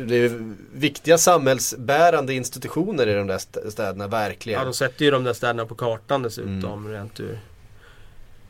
det 0.07 0.15
är 0.15 0.53
viktiga 0.73 1.17
samhällsbärande 1.17 2.33
institutioner 2.33 3.07
i 3.07 3.13
de 3.13 3.27
där 3.27 3.37
stä- 3.37 3.69
städerna, 3.69 4.07
verkligen. 4.07 4.59
ja 4.59 4.65
de 4.65 4.73
sätter 4.73 5.05
ju 5.05 5.11
de 5.11 5.23
där 5.23 5.33
städerna 5.33 5.65
på 5.65 5.75
kartan 5.75 6.23
dessutom 6.23 6.85
Mm. 6.85 6.91
rent 6.91 7.19
ur 7.19 7.39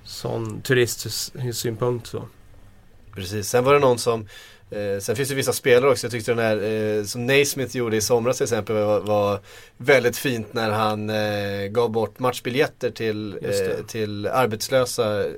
sån 0.03 0.61
turistsynpunkt 0.61 2.07
så. 2.07 2.27
Precis, 3.15 3.49
sen 3.49 3.63
var 3.63 3.73
det 3.73 3.79
någon 3.79 3.97
som 3.99 4.27
eh, 4.71 4.99
Sen 4.99 5.15
finns 5.15 5.29
det 5.29 5.35
vissa 5.35 5.53
spelare 5.53 5.91
också, 5.91 6.05
jag 6.05 6.11
tyckte 6.11 6.31
den 6.31 6.45
här 6.45 6.63
eh, 6.63 7.03
som 7.03 7.25
Naismith 7.25 7.77
gjorde 7.77 7.97
i 7.97 8.01
somras 8.01 8.37
till 8.37 8.43
exempel 8.43 8.75
var, 8.75 8.99
var 8.99 9.39
väldigt 9.77 10.17
fint 10.17 10.53
när 10.53 10.71
han 10.71 11.09
eh, 11.09 11.67
gav 11.67 11.89
bort 11.89 12.19
matchbiljetter 12.19 12.91
till, 12.91 13.39
eh, 13.41 13.85
till 13.85 14.27
arbetslösa 14.27 15.25
eh, 15.25 15.29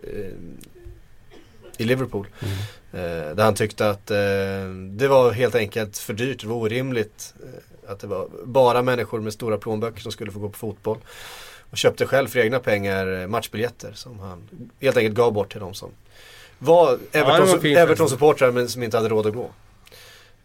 i 1.77 1.83
Liverpool. 1.83 2.27
Eh, 2.91 3.35
där 3.35 3.43
han 3.43 3.55
tyckte 3.55 3.89
att 3.89 4.11
eh, 4.11 4.17
det 4.89 5.07
var 5.07 5.31
helt 5.31 5.55
enkelt 5.55 5.97
för 5.97 6.13
dyrt, 6.13 6.41
det 6.41 6.47
var 6.47 6.55
orimligt. 6.55 7.33
Att 7.87 7.99
det 7.99 8.07
var 8.07 8.29
bara 8.45 8.81
människor 8.81 9.21
med 9.21 9.33
stora 9.33 9.57
plånböcker 9.57 10.01
som 10.01 10.11
skulle 10.11 10.31
få 10.31 10.39
gå 10.39 10.49
på 10.49 10.57
fotboll. 10.57 10.97
Och 11.69 11.77
köpte 11.77 12.05
själv 12.05 12.27
för 12.27 12.39
egna 12.39 12.59
pengar 12.59 13.27
matchbiljetter 13.27 13.91
som 13.93 14.19
han 14.19 14.49
helt 14.81 14.97
enkelt 14.97 15.15
gav 15.15 15.33
bort 15.33 15.51
till 15.51 15.59
de 15.59 15.73
som 15.73 15.91
var 16.63 16.99
det 17.11 17.23
var 17.23 17.39
Everton-. 17.39 17.77
Everton-supportrar 17.77 18.51
men 18.51 18.69
som 18.69 18.83
inte 18.83 18.97
hade 18.97 19.09
råd 19.09 19.27
att 19.27 19.33
gå. 19.33 19.49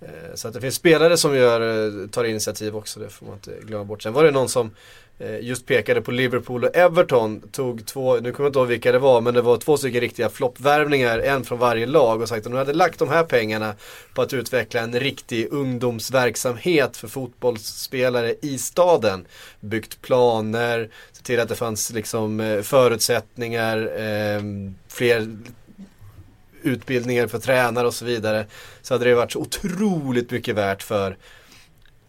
Eh, 0.00 0.08
Så 0.34 0.48
att 0.48 0.54
det 0.54 0.60
finns 0.60 0.74
spelare 0.74 1.16
som 1.16 1.36
gör, 1.36 1.60
eh, 1.60 2.08
tar 2.08 2.24
initiativ 2.24 2.76
också, 2.76 3.00
det 3.00 3.08
får 3.08 3.26
man 3.26 3.34
inte 3.34 3.52
glömma 3.62 3.84
bort. 3.84 4.02
Sen 4.02 4.12
var 4.12 4.24
det 4.24 4.30
någon 4.30 4.48
som 4.48 4.70
eh, 5.18 5.40
just 5.40 5.66
pekade 5.66 6.00
på 6.02 6.10
Liverpool 6.10 6.64
och 6.64 6.76
Everton, 6.76 7.40
tog 7.40 7.86
två, 7.86 8.16
nu 8.16 8.32
kommer 8.32 8.46
jag 8.46 8.50
inte 8.50 8.58
ihåg 8.58 8.68
vilka 8.68 8.92
det 8.92 8.98
var, 8.98 9.20
men 9.20 9.34
det 9.34 9.42
var 9.42 9.56
två 9.56 9.76
stycken 9.76 10.00
riktiga 10.00 10.28
floppvärvningar, 10.28 11.18
en 11.18 11.44
från 11.44 11.58
varje 11.58 11.86
lag 11.86 12.22
och 12.22 12.28
sagt 12.28 12.46
att 12.46 12.52
de 12.52 12.58
hade 12.58 12.72
lagt 12.72 12.98
de 12.98 13.08
här 13.08 13.24
pengarna 13.24 13.74
på 14.14 14.22
att 14.22 14.32
utveckla 14.32 14.80
en 14.80 15.00
riktig 15.00 15.52
ungdomsverksamhet 15.52 16.96
för 16.96 17.08
fotbollsspelare 17.08 18.34
i 18.42 18.58
staden. 18.58 19.26
Byggt 19.60 20.02
planer, 20.02 20.90
sett 21.12 21.24
till 21.24 21.40
att 21.40 21.48
det 21.48 21.54
fanns 21.56 21.92
liksom 21.92 22.60
förutsättningar, 22.64 23.90
fler 24.88 25.36
utbildningar 26.62 27.26
för 27.26 27.38
tränare 27.38 27.86
och 27.86 27.94
så 27.94 28.04
vidare. 28.04 28.46
Så 28.82 28.94
hade 28.94 29.04
det 29.04 29.14
varit 29.14 29.32
så 29.32 29.38
otroligt 29.38 30.30
mycket 30.30 30.54
värt 30.54 30.82
för 30.82 31.16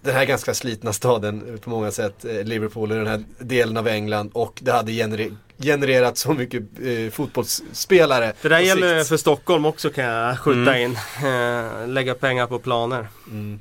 den 0.01 0.15
här 0.15 0.25
ganska 0.25 0.53
slitna 0.53 0.93
staden 0.93 1.59
på 1.63 1.69
många 1.69 1.91
sätt, 1.91 2.25
eh, 2.25 2.43
Liverpool 2.43 2.91
och 2.91 2.97
den 2.97 3.07
här 3.07 3.23
delen 3.39 3.77
av 3.77 3.87
England 3.87 4.29
och 4.33 4.59
det 4.61 4.71
hade 4.71 4.91
genere- 4.91 5.35
genererat 5.57 6.17
så 6.17 6.33
mycket 6.33 6.63
eh, 6.83 7.11
fotbollsspelare. 7.11 8.33
Det 8.41 8.49
där 8.49 8.59
gäller 8.59 8.97
sikt. 8.99 9.09
för 9.09 9.17
Stockholm 9.17 9.65
också 9.65 9.89
kan 9.89 10.03
jag 10.05 10.39
skjuta 10.39 10.75
Mm. 10.75 10.91
in. 10.91 10.97
Eh, 11.27 11.87
lägga 11.87 12.15
pengar 12.15 12.47
på 12.47 12.59
planer. 12.59 13.07
Mm. 13.27 13.59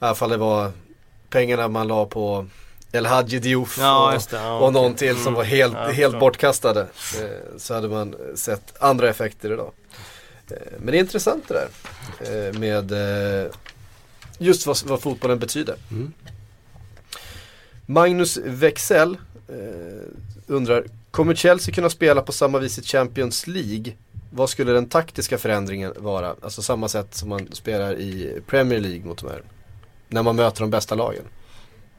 I 0.00 0.04
alla 0.04 0.14
fall 0.14 0.30
det 0.30 0.36
var 0.36 0.72
pengarna 1.30 1.68
man 1.68 1.88
la 1.88 2.06
på 2.06 2.46
El 2.92 3.06
Hadji 3.06 3.38
Diouf 3.38 3.78
Ja, 3.80 4.14
och, 4.14 4.22
det. 4.30 4.36
Ja, 4.36 4.58
och 4.58 4.72
någon 4.72 4.94
till 4.94 5.14
som 5.14 5.22
Mm. 5.22 5.34
var 5.34 5.44
helt, 5.44 5.74
Ja, 5.74 5.88
helt 5.88 6.20
bortkastade. 6.20 6.80
Eh, 6.80 7.58
så 7.58 7.74
hade 7.74 7.88
man 7.88 8.14
sett 8.34 8.82
andra 8.82 9.08
effekter 9.08 9.52
idag. 9.52 9.72
Eh, 10.50 10.72
men 10.78 10.86
det 10.86 10.98
är 10.98 11.00
intressant 11.00 11.48
det 11.48 11.54
där. 11.54 11.68
Eh, 12.48 12.58
med 12.58 12.92
eh, 12.92 13.50
just 14.38 14.66
vad, 14.66 14.78
vad 14.86 15.00
fotbollen 15.00 15.38
betyder. 15.38 15.76
Mm. 15.90 16.12
Magnus 17.86 18.38
Wexell 18.44 19.16
undrar, 20.46 20.84
kommer 21.10 21.34
Chelsea 21.34 21.74
kunna 21.74 21.90
spela 21.90 22.22
på 22.22 22.32
samma 22.32 22.58
vis 22.58 22.78
i 22.78 22.82
Champions 22.82 23.46
League? 23.46 23.92
Vad 24.30 24.50
skulle 24.50 24.72
den 24.72 24.88
taktiska 24.88 25.38
förändringen 25.38 25.92
vara? 25.96 26.34
Alltså 26.42 26.62
samma 26.62 26.88
sätt 26.88 27.14
som 27.14 27.28
man 27.28 27.48
spelar 27.52 27.94
i 27.94 28.40
Premier 28.46 28.80
League 28.80 29.04
mot 29.04 29.18
de 29.18 29.30
här. 29.30 29.42
När 30.08 30.22
man 30.22 30.36
möter 30.36 30.60
de 30.60 30.70
bästa 30.70 30.94
lagen. 30.94 31.24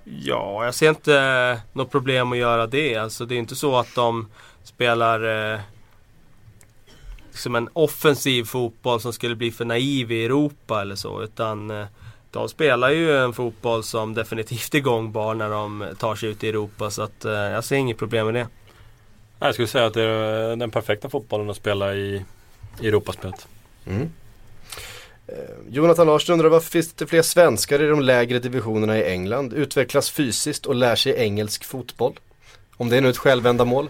Ja, 0.04 0.66
jag 0.66 0.76
ser 0.76 0.90
inte 0.90 1.62
något 1.74 1.92
problem 1.92 2.32
att 2.32 2.38
göra 2.38 2.68
det. 2.68 2.96
Alltså 2.96 3.26
det 3.26 3.36
är 3.36 3.40
inte 3.40 3.56
så 3.56 3.78
att 3.78 3.96
de 3.96 4.28
spelar 4.64 5.20
eh, 7.34 7.38
som 7.38 7.56
en 7.56 7.70
offensiv 7.74 8.44
fotboll 8.44 9.02
som 9.02 9.14
skulle 9.14 9.36
bli 9.36 9.52
för 9.52 9.66
naiv 9.66 10.12
i 10.12 10.26
Europa 10.26 10.82
eller 10.82 10.96
så. 10.96 11.24
Utan 11.24 11.72
eh, 11.72 11.86
de 12.32 12.50
spelar 12.50 12.90
ju 12.90 13.18
en 13.18 13.34
fotboll 13.34 13.84
som 13.84 14.14
definitivt 14.14 14.76
är 14.76 14.80
gångbar 14.80 15.34
när 15.34 15.50
de 15.50 15.88
tar 16.00 16.16
sig 16.16 16.30
ut 16.30 16.44
i 16.44 16.50
Europa. 16.50 16.92
Så 16.92 17.02
att 17.02 17.26
eh, 17.26 17.32
jag 17.32 17.64
ser 17.64 17.76
inget 17.76 17.98
problem 17.98 18.26
med 18.26 18.36
det. 18.36 18.48
Jag 19.40 19.54
skulle 19.54 19.68
säga 19.68 19.86
att 19.86 19.94
det 19.94 20.04
är 20.04 20.56
den 20.56 20.72
perfekta 20.72 21.10
fotbollen 21.10 21.50
att 21.50 21.58
spela 21.58 21.94
i, 21.94 22.26
Europaspelet. 22.82 23.48
Mm. 23.86 24.10
Eh, 25.28 25.34
Jonathan 25.70 26.08
Larsson 26.08 26.34
undrar 26.34 26.50
varför 26.50 26.72
finns 26.72 26.88
det 26.88 26.92
inte 26.92 27.08
fler 27.08 27.22
svenskar 27.22 27.82
i 27.82 27.88
de 27.88 28.02
lägre 28.02 28.40
divisionerna 28.40 28.98
i 28.98 29.12
England? 29.12 29.54
Utvecklas 29.54 30.10
fysiskt 30.10 30.66
och 30.66 30.76
lär 30.76 30.96
sig 30.96 31.14
engelsk 31.18 31.64
fotboll? 31.64 32.20
Om 32.78 32.90
det 32.90 32.98
är 32.98 33.02
nu 33.02 33.10
ett 33.10 33.18
självändamål. 33.18 33.90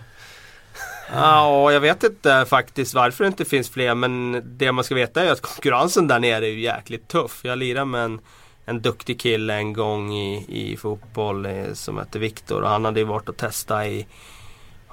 Ja, 1.14 1.72
jag 1.72 1.80
vet 1.80 2.03
inte 2.03 2.45
faktiskt 2.49 2.93
varför 2.93 3.24
det 3.24 3.28
inte 3.28 3.45
finns 3.45 3.70
fler. 3.70 3.95
Men 3.95 4.41
det 4.45 4.72
man 4.72 4.84
ska 4.84 4.95
veta 4.95 5.24
är 5.24 5.32
att 5.32 5.41
konkurrensen 5.41 6.07
där 6.07 6.20
nere 6.20 6.45
är 6.45 6.51
ju 6.51 6.60
jäkligt 6.60 7.07
tuff. 7.07 7.39
Jag 7.43 7.57
lirade 7.57 7.86
med 7.86 8.03
en, 8.03 8.20
en 8.66 8.82
duktig 8.82 9.20
kille 9.20 9.53
en 9.53 9.74
gång 9.74 10.14
i, 10.14 10.45
i 10.47 10.78
fotboll 10.78 11.45
eh, 11.45 11.74
som 11.74 11.97
hette 11.97 12.20
Viktor. 12.20 12.62
Och 12.62 12.70
han 12.70 12.86
hade 12.86 12.99
ju 12.99 13.05
varit 13.05 13.30
och 13.30 13.38
testat 13.38 13.86
i, 13.86 14.07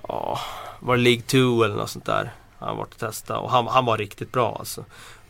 ja, 0.08 0.40
var 0.80 0.96
det 0.96 1.02
League 1.02 1.22
2 1.22 1.64
eller 1.64 1.74
något 1.74 1.90
sånt 1.90 2.06
där. 2.06 2.30
Han 2.58 2.68
har 2.68 2.76
varit 2.76 2.94
och 2.94 3.00
testat 3.00 3.42
och 3.42 3.50
han, 3.50 3.66
han 3.66 3.84
var 3.84 3.98
riktigt 3.98 4.32
bra 4.32 4.56
alltså. 4.58 4.84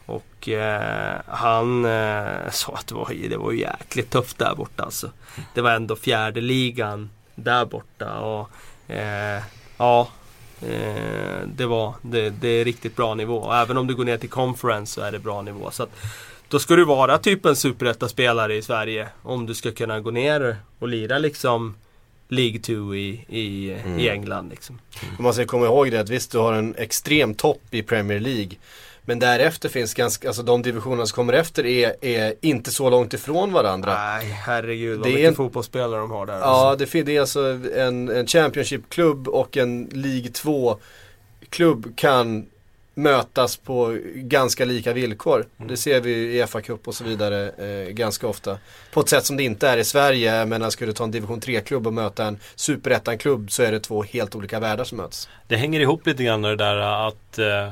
Och 0.06 0.48
eh, 0.48 1.20
han 1.26 1.84
eh, 1.84 2.50
sa 2.50 2.72
att 2.74 2.86
det 2.86 2.94
var, 2.94 3.28
det 3.28 3.36
var 3.36 3.52
ju 3.52 3.60
jäkligt 3.60 4.10
tufft 4.10 4.38
där 4.38 4.54
borta 4.54 4.82
alltså. 4.82 5.10
Det 5.54 5.60
var 5.60 5.70
ändå 5.70 5.96
fjärde 5.96 6.40
ligan 6.40 7.10
där 7.34 7.64
borta. 7.64 8.18
Och 8.18 8.50
eh, 8.90 9.42
ja, 9.76 10.08
det, 11.46 11.66
var, 11.66 11.94
det, 12.02 12.30
det 12.30 12.48
är 12.48 12.64
riktigt 12.64 12.96
bra 12.96 13.14
nivå. 13.14 13.52
Även 13.52 13.76
om 13.76 13.86
du 13.86 13.94
går 13.94 14.04
ner 14.04 14.18
till 14.18 14.28
conference 14.28 14.94
så 14.94 15.00
är 15.00 15.12
det 15.12 15.18
bra 15.18 15.42
nivå. 15.42 15.70
Så 15.70 15.82
att, 15.82 15.90
då 16.48 16.58
ska 16.58 16.76
du 16.76 16.84
vara 16.84 17.18
typ 17.18 17.46
en 17.46 17.56
superetta-spelare 17.56 18.54
i 18.56 18.62
Sverige. 18.62 19.08
Om 19.22 19.46
du 19.46 19.54
ska 19.54 19.72
kunna 19.72 20.00
gå 20.00 20.10
ner 20.10 20.56
och 20.78 20.88
lira 20.88 21.18
liksom 21.18 21.74
League 22.28 22.58
2 22.60 22.94
i, 22.94 23.24
i, 23.28 23.76
i 23.98 24.08
England. 24.08 24.48
Liksom. 24.50 24.78
Man 25.18 25.34
ska 25.34 25.44
komma 25.44 25.66
ihåg 25.66 25.90
det 25.90 26.00
att 26.00 26.08
visst 26.08 26.32
du 26.32 26.38
har 26.38 26.52
en 26.52 26.74
extrem 26.78 27.34
topp 27.34 27.62
i 27.70 27.82
Premier 27.82 28.20
League. 28.20 28.50
Men 29.08 29.18
därefter 29.18 29.68
finns 29.68 29.94
ganska, 29.94 30.28
alltså 30.28 30.42
de 30.42 30.62
divisionerna 30.62 31.06
som 31.06 31.14
kommer 31.14 31.32
efter 31.32 31.66
är, 31.66 31.94
är 32.00 32.34
inte 32.40 32.70
så 32.70 32.90
långt 32.90 33.14
ifrån 33.14 33.52
varandra. 33.52 33.94
Nej, 33.94 34.26
herregud 34.46 34.98
vad 34.98 35.06
Det 35.06 35.10
är 35.10 35.14
mycket 35.14 35.28
en- 35.28 35.34
fotbollsspelare 35.34 36.00
de 36.00 36.10
har 36.10 36.26
där. 36.26 36.38
Ja, 36.38 36.40
alltså. 36.70 36.86
det, 36.92 37.02
det 37.02 37.16
är 37.16 37.20
alltså 37.20 37.40
en, 37.76 38.08
en 38.08 38.26
Championship-klubb 38.26 39.28
och 39.28 39.56
en 39.56 39.88
League 39.92 40.30
2-klubb 40.30 41.96
kan 41.96 42.46
mötas 42.94 43.56
på 43.56 43.98
ganska 44.14 44.64
lika 44.64 44.92
villkor. 44.92 45.46
Det 45.56 45.76
ser 45.76 46.00
vi 46.00 46.12
i 46.38 46.42
FA-cup 46.42 46.78
och 46.88 46.94
så 46.94 47.04
vidare 47.04 47.50
eh, 47.50 47.90
ganska 47.92 48.26
ofta. 48.26 48.58
På 48.92 49.00
ett 49.00 49.08
sätt 49.08 49.24
som 49.24 49.36
det 49.36 49.42
inte 49.42 49.68
är 49.68 49.76
i 49.76 49.84
Sverige. 49.84 50.34
Jag 50.36 50.48
menar, 50.48 50.70
skulle 50.70 50.90
du 50.90 50.94
ta 50.94 51.04
en 51.04 51.10
division 51.10 51.40
3-klubb 51.40 51.86
och 51.86 51.92
möta 51.94 52.24
en 52.24 52.38
superettan-klubb 52.54 53.50
så 53.52 53.62
är 53.62 53.72
det 53.72 53.80
två 53.80 54.02
helt 54.02 54.34
olika 54.34 54.60
världar 54.60 54.84
som 54.84 54.98
möts. 54.98 55.28
Det 55.48 55.56
hänger 55.56 55.80
ihop 55.80 56.06
lite 56.06 56.24
grann 56.24 56.42
det 56.42 56.56
där 56.56 56.76
att 57.08 57.38
eh, 57.38 57.70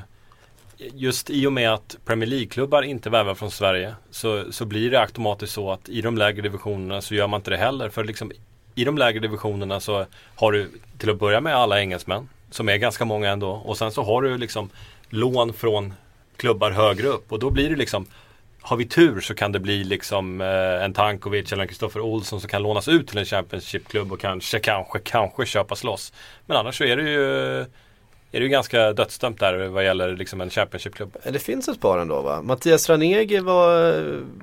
just 0.95 1.31
i 1.31 1.47
och 1.47 1.53
med 1.53 1.73
att 1.73 1.97
Premier 2.05 2.29
League-klubbar 2.29 2.83
inte 2.83 3.11
värvar 3.11 3.35
från 3.35 3.51
Sverige 3.51 3.95
så, 4.11 4.53
så 4.53 4.65
blir 4.65 4.91
det 4.91 5.01
automatiskt 5.01 5.53
så 5.53 5.73
att 5.73 5.89
i 5.89 6.01
de 6.01 6.19
lägre 6.19 6.43
divisionerna 6.43 7.01
så 7.01 7.15
gör 7.15 7.27
man 7.27 7.41
inte 7.41 7.51
det 7.51 7.57
heller. 7.57 7.89
För 7.89 8.05
liksom, 8.05 8.33
i 8.75 8.85
de 8.85 8.99
lägre 8.99 9.21
divisionerna 9.21 9.81
så 9.81 10.07
har 10.35 10.53
du 10.53 10.71
till 10.99 11.11
att 11.11 11.19
börja 11.19 11.41
med 11.41 11.57
alla 11.57 11.81
engelsmän 11.81 12.29
som 12.51 12.69
är 12.69 12.77
ganska 12.77 13.05
många 13.05 13.31
ändå 13.31 13.51
och 13.51 13.79
sen 13.79 13.93
så 13.93 14.03
har 14.03 14.23
du 14.23 14.39
liksom 14.39 14.71
lån 15.09 15.53
från 15.53 15.95
klubbar 16.37 16.71
högre 16.71 17.09
upp 17.09 17.33
och 17.33 17.39
då 17.39 17.51
blir 17.51 17.71
det 17.71 17.77
liksom 17.77 18.07
har 18.61 18.77
vi 18.77 18.85
tur 18.85 19.21
så 19.21 19.35
kan 19.35 19.53
det 19.53 19.61
bli 19.61 19.85
liksom 19.85 20.41
eh, 20.41 20.85
en 20.85 20.93
Tankovic 20.93 21.53
eller 21.53 21.63
en 21.63 21.69
Kristoffer 21.69 22.01
Olsson 22.01 22.41
som 22.41 22.49
kan 22.51 22.63
lånas 22.63 22.89
ut 22.89 23.09
till 23.09 23.19
en 23.19 23.25
Championship-klubb 23.25 24.13
och 24.13 24.21
kanske, 24.21 24.59
kanske, 24.59 24.99
kanske 24.99 25.47
köpas 25.47 25.85
loss. 25.85 26.13
Men 26.47 26.57
annars 26.57 26.79
så 26.79 26.85
är 26.85 26.97
det 26.97 27.11
ju 27.11 27.65
är 28.35 28.41
det 28.41 28.45
ju 28.45 28.49
ganska 28.49 28.93
dödsdömt 28.93 29.41
där 29.41 29.67
vad 29.69 29.85
gäller 29.85 30.17
liksom 30.17 30.41
en 30.41 30.51
Championship-klubb. 30.51 31.17
Eh, 31.23 31.33
Det 31.33 31.39
finns 31.39 31.69
ett 31.69 31.81
par 31.81 31.99
ändå 31.99 32.23
va? 32.23 32.43
Mattias 32.43 32.89
Ranegi 32.89 33.39
var, 33.39 33.93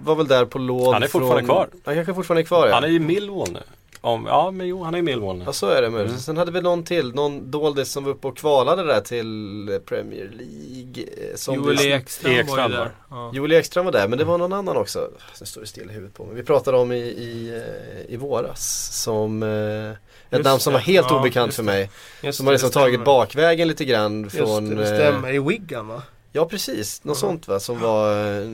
var 0.01 0.15
väl 0.15 0.27
där 0.27 0.45
på 0.45 0.57
lån 0.59 0.93
Han 0.93 1.03
är 1.03 1.07
fortfarande 1.07 1.45
från... 1.47 1.55
kvar. 1.55 1.69
Han 1.83 1.95
kanske 1.95 2.13
fortfarande 2.13 2.41
är 2.41 2.45
kvar 2.45 2.67
ja. 2.67 2.73
Han 2.73 2.83
är 2.83 2.87
ju 2.87 2.99
Millwall 2.99 3.51
nu. 3.53 3.59
om, 4.01 4.25
ja 4.29 4.51
men 4.51 4.67
jo 4.67 4.83
han 4.83 4.95
är 4.95 4.99
i 4.99 5.01
Millwall 5.01 5.43
Ja 5.45 5.53
så 5.53 5.67
är 5.69 5.81
det 5.81 5.89
möjligt. 5.89 6.19
Sen 6.19 6.37
hade 6.37 6.51
vi 6.51 6.61
någon 6.61 6.83
till, 6.83 7.15
någon 7.15 7.51
doldis 7.51 7.91
som 7.91 8.03
var 8.03 8.11
uppe 8.11 8.27
och 8.27 8.37
kvalade 8.37 8.83
där 8.83 9.01
till 9.01 9.79
Premier 9.85 10.29
League. 10.33 11.03
eh, 11.31 11.35
Som 11.35 11.55
Joel 11.55 11.77
vi- 11.77 11.91
Ekstrand 11.91 12.49
var 12.49 12.67
ju 12.69 12.75
där. 12.75 12.91
Ja. 13.09 13.31
Joel 13.33 13.51
Ekström 13.51 13.85
var 13.85 13.91
där, 13.91 14.07
men 14.07 14.19
det 14.19 14.25
var 14.25 14.37
någon 14.37 14.53
annan 14.53 14.77
också. 14.77 15.09
Nu 15.39 15.45
står 15.45 15.61
det 15.61 15.67
still 15.67 15.89
i 15.89 15.93
huvudet 15.93 16.15
på 16.15 16.25
mig. 16.25 16.35
Vi 16.35 16.43
pratade 16.43 16.77
om 16.77 16.91
i, 16.91 16.97
i, 16.97 17.61
eh, 18.07 18.13
i 18.13 18.17
våras. 18.17 18.89
Som 19.03 19.43
eh, 19.43 19.91
ett 20.31 20.37
Just 20.37 20.45
namn 20.45 20.59
som 20.59 20.73
det. 20.73 20.77
var 20.79 20.83
helt 20.83 21.07
Ja, 21.09 21.19
obekant 21.19 21.47
just 21.47 21.55
för 21.55 21.63
mig. 21.63 21.89
Just 22.21 22.37
Som 22.37 22.45
har 22.47 22.53
liksom 22.53 22.69
stämmer. 22.69 22.85
tagit 22.85 23.03
bakvägen 23.05 23.67
lite 23.67 23.85
grann 23.85 24.23
Just 24.23 24.35
från... 24.35 24.69
det, 24.69 24.75
det 24.75 24.81
eh, 24.89 24.95
stämmer. 24.95 25.33
I 25.33 25.39
Wigan 25.39 25.87
va? 25.87 26.03
Ja 26.31 26.45
precis, 26.45 27.03
något 27.03 27.17
Ja. 27.17 27.19
sånt 27.19 27.47
va. 27.47 27.59
Som 27.59 27.79
var... 27.79 28.11
eh, 28.41 28.47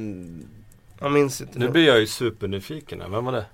Jag 0.99 1.11
minns 1.11 1.41
inte. 1.41 1.59
Nu 1.59 1.69
blir 1.69 1.88
jag 1.88 1.99
ju 1.99 2.07
supernyfiken 2.07 3.01
här. 3.01 3.07
Vem 3.09 3.25
var 3.25 3.32
det? 3.32 3.45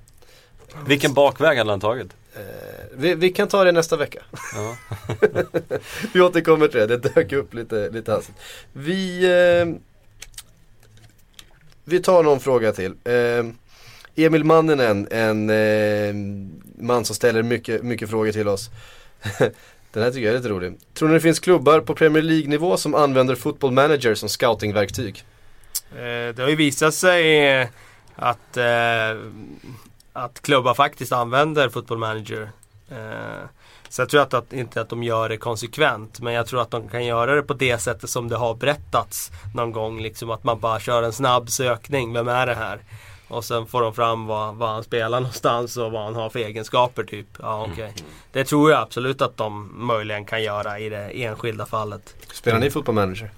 Vilken 0.87 1.13
bakväg 1.13 1.57
hade 1.57 1.69
han 1.69 1.79
tagit? 1.79 2.07
eh, 2.35 2.41
vi, 2.93 3.15
vi 3.15 3.29
kan 3.29 3.47
ta 3.47 3.63
det 3.63 3.71
nästa 3.71 3.97
vecka. 3.97 4.19
Ja. 4.55 4.77
Vi 6.13 6.21
återkommer 6.21 6.67
till 6.67 6.79
det, 6.79 6.97
det 6.97 7.15
dök 7.15 7.31
upp 7.31 7.53
lite, 7.53 7.89
lite 7.89 8.11
hastigt. 8.11 8.35
Vi, 8.73 9.23
eh, 9.25 9.75
vi 11.83 11.99
tar 11.99 12.23
någon 12.23 12.39
fråga 12.39 12.71
till. 12.71 12.91
Eh, 13.03 13.45
Emil 14.15 14.43
Manninen, 14.43 15.07
en 15.11 15.49
eh, 15.49 16.13
man 16.83 17.05
som 17.05 17.15
ställer 17.15 17.43
mycket, 17.43 17.83
mycket 17.83 18.09
frågor 18.09 18.31
till 18.31 18.47
oss. 18.47 18.69
Den 19.91 20.03
här 20.03 20.11
tycker 20.11 20.25
jag 20.25 20.33
är 20.33 20.37
lite 20.37 20.49
rolig. 20.49 20.77
Tror 20.93 21.07
ni 21.07 21.13
det 21.13 21.19
finns 21.21 21.39
klubbar 21.39 21.79
på 21.79 21.95
Premier 21.95 22.23
League-nivå 22.23 22.77
som 22.77 22.95
använder 22.95 23.35
Football 23.35 23.71
Manager 23.71 24.15
som 24.15 24.29
scoutingverktyg? 24.29 25.23
Eh, 25.91 26.35
Det 26.35 26.39
har 26.39 26.49
ju 26.49 26.55
visat 26.55 26.93
sig 26.93 27.47
eh, 27.49 27.67
att, 28.15 28.57
eh, 28.57 29.17
att 30.13 30.41
klubbar 30.41 30.73
faktiskt 30.73 31.11
använder 31.11 31.69
Football 31.69 31.97
Manager. 31.97 32.49
Eh, 32.91 33.47
Så 33.89 34.01
jag 34.01 34.09
tror 34.09 34.21
att, 34.21 34.33
att, 34.33 34.53
inte 34.53 34.81
att 34.81 34.89
de 34.89 35.03
gör 35.03 35.29
det 35.29 35.37
konsekvent. 35.37 36.19
Men 36.19 36.33
jag 36.33 36.47
tror 36.47 36.61
att 36.61 36.71
de 36.71 36.89
kan 36.89 37.05
göra 37.05 37.35
det 37.35 37.41
på 37.41 37.53
det 37.53 37.77
sättet 37.77 38.09
som 38.09 38.29
det 38.29 38.35
har 38.37 38.55
berättats 38.55 39.31
någon 39.55 39.71
gång. 39.71 40.01
Liksom 40.01 40.29
att 40.31 40.43
man 40.43 40.59
bara 40.59 40.79
kör 40.79 41.03
en 41.03 41.13
snabb 41.13 41.49
sökning. 41.49 42.13
Vem 42.13 42.27
är 42.27 42.45
det 42.45 42.55
här? 42.55 42.79
Och 43.27 43.45
sen 43.45 43.65
får 43.65 43.81
de 43.81 43.93
fram 43.93 44.25
vad, 44.25 44.55
vad 44.55 44.69
han 44.69 44.83
spelar 44.83 45.19
någonstans 45.19 45.77
och 45.77 45.91
vad 45.91 46.03
han 46.03 46.15
har 46.15 46.29
för 46.29 46.39
egenskaper 46.39 47.03
typ. 47.03 47.27
Ja, 47.39 47.67
okej. 47.71 47.93
Det 48.31 48.43
tror 48.43 48.71
jag 48.71 48.81
absolut 48.81 49.21
att 49.21 49.37
de 49.37 49.71
möjligen 49.87 50.25
kan 50.25 50.43
göra 50.43 50.79
i 50.79 50.89
det 50.89 51.23
enskilda 51.23 51.65
fallet. 51.65 52.15
Spelar 52.33 52.59
ni 52.59 52.69
Football 52.69 52.95
Manager? 52.95 53.31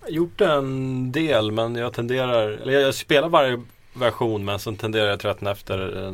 Jag 0.00 0.06
har 0.06 0.12
gjort 0.12 0.40
en 0.40 1.12
del 1.12 1.52
men 1.52 1.76
jag 1.76 1.92
tenderar, 1.92 2.48
eller 2.48 2.72
jag 2.72 2.94
spelar 2.94 3.28
varje 3.28 3.62
version 3.94 4.44
men 4.44 4.58
sen 4.58 4.76
tenderar 4.76 5.06
jag 5.08 5.20
tröttna 5.20 5.50
efter 5.50 6.04
eh, 6.06 6.12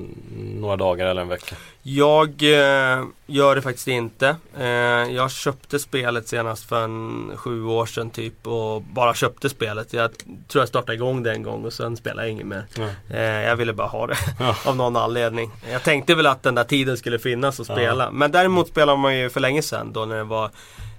några 0.60 0.76
dagar 0.76 1.06
eller 1.06 1.22
en 1.22 1.28
vecka. 1.28 1.56
Jag 1.82 2.28
eh, 2.42 3.04
gör 3.26 3.54
det 3.54 3.62
faktiskt 3.62 3.88
inte. 3.88 4.36
Eh, 4.58 4.66
jag 5.14 5.30
köpte 5.30 5.78
spelet 5.78 6.28
senast 6.28 6.68
för 6.68 6.84
en 6.84 7.30
sju 7.36 7.64
år 7.64 7.86
sedan 7.86 8.10
typ 8.10 8.46
och 8.46 8.82
bara 8.82 9.14
köpte 9.14 9.48
spelet. 9.48 9.92
Jag 9.92 10.10
tror 10.48 10.62
jag 10.62 10.68
startade 10.68 10.94
igång 10.94 11.22
det 11.22 11.32
en 11.32 11.42
gång 11.42 11.64
och 11.64 11.72
sen 11.72 11.96
spelade 11.96 12.22
jag 12.22 12.30
inget 12.32 12.46
mer. 12.46 12.64
Ja. 12.76 12.88
Eh, 13.16 13.22
jag 13.22 13.56
ville 13.56 13.72
bara 13.72 13.88
ha 13.88 14.06
det 14.06 14.16
Ja. 14.40 14.56
av 14.64 14.76
någon 14.76 14.96
anledning. 14.96 15.50
Jag 15.72 15.82
tänkte 15.82 16.14
väl 16.14 16.26
att 16.26 16.42
den 16.42 16.54
där 16.54 16.64
tiden 16.64 16.96
skulle 16.96 17.18
finnas 17.18 17.60
att 17.60 17.68
Ja. 17.68 17.74
spela. 17.74 18.10
Men 18.10 18.32
däremot 18.32 18.68
spelade 18.68 18.98
man 18.98 19.16
ju 19.18 19.30
för 19.30 19.40
länge 19.40 19.62
sedan 19.62 19.92
då 19.92 20.04
när 20.04 20.16
det 20.16 20.24
var 20.24 20.50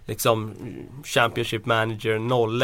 liksom 0.09 0.53
Championship 1.03 1.65
Manager 1.65 2.15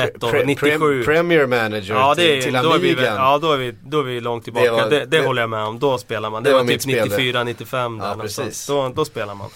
01 0.04 0.24
och 0.24 0.30
Pre- 0.34 0.46
97. 0.46 1.02
pre- 1.02 1.06
Premier 1.06 1.48
Manager 1.48 1.94
Ja, 1.96 2.16
det 2.16 2.22
till, 2.22 2.32
är, 2.38 2.42
till 2.42 2.54
då 2.54 2.60
är 2.74 2.80
vi, 2.80 2.94
Amigan. 2.94 3.16
ja 3.16 3.38
då, 3.38 3.52
är 3.52 3.58
vi, 3.58 3.74
då 3.84 4.00
är 4.00 4.04
vi 4.04 4.20
långt 4.22 4.44
tillbaka. 4.44 4.66
Det 4.66 4.72
Det, 4.78 4.82
var- 4.82 4.90
det, 4.90 5.06
det- 5.06 5.26
håller 5.28 5.42
jag 5.42 5.50
med 5.50 5.64
om. 5.64 5.80
Då 5.80 5.98
spelar 5.98 6.30
man. 6.30 6.44
Det, 6.44 6.50
det 6.50 6.54
var, 6.54 6.62
var 6.64 6.68
typ 6.70 6.82
spel 6.82 6.96
det. 7.10 7.16
94, 7.18 7.44
95 7.44 7.98
där 7.98 8.06
Ja, 8.06 8.12
någonstans. 8.16 8.48
precis. 8.48 8.68
Då, 8.68 8.90
då 8.96 9.06
spelar 9.06 9.36
man. 9.36 9.50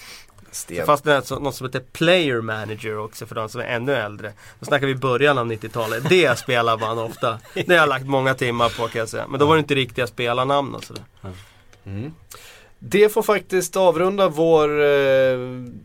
Sten. 0.52 0.86
Fast 0.86 1.04
det 1.04 1.14
är 1.14 1.40
något 1.40 1.56
som 1.56 1.66
heter 1.68 1.80
Player 1.94 2.42
Manager 2.42 2.98
också 2.98 3.26
för 3.26 3.36
de 3.36 3.50
som 3.50 3.62
är 3.62 3.66
ännu 3.66 3.96
äldre. 3.96 4.34
Då 4.60 4.66
snackar 4.66 4.88
vi 4.88 4.96
början 4.96 5.38
av 5.38 5.52
90-talet. 5.52 6.10
Det 6.10 6.40
spelar 6.40 6.78
man 6.78 7.00
ofta. 7.00 7.40
Det 7.54 7.68
har 7.70 7.76
jag 7.76 7.90
lagt 7.90 8.06
många 8.06 8.34
timmar 8.34 8.70
på 8.70 8.88
kan 8.88 9.00
jag 9.00 9.10
säga. 9.10 9.26
Men 9.28 9.40
då 9.40 9.46
var 9.46 9.56
det 9.56 9.60
inte 9.60 9.76
riktiga 9.76 10.08
spelarnamn 10.08 10.76
och 10.76 10.84
sådär. 10.84 11.04
Mm. 11.86 12.14
Det 12.80 13.10
får 13.10 13.24
faktiskt 13.24 13.76
avrunda 13.76 14.28
vår 14.28 14.84
eh, 14.84 15.40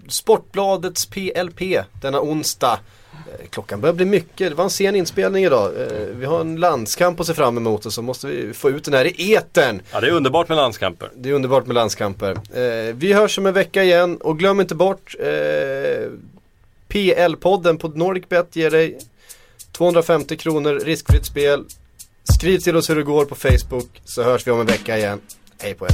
Sportbladets 0.09 1.07
PLP 1.07 1.61
denna 2.03 2.21
onsdag. 2.21 2.79
Eh, 3.13 3.49
klockan 3.51 3.81
börjar 3.81 3.95
bli 3.95 4.05
mycket, 4.05 4.51
det 4.51 4.55
var 4.55 4.65
en 4.65 4.71
sen 4.71 4.97
inspelning 4.97 5.45
idag. 5.45 5.83
Eh, 5.83 6.07
vi 6.17 6.27
har 6.27 6.41
en 6.41 6.57
landskamp 6.57 7.21
att 7.21 7.27
se 7.27 7.35
fram 7.35 7.57
emot 7.57 7.87
och 7.87 7.93
så 7.93 8.03
måste 8.03 8.27
vi 8.27 8.53
få 8.53 8.71
ut 8.71 8.85
den 8.85 8.95
här 8.95 9.21
i 9.21 9.35
etern. 9.35 9.83
Ja 9.93 10.01
det 10.01 10.07
är 10.07 10.13
underbart 10.13 10.49
med 10.49 10.57
landskamper. 10.57 11.11
Det 11.17 11.29
är 11.29 11.33
underbart 11.33 11.67
med 11.67 11.75
landskamper. 11.75 12.31
Eh, 12.33 12.95
vi 12.95 13.13
hörs 13.13 13.39
om 13.39 13.47
en 13.47 13.55
vecka 13.55 13.85
igen 13.85 14.17
och 14.17 14.39
glöm 14.39 14.61
inte 14.61 14.75
bort 14.75 15.15
PL-podden 16.89 17.79
på 17.79 17.89
NordicBet 17.89 18.57
ger 18.57 18.71
dig 18.71 18.99
250 19.73 20.37
kronor 20.37 20.75
riskfritt 20.75 21.27
spel. 21.27 21.65
Skriv 22.37 22.59
till 22.59 22.77
oss 22.77 22.91
hur 22.91 22.97
det 22.97 23.03
går 23.03 23.25
på 23.25 23.35
Facebook 23.35 24.01
så 24.05 24.23
hörs 24.23 24.47
vi 24.47 24.51
om 24.51 24.61
en 24.61 24.67
vecka 24.67 24.99
igen. 24.99 25.21
Hej 25.59 25.75
på 25.75 25.87
er! 25.87 25.93